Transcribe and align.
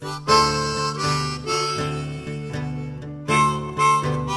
Bye. 0.00 0.35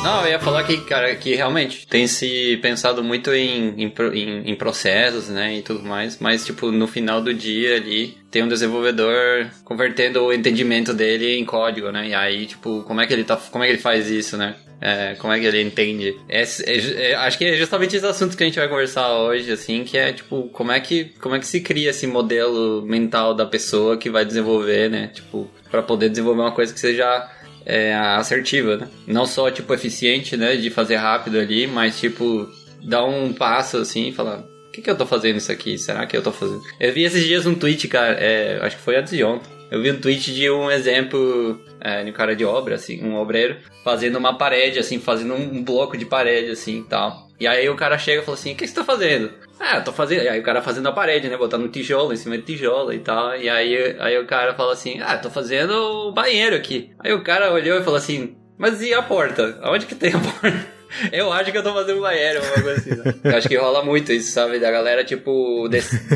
Não, 0.01 0.23
eu 0.23 0.31
ia 0.31 0.39
falar 0.39 0.63
que, 0.63 0.77
cara, 0.77 1.13
que 1.15 1.35
realmente 1.35 1.85
tem 1.85 2.07
se 2.07 2.57
pensado 2.61 3.03
muito 3.03 3.33
em, 3.33 3.73
em, 3.77 3.93
em, 4.13 4.51
em 4.51 4.55
processos, 4.55 5.27
né, 5.27 5.57
e 5.57 5.61
tudo 5.61 5.83
mais, 5.83 6.17
mas, 6.19 6.45
tipo, 6.45 6.71
no 6.71 6.87
final 6.87 7.21
do 7.21 7.33
dia 7.33 7.75
ali, 7.75 8.17
tem 8.31 8.41
um 8.41 8.47
desenvolvedor 8.47 9.47
convertendo 9.65 10.23
o 10.23 10.31
entendimento 10.31 10.93
dele 10.93 11.37
em 11.37 11.43
código, 11.43 11.91
né, 11.91 12.07
e 12.07 12.13
aí, 12.13 12.45
tipo, 12.45 12.81
como 12.83 13.01
é 13.01 13.07
que 13.07 13.11
ele 13.11 13.25
tá, 13.25 13.35
como 13.35 13.61
é 13.63 13.67
que 13.67 13.73
ele 13.73 13.81
faz 13.81 14.09
isso, 14.09 14.37
né? 14.37 14.55
É, 14.81 15.15
como 15.15 15.33
é 15.33 15.39
que 15.39 15.45
ele 15.45 15.61
entende? 15.61 16.15
É, 16.29 16.41
é, 16.41 17.11
é, 17.11 17.15
acho 17.15 17.37
que 17.37 17.43
é 17.43 17.57
justamente 17.57 17.97
esse 17.97 18.05
assunto 18.05 18.37
que 18.37 18.43
a 18.43 18.45
gente 18.45 18.57
vai 18.57 18.69
conversar 18.69 19.11
hoje, 19.11 19.51
assim, 19.51 19.83
que 19.83 19.97
é 19.97 20.13
tipo, 20.13 20.43
como 20.53 20.71
é 20.71 20.79
que, 20.79 21.11
como 21.19 21.35
é 21.35 21.39
que 21.39 21.45
se 21.45 21.59
cria 21.59 21.89
esse 21.89 22.07
modelo 22.07 22.81
mental 22.83 23.33
da 23.33 23.45
pessoa 23.45 23.97
que 23.97 24.09
vai 24.09 24.23
desenvolver, 24.23 24.89
né? 24.89 25.07
Tipo, 25.13 25.51
para 25.69 25.83
poder 25.83 26.07
desenvolver 26.07 26.41
uma 26.41 26.53
coisa 26.53 26.73
que 26.73 26.79
seja 26.79 27.29
é, 27.69 27.93
assertiva, 27.95 28.77
né? 28.77 28.87
Não 29.07 29.25
só, 29.25 29.49
tipo, 29.51 29.73
eficiente, 29.73 30.35
né? 30.35 30.55
De 30.55 30.69
fazer 30.69 30.95
rápido 30.95 31.37
ali, 31.39 31.67
mas, 31.67 31.99
tipo, 31.99 32.49
dar 32.83 33.05
um 33.05 33.33
passo 33.33 33.77
assim 33.77 34.09
e 34.09 34.11
falar: 34.11 34.39
o 34.39 34.71
que, 34.71 34.81
que 34.81 34.89
eu 34.89 34.97
tô 34.97 35.05
fazendo 35.05 35.37
isso 35.37 35.51
aqui? 35.51 35.77
Será 35.77 36.05
que 36.05 36.15
eu 36.15 36.21
tô 36.21 36.31
fazendo? 36.31 36.61
Eu 36.79 36.93
vi 36.93 37.03
esses 37.03 37.23
dias 37.23 37.45
um 37.45 37.55
tweet, 37.55 37.87
cara, 37.87 38.13
é, 38.19 38.59
acho 38.61 38.77
que 38.77 38.83
foi 38.83 38.97
antes 38.97 39.15
de 39.15 39.23
ontem. 39.23 39.49
Eu 39.71 39.81
vi 39.81 39.91
um 39.91 39.99
tweet 39.99 40.33
de 40.33 40.49
um 40.49 40.71
exemplo 40.71 41.59
é, 41.79 42.03
de 42.03 42.09
um 42.09 42.13
cara 42.13 42.35
de 42.35 42.43
obra, 42.43 42.75
assim, 42.75 43.03
um 43.03 43.15
obreiro, 43.15 43.57
fazendo 43.83 44.17
uma 44.17 44.35
parede, 44.35 44.79
assim, 44.79 44.99
fazendo 44.99 45.35
um 45.35 45.63
bloco 45.63 45.95
de 45.95 46.05
parede, 46.05 46.51
assim, 46.51 46.83
tal. 46.89 47.29
E 47.39 47.47
aí 47.47 47.69
o 47.69 47.75
cara 47.75 47.97
chega 47.97 48.21
e 48.21 48.25
fala 48.25 48.35
assim, 48.35 48.53
o 48.53 48.55
que 48.55 48.67
você 48.67 48.73
tá 48.73 48.83
fazendo? 48.83 49.31
Eu 49.59 49.83
tô 49.83 49.91
fazendo. 49.91 50.27
Aí 50.27 50.39
o 50.39 50.43
cara 50.43 50.61
fazendo 50.61 50.87
a 50.87 50.91
parede, 50.91 51.29
né? 51.29 51.37
Botando 51.37 51.65
um 51.65 51.69
tijolo 51.69 52.13
em 52.13 52.17
cima 52.17 52.37
de 52.37 52.43
tijolo 52.43 52.93
e 52.93 52.99
tal. 52.99 53.35
E 53.35 53.49
aí, 53.49 53.95
aí 53.99 54.17
o 54.17 54.25
cara 54.25 54.53
fala 54.53 54.73
assim: 54.73 54.99
Ah, 55.01 55.17
tô 55.17 55.29
fazendo 55.29 55.73
o 55.73 56.11
banheiro 56.11 56.55
aqui. 56.55 56.91
Aí 56.99 57.13
o 57.13 57.23
cara 57.23 57.51
olhou 57.51 57.79
e 57.79 57.83
falou 57.83 57.97
assim: 57.97 58.35
Mas 58.57 58.81
e 58.81 58.93
a 58.93 59.01
porta? 59.01 59.59
Aonde 59.61 59.85
que 59.85 59.95
tem 59.95 60.13
a 60.13 60.19
porta? 60.19 60.79
Eu 61.11 61.31
acho 61.31 61.51
que 61.51 61.57
eu 61.59 61.61
tô 61.61 61.71
fazendo 61.71 62.01
banheiro, 62.01 62.43
uma 62.43 62.63
coisa 62.63 62.79
assim. 62.79 62.95
Né? 62.95 63.13
Eu 63.23 63.37
acho 63.37 63.47
que 63.47 63.55
rola 63.55 63.83
muito 63.85 64.11
isso, 64.11 64.31
sabe? 64.31 64.57
Da 64.57 64.71
galera, 64.71 65.03
tipo, 65.03 65.69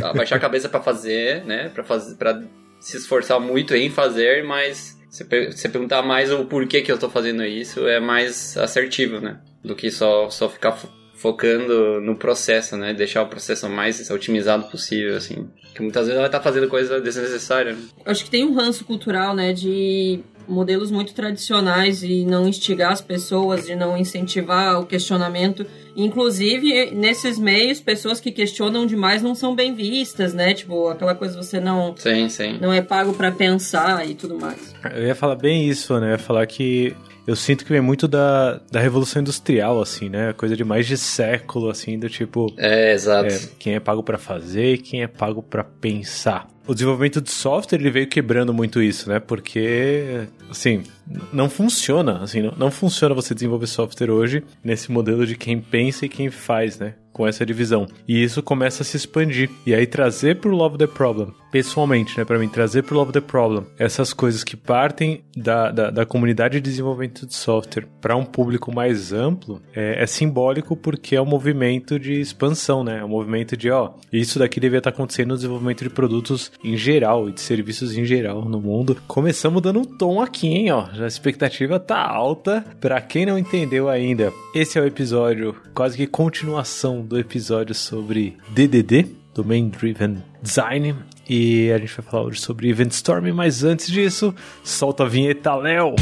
abaixar 0.03 0.40
a 0.40 0.42
cabeça 0.42 0.68
para 0.68 0.81
fazer, 0.81 1.46
né? 1.46 1.70
Pra, 1.70 1.84
fazer, 1.84 2.16
pra 2.16 2.42
se 2.80 2.98
esforçar 2.98 3.40
muito 3.40 3.75
em 3.75 3.92
fazer, 3.92 4.44
mas 4.44 4.98
você, 5.08 5.23
você 5.52 5.70
perguntar 5.70 6.02
mais 6.02 6.31
o 6.31 6.46
porquê 6.46 6.81
que 6.81 6.92
eu 6.92 6.98
tô 6.98 7.08
fazendo 7.08 7.46
isso 7.46 7.88
é 7.88 8.00
mais 8.00 8.58
assertivo, 8.58 9.20
né? 9.22 9.40
Do 9.64 9.75
que 9.75 9.92
só, 9.92 10.28
só 10.31 10.50
ficar 10.50 10.75
focando 11.24 12.02
no 12.02 12.18
processo, 12.18 12.76
né? 12.76 12.94
Deixar 12.94 13.24
o 13.24 13.28
processo 13.28 13.70
mais 13.70 14.12
otimizado 14.12 14.66
possível, 14.66 15.16
assim. 15.16 15.48
Que 15.74 15.82
muitas 15.82 16.06
vezes 16.06 16.20
ela 16.20 16.28
tá 16.28 16.42
fazendo 16.42 16.68
coisa 16.68 17.00
desnecessária. 17.00 17.72
Né? 17.72 17.80
Acho 18.06 18.26
que 18.26 18.30
tem 18.30 18.44
um 18.44 18.54
ranço 18.54 18.84
cultural, 18.84 19.34
né? 19.34 19.54
De 19.54 20.20
modelos 20.46 20.92
muito 20.92 21.14
tradicionais 21.14 22.04
e 22.04 22.26
não 22.26 22.46
instigar 22.46 22.92
as 22.92 23.00
pessoas, 23.00 23.66
de 23.66 23.74
não 23.74 23.98
incentivar 23.98 24.82
o 24.82 24.86
questionamento. 24.86 25.66
Inclusive, 25.96 26.92
nesses 26.92 27.40
meios, 27.40 27.80
pessoas 27.80 28.20
que 28.20 28.30
questionam 28.30 28.86
demais 28.86 29.22
não 29.22 29.34
são 29.34 29.56
bem 29.56 29.74
vistas, 29.74 30.34
né? 30.34 30.54
Tipo, 30.54 30.90
aquela 30.90 31.16
coisa 31.16 31.42
você 31.42 31.58
não 31.58 31.96
sim, 31.96 32.28
sim. 32.28 32.58
não 32.60 32.74
é 32.74 32.82
pago 32.82 33.14
para 33.14 33.32
pensar 33.32 34.06
e 34.06 34.14
tudo 34.14 34.38
mais. 34.38 34.76
Eu 34.94 35.08
ia 35.08 35.16
falar 35.16 35.36
bem 35.36 35.70
isso, 35.70 35.98
né? 36.02 36.08
Eu 36.08 36.12
ia 36.12 36.20
falar 36.20 36.46
que 36.46 36.94
eu 37.26 37.36
sinto 37.36 37.64
que 37.64 37.72
vem 37.72 37.82
muito 37.82 38.08
da, 38.08 38.60
da 38.72 38.80
Revolução 38.80 39.22
Industrial, 39.22 39.82
assim, 39.82 40.10
né? 40.10 40.34
Coisa 40.34 40.56
de 40.56 40.64
mais 40.64 40.86
de 40.86 40.98
século, 40.98 41.70
assim, 41.70 41.98
do 41.98 42.10
tipo... 42.10 42.54
É, 42.58 42.94
exato. 42.94 43.34
É, 43.34 43.40
quem 43.58 43.76
é 43.76 43.80
pago 43.80 44.04
para 44.04 44.18
fazer 44.18 44.74
e 44.74 44.78
quem 44.78 45.04
é 45.04 45.08
pago 45.08 45.42
para 45.42 45.64
pensar. 45.64 46.48
O 46.68 46.74
desenvolvimento 46.74 47.22
de 47.22 47.30
software, 47.32 47.80
ele 47.80 47.92
veio 47.92 48.08
quebrando 48.08 48.54
muito 48.54 48.82
isso, 48.82 49.10
né? 49.10 49.20
Porque, 49.20 50.28
assim, 50.50 50.84
não 51.32 51.50
funciona, 51.50 52.24
assim, 52.24 52.42
não, 52.42 52.54
não 52.58 52.72
funciona 52.72 53.14
você 53.14 53.34
desenvolver 53.34 53.68
software 53.68 54.10
hoje 54.10 54.44
nesse 54.64 54.92
modelo 54.92 55.26
de 55.26 55.36
quem 55.36 55.60
pensa 55.60 56.06
e 56.06 56.10
quem 56.10 56.30
faz, 56.30 56.80
né? 56.80 56.96
Com 57.13 57.28
essa 57.28 57.46
divisão. 57.46 57.85
E 58.07 58.22
isso 58.22 58.41
começa 58.41 58.81
a 58.81 58.85
se 58.85 58.97
expandir. 58.97 59.50
E 59.66 59.74
aí 59.74 59.85
trazer 59.85 60.40
pro 60.40 60.56
Love 60.56 60.78
the 60.78 60.88
Problem, 60.88 61.31
pessoalmente, 61.51 62.18
né, 62.18 62.25
para 62.25 62.40
mim, 62.40 62.50
trazer 62.50 62.81
pro 62.81 62.96
Love 62.96 63.13
the 63.13 63.22
Problem 63.22 63.66
essas 63.78 64.12
coisas 64.12 64.44
que 64.44 64.57
partem 64.57 65.23
da, 65.38 65.72
da, 65.72 65.91
da 65.91 66.06
comunidade 66.06 66.56
de 66.56 66.62
desenvolvimento 66.62 67.28
de 67.28 67.35
software 67.35 67.88
para 68.02 68.16
um 68.16 68.25
público 68.25 68.73
mais 68.73 69.13
amplo 69.13 69.62
é, 69.75 70.02
é, 70.02 70.07
simbólico 70.07 70.75
porque 70.75 71.16
é 71.16 71.22
um 71.22 71.25
movimento 71.25 72.00
de 72.00 72.19
expansão, 72.19 72.84
né? 72.84 73.00
É 73.00 73.06
um 73.06 73.09
movimento 73.09 73.56
de, 73.56 73.69
ó, 73.69 73.91
isso 74.12 74.40
daqui 74.40 74.59
devia 74.59 74.79
estar 74.79 74.91
tá 74.91 74.96
acontecendo 74.96 75.29
no 75.29 75.35
desenvolvimento 75.35 75.84
de 75.84 75.90
produtos 75.91 76.52
em 76.63 76.75
geral 76.75 77.29
e 77.29 77.34
de 77.34 77.41
serviços 77.41 77.96
em 77.96 78.03
geral 78.03 78.44
no 78.46 78.59
mundo. 78.59 78.97
Começamos 79.07 79.62
dando 79.62 79.79
um 79.79 79.85
tom 79.85 80.22
aqui, 80.22 80.47
hein, 80.47 80.72
ó. 80.72 80.88
A 81.00 81.06
expectativa 81.06 81.79
tá 81.79 82.02
alta. 82.02 82.66
Para 82.81 83.00
quem 83.00 83.25
não 83.25 83.38
entendeu 83.38 83.90
ainda, 83.90 84.34
esse 84.56 84.79
é 84.79 84.81
o 84.81 84.88
episódio 84.88 85.56
quase 85.73 85.97
que 85.97 86.07
continuação 86.07 87.03
do 87.03 87.19
episódio 87.19 87.75
sobre 87.75 88.38
DDD, 88.50 89.08
Domain 89.34 89.69
Driven 89.69 90.24
Design. 90.41 90.96
E 91.30 91.72
a 91.72 91.78
gente 91.78 91.96
vai 91.96 92.06
falar 92.06 92.24
hoje 92.24 92.41
sobre 92.41 92.69
Event 92.69 92.91
Storm, 92.91 93.31
mas 93.34 93.64
antes 93.64 93.88
disso, 93.88 94.34
solta 94.64 95.03
a 95.03 95.08
vinheta, 95.08 95.56
Léo! 95.56 95.96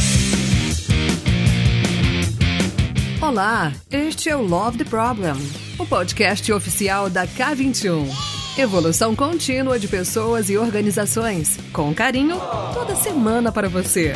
Olá, 3.21 3.71
este 3.91 4.29
é 4.29 4.35
o 4.35 4.41
Love 4.41 4.79
the 4.79 4.83
Problem, 4.83 5.35
o 5.77 5.85
podcast 5.85 6.51
oficial 6.51 7.09
da 7.09 7.27
K21. 7.27 8.07
Evolução 8.57 9.15
contínua 9.15 9.79
de 9.79 9.87
pessoas 9.87 10.49
e 10.49 10.57
organizações, 10.57 11.57
com 11.71 11.93
carinho, 11.93 12.37
toda 12.73 12.95
semana 12.95 13.51
para 13.51 13.69
você. 13.69 14.13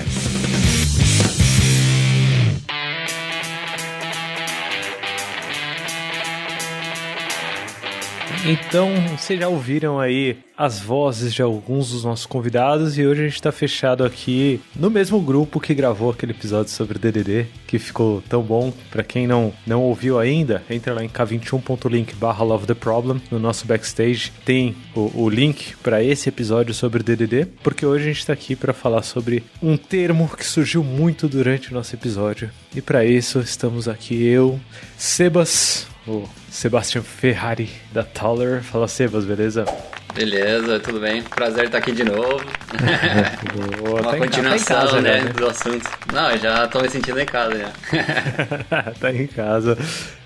Então, 8.48 8.92
vocês 9.18 9.40
já 9.40 9.48
ouviram 9.48 10.00
aí 10.00 10.38
as 10.56 10.80
vozes 10.80 11.34
de 11.34 11.42
alguns 11.42 11.90
dos 11.90 12.04
nossos 12.04 12.28
convidados 12.28 12.96
e 12.96 13.04
hoje 13.04 13.22
a 13.22 13.26
gente 13.26 13.36
está 13.36 13.52
fechado 13.52 14.04
aqui 14.06 14.62
no 14.76 14.92
mesmo 14.92 15.20
grupo 15.20 15.60
que 15.60 15.74
gravou 15.74 16.12
aquele 16.12 16.32
episódio 16.32 16.72
sobre 16.72 17.00
DDD, 17.00 17.48
que 17.66 17.80
ficou 17.80 18.22
tão 18.30 18.44
bom. 18.44 18.72
Para 18.92 19.04
quem 19.04 19.26
não, 19.26 19.52
não 19.66 19.82
ouviu 19.82 20.20
ainda, 20.20 20.64
entra 20.70 20.94
lá 20.94 21.04
em 21.04 21.10
k21.link 21.10 22.14
barra 22.16 22.44
Love 22.44 22.68
the 22.68 22.76
Problem, 22.76 23.20
no 23.32 23.40
nosso 23.40 23.66
backstage 23.66 24.32
tem 24.46 24.76
o, 24.96 25.24
o 25.24 25.28
link 25.28 25.76
para 25.78 26.04
esse 26.04 26.30
episódio 26.30 26.74
sobre 26.74 27.02
DDD, 27.02 27.48
porque 27.64 27.84
hoje 27.84 28.04
a 28.04 28.08
gente 28.10 28.20
está 28.20 28.34
aqui 28.34 28.56
para 28.56 28.74
falar 28.74 29.02
sobre 29.02 29.44
um 29.60 29.76
termo 29.76 30.30
que 30.30 30.46
surgiu 30.46 30.84
muito 30.84 31.28
durante 31.28 31.72
o 31.72 31.74
nosso 31.74 31.96
episódio. 31.96 32.52
E 32.76 32.80
para 32.80 33.04
isso 33.04 33.40
estamos 33.40 33.88
aqui 33.88 34.24
eu, 34.24 34.60
Sebas, 34.98 35.88
o 36.08 36.28
Sebastian 36.50 37.02
Ferrari 37.02 37.70
da 37.92 38.04
Taller. 38.04 38.62
Fala, 38.62 38.88
Sebas, 38.88 39.26
beleza? 39.26 39.66
Beleza, 40.14 40.80
tudo 40.80 41.00
bem? 41.00 41.22
Prazer 41.24 41.66
estar 41.66 41.80
aqui 41.80 41.92
de 41.92 42.04
novo. 42.04 42.42
Boa, 43.84 44.02
Uma 44.02 44.12
tá 44.12 44.18
continuação, 44.18 44.82
casa, 44.82 45.02
né, 45.02 45.22
né, 45.22 45.34
do 45.34 45.46
assunto. 45.48 45.90
Não, 46.14 46.38
já 46.38 46.68
tô 46.68 46.80
me 46.82 46.90
sentindo 46.90 47.20
em 47.20 47.26
casa 47.26 47.58
já. 47.58 48.92
tá 49.00 49.12
em 49.12 49.28
casa. 49.28 49.78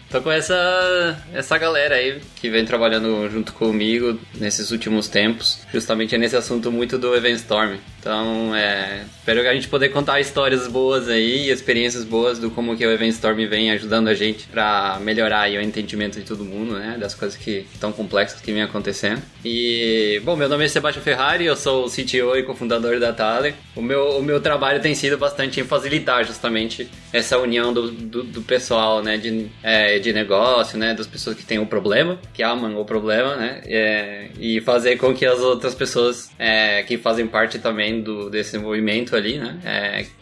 Tô 0.09 0.21
com 0.21 0.31
essa, 0.31 1.23
essa 1.33 1.55
galera 1.57 1.95
aí 1.95 2.19
que 2.35 2.49
vem 2.49 2.65
trabalhando 2.65 3.29
junto 3.29 3.53
comigo 3.53 4.19
nesses 4.39 4.71
últimos 4.71 5.07
tempos, 5.07 5.61
justamente 5.71 6.17
nesse 6.17 6.35
assunto 6.35 6.71
muito 6.71 6.97
do 6.97 7.15
Event 7.15 7.35
Storm. 7.35 7.77
Então, 7.99 8.55
é, 8.55 9.03
espero 9.19 9.41
que 9.41 9.47
a 9.47 9.53
gente 9.53 9.67
poder 9.67 9.89
contar 9.89 10.19
histórias 10.19 10.67
boas 10.67 11.09
aí, 11.09 11.49
experiências 11.49 12.03
boas 12.05 12.39
do 12.39 12.49
como 12.49 12.75
que 12.75 12.85
o 12.85 12.91
Event 12.91 13.09
Storm 13.11 13.45
vem 13.47 13.71
ajudando 13.71 14.07
a 14.07 14.15
gente 14.15 14.47
para 14.47 14.97
melhorar 15.01 15.49
o 15.49 15.61
entendimento 15.61 16.17
de 16.17 16.25
todo 16.25 16.45
mundo, 16.45 16.79
né, 16.79 16.97
das 16.99 17.13
coisas 17.13 17.37
que 17.37 17.67
tão 17.79 17.91
complexas 17.91 18.41
que 18.41 18.51
vem 18.51 18.63
acontecendo. 18.63 19.21
E, 19.43 20.21
bom, 20.23 20.35
meu 20.35 20.47
nome 20.49 20.65
é 20.65 20.67
Sebastião 20.69 21.03
Ferrari, 21.03 21.45
eu 21.45 21.55
sou 21.55 21.85
o 21.85 21.89
CTO 21.89 22.37
e 22.37 22.43
cofundador 22.43 22.99
da 22.99 23.11
Thaler. 23.11 23.53
O 23.75 23.81
meu, 23.81 24.17
o 24.17 24.23
meu 24.23 24.39
trabalho 24.39 24.81
tem 24.81 24.95
sido 24.95 25.17
bastante 25.17 25.59
em 25.59 25.63
facilitar 25.63 26.23
justamente 26.25 26.89
essa 27.11 27.37
união 27.37 27.73
do, 27.73 27.91
do, 27.91 28.23
do 28.23 28.41
pessoal, 28.41 29.03
né, 29.03 29.17
de, 29.17 29.47
é, 29.61 29.98
de 29.99 30.13
negócio, 30.13 30.77
né, 30.77 30.93
das 30.93 31.07
pessoas 31.07 31.35
que 31.35 31.45
têm 31.45 31.59
o 31.59 31.65
problema, 31.65 32.19
que 32.33 32.43
amam 32.43 32.79
o 32.79 32.85
problema, 32.85 33.35
né, 33.35 33.61
é, 33.65 34.29
e 34.39 34.61
fazer 34.61 34.97
com 34.97 35.13
que 35.13 35.25
as 35.25 35.39
outras 35.39 35.75
pessoas 35.75 36.31
é, 36.37 36.83
que 36.83 36.97
fazem 36.97 37.27
parte 37.27 37.59
também 37.59 38.01
do, 38.01 38.29
desse 38.29 38.57
movimento 38.57 39.15
ali, 39.15 39.37
né? 39.37 39.59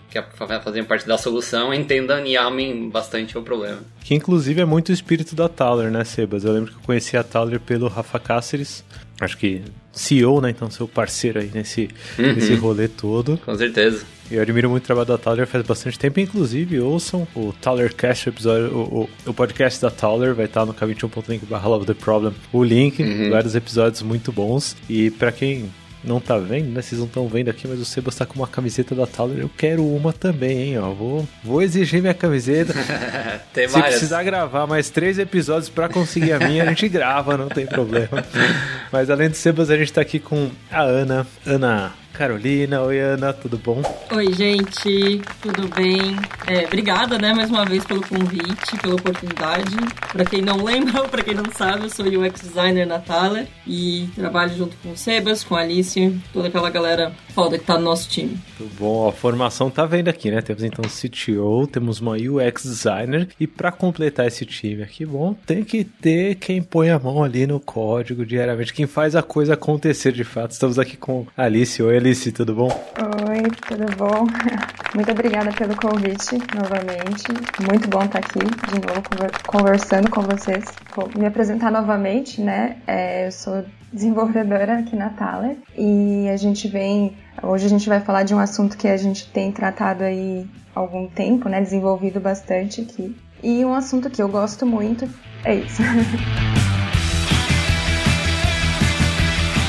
Que 0.09 0.21
fazem 0.63 0.83
parte 0.83 1.05
da 1.05 1.17
solução, 1.17 1.73
entendam 1.73 2.25
e 2.25 2.37
amem 2.37 2.89
bastante 2.89 3.37
o 3.37 3.41
problema. 3.41 3.79
Que 4.01 4.15
inclusive 4.15 4.61
é 4.61 4.65
muito 4.65 4.89
o 4.89 4.93
espírito 4.93 5.35
da 5.35 5.49
Thaler, 5.49 5.91
né, 5.91 6.03
Sebas? 6.03 6.45
Eu 6.45 6.53
lembro 6.53 6.71
que 6.71 6.77
eu 6.77 6.81
conheci 6.81 7.17
a 7.17 7.23
Thaler 7.23 7.59
pelo 7.59 7.87
Rafa 7.87 8.17
Cáceres, 8.17 8.85
acho 9.19 9.37
que 9.37 9.61
CEO, 9.91 10.39
né? 10.39 10.49
Então 10.51 10.69
seu 10.69 10.87
parceiro 10.87 11.39
aí 11.39 11.51
nesse, 11.53 11.89
uhum. 12.17 12.33
nesse 12.33 12.55
rolê 12.55 12.87
todo. 12.87 13.37
Com 13.43 13.55
certeza. 13.55 14.05
Eu 14.29 14.41
admiro 14.41 14.69
muito 14.69 14.83
o 14.83 14.85
trabalho 14.85 15.07
da 15.07 15.17
Thaler 15.17 15.47
faz 15.47 15.65
bastante 15.65 15.97
tempo, 15.97 16.19
inclusive 16.19 16.79
ouçam 16.79 17.27
o 17.33 17.53
Thalercast, 17.61 18.27
o, 18.27 18.29
episódio, 18.29 18.73
o, 18.73 19.01
o, 19.01 19.09
o, 19.29 19.33
podcast 19.33 19.81
da 19.81 19.89
Thaler, 19.89 20.35
vai 20.35 20.45
estar 20.45 20.65
no 20.65 20.73
k21.link 20.73 21.45
barra 21.45 21.67
Love 21.69 21.85
the 21.85 21.93
Problem, 21.93 22.33
o 22.51 22.63
link, 22.63 23.01
uhum. 23.01 23.29
vários 23.29 23.55
episódios 23.55 24.01
muito 24.01 24.31
bons. 24.31 24.75
E 24.89 25.09
para 25.11 25.31
quem 25.31 25.69
não 26.07 26.19
tá 26.19 26.37
vendo, 26.37 26.69
né? 26.69 26.81
Vocês 26.81 26.99
não 26.99 27.07
estão 27.07 27.27
vendo 27.27 27.49
aqui, 27.49 27.67
mas 27.67 27.79
o 27.79 27.85
Sebas 27.85 28.15
tá 28.15 28.25
com 28.25 28.35
uma 28.35 28.47
camiseta 28.47 28.95
da 28.95 29.05
Thaler. 29.05 29.39
Eu 29.39 29.49
quero 29.55 29.85
uma 29.85 30.13
também, 30.13 30.69
hein, 30.69 30.79
ó. 30.79 30.91
Vou, 30.93 31.27
vou 31.43 31.61
exigir 31.61 32.01
minha 32.01 32.13
camiseta. 32.13 32.73
Tem 33.53 33.67
Se 33.67 33.73
várias. 33.73 33.91
precisar 33.91 34.23
gravar 34.23 34.65
mais 34.65 34.89
três 34.89 35.19
episódios 35.19 35.69
pra 35.69 35.89
conseguir 35.89 36.31
a 36.31 36.39
minha, 36.39 36.63
a 36.63 36.67
gente 36.67 36.87
grava, 36.87 37.37
não 37.37 37.49
tem 37.49 37.65
problema. 37.65 38.23
Mas 38.91 39.09
além 39.09 39.29
do 39.29 39.35
Sebas, 39.35 39.69
a 39.69 39.77
gente 39.77 39.91
tá 39.91 40.01
aqui 40.01 40.19
com 40.19 40.49
a 40.71 40.81
Ana. 40.81 41.27
Ana 41.45 41.93
Carolina. 42.17 42.81
Oi, 42.81 42.99
Ana, 42.99 43.31
tudo 43.31 43.59
bom? 43.59 43.81
Oi, 44.11 44.33
gente, 44.33 45.21
tudo 45.39 45.67
bem? 45.75 46.17
É, 46.47 46.65
obrigada, 46.65 47.19
né, 47.19 47.31
mais 47.31 47.51
uma 47.51 47.63
vez 47.63 47.85
pelo 47.85 48.01
convite, 48.01 48.75
pela 48.81 48.95
oportunidade. 48.95 49.75
Pra 50.11 50.25
quem 50.25 50.41
não 50.41 50.63
lembra 50.63 51.03
ou 51.03 51.09
pra 51.09 51.21
quem 51.21 51.35
não 51.35 51.45
sabe, 51.51 51.83
eu 51.83 51.89
sou 51.89 52.05
UX 52.07 52.41
designer 52.41 52.87
na 52.87 52.97
Thaler 52.97 53.47
e 53.67 54.09
trabalho 54.15 54.55
junto 54.55 54.75
com 54.77 54.93
o 54.93 54.97
Sebas, 54.97 55.43
com 55.43 55.55
a 55.55 55.59
Alice, 55.59 56.19
toda 56.33 56.47
aquela 56.47 56.71
galera 56.71 57.11
foda 57.35 57.59
que 57.59 57.65
tá 57.65 57.77
no 57.77 57.83
nosso 57.83 58.09
time. 58.09 58.35
Tudo 58.57 58.71
bom, 58.79 59.07
a 59.07 59.11
formação 59.11 59.69
tá 59.69 59.85
vendo 59.85 60.07
aqui, 60.07 60.31
né? 60.31 60.41
Temos 60.41 60.63
então 60.63 60.85
CTO, 60.85 61.67
temos 61.67 61.99
uma 61.99 62.13
UX 62.13 62.63
designer 62.63 63.27
e 63.39 63.45
pra 63.45 63.71
completar 63.71 64.25
esse 64.25 64.43
time 64.43 64.81
aqui, 64.81 65.05
bom, 65.05 65.35
tem 65.45 65.63
que 65.63 65.83
ter 65.83 66.35
quem 66.35 66.63
põe 66.63 66.89
a 66.89 66.97
mão 66.97 67.23
ali 67.23 67.45
no 67.45 67.59
código 67.59 68.25
diariamente, 68.25 68.73
quem 68.73 68.87
faz 68.87 69.15
a 69.15 69.21
coisa 69.21 69.53
acontecer 69.53 70.11
de 70.11 70.23
fato. 70.23 70.51
Estamos 70.51 70.79
aqui 70.79 70.97
com 70.97 71.27
a 71.37 71.43
Alice. 71.43 71.83
Oi, 71.83 71.97
Alice, 71.97 72.06
tudo 72.15 72.55
bom? 72.55 72.69
Oi, 72.69 73.43
tudo 73.67 73.85
bom? 73.97 74.25
Muito 74.95 75.11
obrigada 75.11 75.51
pelo 75.51 75.75
convite 75.75 76.37
novamente. 76.55 77.23
Muito 77.69 77.89
bom 77.89 78.03
estar 78.03 78.19
aqui 78.19 78.39
de 78.39 78.87
novo 78.87 79.01
conver- 79.09 79.31
conversando 79.45 80.09
com 80.09 80.21
vocês. 80.21 80.63
Vou 80.95 81.09
me 81.17 81.25
apresentar 81.25 81.69
novamente, 81.69 82.39
né? 82.41 82.77
É, 82.87 83.27
eu 83.27 83.31
sou 83.31 83.65
desenvolvedora 83.91 84.79
aqui 84.79 84.95
na 84.95 85.09
Thaler 85.09 85.57
e 85.77 86.29
a 86.29 86.37
gente 86.37 86.69
vem. 86.69 87.17
Hoje 87.43 87.65
a 87.65 87.69
gente 87.69 87.89
vai 87.89 87.99
falar 87.99 88.23
de 88.23 88.33
um 88.33 88.39
assunto 88.39 88.77
que 88.77 88.87
a 88.87 88.95
gente 88.97 89.27
tem 89.31 89.51
tratado 89.51 90.03
aí 90.05 90.47
há 90.73 90.79
algum 90.79 91.07
tempo, 91.07 91.49
né? 91.49 91.59
Desenvolvido 91.59 92.21
bastante 92.21 92.81
aqui. 92.81 93.13
E 93.43 93.65
um 93.65 93.73
assunto 93.73 94.09
que 94.09 94.21
eu 94.21 94.29
gosto 94.29 94.65
muito 94.65 95.09
é 95.43 95.55
isso. 95.55 95.81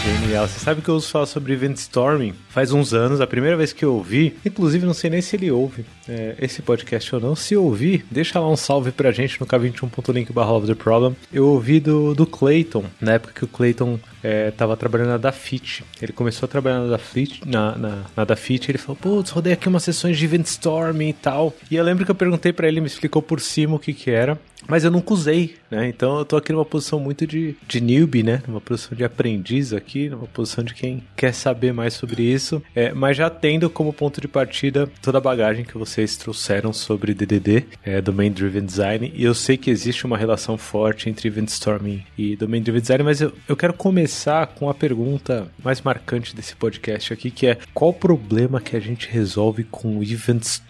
Genial. 0.09 0.49
Você 0.49 0.59
sabe 0.59 0.81
que 0.81 0.89
eu 0.89 0.95
ouço 0.95 1.11
falar 1.11 1.27
sobre 1.27 1.53
Event 1.53 1.77
Storming 1.77 2.35
faz 2.49 2.73
uns 2.73 2.95
anos, 2.95 3.21
a 3.21 3.27
primeira 3.27 3.59
vez 3.59 3.75
que 3.75 3.85
eu 3.85 3.93
ouvi, 3.93 4.39
inclusive 4.43 4.87
não 4.87 4.95
sei 4.95 5.11
nem 5.11 5.21
se 5.21 5.37
ele 5.37 5.51
ouve 5.51 5.85
é, 6.09 6.35
esse 6.41 6.63
podcast 6.63 7.15
ou 7.15 7.21
não. 7.21 7.37
Se 7.37 7.57
ouvir, 7.57 8.05
deixa 8.11 8.41
lá 8.41 8.49
um 8.49 8.57
salve 8.57 8.91
pra 8.91 9.13
gente 9.13 9.41
no 9.41 9.47
k21.link 9.47 10.33
barra 10.33 10.53
of 10.53 10.67
the 10.67 10.75
problem. 10.75 11.15
Eu 11.33 11.47
ouvi 11.47 11.81
do, 11.81 12.15
do 12.15 12.27
Clayton, 12.27 12.85
na 13.01 13.15
época 13.15 13.35
que 13.35 13.45
o 13.45 13.49
Clayton 13.49 13.99
é, 14.23 14.51
tava 14.51 14.77
trabalhando 14.77 15.09
na 15.09 15.19
Dafit. 15.19 15.85
Ele 16.01 16.13
começou 16.13 16.47
a 16.47 16.49
trabalhar 16.49 16.81
na 16.81 16.89
Dafit, 16.89 17.43
na, 17.47 17.77
na, 17.77 18.05
na 18.17 18.25
Dafit, 18.25 18.71
ele 18.71 18.79
falou, 18.79 18.97
putz, 18.97 19.31
rodei 19.31 19.53
aqui 19.53 19.69
umas 19.69 19.83
sessões 19.83 20.19
de 20.19 20.25
Event 20.25 20.47
Storming 20.47 21.11
e 21.11 21.13
tal. 21.13 21.55
E 21.71 21.77
eu 21.77 21.85
lembro 21.85 22.05
que 22.05 22.11
eu 22.11 22.15
perguntei 22.15 22.53
pra 22.53 22.69
ele, 22.69 22.81
me 22.81 22.87
explicou 22.87 23.23
por 23.23 23.41
cima 23.41 23.77
o 23.77 23.79
que 23.79 23.93
que 23.93 24.11
era. 24.11 24.39
Mas 24.67 24.85
eu 24.85 24.91
nunca 24.91 25.15
usei, 25.15 25.55
né? 25.71 25.89
Então 25.89 26.19
eu 26.19 26.25
tô 26.25 26.37
aqui 26.37 26.53
numa 26.53 26.65
posição 26.65 26.99
muito 26.99 27.27
de, 27.27 27.55
de 27.67 27.81
newbie, 27.81 28.23
né? 28.23 28.43
Numa 28.47 28.61
posição 28.61 28.97
de 28.97 29.05
aprendiz 29.05 29.73
aqui, 29.73 30.09
numa 30.09 30.27
posição 30.27 30.65
de 30.65 30.75
quem 30.75 31.03
quer 31.17 31.33
saber 31.33 31.73
mais 31.73 31.95
sobre 31.95 32.23
isso. 32.23 32.63
É, 32.75 32.93
mas 32.93 33.17
já 33.17 33.31
tendo 33.31 33.71
como 33.71 33.93
ponto 33.93 34.21
de 34.21 34.27
partida 34.27 34.91
toda 35.01 35.19
a 35.19 35.21
bagagem 35.21 35.65
que 35.65 35.79
vocês 35.99 36.17
trouxeram 36.17 36.73
sobre 36.73 37.13
DDD, 37.13 37.65
é, 37.83 38.01
Domain 38.01 38.31
Driven 38.31 38.65
Design. 38.65 39.13
E 39.17 39.25
eu 39.25 39.35
sei 39.35 39.57
que 39.57 39.69
existe 39.69 40.07
uma 40.07 40.17
relação 40.17 40.57
forte 40.57 41.11
entre 41.11 41.27
Event 41.27 41.49
Storming 41.49 42.05
e 42.17 42.37
Domain 42.37 42.63
Driven 42.63 42.81
Design, 42.81 43.03
mas 43.03 43.21
eu, 43.21 43.33
eu 43.49 43.57
quero 43.57 43.75
começar 43.75 44.47
com 44.47 44.71
a 44.71 44.75
pergunta 44.75 45.49
mais 45.63 45.81
marcante 45.81 46.37
desse 46.37 46.55
podcast 46.55 47.13
aqui, 47.13 47.33
que 47.33 47.49
é 47.49 47.59
qual 47.75 47.91
o 47.91 47.95
problema 47.95 48.61
que 48.61 48.77
a 48.77 48.81
gente 48.81 49.09
resolve 49.09 49.65
com 49.65 50.01
Event 50.01 50.43
Storming, 50.43 50.68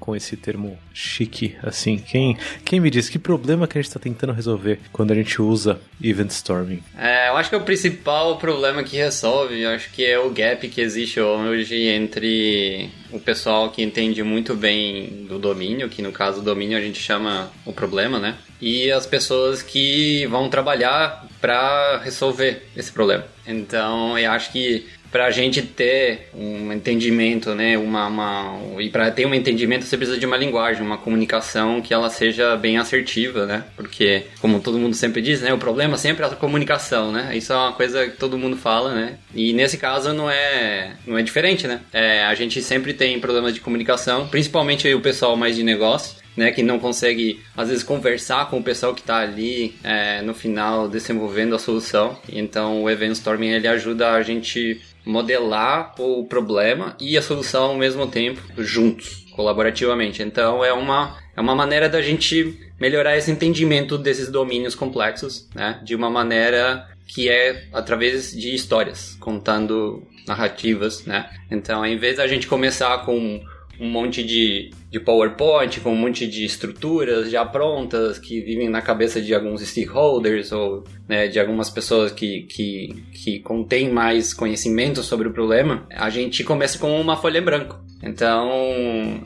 com 0.00 0.16
esse 0.16 0.36
termo 0.36 0.78
chique, 0.92 1.56
assim? 1.62 1.98
Quem, 1.98 2.36
quem 2.64 2.80
me 2.80 2.90
diz 2.90 3.08
que 3.08 3.18
problema 3.18 3.68
que 3.68 3.78
a 3.78 3.80
gente 3.80 3.88
está 3.88 4.00
tentando 4.00 4.32
resolver 4.32 4.80
quando 4.92 5.12
a 5.12 5.14
gente 5.14 5.40
usa 5.40 5.80
Event 6.02 6.30
Storming? 6.30 6.82
É, 6.98 7.28
eu 7.28 7.36
acho 7.36 7.50
que 7.50 7.56
o 7.56 7.60
principal 7.60 8.36
problema 8.38 8.82
que 8.82 8.96
resolve, 8.96 9.60
eu 9.60 9.70
acho 9.70 9.90
que 9.92 10.04
é 10.04 10.18
o 10.18 10.30
gap 10.30 10.66
que 10.68 10.80
existe 10.80 11.20
hoje 11.20 11.76
entre 11.88 12.90
o 13.12 13.20
pessoal 13.20 13.70
que 13.70 13.82
entende 13.82 14.22
muito 14.22 14.54
bem 14.54 15.26
do 15.28 15.38
domínio, 15.38 15.88
que 15.88 16.02
no 16.02 16.12
caso 16.12 16.40
do 16.40 16.44
domínio 16.44 16.76
a 16.76 16.80
gente 16.80 16.98
chama 16.98 17.50
o 17.64 17.72
problema, 17.72 18.18
né? 18.18 18.36
E 18.60 18.90
as 18.90 19.06
pessoas 19.06 19.62
que 19.62 20.26
vão 20.26 20.48
trabalhar 20.48 21.26
para 21.40 22.00
resolver 22.02 22.62
esse 22.76 22.90
problema. 22.90 23.24
Então, 23.46 24.18
eu 24.18 24.30
acho 24.32 24.50
que 24.50 24.86
para 25.10 25.26
a 25.26 25.30
gente 25.30 25.62
ter 25.62 26.28
um 26.34 26.72
entendimento, 26.72 27.54
né, 27.54 27.76
uma, 27.78 28.06
uma 28.06 28.80
e 28.80 28.88
para 28.88 29.10
ter 29.10 29.26
um 29.26 29.34
entendimento 29.34 29.84
você 29.84 29.96
precisa 29.96 30.18
de 30.18 30.26
uma 30.26 30.36
linguagem, 30.36 30.82
uma 30.82 30.98
comunicação 30.98 31.80
que 31.80 31.92
ela 31.92 32.10
seja 32.10 32.56
bem 32.56 32.78
assertiva, 32.78 33.46
né? 33.46 33.64
Porque 33.76 34.24
como 34.40 34.60
todo 34.60 34.78
mundo 34.78 34.94
sempre 34.94 35.22
diz, 35.22 35.40
né, 35.40 35.52
o 35.52 35.58
problema 35.58 35.96
sempre 35.96 36.24
é 36.24 36.26
a 36.26 36.30
comunicação, 36.30 37.12
né? 37.12 37.36
Isso 37.36 37.52
é 37.52 37.56
uma 37.56 37.72
coisa 37.72 38.06
que 38.06 38.16
todo 38.16 38.38
mundo 38.38 38.56
fala, 38.56 38.94
né? 38.94 39.18
E 39.34 39.52
nesse 39.52 39.78
caso 39.78 40.12
não 40.12 40.30
é 40.30 40.92
não 41.06 41.18
é 41.18 41.22
diferente, 41.22 41.66
né? 41.66 41.80
É, 41.92 42.24
a 42.24 42.34
gente 42.34 42.62
sempre 42.62 42.92
tem 42.92 43.18
problemas 43.20 43.54
de 43.54 43.60
comunicação, 43.60 44.28
principalmente 44.28 44.92
o 44.92 45.00
pessoal 45.00 45.36
mais 45.36 45.56
de 45.56 45.62
negócio 45.62 46.26
né, 46.36 46.52
que 46.52 46.62
não 46.62 46.78
consegue 46.78 47.40
às 47.56 47.68
vezes 47.68 47.82
conversar 47.82 48.50
com 48.50 48.58
o 48.58 48.62
pessoal 48.62 48.94
que 48.94 49.00
está 49.00 49.16
ali 49.18 49.74
é, 49.82 50.20
no 50.20 50.34
final 50.34 50.88
desenvolvendo 50.88 51.54
a 51.54 51.58
solução. 51.58 52.18
Então 52.28 52.82
o 52.82 52.90
Event 52.90 53.12
Storming 53.12 53.48
ele 53.48 53.66
ajuda 53.66 54.12
a 54.12 54.22
gente 54.22 54.80
modelar 55.06 55.94
o 55.98 56.26
problema 56.26 56.96
e 57.00 57.16
a 57.16 57.22
solução 57.22 57.70
ao 57.70 57.76
mesmo 57.76 58.06
tempo 58.06 58.42
juntos, 58.58 59.24
colaborativamente. 59.34 60.22
Então 60.22 60.64
é 60.64 60.72
uma 60.72 61.16
é 61.36 61.40
uma 61.40 61.54
maneira 61.54 61.88
da 61.88 62.02
gente 62.02 62.58
melhorar 62.80 63.16
esse 63.16 63.30
entendimento 63.30 63.96
desses 63.96 64.28
domínios 64.30 64.74
complexos, 64.74 65.48
né, 65.54 65.80
de 65.84 65.94
uma 65.94 66.10
maneira 66.10 66.88
que 67.06 67.28
é 67.28 67.68
através 67.72 68.32
de 68.32 68.54
histórias, 68.54 69.16
contando 69.20 70.02
narrativas, 70.26 71.04
né? 71.04 71.30
Então, 71.50 71.86
em 71.86 71.96
vez 71.96 72.16
da 72.16 72.26
gente 72.26 72.48
começar 72.48 73.04
com 73.04 73.40
um 73.80 73.88
monte 73.88 74.22
de, 74.22 74.70
de 74.90 75.00
PowerPoint, 75.00 75.80
com 75.80 75.92
um 75.92 75.96
monte 75.96 76.26
de 76.26 76.44
estruturas 76.44 77.30
já 77.30 77.44
prontas 77.44 78.18
que 78.18 78.40
vivem 78.40 78.68
na 78.68 78.80
cabeça 78.80 79.20
de 79.20 79.34
alguns 79.34 79.60
stakeholders 79.62 80.52
ou 80.52 80.84
né, 81.08 81.28
de 81.28 81.38
algumas 81.38 81.70
pessoas 81.70 82.12
que, 82.12 82.42
que, 82.42 83.04
que 83.12 83.38
contêm 83.40 83.90
mais 83.90 84.32
conhecimento 84.32 85.02
sobre 85.02 85.28
o 85.28 85.32
problema, 85.32 85.86
a 85.90 86.10
gente 86.10 86.42
começa 86.44 86.78
com 86.78 87.00
uma 87.00 87.16
folha 87.16 87.38
em 87.38 87.42
branco. 87.42 87.78
Então, 88.02 88.50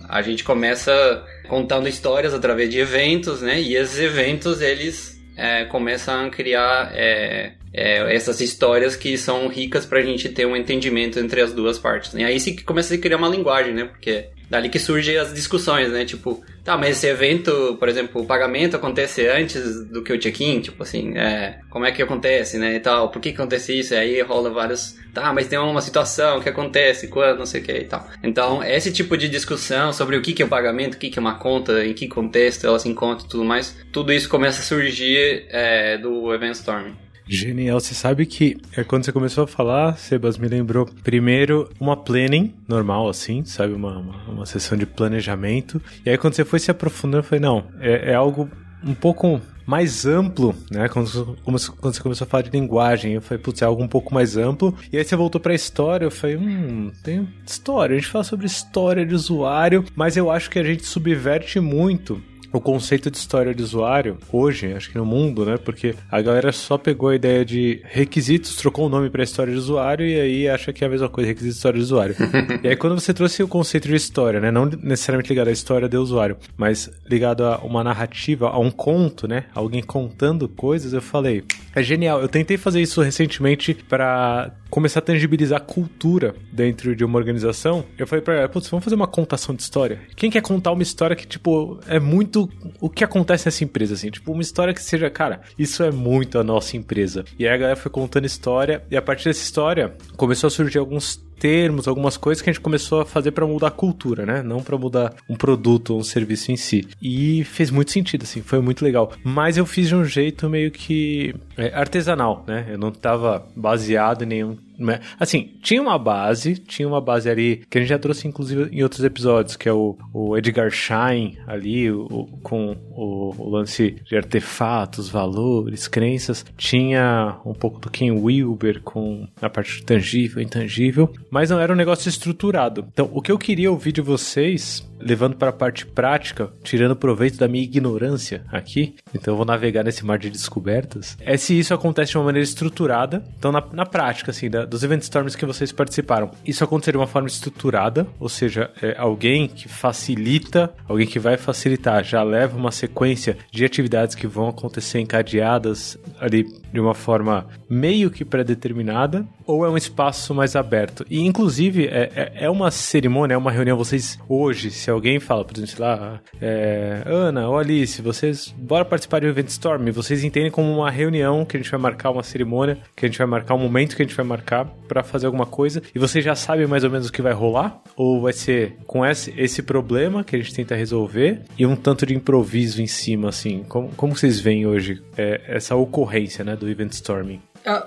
a 0.09 0.23
gente 0.23 0.45
começa 0.45 1.25
contando 1.49 1.89
histórias 1.89 2.33
através 2.33 2.71
de 2.71 2.79
eventos, 2.79 3.43
né? 3.43 3.61
E 3.61 3.75
esses 3.75 3.99
eventos, 3.99 4.61
eles 4.61 5.21
é, 5.37 5.65
começam 5.65 6.27
a 6.27 6.31
criar 6.31 6.93
é, 6.95 7.55
é, 7.73 8.15
essas 8.15 8.41
histórias 8.41 8.97
que 8.97 9.17
são 9.17 9.49
ricas 9.49 9.87
pra 9.87 10.03
gente 10.03 10.29
ter 10.29 10.47
um 10.47 10.57
entendimento 10.57 11.19
entre 11.19 11.41
as 11.41 11.53
duas 11.53 11.79
partes. 11.79 12.15
E 12.15 12.25
aí 12.25 12.39
se 12.41 12.57
começa 12.63 12.95
a 12.95 12.99
criar 12.99 13.17
uma 13.17 13.29
linguagem, 13.29 13.73
né? 13.73 13.85
Porque 13.85 14.29
dali 14.51 14.69
que 14.69 14.81
surgem 14.81 15.17
as 15.17 15.33
discussões, 15.33 15.91
né? 15.93 16.05
Tipo, 16.05 16.43
tá, 16.65 16.77
mas 16.77 16.97
esse 16.97 17.07
evento, 17.07 17.77
por 17.79 17.89
exemplo, 17.89 18.21
o 18.21 18.27
pagamento 18.27 18.75
acontece 18.75 19.27
antes 19.29 19.87
do 19.87 20.03
que 20.03 20.13
o 20.13 20.19
check-in, 20.19 20.61
tipo 20.61 20.83
assim, 20.83 21.17
é, 21.17 21.61
como 21.71 21.87
é 21.87 21.93
que 21.93 22.03
acontece, 22.03 22.59
né? 22.59 22.75
E 22.75 22.81
tal, 22.81 23.11
por 23.11 23.23
que, 23.23 23.29
acontece 23.29 23.79
isso? 23.79 23.95
E 23.95 23.97
aí 23.97 24.21
rola 24.21 24.51
vários. 24.51 24.99
Tá, 25.15 25.33
mas 25.33 25.47
tem 25.47 25.59
uma 25.59 25.81
situação 25.81 26.41
que 26.41 26.49
acontece, 26.49 27.07
quando, 27.07 27.39
não 27.39 27.47
sei 27.47 27.61
o 27.61 27.65
que 27.65 27.73
e 27.73 27.85
tal. 27.85 28.09
Então, 28.23 28.63
esse 28.63 28.93
tipo 28.93 29.17
de 29.17 29.29
discussão 29.29 29.93
sobre 29.93 30.17
o 30.17 30.23
que, 30.23 30.33
que 30.33 30.43
é 30.43 30.45
o 30.45 30.49
pagamento, 30.49 30.95
o 30.95 30.99
que, 30.99 31.11
que 31.11 31.19
é 31.19 31.23
uma 31.23 31.39
conta, 31.39 31.85
em 31.85 31.95
que 31.95 32.09
contexto 32.09 32.67
ela 32.67 32.79
se 32.79 32.89
encontra 32.89 33.25
e 33.25 33.29
tudo 33.29 33.45
mais, 33.45 33.77
tudo 33.93 34.13
isso 34.13 34.29
começa 34.29 34.61
a 34.61 34.65
surgir 34.65 35.47
é, 35.49 35.97
do 35.97 36.35
Event 36.35 36.55
Storming. 36.55 37.10
Genial, 37.33 37.79
você 37.79 37.95
sabe 37.95 38.27
que 38.27 38.57
é, 38.77 38.83
quando 38.83 39.05
você 39.05 39.13
começou 39.13 39.45
a 39.45 39.47
falar, 39.47 39.97
Sebas 39.97 40.37
me 40.37 40.49
lembrou 40.49 40.85
primeiro 41.05 41.71
uma 41.79 41.97
planning 41.97 42.53
normal, 42.67 43.09
assim, 43.09 43.45
sabe? 43.45 43.73
Uma, 43.73 43.99
uma, 43.99 44.17
uma 44.25 44.47
sessão 44.47 44.77
de 44.77 44.85
planejamento. 44.85 45.81
E 46.05 46.11
aí 46.11 46.19
quando 46.19 46.35
você 46.35 46.45
foi 46.45 46.59
se 46.59 46.73
aprofundando, 46.73 47.19
eu 47.19 47.23
falei, 47.23 47.41
não, 47.41 47.65
é, 47.79 48.11
é 48.11 48.15
algo 48.17 48.51
um 48.85 48.95
pouco 48.95 49.41
mais 49.65 50.05
amplo, 50.05 50.57
né? 50.73 50.89
Quando, 50.89 51.39
quando, 51.45 51.59
você 51.93 52.03
começou 52.03 52.25
a 52.25 52.29
falar 52.29 52.43
de 52.43 52.51
linguagem, 52.51 53.13
eu 53.13 53.23
falei, 53.23 53.41
putz, 53.41 53.63
é 53.63 53.65
algo 53.65 53.81
um 53.81 53.87
pouco 53.87 54.13
mais 54.13 54.37
amplo. 54.37 54.77
E 54.93 54.99
aí 54.99 55.05
você 55.05 55.15
voltou 55.15 55.41
pra 55.41 55.55
história, 55.55 56.07
eu 56.07 56.11
falei, 56.11 56.37
hum, 56.37 56.91
tem 57.05 57.29
história, 57.47 57.95
a 57.95 57.99
gente 57.99 58.11
fala 58.11 58.25
sobre 58.25 58.47
história 58.47 59.07
de 59.07 59.15
usuário, 59.15 59.85
mas 59.95 60.17
eu 60.17 60.33
acho 60.33 60.51
que 60.51 60.59
a 60.59 60.65
gente 60.65 60.85
subverte 60.85 61.61
muito 61.61 62.21
o 62.53 62.61
conceito 62.61 63.11
de 63.11 63.17
história 63.17 63.55
de 63.55 63.63
usuário 63.63 64.19
hoje, 64.33 64.73
acho 64.73 64.91
que 64.91 64.99
no 64.99 65.05
mundo, 65.05 65.45
né? 65.45 65.57
Porque 65.57 65.95
a 66.11 66.21
galera 66.21 66.53
só 66.53 66.77
pegou 66.77 67.09
a 67.09 67.15
ideia 67.15 67.45
de 67.45 67.81
requisitos, 67.85 68.57
trocou 68.57 68.87
o 68.87 68.89
nome 68.89 69.09
para 69.11 69.23
história 69.23 69.53
de 69.53 69.59
usuário 69.59 70.07
e 70.07 70.19
aí 70.19 70.49
acha 70.49 70.73
que 70.73 70.85
é 70.85 70.87
a 70.87 70.91
mesma 70.91 71.09
coisa, 71.09 71.29
requisitos 71.29 71.55
de 71.55 71.59
história 71.59 71.79
de 71.79 71.85
usuário. 71.85 72.17
e 72.63 72.69
aí 72.69 72.77
quando 72.77 72.99
você 72.99 73.15
trouxe 73.15 73.43
o 73.43 73.49
conceito 73.49 73.89
de 73.89 73.95
história, 73.95 74.41
né? 74.41 74.51
Não 74.51 74.67
necessariamente 74.67 75.29
ligado 75.29 75.49
à 75.49 75.53
história 75.53 75.89
do 75.89 76.01
usuário, 76.01 76.37
mas 76.57 76.91
ligado 77.07 77.45
a 77.45 77.59
uma 77.59 77.85
narrativa, 77.85 78.49
a 78.49 78.59
um 78.59 78.71
conto, 78.71 79.29
né? 79.29 79.45
Alguém 79.55 79.83
contando 79.83 80.49
coisas, 80.49 80.93
eu 80.93 81.03
falei, 81.03 81.45
é 81.75 81.83
genial. 81.83 82.21
Eu 82.21 82.29
tentei 82.29 82.57
fazer 82.57 82.81
isso 82.81 83.01
recentemente 83.01 83.75
para 83.75 84.53
começar 84.71 85.01
a 85.01 85.03
tangibilizar 85.03 85.61
cultura 85.63 86.35
dentro 86.53 86.95
de 86.95 87.05
uma 87.05 87.19
organização, 87.19 87.85
eu 87.99 88.07
falei 88.07 88.25
pra 88.25 88.35
ela, 88.35 88.49
putz, 88.49 88.69
vamos 88.69 88.85
fazer 88.85 88.97
uma 88.97 89.07
contação 89.07 89.55
de 89.55 89.63
história. 89.63 90.01
Quem 90.17 90.31
quer 90.31 90.41
contar 90.41 90.73
uma 90.73 90.83
história 90.83 91.17
que, 91.17 91.27
tipo, 91.27 91.79
é 91.87 91.99
muito 91.99 92.49
o 92.81 92.89
que 92.89 93.05
acontece 93.05 93.47
nessa 93.47 93.65
empresa, 93.65 93.95
assim? 93.95 94.11
Tipo, 94.11 94.33
uma 94.33 94.43
história 94.43 94.73
que 94.73 94.83
seja, 94.83 95.11
cara, 95.11 95.41
isso 95.59 95.83
é 95.83 95.91
muito 95.91 96.39
a 96.39 96.45
nossa 96.45 96.77
empresa. 96.77 97.25
E 97.39 97.47
aí 97.47 97.55
a 97.55 97.57
galera 97.57 97.77
foi 97.77 97.91
contando 97.91 98.25
história, 98.25 98.83
e 98.91 98.97
a 98.97 99.03
partir 99.03 99.25
dessa 99.25 99.43
história 99.43 99.95
começou 100.17 100.49
a 100.49 100.51
surgir 100.51 100.79
alguns 100.79 101.21
termos, 101.41 101.89
algumas 101.89 102.19
coisas 102.19 102.43
que 102.43 102.51
a 102.51 102.53
gente 102.53 102.63
começou 102.63 103.01
a 103.01 103.07
fazer 103.07 103.31
para 103.31 103.47
mudar 103.47 103.69
a 103.69 103.71
cultura, 103.71 104.27
né? 104.27 104.43
Não 104.43 104.63
para 104.63 104.77
mudar 104.77 105.15
um 105.29 105.35
produto 105.35 105.95
ou 105.95 106.01
um 106.01 106.05
serviço 106.05 106.53
em 106.53 106.57
si. 106.57 106.87
E 107.01 107.43
fez 107.45 107.71
muito 107.71 107.91
sentido, 107.91 108.25
assim, 108.25 108.43
foi 108.43 108.61
muito 108.61 108.85
legal. 108.85 109.13
Mas 109.25 109.57
eu 109.57 109.65
fiz 109.65 109.89
de 109.89 109.95
um 109.95 110.05
jeito 110.05 110.49
meio 110.51 110.71
que 110.71 111.35
é, 111.57 111.75
artesanal, 111.75 112.45
né? 112.47 112.67
Eu 112.69 112.79
não 112.79 112.91
estava 112.91 113.47
baseado 113.57 114.23
em 114.23 114.27
nenhum 114.27 114.57
né? 114.81 115.01
Assim, 115.19 115.53
tinha 115.63 115.81
uma 115.81 115.99
base, 115.99 116.57
tinha 116.57 116.89
uma 116.89 117.01
base 117.01 117.29
ali 117.29 117.63
que 117.69 117.79
a 117.79 117.81
gente 117.81 117.91
já 117.91 117.99
trouxe 117.99 118.27
inclusive 118.27 118.69
em 118.73 118.83
outros 118.83 119.05
episódios, 119.05 119.57
que 119.57 119.69
é 119.69 119.73
o, 119.73 119.97
o 120.13 120.37
Edgar 120.37 120.71
Schein 120.71 121.39
ali, 121.47 121.91
o, 121.91 122.29
com 122.43 122.77
o, 122.91 123.35
o, 123.37 123.51
lance 123.51 123.97
de 124.05 124.17
artefatos, 124.17 125.09
valores, 125.09 125.87
crenças. 125.87 126.45
Tinha 126.57 127.39
um 127.45 127.55
pouco 127.55 127.79
do 127.79 127.91
Ken 127.91 128.13
Wilber 128.13 128.81
com 128.83 129.29
a 129.41 129.51
parte 129.51 129.83
tangível 129.85 130.43
intangível, 130.43 131.13
mas 131.31 131.51
não 131.51 131.61
era 131.61 131.73
um 131.73 131.77
negócio 131.77 132.09
estruturado. 132.09 132.87
Então, 132.93 133.11
o 133.13 133.21
que 133.21 133.31
eu 133.31 133.39
queria 133.39 133.71
ouvir 133.71 133.93
de 133.93 134.01
vocês 134.01 134.89
levando 135.01 135.37
para 135.37 135.49
a 135.49 135.53
parte 135.53 135.87
prática, 135.87 136.53
tirando 136.63 136.95
proveito 136.95 137.39
da 137.39 137.49
minha 137.49 137.65
ignorância 137.65 138.45
aqui, 138.53 138.95
então 139.15 139.33
eu 139.33 139.37
vou 139.37 139.47
navegar 139.47 139.83
nesse 139.83 140.05
mar 140.05 140.19
de 140.19 140.31
descobertas, 140.31 141.17
é 141.21 141.37
se 141.37 141.59
isso 141.59 141.73
acontece 141.73 142.13
de 142.13 142.19
uma 142.19 142.25
maneira 142.25 142.45
estruturada. 142.45 143.25
Então, 143.39 143.51
na, 143.51 143.65
na 143.73 143.87
prática, 143.87 144.31
assim, 144.31 144.51
da, 144.51 144.65
dos 144.71 144.85
Event 144.85 145.03
Storms 145.03 145.35
que 145.35 145.45
vocês 145.45 145.73
participaram, 145.73 146.31
isso 146.47 146.63
acontecer 146.63 146.93
de 146.93 146.97
uma 146.97 147.07
forma 147.07 147.27
estruturada, 147.27 148.07
ou 148.21 148.29
seja, 148.29 148.71
é 148.81 148.95
alguém 148.97 149.49
que 149.49 149.69
facilita, 149.69 150.73
alguém 150.89 151.07
que 151.07 151.19
vai 151.19 151.37
facilitar, 151.37 152.05
já 152.05 152.23
leva 152.23 152.57
uma 152.57 152.71
sequência 152.71 153.37
de 153.51 153.65
atividades 153.65 154.15
que 154.15 154.29
vão 154.29 154.49
acontecer 154.49 155.01
encadeadas 155.01 155.99
ali 156.21 156.47
de 156.73 156.79
uma 156.79 156.95
forma 156.95 157.49
meio 157.69 158.11
que 158.11 158.25
pré-determinada, 158.25 159.27
ou 159.51 159.65
é 159.65 159.71
um 159.71 159.77
espaço 159.77 160.35
mais 160.35 160.55
aberto? 160.57 161.05
E, 161.11 161.21
inclusive, 161.21 161.87
é, 161.87 162.11
é, 162.15 162.33
é 162.45 162.51
uma 162.51 162.71
cerimônia, 162.71 163.35
é 163.35 163.39
uma 163.39 163.51
reunião, 163.51 163.77
vocês 163.77 164.19
hoje, 164.29 164.71
se 164.71 164.91
alguém 164.91 165.19
fala, 165.19 165.45
por 165.45 165.57
exemplo, 165.57 165.71
sei 165.75 165.85
lá, 165.85 166.21
é, 166.41 167.03
Ana 167.07 167.49
ou 167.49 167.59
Alice, 167.59 168.01
vocês, 168.01 168.55
bora 168.57 168.85
participar 168.85 169.21
de 169.21 169.27
um 169.27 169.31
Event 169.31 169.49
Storm, 169.49 169.91
vocês 169.93 170.25
entendem 170.25 170.51
como 170.51 170.73
uma 170.73 170.91
reunião 170.91 171.45
que 171.45 171.57
a 171.57 171.61
gente 171.61 171.71
vai 171.71 171.81
marcar 171.81 172.11
uma 172.11 172.23
cerimônia, 172.23 172.79
que 172.95 173.07
a 173.07 173.09
gente 173.09 173.19
vai 173.19 173.27
marcar 173.27 173.55
um 173.55 173.59
momento 173.59 173.97
que 173.97 174.03
a 174.03 174.07
gente 174.07 174.17
vai 174.17 174.25
marcar 174.25 174.67
para 174.89 175.03
fazer 175.03 175.27
alguma 175.27 175.47
coisa, 175.47 175.83
e 175.95 175.99
vocês 175.99 176.25
já 176.25 176.35
sabem 176.35 176.67
mais 176.67 176.85
ou 176.85 176.91
menos 176.91 177.09
o 177.09 177.13
que 177.13 177.23
vai 177.23 177.33
rolar? 177.33 177.81
Ou 177.97 178.21
vai 178.21 178.33
ser 178.33 178.77
com 178.87 179.05
esse, 179.05 179.35
esse 179.37 179.63
problema 179.63 180.25
que 180.25 180.37
a 180.37 180.39
gente 180.39 180.55
tenta 180.55 180.75
resolver 180.75 181.43
e 181.59 181.67
um 181.67 181.77
tanto 181.77 182.07
de 182.07 182.15
improviso 182.15 182.83
em 182.83 182.87
cima, 182.87 183.29
assim? 183.29 183.65
Como, 183.69 183.89
como 183.97 184.17
vocês 184.17 184.41
veem 184.41 184.67
hoje 184.67 185.03
é, 185.17 185.41
essa 185.47 185.75
ocorrência, 185.75 186.45
né, 186.45 186.57
do 186.57 186.69
Event 186.69 186.93
Storming? 186.93 187.41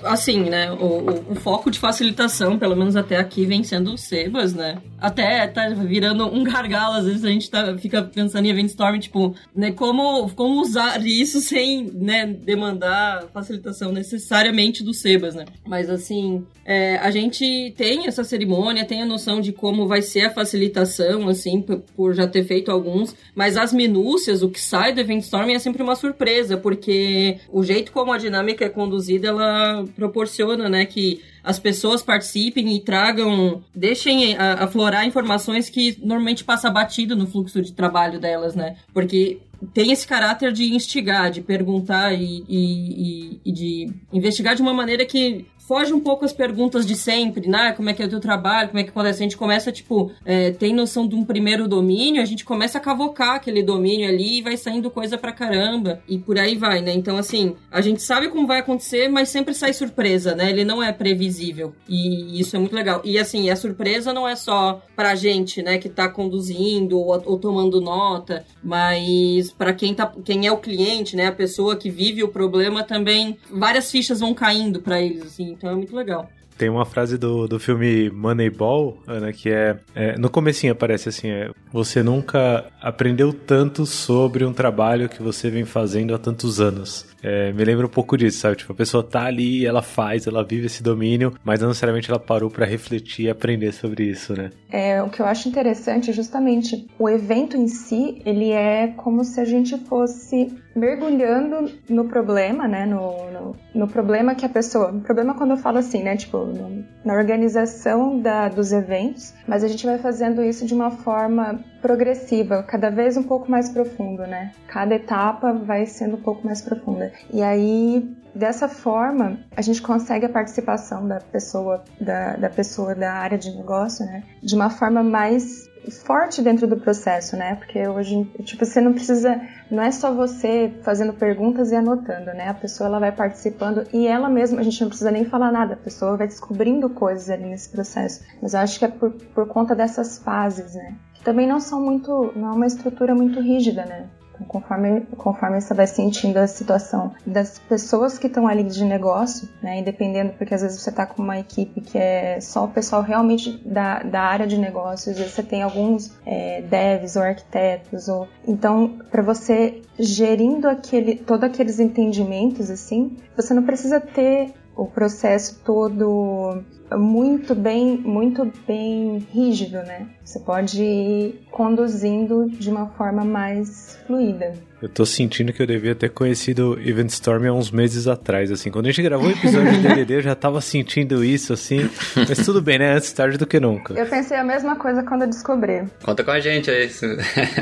Assim, 0.03 0.42
né? 0.42 0.72
O, 0.72 0.75
o, 0.75 1.32
o, 1.32 1.36
foco 1.36 1.72
de 1.72 1.80
facilitação, 1.80 2.60
pelo 2.60 2.75
menos 2.75 2.96
até 2.96 3.18
aqui, 3.18 3.46
vem 3.46 3.63
sendo 3.63 3.94
o 3.94 3.98
Sebas, 3.98 4.53
né? 4.53 4.77
Até 5.00 5.48
tá 5.48 5.70
virando 5.70 6.25
um 6.25 6.44
gargalo, 6.44 6.96
às 6.96 7.06
vezes 7.06 7.25
a 7.25 7.30
gente 7.30 7.50
tá, 7.50 7.77
fica 7.77 8.03
pensando 8.03 8.46
em 8.46 8.50
Event 8.50 8.68
Storm, 8.68 9.00
tipo, 9.00 9.36
né? 9.56 9.72
Como, 9.72 10.30
como 10.32 10.62
usar 10.62 11.03
isso 11.06 11.42
sem, 11.42 11.86
né, 11.94 12.25
demandar 12.25 13.25
facilitação 13.34 13.92
necessariamente 13.92 14.84
do 14.84 14.94
Sebas, 14.94 15.34
né? 15.34 15.46
Mas 15.65 15.89
assim, 15.89 16.46
é, 16.65 16.98
a 16.98 17.10
gente 17.10 17.74
tem 17.75 18.08
essa 18.08 18.24
cerimônia, 18.24 18.86
tem 18.86 19.01
a 19.01 19.06
noção 19.06 19.42
de 19.42 19.51
como 19.51 19.88
vai 19.88 20.01
ser 20.01 20.25
a 20.25 20.32
facilitação, 20.32 21.27
assim, 21.27 21.62
por, 21.62 21.80
por 21.96 22.13
já 22.13 22.27
ter 22.27 22.44
feito 22.44 22.72
alguns, 22.72 23.15
mas 23.36 23.58
as 23.58 23.74
minúcias, 23.74 24.44
o 24.44 24.50
que 24.50 24.62
sai 24.62 24.94
do 24.94 25.01
Event 25.01 25.24
Storm 25.24 25.50
é 25.50 25.60
sempre 25.60 25.82
uma 25.82 25.96
surpresa, 25.96 26.58
porque 26.58 27.39
o 27.51 27.63
jeito 27.63 27.92
como 27.92 28.12
a 28.13 28.18
dinâmica 28.18 28.63
é 28.63 28.70
conduzida, 28.70 29.27
ela 29.27 29.62
proporciona, 29.96 30.70
né, 30.70 30.86
que 30.86 31.22
as 31.43 31.60
pessoas 31.60 32.01
participem 32.01 32.75
e 32.75 32.79
tragam, 32.79 33.63
deixem 33.75 34.38
aflorar 34.38 35.05
informações 35.05 35.70
que 35.70 35.98
normalmente 36.01 36.43
passa 36.43 36.70
batido 36.70 37.15
no 37.15 37.27
fluxo 37.27 37.62
de 37.62 37.74
trabalho 37.74 38.20
delas, 38.20 38.55
né? 38.55 38.77
Porque 38.93 39.39
tem 39.74 39.91
esse 39.91 40.05
caráter 40.08 40.51
de 40.51 40.74
instigar, 40.74 41.32
de 41.32 41.41
perguntar 41.41 42.13
e, 42.13 42.43
e, 42.50 43.39
e, 43.46 43.51
de 43.51 43.93
investigar 44.12 44.55
de 44.55 44.62
uma 44.62 44.74
maneira 44.74 45.05
que 45.05 45.46
foge 45.67 45.93
um 45.93 46.00
pouco 46.00 46.25
as 46.25 46.34
perguntas 46.34 46.86
de 46.86 46.96
sempre, 46.96 47.48
né? 47.48 47.72
Como 47.72 47.89
é 47.89 47.93
que 47.93 48.03
é 48.03 48.05
o 48.05 48.10
teu 48.10 48.20
trabalho, 48.20 48.70
como 48.70 48.79
é 48.79 48.84
que 48.84 48.89
acontece? 48.89 49.20
A 49.20 49.24
gente 49.24 49.38
começa, 49.38 49.72
tipo, 49.72 50.12
é, 50.25 50.51
tem 50.51 50.74
noção 50.74 51.08
de 51.08 51.15
um 51.15 51.24
primeiro 51.24 51.67
domínio, 51.67 52.22
a 52.22 52.25
gente 52.25 52.43
começa 52.43 52.77
a 52.77 52.82
cavocar 52.82 53.36
aquele 53.36 53.63
domínio 53.63 54.08
ali 54.08 54.39
e 54.39 54.41
vai 54.41 54.58
saindo 54.58 54.91
coisa 54.91 55.17
pra 55.17 55.32
caramba. 55.32 56.01
E 56.08 56.17
por 56.17 56.38
aí 56.38 56.55
vai, 56.55 56.82
né? 56.82 56.93
Então, 56.93 57.17
assim, 57.17 57.55
a 57.72 57.82
gente 57.82 58.01
sabe 58.01 58.27
como 58.29 58.46
vai 58.46 58.60
acontecer, 58.60 59.08
mas 59.08 59.29
sempre 59.29 59.53
sai 59.53 59.74
surpresa, 59.74 60.36
né? 60.36 60.50
Ele 60.50 60.65
não 60.65 60.84
é 60.84 60.91
previsível. 60.91 61.74
E 61.88 62.39
isso 62.39 62.55
é 62.55 62.60
muito 62.60 62.75
legal. 62.75 63.01
E, 63.03 63.17
assim, 63.17 63.50
a 63.50 63.55
surpresa 63.55 64.13
não 64.13 64.27
é 64.27 64.36
só 64.36 64.82
pra 64.96 65.15
gente, 65.15 65.62
né, 65.62 65.77
que 65.77 65.89
tá 65.89 66.10
conduzindo 66.10 67.00
ou, 67.00 67.22
ou 67.25 67.39
tomando 67.39 67.79
nota, 67.79 68.46
mas 68.63 69.51
para 69.51 69.74
quem, 69.74 69.93
tá, 69.93 70.12
quem 70.24 70.46
é 70.46 70.51
o 70.51 70.58
cliente, 70.58 71.15
né, 71.15 71.27
a 71.27 71.32
pessoa 71.32 71.75
que 71.75 71.89
vive 71.89 72.24
o 72.24 72.27
problema 72.27 72.84
também, 72.84 73.38
várias 73.50 73.89
fichas 73.89 74.20
vão 74.20 74.34
caindo 74.34 74.82
para 74.82 75.01
eles, 75.01 75.24
assim, 75.24 75.52
então 75.53 75.69
é 75.69 75.75
muito 75.75 75.95
legal. 75.95 76.29
Tem 76.63 76.70
uma 76.70 76.86
frase 76.86 77.17
do, 77.17 77.46
do 77.46 77.60
filme 77.60 78.10
Moneyball, 78.10 78.98
Ana, 79.05 79.34
que 79.34 79.50
é, 79.50 79.75
é 79.93 80.17
no 80.17 80.29
comecinho 80.29 80.72
aparece 80.72 81.10
assim, 81.10 81.29
é, 81.29 81.50
você 81.74 82.01
nunca 82.01 82.67
aprendeu 82.82 83.34
tanto 83.34 83.86
sobre 83.86 84.46
um 84.46 84.53
trabalho 84.53 85.10
que 85.10 85.22
você 85.22 85.50
vem 85.50 85.65
fazendo 85.65 86.15
há 86.15 86.17
tantos 86.17 86.62
anos. 86.62 87.05
É, 87.22 87.51
me 87.51 87.65
lembra 87.65 87.86
um 87.86 87.89
pouco 87.89 88.17
disso, 88.17 88.39
sabe? 88.39 88.58
Tipo, 88.58 88.72
a 88.72 88.75
pessoa 88.75 89.03
tá 89.03 89.25
ali, 89.25 89.65
ela 89.65 89.82
faz, 89.82 90.25
ela 90.25 90.43
vive 90.43 90.67
esse 90.67 90.82
domínio, 90.82 91.34
mas 91.43 91.60
não 91.60 91.70
necessariamente 91.70 92.10
ela 92.10 92.20
parou 92.20 92.50
para 92.50 92.65
refletir 92.65 93.25
e 93.25 93.29
aprender 93.29 93.74
sobre 93.74 94.05
isso, 94.05 94.34
né? 94.34 94.50
É, 94.70 95.01
o 95.01 95.10
que 95.10 95.22
eu 95.22 95.25
acho 95.25 95.48
interessante 95.48 96.10
é 96.10 96.13
justamente 96.13 96.88
o 97.00 97.10
evento 97.10 97.55
em 97.55 97.67
si, 97.67 98.22
ele 98.25 98.51
é 98.51 98.88
como 98.88 99.24
se 99.24 99.39
a 99.39 99.46
gente 99.46 99.77
fosse 99.86 100.53
mergulhando 100.75 101.72
no 101.88 102.05
problema, 102.05 102.67
né? 102.67 102.86
No, 102.86 103.32
no, 103.32 103.55
no 103.74 103.88
problema 103.88 104.36
que 104.36 104.46
a 104.46 104.50
pessoa. 104.50 104.91
Problema 105.05 105.36
quando 105.36 105.51
eu 105.51 105.58
falo 105.58 105.77
assim, 105.77 106.03
né? 106.03 106.17
Tipo, 106.17 106.38
no, 106.53 106.86
na 107.03 107.13
organização 107.13 108.19
da, 108.19 108.48
dos 108.50 108.72
eventos, 108.72 109.33
mas 109.48 109.63
a 109.63 109.67
gente 109.67 109.86
vai 109.86 109.98
fazendo 109.98 110.43
isso 110.43 110.65
de 110.65 110.74
uma 110.74 110.91
forma 110.91 111.60
progressiva, 111.81 112.63
cada 112.63 112.89
vez 112.89 113.17
um 113.17 113.24
pouco 113.24 113.50
mais 113.50 113.69
profundo, 113.69 114.24
né? 114.24 114.51
Cada 114.67 114.95
etapa 114.95 115.51
vai 115.51 115.86
sendo 115.86 116.15
um 116.15 116.22
pouco 116.22 116.45
mais 116.45 116.62
profunda. 116.62 117.12
E 117.31 117.41
aí, 117.41 118.15
dessa 118.33 118.69
forma, 118.69 119.39
a 119.55 119.62
gente 119.62 119.81
consegue 119.81 120.25
a 120.25 120.29
participação 120.29 121.07
da 121.07 121.19
pessoa, 121.19 121.83
da, 122.00 122.38
da 122.38 122.50
pessoa 122.50 122.95
da 122.95 123.12
área 123.12 123.38
de 123.38 123.51
negócio, 123.55 124.05
né? 124.05 124.24
De 124.41 124.55
uma 124.55 124.69
forma 124.69 125.03
mais 125.03 125.69
forte 125.92 126.42
dentro 126.42 126.68
do 126.68 126.78
processo, 126.78 127.36
né? 127.36 127.56
Porque 127.56 127.88
hoje, 127.88 128.24
tipo, 128.44 128.66
você 128.66 128.80
não 128.80 128.94
precisa, 128.94 129.42
não 129.70 129.84
é 129.84 129.92
só 129.92 130.13
você 130.13 130.74
fazendo 130.84 131.13
perguntas 131.13 131.72
e 131.72 131.75
anotando, 131.75 132.34
né? 132.34 132.50
A 132.50 132.54
pessoa 132.54 132.88
ela 132.88 133.00
vai 133.00 133.12
participando 133.12 133.86
e 133.94 134.08
ela 134.08 134.30
mesma, 134.30 134.60
a 134.62 134.63
gente 134.63 134.82
não 134.82 134.90
precisa 134.90 135.12
nem 135.12 135.25
falar 135.25 135.52
nada, 135.52 135.74
a 135.74 135.78
pessoa 135.78 136.18
vai 136.18 136.28
descobrindo 136.28 136.90
coisas 136.90 137.30
ali 137.30 137.46
nesse 137.46 137.70
processo. 137.70 138.24
Mas 138.42 138.54
eu 138.54 138.60
acho 138.60 138.80
que 138.80 138.86
é 138.86 138.88
por, 138.88 139.12
por 139.12 139.48
conta 139.48 139.75
dessas 139.75 140.18
fases, 140.18 140.75
né? 140.75 140.96
Que 141.13 141.24
também 141.24 141.48
não 141.48 141.60
são 141.60 141.82
muito, 141.82 142.32
não 142.36 142.50
é 142.50 142.54
uma 142.54 142.68
estrutura 142.68 143.13
muito 143.13 143.40
rígida, 143.40 143.86
né? 143.86 144.08
Conforme, 144.48 145.02
conforme 145.18 145.60
você 145.60 145.74
vai 145.74 145.88
sentindo 145.88 146.38
a 146.38 146.48
situação 146.48 147.14
das 147.26 147.60
pessoas 147.60 148.18
que 148.18 148.28
estão 148.28 148.48
ali 148.48 148.64
de 148.64 148.84
negócio, 148.84 149.50
né, 149.62 149.82
dependendo, 149.82 150.34
porque 150.34 150.54
às 150.54 150.62
vezes 150.62 150.82
você 150.82 150.90
está 150.90 151.06
com 151.06 151.22
uma 151.22 151.40
equipe 151.40 151.82
que 151.82 151.98
é 151.98 152.40
só 152.40 152.66
o 152.66 152.68
pessoal 152.68 153.02
realmente 153.02 153.62
da, 153.66 154.04
da 154.04 154.22
área 154.22 154.48
de 154.48 154.58
negócios, 154.58 155.10
às 155.10 155.18
vezes 155.18 155.34
você 155.34 155.44
tem 155.44 155.62
alguns 155.62 156.14
é, 156.26 156.62
devs 156.62 157.16
ou 157.16 157.24
arquitetos, 157.24 158.08
ou 158.08 158.28
então 158.48 159.00
para 159.12 159.22
você 159.22 159.82
gerindo 159.98 160.68
aquele, 160.68 161.16
todos 161.16 161.44
aqueles 161.44 161.80
entendimentos 161.80 162.70
assim, 162.70 163.18
você 163.36 163.54
não 163.54 163.64
precisa 163.64 164.00
ter 164.00 164.54
o 164.76 164.86
processo 164.86 165.62
todo 165.64 166.64
muito 166.98 167.56
bem, 167.56 167.98
muito 167.98 168.52
bem 168.68 169.26
rígido, 169.32 169.78
né? 169.78 170.08
Você 170.24 170.40
pode 170.40 170.82
ir 170.82 171.46
conduzindo 171.52 172.50
de 172.50 172.70
uma 172.70 172.88
forma 172.88 173.24
mais 173.24 174.00
fluida. 174.08 174.54
Eu 174.84 174.90
tô 174.90 175.06
sentindo 175.06 175.54
que 175.54 175.62
eu 175.62 175.66
devia 175.66 175.96
ter 175.96 176.10
conhecido 176.10 176.78
Event 176.78 177.10
Storm 177.12 177.48
há 177.48 177.54
uns 177.54 177.72
meses 177.72 178.06
atrás, 178.06 178.52
assim. 178.52 178.70
Quando 178.70 178.88
a 178.88 178.90
gente 178.90 179.02
gravou 179.02 179.30
o 179.30 179.32
episódio 179.32 179.72
de 179.72 179.80
DDD, 179.80 180.16
eu 180.16 180.22
já 180.22 180.36
tava 180.36 180.60
sentindo 180.60 181.24
isso, 181.24 181.54
assim. 181.54 181.90
Mas 182.28 182.46
tudo 182.46 182.62
bem, 182.62 182.80
né? 182.80 182.94
Antes 182.94 183.14
tarde 183.14 183.38
do 183.38 183.48
que 183.48 183.62
nunca. 183.62 183.94
Eu 183.94 184.06
pensei 184.06 184.36
a 184.36 184.44
mesma 184.44 184.76
coisa 184.76 185.02
quando 185.02 185.22
eu 185.22 185.30
descobri. 185.30 185.84
Conta 186.04 186.22
com 186.22 186.32
a 186.32 186.40
gente, 186.42 186.70
é 186.70 186.84
isso. 186.84 187.06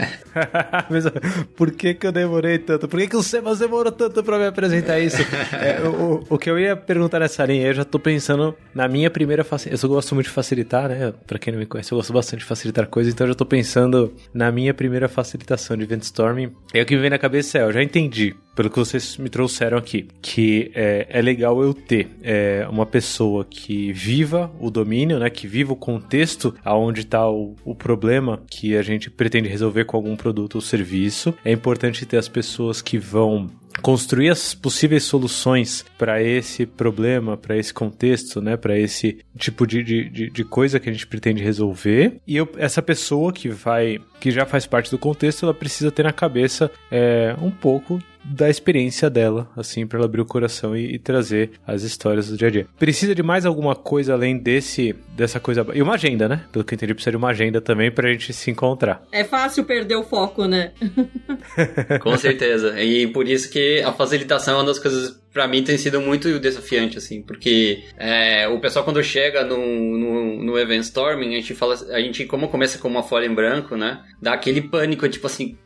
Mas, 0.90 1.06
por 1.56 1.70
que 1.70 1.94
que 1.94 2.08
eu 2.08 2.12
demorei 2.12 2.58
tanto? 2.58 2.88
Por 2.88 3.00
que 3.00 3.10
que 3.10 3.18
o 3.18 3.22
Sebas 3.22 3.60
demorou 3.60 3.92
tanto 3.92 4.24
pra 4.24 4.40
me 4.40 4.48
apresentar 4.48 5.00
isso? 5.00 5.22
É, 5.54 5.80
o, 5.88 6.24
o, 6.28 6.40
que 6.40 6.50
eu 6.50 6.58
ia 6.58 6.76
perguntar 6.76 7.20
nessa 7.20 7.46
linha, 7.46 7.68
eu 7.68 7.74
já 7.74 7.86
tô 7.86 8.00
pensando 8.00 8.56
na 8.74 8.88
minha 8.88 9.12
primeira 9.12 9.21
facilitação. 9.44 9.90
Eu 9.90 9.96
gosto 9.96 10.16
muito 10.16 10.28
de 10.28 10.34
facilitar, 10.34 10.90
né? 10.90 11.13
Pra 11.25 11.40
quem 11.40 11.54
não 11.54 11.60
me 11.60 11.66
conhece, 11.66 11.92
eu 11.92 11.98
gosto 11.98 12.13
bastante 12.13 12.40
de 12.40 12.46
facilitar 12.46 12.88
coisas, 12.88 13.13
então 13.13 13.25
eu 13.25 13.32
já 13.32 13.36
tô 13.36 13.46
pensando 13.46 14.13
na 14.34 14.51
minha 14.51 14.74
primeira 14.74 15.08
facilitação 15.08 15.78
de 15.78 15.84
Event 15.84 16.04
Storming. 16.04 16.51
É 16.74 16.82
o 16.82 16.86
que 16.86 16.96
me 16.96 17.01
vem 17.01 17.10
na 17.10 17.18
cabeça 17.18 17.60
é, 17.60 17.63
eu 17.63 17.72
já 17.72 17.84
entendi, 17.84 18.36
pelo 18.56 18.70
que 18.70 18.78
vocês 18.78 19.18
me 19.18 19.30
trouxeram 19.30 19.78
aqui, 19.78 20.08
que 20.22 20.72
é, 20.75 21.08
é 21.10 21.22
legal 21.22 21.62
eu 21.62 21.74
ter 21.74 22.08
é, 22.22 22.68
uma 22.70 22.86
pessoa 22.86 23.46
que 23.46 23.92
viva 23.94 24.51
o 24.60 24.70
domínio, 24.70 25.20
né, 25.20 25.30
que 25.30 25.48
viva 25.48 25.74
o 25.74 25.75
contexto 25.75 26.54
aonde 26.63 27.01
está 27.01 27.30
o, 27.30 27.56
o 27.63 27.75
problema 27.75 28.42
que 28.50 28.75
a 28.75 28.82
gente 28.82 29.10
pretende 29.10 29.48
resolver 29.48 29.86
com 29.86 29.98
algum 29.98 30.16
produto 30.16 30.56
ou 30.56 30.62
serviço. 30.62 31.34
É 31.44 31.51
importante 31.51 32.06
ter 32.06 32.18
as 32.18 32.28
pessoas 32.28 32.82
que 32.82 32.98
vão 32.98 33.50
construir 33.82 34.30
as 34.30 34.54
possíveis 34.54 35.04
soluções 35.04 35.86
para 35.98 36.22
esse 36.22 36.66
problema, 36.66 37.36
para 37.36 37.58
esse 37.58 37.74
contexto, 37.74 38.42
né, 38.42 38.56
para 38.56 38.78
esse 38.78 39.20
tipo 39.38 39.66
de, 39.66 39.84
de, 39.84 40.30
de, 40.30 40.44
coisa 40.44 40.80
que 40.80 40.90
a 40.90 40.94
gente 40.94 41.08
pretende 41.08 41.44
resolver. 41.44 42.20
E 42.28 42.38
eu, 42.38 42.48
essa 42.58 42.82
pessoa 42.82 43.34
que 43.34 43.50
vai, 43.50 44.00
que 44.20 44.32
já 44.32 44.46
faz 44.46 44.66
parte 44.66 44.92
do 44.92 44.98
contexto, 44.98 45.46
ela 45.46 45.54
precisa 45.54 45.92
ter 45.92 46.04
na 46.04 46.14
cabeça 46.14 46.72
é, 46.92 47.36
um 47.42 47.52
pouco 47.52 48.02
da 48.24 48.50
experiência 48.50 49.10
dela, 49.10 49.50
assim, 49.56 49.86
para 49.86 49.98
ela 49.98 50.06
abrir 50.06 50.22
o 50.22 50.25
coração 50.25 50.75
e, 50.75 50.96
e, 50.96 51.00
trazer 51.00 51.51
as 51.66 51.84
histórias 51.84 52.28
do 52.28 52.38
dia 52.38 52.48
a 52.48 52.51
dia. 52.51 52.68
Precisa 52.78 53.16
de 53.16 53.24
mais 53.24 53.46
alguma 53.46 53.75
coisa 53.75 54.13
além 54.13 54.38
desse 54.38 54.96
dessa 55.16 55.40
coisa 55.40 55.66
e 55.74 55.82
uma 55.82 55.96
agenda, 55.96 56.28
né? 56.28 56.46
Pelo 56.51 56.63
que 56.63 56.74
eu 56.74 56.75
entendi, 56.75 56.94
precisa 56.94 57.12
de 57.12 57.18
uma 57.18 57.30
agenda 57.30 57.60
também 57.60 57.92
pra 57.92 58.12
gente 58.12 58.34
se 58.34 58.50
encontrar. 58.51 59.04
É 59.12 59.24
fácil 59.24 59.63
perder 59.63 59.96
o 59.96 60.04
foco, 60.04 60.46
né? 60.46 60.72
Com 62.01 62.18
certeza. 62.18 62.82
E 62.82 63.08
por 63.08 63.28
isso 63.28 63.50
que 63.50 63.82
a 63.82 63.92
facilitação 63.92 64.56
é 64.56 64.58
uma 64.58 64.66
das 64.66 64.80
coisas 64.80 65.21
para 65.34 65.48
mim 65.48 65.64
tem 65.64 65.78
sido 65.78 66.02
muito 66.02 66.40
desafiante, 66.40 66.98
assim, 66.98 67.22
porque 67.22 67.84
é, 67.98 68.48
o 68.48 68.60
pessoal 68.60 68.84
quando 68.84 69.04
chega 69.04 69.44
no, 69.44 69.58
no, 69.58 70.44
no 70.44 70.60
Event 70.60 70.84
Storming, 70.84 71.30
a 71.30 71.40
gente 71.40 71.56
fala, 71.56 71.76
a 71.92 72.00
gente 72.00 72.26
como 72.26 72.50
começa 72.50 72.78
com 72.78 72.88
uma 72.88 73.04
folha 73.04 73.26
em 73.26 73.34
branco, 73.34 73.76
né, 73.76 74.04
dá 74.22 74.34
aquele 74.34 74.62
pânico, 74.62 75.08
tipo 75.08 75.28
assim, 75.28 75.58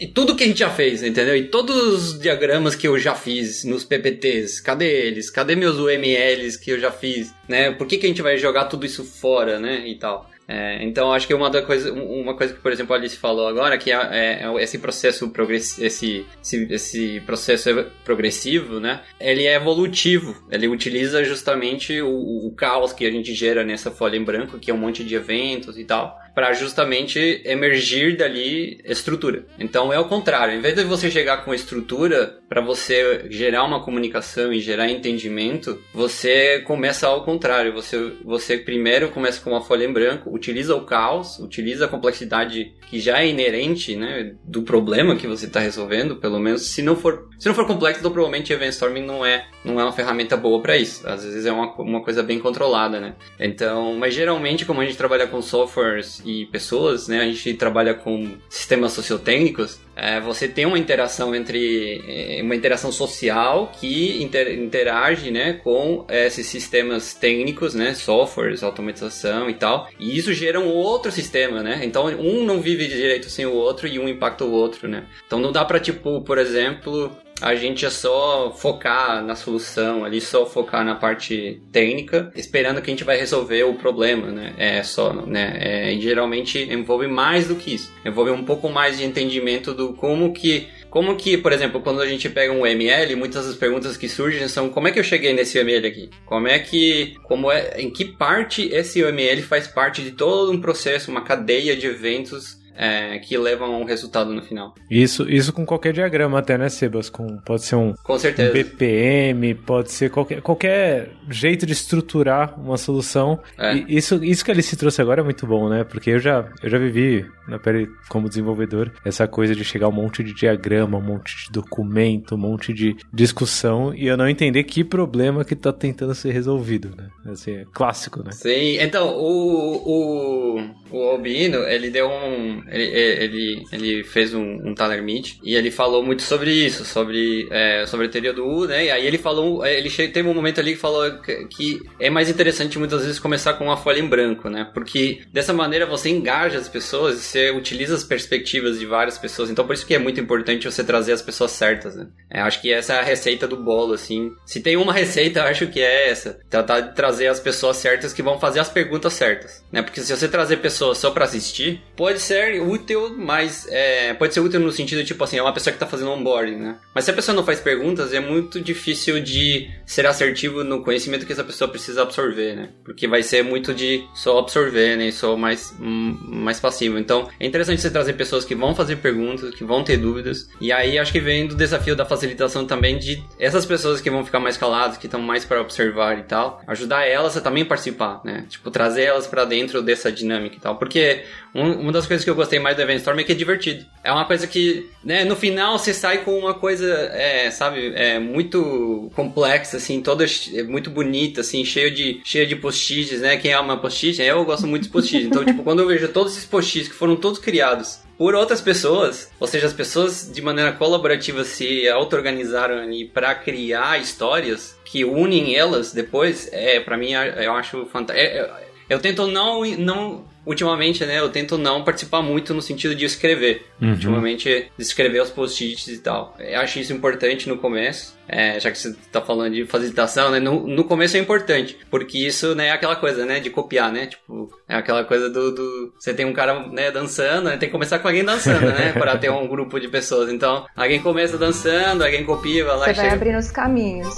e 0.00 0.06
tudo 0.08 0.34
que 0.34 0.42
a 0.42 0.46
gente 0.46 0.58
já 0.58 0.70
fez, 0.70 1.02
entendeu? 1.02 1.36
E 1.36 1.44
todos 1.44 1.76
os 1.76 2.18
diagramas 2.18 2.74
que 2.74 2.88
eu 2.88 2.98
já 2.98 3.14
fiz 3.14 3.64
nos 3.64 3.84
PPTs, 3.84 4.60
cadê 4.60 5.06
eles? 5.06 5.30
Cadê 5.30 5.54
meus 5.54 5.76
UMLs 5.76 6.56
que 6.56 6.70
eu 6.70 6.80
já 6.80 6.90
fiz, 6.90 7.32
né? 7.48 7.70
Por 7.70 7.86
que, 7.86 7.98
que 7.98 8.06
a 8.06 8.08
gente 8.08 8.22
vai 8.22 8.36
jogar 8.38 8.64
tudo 8.64 8.86
isso 8.86 9.04
fora, 9.04 9.60
né? 9.60 9.86
E 9.86 9.94
tal. 9.96 10.28
É, 10.46 10.82
então 10.84 11.12
acho 11.12 11.26
que 11.26 11.34
uma 11.34 11.48
da 11.48 11.62
coisa, 11.62 11.92
uma 11.92 12.34
coisa 12.36 12.52
que 12.52 12.60
por 12.60 12.72
exemplo 12.72 12.92
a 12.92 12.98
Alice 12.98 13.16
falou 13.16 13.46
agora 13.46 13.78
que 13.78 13.92
é, 13.92 13.94
é, 13.94 14.44
é 14.44 14.62
esse 14.62 14.78
processo 14.78 15.30
progressivo, 15.30 15.86
esse, 15.86 16.26
esse, 16.42 16.72
esse, 16.72 17.20
processo 17.20 17.86
progressivo, 18.04 18.80
né? 18.80 19.02
Ele 19.20 19.46
é 19.46 19.54
evolutivo. 19.54 20.34
Ele 20.50 20.68
utiliza 20.68 21.24
justamente 21.24 22.00
o, 22.02 22.46
o 22.46 22.52
caos 22.56 22.92
que 22.92 23.06
a 23.06 23.10
gente 23.10 23.34
gera 23.34 23.64
nessa 23.64 23.90
folha 23.90 24.16
em 24.16 24.24
branco, 24.24 24.58
que 24.58 24.70
é 24.70 24.74
um 24.74 24.78
monte 24.78 25.04
de 25.04 25.14
eventos 25.14 25.78
e 25.78 25.84
tal, 25.84 26.20
para 26.34 26.52
justamente 26.52 27.42
emergir 27.44 28.16
dali 28.16 28.80
estrutura. 28.84 29.46
Então 29.58 29.92
é 29.92 29.98
o 29.98 30.06
contrário, 30.06 30.54
em 30.54 30.60
vez 30.60 30.74
de 30.74 30.84
você 30.84 31.10
chegar 31.10 31.44
com 31.44 31.54
estrutura 31.54 32.38
para 32.48 32.60
você 32.60 33.26
gerar 33.30 33.64
uma 33.64 33.82
comunicação 33.82 34.52
e 34.52 34.60
gerar 34.60 34.90
entendimento, 34.90 35.80
você 35.94 36.60
começa 36.60 37.06
ao 37.06 37.24
contrário. 37.24 37.72
Você, 37.72 38.12
você 38.22 38.58
primeiro 38.58 39.08
começa 39.08 39.40
com 39.40 39.50
uma 39.50 39.62
folha 39.62 39.84
em 39.84 39.92
branco, 39.92 40.34
utiliza 40.34 40.74
o 40.74 40.84
caos, 40.84 41.38
utiliza 41.38 41.86
a 41.86 41.88
complexidade 41.88 42.74
que 42.88 43.00
já 43.00 43.22
é 43.22 43.28
inerente, 43.28 43.96
né, 43.96 44.34
do 44.44 44.62
problema 44.62 45.16
que 45.16 45.26
você 45.26 45.46
está 45.46 45.60
resolvendo, 45.60 46.16
pelo 46.16 46.38
menos 46.38 46.68
se 46.68 46.82
não 46.82 46.94
for, 46.94 47.28
se 47.38 47.48
não 47.48 47.54
for 47.54 47.66
complexo, 47.66 48.00
então 48.00 48.12
provavelmente 48.12 48.52
event 48.52 48.72
storming 48.72 49.04
não 49.04 49.24
é, 49.24 49.46
não 49.64 49.80
é 49.80 49.82
uma 49.82 49.92
ferramenta 49.92 50.36
boa 50.36 50.60
para 50.60 50.76
isso. 50.76 51.08
Às 51.08 51.24
vezes 51.24 51.46
é 51.46 51.52
uma, 51.52 51.74
uma 51.76 52.02
coisa 52.02 52.22
bem 52.22 52.38
controlada, 52.38 53.00
né? 53.00 53.14
Então, 53.40 53.94
mas 53.94 54.12
geralmente 54.12 54.66
como 54.66 54.82
a 54.82 54.84
gente 54.84 54.98
trabalha 54.98 55.26
com 55.26 55.40
softwares 55.40 56.21
e 56.24 56.46
pessoas, 56.46 57.08
né? 57.08 57.20
A 57.20 57.24
gente 57.24 57.54
trabalha 57.54 57.94
com 57.94 58.36
sistemas 58.48 58.92
sociotécnicos. 58.92 59.80
É, 59.94 60.20
você 60.20 60.48
tem 60.48 60.64
uma 60.64 60.78
interação 60.78 61.34
entre 61.34 62.02
é, 62.06 62.42
uma 62.42 62.56
interação 62.56 62.90
social 62.90 63.70
que 63.78 64.22
inter, 64.22 64.58
interage, 64.58 65.30
né, 65.30 65.54
com 65.62 66.06
esses 66.08 66.46
sistemas 66.46 67.12
técnicos, 67.12 67.74
né, 67.74 67.92
softwares, 67.94 68.62
automatização 68.62 69.50
e 69.50 69.54
tal. 69.54 69.88
E 69.98 70.16
isso 70.16 70.32
gera 70.32 70.58
um 70.58 70.68
outro 70.68 71.12
sistema, 71.12 71.62
né? 71.62 71.80
Então 71.84 72.06
um 72.06 72.44
não 72.44 72.60
vive 72.60 72.88
direito 72.88 73.28
sem 73.28 73.44
o 73.44 73.52
outro 73.52 73.86
e 73.86 73.98
um 73.98 74.08
impacta 74.08 74.44
o 74.44 74.52
outro, 74.52 74.88
né? 74.88 75.04
Então 75.26 75.38
não 75.38 75.52
dá 75.52 75.64
para 75.64 75.78
tipo, 75.78 76.22
por 76.22 76.38
exemplo, 76.38 77.12
a 77.42 77.56
gente 77.56 77.84
é 77.84 77.90
só 77.90 78.52
focar 78.52 79.22
na 79.24 79.34
solução 79.34 80.04
ali, 80.04 80.20
só 80.20 80.46
focar 80.46 80.84
na 80.84 80.94
parte 80.94 81.60
técnica, 81.72 82.32
esperando 82.36 82.80
que 82.80 82.90
a 82.90 82.94
gente 82.94 83.04
vai 83.04 83.16
resolver 83.16 83.64
o 83.64 83.74
problema, 83.74 84.30
né? 84.30 84.54
É 84.56 84.82
só, 84.82 85.12
né? 85.12 85.58
É, 85.60 85.98
geralmente 85.98 86.58
envolve 86.72 87.08
mais 87.08 87.48
do 87.48 87.56
que 87.56 87.74
isso. 87.74 87.92
Envolve 88.04 88.30
um 88.30 88.44
pouco 88.44 88.68
mais 88.68 88.98
de 88.98 89.04
entendimento 89.04 89.74
do 89.74 89.92
como 89.92 90.32
que 90.32 90.68
como 90.88 91.16
que, 91.16 91.38
por 91.38 91.52
exemplo, 91.52 91.80
quando 91.80 92.02
a 92.02 92.06
gente 92.06 92.28
pega 92.28 92.52
um 92.52 92.66
ML, 92.66 93.16
muitas 93.16 93.46
das 93.46 93.56
perguntas 93.56 93.96
que 93.96 94.10
surgem 94.10 94.46
são 94.46 94.68
como 94.68 94.88
é 94.88 94.92
que 94.92 95.00
eu 95.00 95.04
cheguei 95.04 95.32
nesse 95.32 95.58
ML 95.58 95.86
aqui? 95.86 96.10
Como 96.26 96.46
é 96.46 96.58
que, 96.58 97.14
como 97.22 97.50
é, 97.50 97.80
em 97.80 97.90
que 97.90 98.04
parte 98.04 98.68
esse 98.70 99.00
ML 99.00 99.40
faz 99.40 99.66
parte 99.66 100.02
de 100.02 100.10
todo 100.10 100.52
um 100.52 100.60
processo, 100.60 101.10
uma 101.10 101.22
cadeia 101.22 101.74
de 101.74 101.86
eventos 101.86 102.61
é, 102.76 103.18
que 103.18 103.36
levam 103.36 103.74
a 103.74 103.78
um 103.78 103.84
resultado 103.84 104.32
no 104.32 104.42
final. 104.42 104.74
Isso, 104.90 105.28
isso 105.30 105.52
com 105.52 105.64
qualquer 105.64 105.92
diagrama 105.92 106.38
até, 106.38 106.56
né, 106.56 106.68
Sebas? 106.68 107.10
Com, 107.10 107.38
pode 107.38 107.62
ser 107.62 107.76
um, 107.76 107.94
com 108.02 108.18
certeza. 108.18 108.50
Um 108.50 108.52
BPM, 108.52 109.54
pode 109.54 109.92
ser 109.92 110.10
qualquer, 110.10 110.40
qualquer 110.40 111.10
jeito 111.30 111.66
de 111.66 111.72
estruturar 111.72 112.58
uma 112.58 112.76
solução. 112.76 113.40
É. 113.58 113.74
E 113.74 113.96
isso, 113.96 114.22
isso 114.24 114.44
que 114.44 114.50
ele 114.50 114.62
se 114.62 114.76
trouxe 114.76 115.00
agora 115.00 115.20
é 115.20 115.24
muito 115.24 115.46
bom, 115.46 115.68
né? 115.68 115.84
Porque 115.84 116.10
eu 116.10 116.18
já, 116.18 116.48
eu 116.62 116.70
já 116.70 116.78
vivi 116.78 117.26
na 117.48 117.58
pele 117.58 117.88
como 118.08 118.28
desenvolvedor 118.28 118.92
essa 119.04 119.26
coisa 119.26 119.54
de 119.54 119.64
chegar 119.64 119.88
um 119.88 119.92
monte 119.92 120.22
de 120.22 120.34
diagrama, 120.34 120.98
um 120.98 121.02
monte 121.02 121.46
de 121.46 121.52
documento, 121.52 122.34
um 122.34 122.38
monte 122.38 122.72
de 122.72 122.96
discussão 123.12 123.94
e 123.94 124.06
eu 124.06 124.16
não 124.16 124.28
entender 124.28 124.64
que 124.64 124.84
problema 124.84 125.44
que 125.44 125.56
tá 125.56 125.72
tentando 125.72 126.14
ser 126.14 126.32
resolvido, 126.32 126.94
né? 126.96 127.08
Assim, 127.26 127.52
é 127.52 127.64
clássico, 127.72 128.22
né? 128.22 128.32
Sim, 128.32 128.78
então 128.78 129.16
o, 129.16 130.56
o, 130.56 130.70
o 130.90 131.10
Albino, 131.10 131.58
ele 131.58 131.90
deu 131.90 132.08
um 132.08 132.61
ele, 132.68 132.84
ele, 132.84 133.64
ele 133.72 134.04
fez 134.04 134.34
um, 134.34 134.68
um 134.68 134.74
Tyler 134.74 135.02
Meet 135.02 135.36
e 135.42 135.54
ele 135.54 135.70
falou 135.70 136.02
muito 136.02 136.22
sobre 136.22 136.52
isso, 136.52 136.84
sobre, 136.84 137.48
é, 137.50 137.86
sobre 137.86 138.06
a 138.06 138.08
teoria 138.08 138.32
do 138.32 138.46
U, 138.46 138.66
né? 138.66 138.86
E 138.86 138.90
aí 138.90 139.06
ele 139.06 139.18
falou, 139.18 139.64
ele 139.64 139.90
teve 139.90 140.28
um 140.28 140.34
momento 140.34 140.60
ali 140.60 140.74
que 140.74 140.80
falou 140.80 141.10
que, 141.18 141.46
que 141.46 141.82
é 141.98 142.10
mais 142.10 142.28
interessante 142.28 142.78
muitas 142.78 143.02
vezes 143.02 143.18
começar 143.18 143.54
com 143.54 143.64
uma 143.64 143.76
folha 143.76 144.00
em 144.00 144.06
branco, 144.06 144.48
né? 144.48 144.70
Porque 144.72 145.22
dessa 145.32 145.52
maneira 145.52 145.86
você 145.86 146.08
engaja 146.10 146.58
as 146.58 146.68
pessoas, 146.68 147.16
você 147.18 147.50
utiliza 147.50 147.94
as 147.94 148.04
perspectivas 148.04 148.78
de 148.78 148.86
várias 148.86 149.18
pessoas. 149.18 149.50
Então 149.50 149.66
por 149.66 149.74
isso 149.74 149.86
que 149.86 149.94
é 149.94 149.98
muito 149.98 150.20
importante 150.20 150.70
você 150.70 150.84
trazer 150.84 151.12
as 151.12 151.22
pessoas 151.22 151.52
certas, 151.52 151.96
né? 151.96 152.06
É, 152.30 152.40
acho 152.40 152.60
que 152.60 152.72
essa 152.72 152.94
é 152.94 153.00
a 153.00 153.02
receita 153.02 153.46
do 153.46 153.56
bolo, 153.56 153.94
assim. 153.94 154.32
Se 154.46 154.60
tem 154.60 154.76
uma 154.76 154.92
receita, 154.92 155.44
acho 155.48 155.66
que 155.66 155.80
é 155.80 156.10
essa. 156.10 156.40
Tratar 156.48 156.80
de 156.80 156.94
trazer 156.94 157.26
as 157.26 157.40
pessoas 157.40 157.76
certas 157.76 158.12
que 158.12 158.22
vão 158.22 158.38
fazer 158.38 158.60
as 158.60 158.68
perguntas 158.68 159.12
certas, 159.12 159.64
né? 159.70 159.82
Porque 159.82 160.00
se 160.00 160.14
você 160.14 160.28
trazer 160.28 160.58
pessoas 160.58 160.98
só 160.98 161.10
para 161.10 161.24
assistir, 161.24 161.82
pode 161.96 162.20
ser 162.20 162.51
útil, 162.60 163.14
mas 163.16 163.66
é, 163.70 164.14
pode 164.14 164.34
ser 164.34 164.40
útil 164.40 164.60
no 164.60 164.72
sentido, 164.72 165.04
tipo 165.04 165.22
assim, 165.22 165.38
é 165.38 165.42
uma 165.42 165.52
pessoa 165.52 165.72
que 165.72 165.78
tá 165.78 165.86
fazendo 165.86 166.10
onboarding, 166.10 166.56
né? 166.56 166.76
Mas 166.94 167.04
se 167.04 167.10
a 167.10 167.14
pessoa 167.14 167.34
não 167.34 167.44
faz 167.44 167.60
perguntas, 167.60 168.12
é 168.12 168.20
muito 168.20 168.60
difícil 168.60 169.20
de 169.20 169.70
ser 169.86 170.06
assertivo 170.06 170.64
no 170.64 170.82
conhecimento 170.82 171.26
que 171.26 171.32
essa 171.32 171.44
pessoa 171.44 171.68
precisa 171.68 172.02
absorver, 172.02 172.56
né? 172.56 172.68
Porque 172.84 173.06
vai 173.06 173.22
ser 173.22 173.42
muito 173.42 173.74
de 173.74 174.04
só 174.14 174.38
absorver, 174.38 174.96
né? 174.96 175.10
Só 175.10 175.36
mais, 175.36 175.74
hum, 175.80 176.18
mais 176.26 176.60
passivo. 176.60 176.98
Então, 176.98 177.28
é 177.38 177.46
interessante 177.46 177.80
você 177.80 177.90
trazer 177.90 178.14
pessoas 178.14 178.44
que 178.44 178.54
vão 178.54 178.74
fazer 178.74 178.96
perguntas, 178.96 179.54
que 179.54 179.64
vão 179.64 179.84
ter 179.84 179.96
dúvidas. 179.96 180.48
E 180.60 180.72
aí, 180.72 180.98
acho 180.98 181.12
que 181.12 181.20
vem 181.20 181.46
do 181.46 181.54
desafio 181.54 181.96
da 181.96 182.04
facilitação 182.04 182.66
também 182.66 182.98
de 182.98 183.22
essas 183.38 183.64
pessoas 183.64 184.00
que 184.00 184.10
vão 184.10 184.24
ficar 184.24 184.40
mais 184.40 184.56
caladas, 184.56 184.96
que 184.96 185.06
estão 185.06 185.20
mais 185.20 185.44
para 185.44 185.60
observar 185.60 186.18
e 186.18 186.22
tal, 186.22 186.62
ajudar 186.66 187.06
elas 187.06 187.36
a 187.36 187.40
também 187.40 187.64
participar, 187.64 188.20
né? 188.24 188.46
Tipo, 188.48 188.70
trazer 188.70 189.02
elas 189.02 189.26
para 189.26 189.44
dentro 189.44 189.82
dessa 189.82 190.10
dinâmica 190.10 190.56
e 190.56 190.60
tal. 190.60 190.76
Porque 190.76 191.24
um, 191.54 191.72
uma 191.72 191.92
das 191.92 192.06
coisas 192.06 192.24
que 192.24 192.30
eu 192.30 192.34
gostei 192.34 192.58
mais 192.58 192.76
do 192.76 192.82
Event 192.82 192.98
Storm 192.98 193.18
é 193.18 193.24
que 193.24 193.32
é 193.32 193.34
divertido. 193.34 193.84
É 194.02 194.10
uma 194.10 194.24
coisa 194.24 194.46
que, 194.46 194.88
né, 195.04 195.24
no 195.24 195.36
final 195.36 195.78
você 195.78 195.92
sai 195.92 196.18
com 196.18 196.38
uma 196.38 196.54
coisa, 196.54 196.86
é, 197.12 197.50
sabe, 197.50 197.92
é 197.94 198.18
muito 198.18 199.10
complexa, 199.14 199.76
assim, 199.76 200.00
toda 200.00 200.24
é 200.24 200.62
muito 200.62 200.90
bonita, 200.90 201.42
assim, 201.42 201.64
cheio 201.64 201.90
de, 201.90 202.20
cheio 202.24 202.46
de 202.46 202.56
post-its, 202.56 203.20
né? 203.20 203.36
Quem 203.36 203.52
ama 203.52 203.76
post-it, 203.76 204.20
eu 204.22 204.44
gosto 204.44 204.66
muito 204.66 204.84
de 204.84 204.88
post-it. 204.88 205.26
Então, 205.26 205.44
tipo, 205.46 205.62
quando 205.62 205.80
eu 205.80 205.86
vejo 205.86 206.08
todos 206.08 206.32
esses 206.32 206.46
post-its 206.46 206.88
que 206.88 206.94
foram 206.94 207.16
todos 207.16 207.38
criados 207.38 208.00
por 208.16 208.34
outras 208.34 208.60
pessoas, 208.60 209.30
ou 209.40 209.46
seja, 209.46 209.66
as 209.66 209.72
pessoas 209.72 210.30
de 210.32 210.40
maneira 210.40 210.72
colaborativa 210.72 211.44
se 211.44 211.88
auto-organizaram 211.88 212.78
ali 212.78 213.04
para 213.04 213.34
criar 213.34 214.00
histórias 214.00 214.78
que 214.84 215.04
unem 215.04 215.56
elas 215.56 215.92
depois, 215.92 216.48
é, 216.52 216.78
para 216.80 216.96
mim, 216.96 217.12
eu 217.12 217.52
acho 217.54 217.84
fantástico. 217.86 218.26
É, 218.26 218.48
eu 218.88 219.00
tento 219.00 219.26
não, 219.26 219.64
não 219.64 220.24
ultimamente, 220.44 221.04
né, 221.04 221.18
eu 221.18 221.28
tento 221.28 221.56
não 221.56 221.84
participar 221.84 222.22
muito 222.22 222.52
no 222.54 222.62
sentido 222.62 222.94
de 222.94 223.04
escrever. 223.04 223.66
Uhum. 223.80 223.90
Ultimamente, 223.90 224.70
escrever 224.78 225.22
os 225.22 225.30
post-its 225.30 225.88
e 225.88 225.98
tal. 225.98 226.36
Eu 226.38 226.60
acho 226.60 226.78
isso 226.78 226.92
importante 226.92 227.48
no 227.48 227.58
começo, 227.58 228.16
é, 228.28 228.58
já 228.58 228.70
que 228.70 228.78
você 228.78 228.94
tá 229.10 229.20
falando 229.20 229.54
de 229.54 229.66
facilitação, 229.66 230.30
né, 230.30 230.40
no, 230.40 230.66
no 230.66 230.84
começo 230.84 231.16
é 231.16 231.20
importante, 231.20 231.78
porque 231.90 232.18
isso, 232.18 232.54
né, 232.54 232.68
é 232.68 232.70
aquela 232.70 232.96
coisa, 232.96 233.24
né, 233.24 233.40
de 233.40 233.50
copiar, 233.50 233.92
né, 233.92 234.06
tipo, 234.06 234.50
é 234.68 234.76
aquela 234.76 235.04
coisa 235.04 235.28
do, 235.28 235.52
do 235.52 235.92
você 235.98 236.14
tem 236.14 236.26
um 236.26 236.32
cara, 236.32 236.66
né, 236.68 236.90
dançando, 236.90 237.44
né, 237.44 237.56
tem 237.56 237.68
que 237.68 237.72
começar 237.72 237.98
com 237.98 238.08
alguém 238.08 238.24
dançando, 238.24 238.66
né, 238.66 238.92
para 238.98 239.16
ter 239.18 239.30
um 239.30 239.46
grupo 239.46 239.78
de 239.78 239.88
pessoas. 239.88 240.32
Então, 240.32 240.66
alguém 240.76 241.00
começa 241.00 241.36
dançando, 241.38 242.02
alguém 242.02 242.24
copia, 242.24 242.64
vai 242.64 242.76
lá 242.76 242.84
Você 242.84 242.90
e 242.90 242.94
vai 242.94 243.04
chega... 243.04 243.16
abrindo 243.16 243.38
os 243.38 243.50
caminhos. 243.50 244.14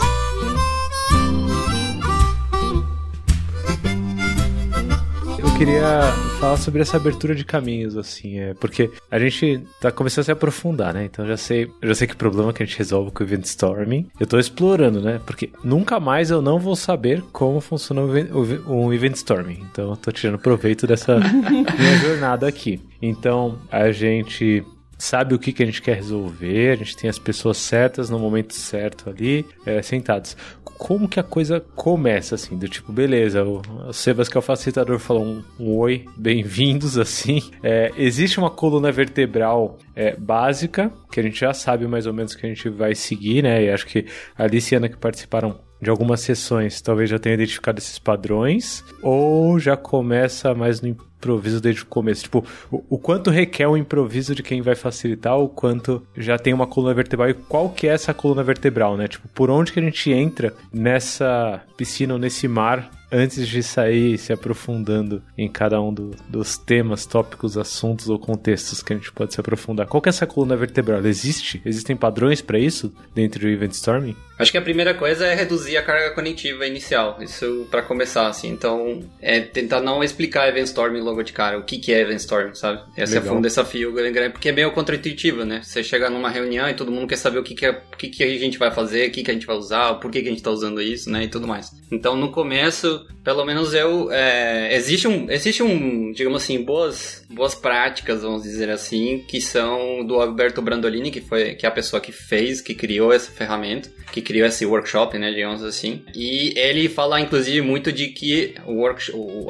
Queria 5.57 6.03
falar 6.41 6.57
sobre 6.57 6.83
essa 6.83 6.97
abertura 6.97 7.35
de 7.35 7.45
caminhos, 7.45 7.97
assim, 7.97 8.41
é 8.41 8.55
porque 8.55 8.91
a 9.09 9.19
gente 9.19 9.63
tá 9.81 9.93
começando 9.93 10.23
a 10.23 10.25
se 10.25 10.33
aprofundar, 10.33 10.93
né? 10.93 11.05
Então 11.05 11.25
já 11.27 11.37
sei, 11.37 11.71
já 11.83 11.95
sei 11.95 12.09
que 12.09 12.17
problema 12.17 12.53
que 12.53 12.63
a 12.63 12.67
gente 12.67 12.77
resolve 12.77 13.13
com 13.13 13.23
o 13.23 13.27
Event 13.27 13.45
Storming. 13.45 14.09
Eu 14.19 14.27
tô 14.27 14.39
explorando, 14.39 15.01
né? 15.01 15.21
Porque 15.25 15.51
nunca 15.63 16.01
mais 16.01 16.31
eu 16.31 16.43
não 16.43 16.59
vou 16.59 16.75
saber 16.75 17.23
como 17.33 17.61
funciona 17.61 18.03
um 18.03 18.93
Event 18.93 19.15
Storming. 19.15 19.65
Então 19.71 19.91
eu 19.91 19.97
tô 19.97 20.11
tirando 20.11 20.39
proveito 20.39 20.87
dessa 20.87 21.19
minha 21.49 21.99
jornada 22.03 22.49
aqui. 22.49 22.81
Então 23.01 23.59
a 23.71 23.93
gente 23.93 24.65
sabe 24.99 25.35
o 25.35 25.39
que, 25.39 25.53
que 25.53 25.63
a 25.63 25.67
gente 25.67 25.83
quer 25.83 25.97
resolver, 25.97 26.73
a 26.73 26.77
gente 26.77 26.97
tem 26.97 27.09
as 27.09 27.19
pessoas 27.19 27.59
certas 27.59 28.11
no 28.11 28.19
momento 28.19 28.55
certo 28.55 29.11
ali, 29.11 29.45
é, 29.67 29.81
sentados. 29.83 30.37
Como 30.65 31.09
que 31.09 31.21
a 31.21 31.23
coisa 31.23 31.61
começa, 31.61 32.35
assim, 32.35 32.59
do 32.59 32.69
tipo, 32.69 32.93
beleza, 32.93 33.45
o, 33.45 33.63
Sebas, 33.93 34.29
que 34.29 34.37
é 34.37 34.41
o 34.41 34.43
facilitador, 34.43 34.99
falou 34.99 35.25
um, 35.25 35.45
um 35.59 35.77
oi, 35.77 36.05
bem-vindos, 36.17 36.99
assim. 36.99 37.41
É, 37.63 37.93
existe 37.97 38.39
uma 38.39 38.51
coluna 38.51 38.91
vertebral 38.91 39.79
é, 39.95 40.17
básica, 40.17 40.93
que 41.13 41.21
a 41.21 41.23
gente 41.23 41.39
já 41.39 41.55
sabe 41.55 41.87
mais 41.87 42.07
ou 42.07 42.13
menos 42.13 42.35
que 42.35 42.45
a 42.45 42.49
gente 42.49 42.69
vai 42.69 42.95
seguir, 42.95 43.43
né? 43.43 43.65
E 43.65 43.71
acho 43.71 43.87
que 43.87 44.07
a 44.37 44.45
Ana 44.77 44.89
que 44.89 44.97
participaram 44.97 45.61
de 45.81 45.91
algumas 45.91 46.21
sessões 46.21 46.81
talvez 46.81 47.11
já 47.11 47.19
tenham 47.19 47.35
identificado 47.35 47.79
esses 47.79 47.99
padrões, 47.99 48.83
ou 49.03 49.59
já 49.59 49.77
começa 49.77 50.55
mais 50.55 50.81
no 50.81 50.89
improviso 51.25 51.61
desde 51.61 51.83
o 51.83 51.87
começo? 51.87 52.25
Tipo, 52.25 52.45
o, 52.71 52.85
o, 52.91 52.99
quanto 52.99 53.31
requer 53.31 53.67
o 53.67 53.77
improviso 53.77 54.35
de 54.35 54.43
quem 54.43 54.61
vai 54.61 54.75
facilitar, 54.75 55.39
o 55.39 55.49
quanto 55.49 56.07
já 56.17 56.39
tem 56.39 56.53
uma 56.53 56.67
coluna 56.67 56.93
vertebral 56.93 57.31
e 57.31 57.35
qual 57.35 57.71
que 57.71 57.89
é 57.89 57.93
essa 57.93 58.13
coluna 58.13 58.43
vertebral, 58.43 58.97
né? 58.97 59.09
Tipo, 59.09 59.27
por 59.29 59.51
onde 59.51 59.73
que 59.73 59.81
a 59.81 59.83
gente 59.83 60.13
entra 60.13 60.53
nessa 60.73 61.63
piscina 61.77 62.15
ou 62.15 62.21
nesse 62.21 62.47
mar 62.47 62.91
antes 63.15 63.47
de 63.47 63.63
sair 63.63 64.19
se 64.19 64.33
aprofundando 64.33 65.23
em 65.39 65.49
cada 65.49 65.81
um 65.81 65.95
do, 65.95 66.11
dos 66.29 66.59
temas, 66.59 67.07
tópicos, 67.07 67.57
assuntos 67.57 68.09
ou 68.09 68.19
contextos 68.19 68.83
que 68.83 68.93
a 68.93 68.97
gente 68.97 69.13
pode 69.13 69.33
se 69.33 69.41
aprofundar. 69.41 69.87
Qual 69.87 70.01
que 70.01 70.09
é 70.09 70.11
essa 70.11 70.27
coluna 70.27 70.57
vertebral? 70.57 71.05
Existe? 71.07 71.63
Existem 71.65 71.95
padrões 71.97 72.43
para 72.43 72.59
isso 72.59 72.93
dentro 73.15 73.41
do 73.41 73.49
Event 73.49 73.71
Storming? 73.73 74.17
Acho 74.37 74.51
que 74.51 74.59
a 74.59 74.63
primeira 74.63 74.95
coisa 74.95 75.27
é 75.27 75.35
reduzir 75.35 75.77
a 75.77 75.83
carga 75.83 76.11
cognitiva 76.11 76.67
inicial. 76.67 77.19
Isso 77.21 77.69
para 77.71 77.83
começar, 77.83 78.27
assim. 78.27 78.49
Então, 78.49 79.05
é 79.23 79.41
tentar 79.41 79.81
não 79.81 80.03
explicar 80.03 80.49
Event 80.49 80.67
Storming 80.67 81.01
logo 81.01 81.14
de 81.23 81.33
cara. 81.33 81.59
O 81.59 81.63
que, 81.63 81.79
que 81.79 81.93
é 81.93 82.01
Event 82.01 82.19
Storming, 82.19 82.55
sabe? 82.55 82.83
Esse 82.97 83.15
Legal. 83.15 83.35
é 83.35 83.39
um 83.39 83.41
desafio 83.41 83.93
grande, 83.93 84.31
porque 84.31 84.49
é 84.49 84.53
meio 84.53 84.73
contraintuitivo, 84.73 85.45
né? 85.45 85.61
Você 85.63 85.83
chega 85.83 86.11
numa 86.11 86.31
reunião 86.31 86.69
e 86.69 86.75
todo 86.75 86.91
mundo 86.91 87.07
quer 87.07 87.17
saber 87.17 87.39
o 87.39 87.43
que, 87.43 87.55
que, 87.55 87.67
é, 87.67 87.71
o 87.71 87.97
que, 87.97 88.09
que 88.09 88.23
a 88.23 88.39
gente 88.39 88.59
vai 88.59 88.71
fazer, 88.71 89.09
o 89.09 89.13
que, 89.13 89.23
que 89.23 89.31
a 89.31 89.35
gente 89.35 89.47
vai 89.47 89.57
usar, 89.57 89.95
por 89.95 90.11
que, 90.11 90.23
que 90.23 90.29
a 90.29 90.31
gente 90.31 90.43
tá 90.43 90.51
usando 90.51 90.81
isso, 90.81 91.11
né? 91.11 91.25
E 91.25 91.29
tudo 91.29 91.47
mais. 91.47 91.71
Então, 91.91 92.17
no 92.17 92.31
começo, 92.31 93.07
pelo 93.23 93.45
menos 93.45 93.75
eu. 93.75 94.11
É, 94.11 94.75
existe 94.75 95.07
um. 95.07 95.31
Existe 95.31 95.63
um, 95.63 96.13
digamos 96.13 96.43
assim, 96.43 96.63
boas, 96.63 97.25
boas 97.31 97.55
práticas, 97.55 98.23
vamos 98.23 98.43
dizer 98.43 98.71
assim, 98.71 99.25
que 99.29 99.41
são 99.41 100.05
do 100.05 100.21
Alberto 100.21 100.63
Brandolini, 100.63 101.11
que 101.11 101.21
foi 101.21 101.55
que 101.55 101.67
é 101.67 101.69
a 101.69 101.73
pessoa 101.73 102.01
que 102.01 102.13
fez, 102.13 102.61
que 102.61 102.75
criou 102.75 103.13
essa 103.13 103.31
ferramenta, 103.31 103.91
que 104.13 104.21
criou 104.21 104.47
esse 104.47 104.65
workshop, 104.65 105.19
né, 105.19 105.33
digamos 105.33 105.63
assim. 105.63 106.03
E 106.15 106.53
ele 106.57 106.89
fala, 106.89 107.21
inclusive, 107.21 107.61
muito 107.61 107.93
de 107.93 108.09
que 108.09 108.55
o 108.67 108.85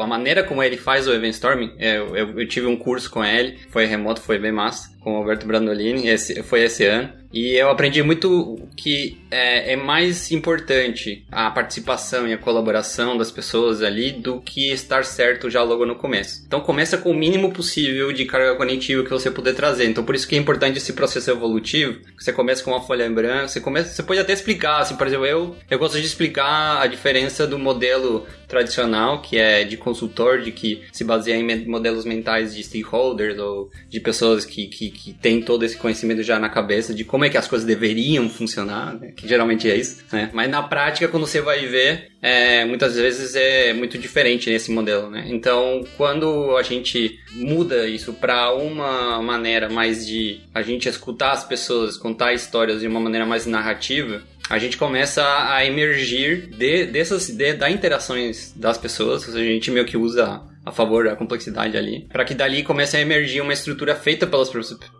a 0.01 0.07
maneira 0.07 0.43
como 0.43 0.63
ele 0.63 0.77
faz 0.77 1.07
o 1.07 1.13
event 1.13 1.35
storming, 1.35 1.54
é, 1.79 1.99
eu, 1.99 2.17
eu, 2.17 2.41
eu 2.41 2.49
tive 2.49 2.67
um 2.67 2.77
curso 2.77 3.11
com 3.11 3.25
ele, 3.25 3.59
foi 3.71 3.87
remoto, 3.87 4.21
foi 4.21 4.39
bem 4.39 4.53
massa, 4.53 4.95
com 5.01 5.13
o 5.13 5.17
Alberto 5.17 5.47
Brandolini, 5.47 6.09
esse, 6.09 6.43
foi 6.43 6.63
esse 6.63 6.85
ano. 6.85 7.13
E 7.35 7.57
eu 7.57 7.69
aprendi 7.69 8.01
muito 8.01 8.57
que 8.77 9.21
é, 9.29 9.73
é, 9.73 9.77
mais 9.77 10.31
importante 10.31 11.27
a 11.33 11.51
participação 11.51 12.29
e 12.29 12.33
a 12.33 12.39
colaboração 12.39 13.19
das 13.19 13.31
pessoas 13.33 13.83
ali 13.83 14.13
do 14.13 14.41
que 14.41 14.71
estar 14.71 15.05
certo 15.05 15.51
já 15.51 15.61
logo 15.65 15.85
no 15.85 15.97
começo. 15.97 16.45
Então 16.47 16.61
começa 16.61 16.97
com 16.97 17.11
o 17.11 17.15
mínimo 17.15 17.53
possível 17.53 18.13
de 18.13 18.25
carga 18.25 18.55
cognitiva 18.55 19.03
que 19.03 19.11
você 19.11 19.33
puder 19.33 19.53
trazer. 19.53 19.87
Então 19.87 20.05
por 20.05 20.15
isso 20.15 20.29
que 20.29 20.37
é 20.37 20.39
importante 20.39 20.79
esse 20.79 20.93
processo 20.93 21.29
evolutivo. 21.29 21.99
Você 22.17 22.33
começa 22.33 22.63
com 22.63 22.71
uma 22.71 22.81
folha 22.81 23.05
em 23.05 23.13
branco, 23.13 23.49
você 23.49 23.61
começa, 23.61 23.93
você 23.93 24.05
pode 24.05 24.21
até 24.21 24.33
explicar, 24.33 24.79
assim, 24.79 24.95
por 24.95 25.09
exemplo, 25.09 25.27
eu 25.27 25.57
eu 25.69 25.79
gosto 25.79 26.01
de 26.01 26.07
explicar 26.07 26.81
a 26.81 26.87
diferença 26.87 27.49
do 27.49 27.59
modelo 27.59 28.27
tradicional, 28.55 29.21
que 29.21 29.37
é 29.37 29.65
de 29.65 29.77
consultor, 29.77 30.41
de 30.41 30.53
que 30.53 30.83
se 30.93 31.03
baseia 31.03 31.37
em 31.37 31.67
modelos 31.67 32.05
mentais 32.05 32.55
de 32.55 32.63
stakeholders 32.63 33.39
ou 33.39 33.71
de 33.89 33.99
pessoas 33.99 34.45
que, 34.45 34.69
que, 34.69 34.91
que 34.91 35.13
têm 35.13 35.43
todo 35.43 35.65
esse 35.65 35.77
conhecimento 35.77 36.23
já 36.23 36.39
na 36.39 36.49
cabeça 36.49 36.95
de 36.95 37.05
como 37.05 37.25
é 37.25 37.29
que 37.29 37.37
as 37.37 37.49
coisas 37.49 37.67
deveriam 37.67 38.31
funcionar, 38.31 38.95
né? 38.95 39.13
que 39.17 39.27
geralmente 39.27 39.69
é 39.69 39.77
isso, 39.77 40.05
né? 40.13 40.31
Mas 40.33 40.49
na 40.49 40.63
prática, 40.63 41.09
quando 41.09 41.27
você 41.27 41.41
vai 41.41 41.67
ver, 41.67 42.13
é, 42.23 42.65
muitas 42.65 42.97
vezes 42.97 43.35
é 43.35 43.73
muito 43.73 43.99
diferente 43.99 44.49
nesse 44.49 44.71
modelo, 44.71 45.11
né? 45.11 45.25
Então, 45.27 45.85
quando 45.97 46.57
a 46.57 46.63
gente 46.63 47.19
muda 47.33 47.89
isso 47.89 48.13
para 48.13 48.55
uma 48.55 49.21
maneira 49.21 49.69
mais 49.69 50.07
de 50.07 50.41
a 50.55 50.63
gente 50.63 50.89
escutar 50.89 51.33
as 51.33 51.45
pessoas, 51.45 51.97
contar 51.97 52.33
histórias 52.33 52.81
de 52.81 52.87
uma 52.87 53.01
maneira 53.01 53.27
mais 53.27 53.47
narrativa, 53.47 54.23
a 54.49 54.59
gente 54.59 54.77
começa 54.77 55.23
a 55.23 55.65
emergir 55.65 56.49
de, 56.49 56.87
dessas 56.87 57.29
de, 57.29 57.55
da 57.55 57.71
interações 57.71 58.53
das 58.55 58.77
pessoas, 58.77 59.29
a 59.35 59.43
gente 59.43 59.71
meio 59.71 59.87
que 59.87 59.97
usa 59.97 60.43
a 60.65 60.73
favor 60.73 61.05
da 61.05 61.17
complexidade 61.17 61.77
ali, 61.77 62.07
para 62.13 62.25
que 62.25 62.35
dali 62.35 62.63
comece 62.63 62.97
a 62.97 63.01
emergir 63.01 63.41
uma 63.41 63.53
estrutura 63.53 63.95
feita 63.95 64.27
pelas, 64.27 64.51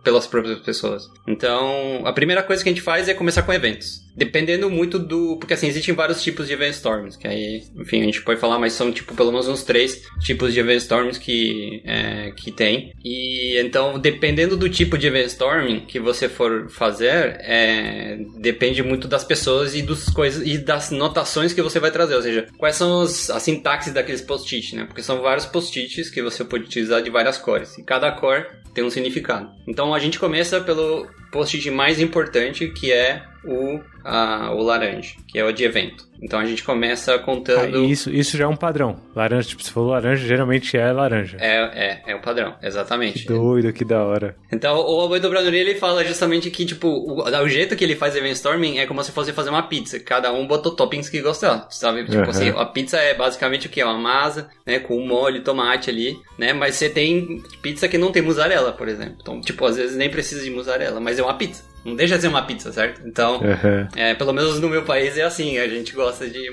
pelas 0.03 0.27
próprias 0.27 0.59
pessoas. 0.59 1.09
Então, 1.27 2.01
a 2.05 2.13
primeira 2.13 2.43
coisa 2.43 2.63
que 2.63 2.69
a 2.69 2.71
gente 2.71 2.81
faz 2.81 3.07
é 3.07 3.13
começar 3.13 3.41
com 3.43 3.53
eventos. 3.53 4.05
Dependendo 4.15 4.69
muito 4.69 4.97
do. 4.97 5.35
Porque 5.37 5.53
assim, 5.53 5.67
existem 5.67 5.93
vários 5.93 6.23
tipos 6.23 6.47
de 6.47 6.53
event 6.53 6.73
storms, 6.73 7.17
que 7.17 7.27
aí, 7.27 7.63
enfim, 7.75 8.01
a 8.01 8.05
gente 8.05 8.21
pode 8.21 8.39
falar, 8.39 8.57
mas 8.57 8.71
são 8.71 8.89
tipo 8.89 9.13
pelo 9.13 9.29
menos 9.29 9.47
uns 9.49 9.63
três 9.63 10.03
tipos 10.21 10.53
de 10.53 10.59
event 10.61 10.77
storms 10.77 11.17
que, 11.17 11.81
é, 11.83 12.31
que 12.31 12.49
tem. 12.49 12.93
E 13.03 13.59
então, 13.59 13.99
dependendo 13.99 14.55
do 14.55 14.69
tipo 14.69 14.97
de 14.97 15.07
event 15.07 15.27
storming 15.27 15.81
que 15.81 15.99
você 15.99 16.29
for 16.29 16.69
fazer, 16.69 17.37
é, 17.41 18.17
depende 18.39 18.81
muito 18.81 19.05
das 19.05 19.25
pessoas 19.25 19.75
e 19.75 19.81
dos 19.81 20.05
coisas 20.05 20.47
e 20.47 20.57
das 20.57 20.91
notações 20.91 21.51
que 21.51 21.61
você 21.61 21.77
vai 21.77 21.91
trazer. 21.91 22.15
Ou 22.15 22.21
seja, 22.21 22.47
quais 22.57 22.77
são 22.77 23.01
os, 23.01 23.29
a 23.29 23.39
sintaxe 23.41 23.91
daqueles 23.91 24.21
post-it, 24.21 24.77
né? 24.77 24.85
Porque 24.85 25.03
são 25.03 25.21
vários 25.21 25.45
post-its 25.55 26.09
que 26.09 26.21
você 26.21 26.43
pode 26.43 26.65
utilizar 26.65 27.01
de 27.01 27.09
várias 27.09 27.37
cores. 27.37 27.77
E 27.77 27.83
cada 27.83 28.11
cor 28.11 28.45
tem 28.73 28.83
um 28.83 28.89
significado. 28.89 29.49
Então 29.65 29.93
a 29.93 29.99
gente 29.99 30.19
começa 30.19 30.59
pelo 30.59 31.07
post-it 31.35 31.69
mais 31.69 31.99
importante, 31.99 32.69
que 32.69 32.93
é 32.93 33.21
o, 33.43 33.81
a, 34.03 34.53
o 34.53 34.63
laranja, 34.63 35.15
que 35.27 35.37
é 35.37 35.43
o 35.43 35.51
de 35.51 35.65
evento. 35.65 36.05
Então 36.21 36.39
a 36.39 36.45
gente 36.45 36.63
começa 36.63 37.17
contando. 37.19 37.77
Ah, 37.77 37.85
isso, 37.85 38.09
isso 38.09 38.37
já 38.37 38.45
é 38.45 38.47
um 38.47 38.55
padrão. 38.55 38.97
Laranja, 39.15 39.49
tipo, 39.49 39.61
se 39.61 39.71
for 39.71 39.81
laranja, 39.81 40.25
geralmente 40.25 40.77
é 40.77 40.91
laranja. 40.91 41.37
É, 41.39 41.57
é, 41.57 42.01
é 42.07 42.15
o 42.15 42.21
padrão, 42.21 42.55
exatamente. 42.61 43.19
Que 43.19 43.27
doido, 43.27 43.73
que 43.73 43.83
da 43.83 44.03
hora. 44.03 44.35
Então 44.51 44.75
o 44.77 45.01
Alberto 45.01 45.29
Brandoni, 45.29 45.57
ele 45.57 45.75
fala 45.75 46.03
justamente 46.05 46.49
que, 46.49 46.65
tipo, 46.65 46.87
o, 46.87 47.23
o 47.23 47.49
jeito 47.49 47.75
que 47.75 47.83
ele 47.83 47.95
faz 47.95 48.15
event 48.15 48.35
storming 48.35 48.79
é 48.79 48.87
como 48.87 49.03
se 49.03 49.11
fosse 49.11 49.33
fazer 49.33 49.49
uma 49.49 49.63
pizza. 49.63 49.99
Cada 49.99 50.31
um 50.31 50.47
botou 50.47 50.75
toppings 50.75 51.09
que 51.09 51.21
gostar, 51.21 51.67
sabe? 51.69 52.05
Tipo 52.05 52.17
uhum. 52.17 52.29
assim, 52.29 52.49
a 52.49 52.65
pizza 52.65 52.97
é 52.97 53.13
basicamente 53.13 53.67
o 53.67 53.69
que? 53.69 53.83
Uma 53.83 53.97
massa, 53.97 54.49
né? 54.65 54.79
Com 54.79 54.97
um 54.97 55.05
molho, 55.05 55.43
tomate 55.43 55.89
ali, 55.89 56.17
né? 56.37 56.53
Mas 56.53 56.75
você 56.75 56.89
tem 56.89 57.43
pizza 57.61 57.87
que 57.87 57.97
não 57.97 58.11
tem 58.11 58.21
mussarela, 58.21 58.71
por 58.71 58.87
exemplo. 58.87 59.17
Então, 59.21 59.41
tipo, 59.41 59.65
às 59.65 59.75
vezes 59.75 59.97
nem 59.97 60.09
precisa 60.09 60.43
de 60.43 60.49
mussarela, 60.49 60.99
mas 60.99 61.19
é 61.19 61.23
uma 61.25 61.37
pizza. 61.37 61.63
Não 61.85 61.95
deixa 61.95 62.15
de 62.15 62.21
ser 62.21 62.29
uma 62.29 62.41
pizza, 62.41 62.73
certo? 62.73 63.07
Então, 63.07 63.35
uhum. 63.35 63.87
É, 63.95 64.15
pelo 64.15 64.33
menos 64.33 64.59
no 64.59 64.67
meu 64.67 64.81
país 64.81 65.15
é 65.19 65.21
assim, 65.21 65.59
a 65.59 65.67
gente 65.67 65.93
gosta 65.93 66.27
de, 66.27 66.49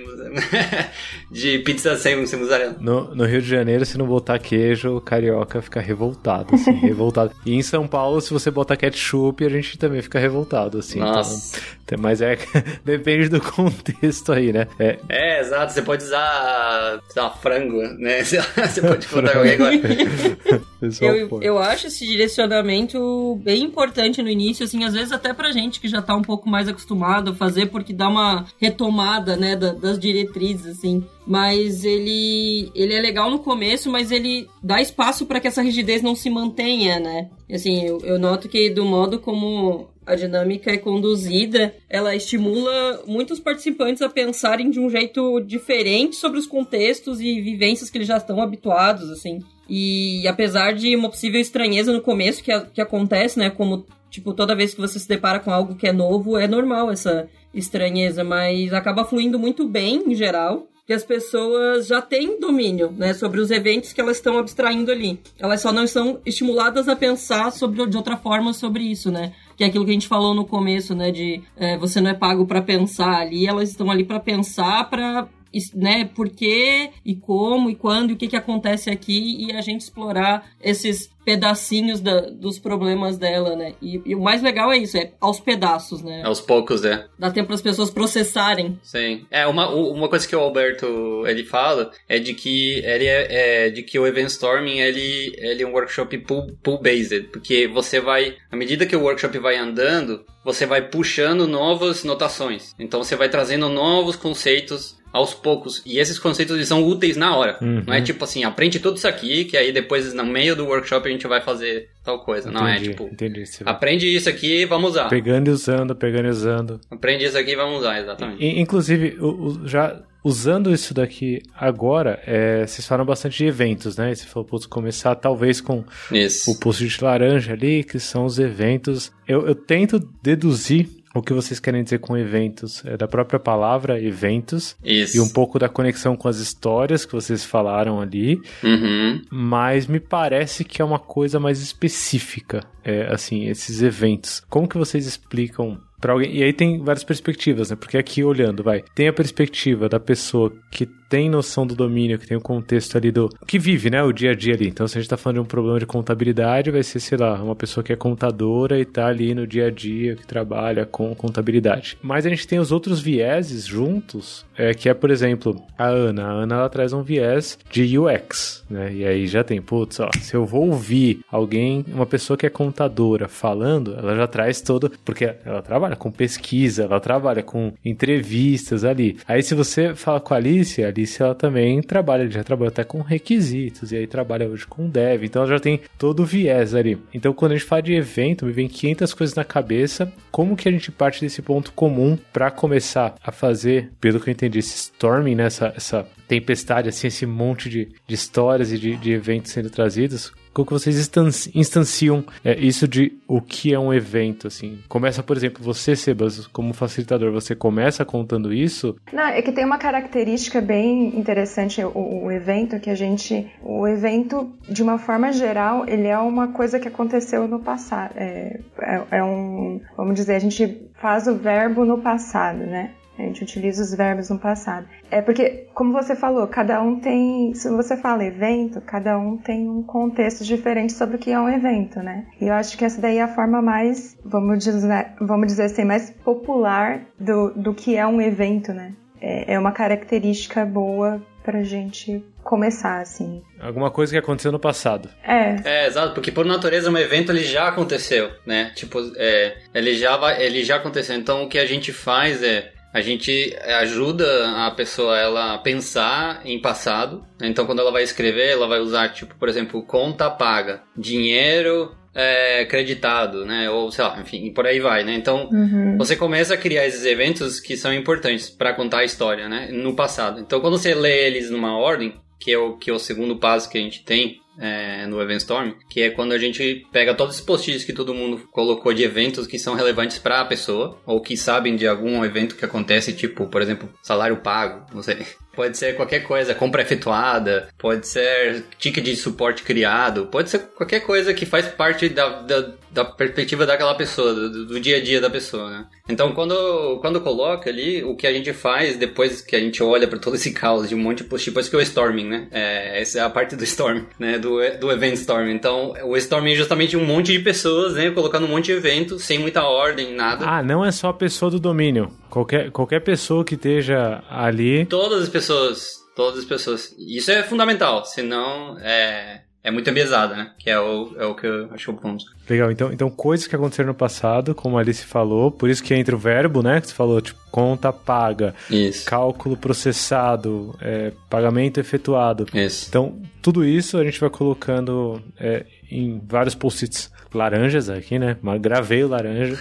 de 1.33 1.59
pizza 1.61 1.97
sem, 1.97 2.27
sem 2.27 2.39
mussarela. 2.39 2.77
No, 2.79 3.15
no, 3.15 3.25
Rio 3.25 3.41
de 3.41 3.49
Janeiro, 3.49 3.87
se 3.87 3.97
não 3.97 4.07
botar 4.07 4.39
queijo, 4.39 4.95
o 4.97 5.01
carioca 5.01 5.63
fica 5.63 5.81
revoltado, 5.81 6.55
assim, 6.55 6.73
revoltado. 6.87 7.33
E 7.47 7.55
em 7.55 7.63
São 7.63 7.89
Paulo, 7.89 8.21
se 8.21 8.31
você 8.31 8.51
botar 8.51 8.77
ketchup, 8.77 9.43
a 9.43 9.49
gente 9.49 9.79
também 9.79 10.03
fica 10.03 10.19
revoltado, 10.19 10.79
assim. 10.79 10.99
Então, 10.99 11.15
Nossa. 11.15 11.59
Então, 11.83 11.99
mas 11.99 12.21
é, 12.21 12.39
depende 12.85 13.29
do 13.29 13.41
contexto 13.41 14.33
aí, 14.33 14.53
né? 14.53 14.67
É, 14.79 14.99
é 15.09 15.41
exato, 15.41 15.73
você 15.73 15.83
pode 15.83 16.05
usar, 16.05 17.01
sei 17.09 17.23
lá, 17.23 17.31
frango, 17.31 17.83
né? 17.99 18.23
Você 18.23 18.83
pode 18.83 19.09
botar 19.09 19.33
qualquer 19.33 19.57
coisa. 19.57 21.05
eu, 21.05 21.43
eu 21.43 21.59
acho 21.59 21.87
esse 21.87 22.07
direcionamento 22.07 23.41
bem 23.43 23.63
importante 23.63 24.23
no 24.23 24.29
início, 24.29 24.65
assim, 24.65 24.85
às 24.85 24.93
vezes 24.93 25.13
até 25.13 25.22
pra 25.35 25.53
gente 25.53 25.81
que 25.81 25.89
já 25.89 26.01
tá 26.01 26.15
um 26.15 26.23
pouco 26.23 26.49
mais 26.49 26.69
acostumado 26.69 27.31
a 27.31 27.35
fazer, 27.35 27.67
porque 27.67 27.93
dá 27.93 28.09
uma 28.09 28.47
retomada, 28.61 29.37
né, 29.37 29.55
da, 29.55 29.73
das 29.73 29.99
diretrizes, 29.99 30.79
assim. 30.79 31.05
Mas 31.27 31.85
ele, 31.85 32.71
ele 32.75 32.95
é 32.95 33.01
legal 33.01 33.31
no 33.31 33.39
começo, 33.39 33.91
mas 33.91 34.11
ele 34.11 34.49
dá 34.63 34.81
espaço 34.81 35.27
para 35.27 35.39
que 35.39 35.49
essa 35.49 35.63
rigidez 35.63 36.03
não 36.03 36.15
se 36.15 36.29
mantenha, 36.29 36.99
né? 36.99 37.31
Assim, 37.53 37.85
eu, 37.85 38.01
eu 38.01 38.19
noto 38.19 38.49
que 38.49 38.71
do 38.71 38.85
modo 38.85 39.19
como 39.19 39.92
a 40.07 40.15
dinâmica 40.15 40.71
é 40.71 40.77
conduzida, 40.77 41.75
ela 41.89 42.15
estimula 42.15 43.03
muitos 43.07 43.39
participantes 43.39 44.03
a 44.03 44.09
pensarem 44.09 44.71
de 44.71 44.81
um 44.81 44.91
jeito 44.91 45.41
diferente 45.41 46.17
sobre 46.17 46.39
os 46.39 46.47
contextos 46.47 47.21
e 47.21 47.41
vivências 47.41 47.89
que 47.89 47.99
eles 47.99 48.09
já 48.09 48.17
estão 48.17 48.41
habituados, 48.43 49.11
assim. 49.11 49.41
E 49.69 50.27
apesar 50.27 50.73
de 50.73 50.95
uma 50.97 51.09
possível 51.09 51.41
estranheza 51.41 51.93
no 51.93 52.01
começo 52.01 52.43
que, 52.43 52.53
a, 52.53 52.63
que 52.63 52.81
acontece, 52.81 53.39
né? 53.39 53.49
Como, 53.49 53.87
tipo, 54.11 54.35
toda 54.35 54.57
vez 54.57 54.75
que 54.75 54.81
você 54.81 54.99
se 54.99 55.09
depara 55.09 55.39
com 55.39 55.51
algo 55.51 55.77
que 55.77 55.87
é 55.87 55.93
novo, 55.93 56.37
é 56.37 56.49
normal 56.49 56.91
essa 56.91 57.29
estranheza, 57.55 58.25
mas 58.25 58.73
acaba 58.73 59.05
fluindo 59.05 59.39
muito 59.39 59.69
bem 59.69 60.03
em 60.07 60.15
geral 60.15 60.69
que 60.87 60.93
as 60.93 61.05
pessoas 61.05 61.87
já 61.87 62.03
têm 62.03 62.41
domínio, 62.41 62.91
né, 62.91 63.15
sobre 63.15 63.41
os 63.41 63.51
eventos 63.51 63.93
que 63.93 64.01
elas 64.01 64.17
estão 64.17 64.37
abstraindo 64.37 64.91
ali. 64.91 65.21
Elas 65.39 65.61
só 65.61 65.73
não 65.73 65.85
estão 65.85 66.21
estimuladas 66.27 66.89
a 66.89 66.97
pensar 66.97 67.53
sobre 67.53 67.87
de 67.87 67.97
outra 67.97 68.17
forma 68.17 68.53
sobre 68.53 68.83
isso, 68.83 69.11
né? 69.11 69.33
Que 69.57 69.65
é 69.65 69.67
aquilo 69.67 69.85
que 69.85 69.91
a 69.91 69.95
gente 69.95 70.09
falou 70.09 70.35
no 70.35 70.45
começo, 70.45 70.95
né, 70.95 71.11
de 71.11 71.43
é, 71.57 71.77
você 71.77 72.01
não 72.01 72.11
é 72.11 72.15
pago 72.15 72.47
para 72.47 72.63
pensar 72.63 73.21
ali, 73.21 73.47
elas 73.47 73.71
estão 73.71 73.91
ali 73.91 74.05
para 74.05 74.21
pensar, 74.21 74.89
para 74.89 75.29
né, 75.75 76.05
por 76.05 76.31
quê 76.31 76.91
e 77.05 77.15
como 77.15 77.69
e 77.69 77.75
quando 77.75 78.11
e 78.11 78.13
o 78.15 78.17
que, 78.17 78.29
que 78.29 78.37
acontece 78.37 78.91
aqui 78.91 79.47
e 79.47 79.53
a 79.53 79.61
gente 79.61 79.83
explorar 79.83 80.51
esses 80.61 81.11
pedacinhos 81.25 82.01
da, 82.01 82.21
dos 82.21 82.59
problemas 82.59 83.17
dela, 83.17 83.57
né? 83.57 83.75
E, 83.81 84.01
e, 84.05 84.15
o 84.15 84.21
mais 84.21 84.43
legal 84.43 84.73
é 84.73 84.79
isso, 84.79 84.97
é 84.97 85.13
aos 85.21 85.41
pedaços, 85.41 86.03
né? 86.03 86.23
Aos 86.25 86.41
poucos, 86.41 86.83
né? 86.83 87.07
Dá 87.19 87.31
tempo 87.31 87.47
para 87.47 87.55
as 87.55 87.63
pessoas 87.63 87.91
processarem. 87.91 88.79
Sim. 88.83 89.25
É, 89.31 89.47
uma, 89.47 89.69
uma 89.69 90.09
coisa 90.09 90.27
que 90.27 90.35
o 90.35 90.41
Alberto, 90.41 91.25
ele 91.27 91.45
fala 91.45 91.91
é 92.09 92.19
de 92.19 92.35
que 92.35 92.79
ele 92.85 93.07
é, 93.07 93.67
é 93.67 93.71
de 93.71 93.83
que 93.83 93.99
o 93.99 94.07
Event 94.07 94.29
Storming, 94.29 94.79
ele, 94.79 95.35
ele 95.39 95.63
é 95.63 95.67
um 95.67 95.73
workshop 95.73 96.17
pool-based, 96.63 97.29
porque 97.33 97.67
você 97.69 98.01
vai, 98.01 98.37
à 98.51 98.57
medida 98.57 98.87
que 98.87 98.97
o 98.97 99.03
workshop 99.03 99.39
vai 99.39 99.57
andando, 99.57 100.25
você 100.45 100.67
vai 100.67 100.83
puxando 100.89 101.47
novas 101.47 102.05
notações. 102.05 102.75
Então 102.79 103.03
você 103.03 103.17
vai 103.17 103.29
trazendo 103.29 103.69
novos 103.69 104.17
conceitos 104.17 105.01
aos 105.13 105.35
poucos. 105.35 105.83
E 105.85 105.99
esses 105.99 106.19
conceitos 106.19 106.57
eles 106.57 106.69
são 106.69 106.83
úteis 106.83 107.17
na 107.17 107.37
hora. 107.37 107.59
Uhum. 107.61 107.85
Não 107.87 107.95
é 107.95 108.01
tipo 108.01 108.25
assim, 108.25 108.45
aprende 108.45 108.81
tudo 108.81 108.97
isso 108.97 109.07
aqui, 109.07 109.45
que 109.45 109.57
aí 109.57 109.71
depois 109.71 110.13
no 110.15 110.25
meio 110.25 110.57
do 110.57 110.65
workshop 110.65 111.12
a 111.13 111.17
gente 111.17 111.29
vai 111.29 111.41
fazer 111.41 111.89
tal 112.05 112.25
coisa. 112.25 112.49
Entendi, 112.49 112.65
não 112.65 112.69
é 112.69 112.79
tipo, 112.79 113.05
entendi, 113.05 113.45
aprende 113.65 114.07
isso 114.15 114.29
aqui 114.29 114.63
e 114.63 114.65
vamos 114.65 114.91
usar. 114.91 115.09
Pegando 115.09 115.49
e 115.49 115.51
usando, 115.51 115.95
pegando 115.95 116.27
e 116.27 116.31
usando. 116.31 116.81
Aprende 116.91 117.25
isso 117.25 117.39
aqui 117.39 117.53
e 117.53 117.57
vamos 117.57 117.79
usar, 117.79 118.01
exatamente. 118.01 118.43
E, 118.45 118.61
inclusive, 118.61 119.17
o, 119.21 119.47
o, 119.47 119.69
já 119.69 120.03
usando 120.25 120.73
isso 120.73 120.95
daqui 120.95 121.43
agora, 121.55 122.21
é, 122.27 122.67
vocês 122.67 122.87
falam 122.87 123.05
bastante 123.05 123.39
de 123.39 123.47
eventos, 123.47 123.97
né? 123.97 124.15
Você 124.15 124.27
falou, 124.27 124.49
putz, 124.49 124.67
começar 124.67 125.15
talvez 125.17 125.61
com 125.61 125.85
isso. 126.11 126.51
o 126.51 126.59
post 126.59 126.87
de 126.87 127.05
laranja 127.05 127.53
ali, 127.53 127.83
que 127.83 127.99
são 127.99 128.25
os 128.25 128.39
eventos. 128.39 129.13
Eu, 129.27 129.47
eu 129.47 129.55
tento 129.55 129.99
deduzir 130.23 130.89
o 131.15 131.23
que 131.23 131.33
vocês 131.33 131.61
querem 131.61 131.83
dizer 131.83 131.99
com 131.99 132.17
eventos? 132.17 132.83
É 132.85 132.97
da 132.97 133.07
própria 133.07 133.39
palavra 133.39 134.01
eventos. 134.01 134.77
Isso. 134.83 135.17
E 135.17 135.21
um 135.21 135.29
pouco 135.29 135.59
da 135.59 135.69
conexão 135.69 136.17
com 136.17 136.29
as 136.29 136.39
histórias 136.39 137.05
que 137.05 137.13
vocês 137.13 137.45
falaram 137.45 138.01
ali. 138.01 138.41
Uhum. 138.63 139.23
Mas 139.31 139.87
me 139.87 140.01
parece 140.01 140.65
que 140.65 140.81
é 140.81 140.85
uma 140.85 140.99
coisa 140.99 141.39
mais 141.39 141.61
específica, 141.61 142.65
é, 142.85 143.07
assim, 143.13 143.47
esses 143.49 143.83
eventos. 143.83 144.43
Como 144.49 144.69
que 144.69 144.79
vocês 144.79 145.07
explicam 145.07 145.79
para 146.01 146.13
alguém? 146.13 146.35
E 146.35 146.43
aí 146.43 146.53
tem 146.53 146.83
várias 146.83 147.05
perspectivas, 147.05 147.71
né? 147.71 147.77
Porque 147.77 147.99
aqui 147.99 148.25
olhando, 148.25 148.63
vai, 148.63 148.83
tem 148.95 149.09
a 149.09 149.13
perspectiva 149.13 149.89
da 149.89 150.01
pessoa 150.01 150.53
que 150.71 150.89
tem 151.13 151.29
noção 151.29 151.67
do 151.67 151.75
domínio, 151.75 152.19
que 152.19 152.27
tem 152.27 152.39
o 152.39 152.41
contexto 152.41 152.97
ali 152.97 153.13
do. 153.13 153.29
que 153.47 153.59
vive, 153.59 153.91
né? 153.91 154.03
O 154.03 154.13
dia 154.13 154.31
a 154.31 154.35
dia 154.35 154.55
ali. 154.55 154.67
Então, 154.67 154.89
se 154.89 154.97
a 154.97 155.01
gente 155.03 155.11
tá 155.11 155.19
falando 155.19 155.35
de 155.35 155.41
um 155.43 155.45
problema 155.45 155.79
de 155.79 155.85
contabilidade, 155.85 156.71
vai 156.71 156.83
ser, 156.83 157.01
sei 157.01 157.19
lá, 157.19 157.35
uma 157.35 157.55
pessoa 157.55 157.85
que 157.85 157.93
é 157.93 157.97
contadora 157.97 158.81
e 158.81 158.87
tá 158.87 159.09
ali 159.09 159.35
no 159.35 159.47
dia 159.47 159.67
a 159.67 159.71
dia, 159.71 160.17
que 160.17 160.27
trabalha 160.27 160.87
com 160.87 161.15
contabilidade. 161.15 161.99
Mas 162.01 162.25
a 162.25 162.31
gente 162.31 162.47
tem 162.47 162.59
os 162.59 162.73
outros 162.73 162.99
vieses 162.99 163.67
juntos, 163.67 164.47
é, 164.57 164.73
que 164.73 164.89
é, 164.89 164.95
por 164.95 165.11
exemplo, 165.11 165.63
a 165.77 165.85
Ana. 165.85 166.25
A 166.25 166.31
Ana 166.31 166.55
ela 166.55 166.71
traz 166.71 166.95
um 166.95 167.03
viés 167.03 167.59
de 167.71 167.99
UX, 167.99 168.65
né? 168.71 168.91
E 168.95 169.05
aí 169.05 169.27
já 169.27 169.45
tem, 169.45 169.61
putz, 169.61 170.01
ó, 170.01 170.09
se 170.19 170.35
eu 170.35 170.47
vou 170.47 170.71
ouvir 170.71 171.21
alguém, 171.31 171.85
uma 171.89 172.07
pessoa 172.07 172.39
que 172.39 172.47
é 172.47 172.51
contadora 172.51 173.29
falando, 173.29 173.95
ela 173.99 174.17
já 174.17 174.27
traz 174.27 174.63
todo. 174.63 174.91
Porque 175.05 175.35
ela 175.45 175.61
trabalha 175.61 175.95
com 175.95 176.11
pesquisa, 176.11 176.85
ela 176.85 177.01
trabalha 177.01 177.43
com 177.43 177.75
entrevistas 177.85 178.83
ali. 178.83 179.19
Aí 179.29 179.43
se 179.43 179.55
você 179.55 179.95
fala 179.95 180.19
com 180.19 180.33
a 180.33 180.39
Alice, 180.39 180.83
a 180.83 180.89
Alice 180.89 181.02
Alice 181.03 181.21
ela 181.21 181.35
também 181.35 181.83
trabalha, 181.83 182.31
já 182.31 182.45
trabalha 182.45 182.69
até 182.69 182.85
com 182.85 183.01
requisitos, 183.01 183.93
e 183.93 183.97
aí 183.97 184.07
trabalha 184.07 184.49
hoje 184.49 184.67
com 184.67 184.89
dev, 184.89 185.25
então 185.25 185.43
ela 185.43 185.53
já 185.53 185.61
tem 185.61 185.81
todo 185.99 186.23
o 186.23 186.27
viés 186.27 186.75
ali. 186.75 186.99
Então 187.13 187.33
quando 187.33 187.53
a 187.53 187.57
gente 187.57 187.67
fala 187.67 187.83
de 187.83 187.95
evento, 187.95 188.47
me 188.47 188.53
vem 188.53 188.69
500 188.69 189.13
coisas 189.15 189.37
na 189.37 189.45
cabeça, 189.45 190.13
como 190.31 190.57
que 190.57 190.69
a 190.69 190.73
gente 190.73 190.91
parte 190.93 191.21
desse 191.21 191.43
ponto 191.43 191.73
comum 191.73 192.17
para 192.33 192.51
começar 192.51 193.15
a 193.23 193.33
fazer, 193.33 193.91
pelo 194.01 194.21
que 194.21 194.31
eu 194.31 194.33
entendi, 194.33 194.59
esse 194.61 194.77
storming, 194.77 195.35
né, 195.35 195.45
essa, 195.47 195.73
essa 195.77 196.07
tempestade, 196.29 196.89
assim, 196.89 197.09
esse 197.09 197.27
monte 197.27 197.69
de, 197.69 197.89
de 198.07 198.15
histórias 198.15 198.73
e 198.73 198.79
de, 198.79 198.97
de 198.97 199.13
eventos 199.13 199.51
sendo 199.51 199.71
trazidos, 199.71 200.33
como 200.53 200.67
que 200.67 200.73
vocês 200.73 201.11
instanciam 201.55 202.25
é, 202.45 202.59
isso 202.59 202.87
de 202.87 203.19
o 203.27 203.41
que 203.41 203.73
é 203.73 203.79
um 203.79 203.93
evento, 203.93 204.47
assim? 204.47 204.79
Começa, 204.89 205.23
por 205.23 205.37
exemplo, 205.37 205.65
você, 205.65 205.97
Sebas, 205.97 206.47
como 206.47 206.75
facilitador, 206.75 207.33
você 207.33 207.55
começa 207.55 208.05
contando 208.05 208.53
isso? 208.53 208.97
Não, 209.13 209.25
é 209.25 209.41
que 209.41 209.53
tem 209.53 209.65
uma 209.65 209.79
característica 209.79 210.61
bem 210.61 211.19
interessante 211.19 211.83
o, 211.83 212.25
o 212.25 212.31
evento, 212.31 212.79
que 212.81 212.91
a 212.91 212.95
gente... 212.95 213.51
O 213.63 213.87
evento, 213.87 214.53
de 214.69 214.83
uma 214.83 214.99
forma 214.99 215.33
geral, 215.33 215.85
ele 215.89 216.09
é 216.09 216.19
uma 216.19 216.49
coisa 216.49 216.79
que 216.79 216.89
aconteceu 216.89 217.49
no 217.49 217.61
passado. 217.61 218.13
É, 218.17 218.61
é, 218.81 219.03
é 219.19 219.25
um... 219.25 219.81
Vamos 219.97 220.15
dizer, 220.15 220.35
a 220.35 220.41
gente 220.41 220.91
faz 221.01 221.27
o 221.27 221.35
verbo 221.35 221.85
no 221.85 221.99
passado, 221.99 222.59
né? 222.59 222.93
A 223.19 223.23
gente 223.23 223.43
utiliza 223.43 223.83
os 223.83 223.95
verbos 223.95 224.31
no 224.31 224.39
passado. 224.39 224.87
É 225.11 225.21
porque, 225.21 225.67
como 225.75 225.93
você 225.93 226.17
falou, 226.17 226.47
cada 226.47 226.83
um 226.83 226.99
tem. 226.99 227.55
Se 227.55 227.69
você 227.71 227.97
fala 227.97 228.25
evento, 228.25 228.81
cada 228.81 229.19
um 229.19 229.37
tem 229.37 229.69
um 229.69 229.83
contexto 229.83 230.45
diferente 230.45 230.93
sobre 230.93 231.17
o 231.17 231.19
que 231.19 231.31
é 231.31 231.39
um 231.39 231.49
evento, 231.49 232.01
né? 232.01 232.27
E 232.41 232.49
eu 232.49 232.55
acho 232.55 232.77
que 232.77 232.85
essa 232.85 233.01
daí 233.01 233.19
é 233.19 233.23
a 233.23 233.29
forma 233.29 233.61
mais, 233.61 234.17
vamos 234.25 234.65
dizer, 234.65 235.15
vamos 235.21 235.47
dizer 235.47 235.65
assim, 235.65 235.85
mais 235.85 236.11
popular 236.11 237.03
do, 237.19 237.51
do 237.51 237.75
que 237.75 237.97
é 237.97 238.07
um 238.07 238.21
evento, 238.21 238.73
né? 238.73 238.95
É, 239.21 239.55
é 239.55 239.59
uma 239.59 239.73
característica 239.73 240.65
boa 240.65 241.23
pra 241.45 241.63
gente 241.63 242.25
começar, 242.43 243.01
assim. 243.01 243.43
Alguma 243.61 243.91
coisa 243.91 244.13
que 244.13 244.19
aconteceu 244.19 244.51
no 244.51 244.59
passado. 244.59 245.09
É. 245.23 245.57
É, 245.65 245.87
exato, 245.87 246.15
porque 246.15 246.33
por 246.33 246.45
natureza 246.45 246.91
um 246.91 246.99
evento 246.99 247.31
ele 247.31 247.45
já 247.45 247.69
aconteceu, 247.69 248.31
né? 248.47 248.73
Tipo, 248.75 248.99
é, 249.17 249.59
ele 249.75 249.95
já 249.95 250.17
vai, 250.17 250.43
ele 250.43 250.65
já 250.65 250.77
aconteceu. 250.77 251.17
Então 251.17 251.45
o 251.45 251.49
que 251.49 251.59
a 251.59 251.67
gente 251.67 251.93
faz 251.93 252.43
é 252.43 252.73
a 252.93 253.01
gente 253.01 253.57
ajuda 253.81 254.67
a 254.67 254.71
pessoa 254.71 255.19
ela 255.19 255.55
a 255.55 255.59
pensar 255.59 256.43
em 256.45 256.61
passado. 256.61 257.25
Então, 257.41 257.65
quando 257.65 257.81
ela 257.81 257.91
vai 257.91 258.03
escrever, 258.03 258.51
ela 258.51 258.69
vai 258.69 258.81
usar, 258.81 259.09
tipo, 259.09 259.35
por 259.37 259.49
exemplo, 259.49 259.83
conta 259.83 260.31
paga, 260.31 260.83
dinheiro 260.97 261.97
é, 262.15 262.65
creditado, 262.67 263.47
né? 263.47 263.71
Ou 263.71 263.91
sei 263.91 264.05
lá, 264.05 264.21
enfim, 264.21 264.53
por 264.53 264.67
aí 264.67 264.79
vai, 264.81 265.05
né? 265.05 265.15
Então, 265.15 265.49
uhum. 265.51 265.97
você 265.97 266.15
começa 266.15 266.55
a 266.55 266.59
criar 266.59 266.87
esses 266.87 267.05
eventos 267.07 267.59
que 267.59 267.77
são 267.77 267.93
importantes 267.95 268.51
para 268.51 268.75
contar 268.75 268.99
a 268.99 269.05
história, 269.05 269.49
né? 269.49 269.69
No 269.73 269.95
passado. 269.95 270.41
Então, 270.41 270.61
quando 270.61 270.77
você 270.77 270.95
lê 270.95 271.27
eles 271.27 271.51
numa 271.51 271.77
ordem, 271.79 272.15
que 272.39 272.53
é 272.53 272.59
o 272.59 272.77
que 272.77 272.91
é 272.91 272.93
o 272.93 272.99
segundo 272.99 273.37
passo 273.37 273.71
que 273.71 273.79
a 273.79 273.81
gente 273.81 274.05
tem 274.05 274.42
é, 274.59 275.07
no 275.07 275.21
Event 275.21 275.39
Storm, 275.39 275.73
que 275.89 276.03
é 276.03 276.11
quando 276.11 276.33
a 276.33 276.39
gente 276.39 276.87
pega 276.93 277.15
todos 277.15 277.37
os 277.37 277.41
post-its 277.41 277.85
que 277.85 277.93
todo 277.93 278.15
mundo 278.15 278.49
colocou 278.51 278.93
de 278.93 279.03
eventos 279.03 279.47
que 279.47 279.59
são 279.59 279.75
relevantes 279.75 280.19
para 280.19 280.41
a 280.41 280.45
pessoa, 280.45 281.01
ou 281.07 281.21
que 281.21 281.37
sabem 281.37 281.77
de 281.77 281.87
algum 281.87 282.25
evento 282.25 282.57
que 282.57 282.65
acontece, 282.65 283.13
tipo, 283.13 283.47
por 283.47 283.63
exemplo, 283.63 283.89
salário 284.03 284.37
pago, 284.39 284.87
não 284.95 285.03
sei. 285.03 285.27
Pode 285.55 285.77
ser 285.77 285.95
qualquer 285.95 286.21
coisa, 286.21 286.55
compra 286.55 286.83
efetuada, 286.83 287.69
pode 287.79 288.07
ser 288.07 288.65
ticket 288.79 289.05
de 289.05 289.17
suporte 289.17 289.63
criado, 289.63 290.27
pode 290.27 290.51
ser 290.51 290.61
qualquer 290.77 291.01
coisa 291.01 291.35
que 291.35 291.47
faz 291.47 291.67
parte 291.69 292.09
da, 292.09 292.41
da, 292.41 292.73
da 292.91 293.05
perspectiva 293.05 293.67
daquela 293.67 293.95
pessoa, 293.95 294.35
do, 294.35 294.67
do, 294.67 294.81
dia 294.81 294.97
a 294.97 295.03
dia 295.03 295.21
da 295.21 295.31
pessoa, 295.31 295.71
né? 295.71 295.87
Então, 296.09 296.33
quando, 296.33 296.99
quando 297.01 297.21
coloca 297.21 297.71
ali, 297.71 298.03
o 298.03 298.17
que 298.17 298.27
a 298.27 298.33
gente 298.33 298.53
faz 298.53 298.97
depois 298.97 299.41
que 299.41 299.55
a 299.55 299.61
gente 299.61 299.83
olha 299.83 300.09
para 300.09 300.19
todo 300.19 300.37
esse 300.37 300.53
caos 300.53 300.89
de 300.89 300.95
um 300.95 300.99
monte 300.99 301.19
de 301.19 301.25
post, 301.25 301.49
depois 301.49 301.69
que 301.69 301.77
o 301.77 301.81
storming, 301.81 302.29
né? 302.29 302.49
É, 302.51 303.01
essa 303.01 303.21
é 303.21 303.23
a 303.23 303.31
parte 303.31 303.55
do 303.55 303.65
storm, 303.65 304.05
né? 304.19 304.39
Do, 304.39 304.59
do 304.79 304.91
event 304.91 305.15
storming. 305.15 305.53
Então, 305.53 305.95
o 306.05 306.17
storming 306.17 306.53
é 306.53 306.57
justamente 306.57 306.97
um 306.97 307.05
monte 307.05 307.33
de 307.33 307.39
pessoas, 307.39 307.95
né? 307.95 308.11
Colocando 308.11 308.47
um 308.47 308.51
monte 308.51 308.67
de 308.67 308.73
evento, 308.73 309.19
sem 309.19 309.39
muita 309.39 309.63
ordem, 309.63 310.15
nada. 310.15 310.45
Ah, 310.47 310.63
não 310.63 310.85
é 310.85 310.91
só 310.91 311.09
a 311.09 311.15
pessoa 311.15 311.51
do 311.51 311.61
domínio. 311.61 312.11
Qualquer, 312.33 312.71
qualquer 312.71 313.01
pessoa 313.01 313.45
que 313.45 313.57
esteja 313.57 314.25
ali. 314.31 314.87
Todas 314.87 315.25
as 315.25 315.29
pessoas. 315.29 315.99
Todas 316.17 316.39
as 316.39 316.45
pessoas. 316.47 316.95
Isso 316.99 317.31
é 317.31 317.43
fundamental, 317.43 318.07
senão 318.07 318.79
é, 318.81 319.43
é 319.63 319.71
muito 319.71 319.91
ambiesada, 319.91 320.35
né? 320.35 320.51
Que 320.59 320.71
é 320.71 320.81
o, 320.81 321.15
é 321.19 321.27
o 321.27 321.35
que 321.35 321.47
eu 321.47 321.69
acho 321.75 321.91
o 321.91 321.95
ponto. 321.95 322.25
Legal, 322.49 322.73
então, 322.73 322.91
então 322.91 323.11
coisas 323.11 323.47
que 323.47 323.55
aconteceram 323.55 323.89
no 323.89 323.95
passado, 323.95 324.55
como 324.55 324.79
a 324.79 324.81
Alice 324.81 325.05
falou, 325.05 325.51
por 325.51 325.69
isso 325.69 325.83
que 325.83 325.93
entra 325.93 326.17
o 326.17 326.19
verbo, 326.19 326.63
né? 326.63 326.81
Que 326.81 326.87
você 326.87 326.95
falou, 326.95 327.21
tipo, 327.21 327.39
conta 327.51 327.93
paga, 327.93 328.55
isso. 328.71 329.05
cálculo 329.05 329.55
processado, 329.55 330.75
é, 330.81 331.13
pagamento 331.29 331.81
efetuado. 331.81 332.47
Isso. 332.55 332.87
Então, 332.89 333.21
tudo 333.43 333.63
isso 333.63 333.99
a 333.99 334.05
gente 334.05 334.19
vai 334.19 334.31
colocando 334.31 335.23
é, 335.39 335.67
em 335.91 336.19
vários 336.27 336.55
post-its 336.55 337.13
laranjas 337.35 337.89
aqui, 337.89 338.19
né? 338.19 338.37
Gravei 338.61 339.05
o 339.05 339.09
laranja, 339.09 339.57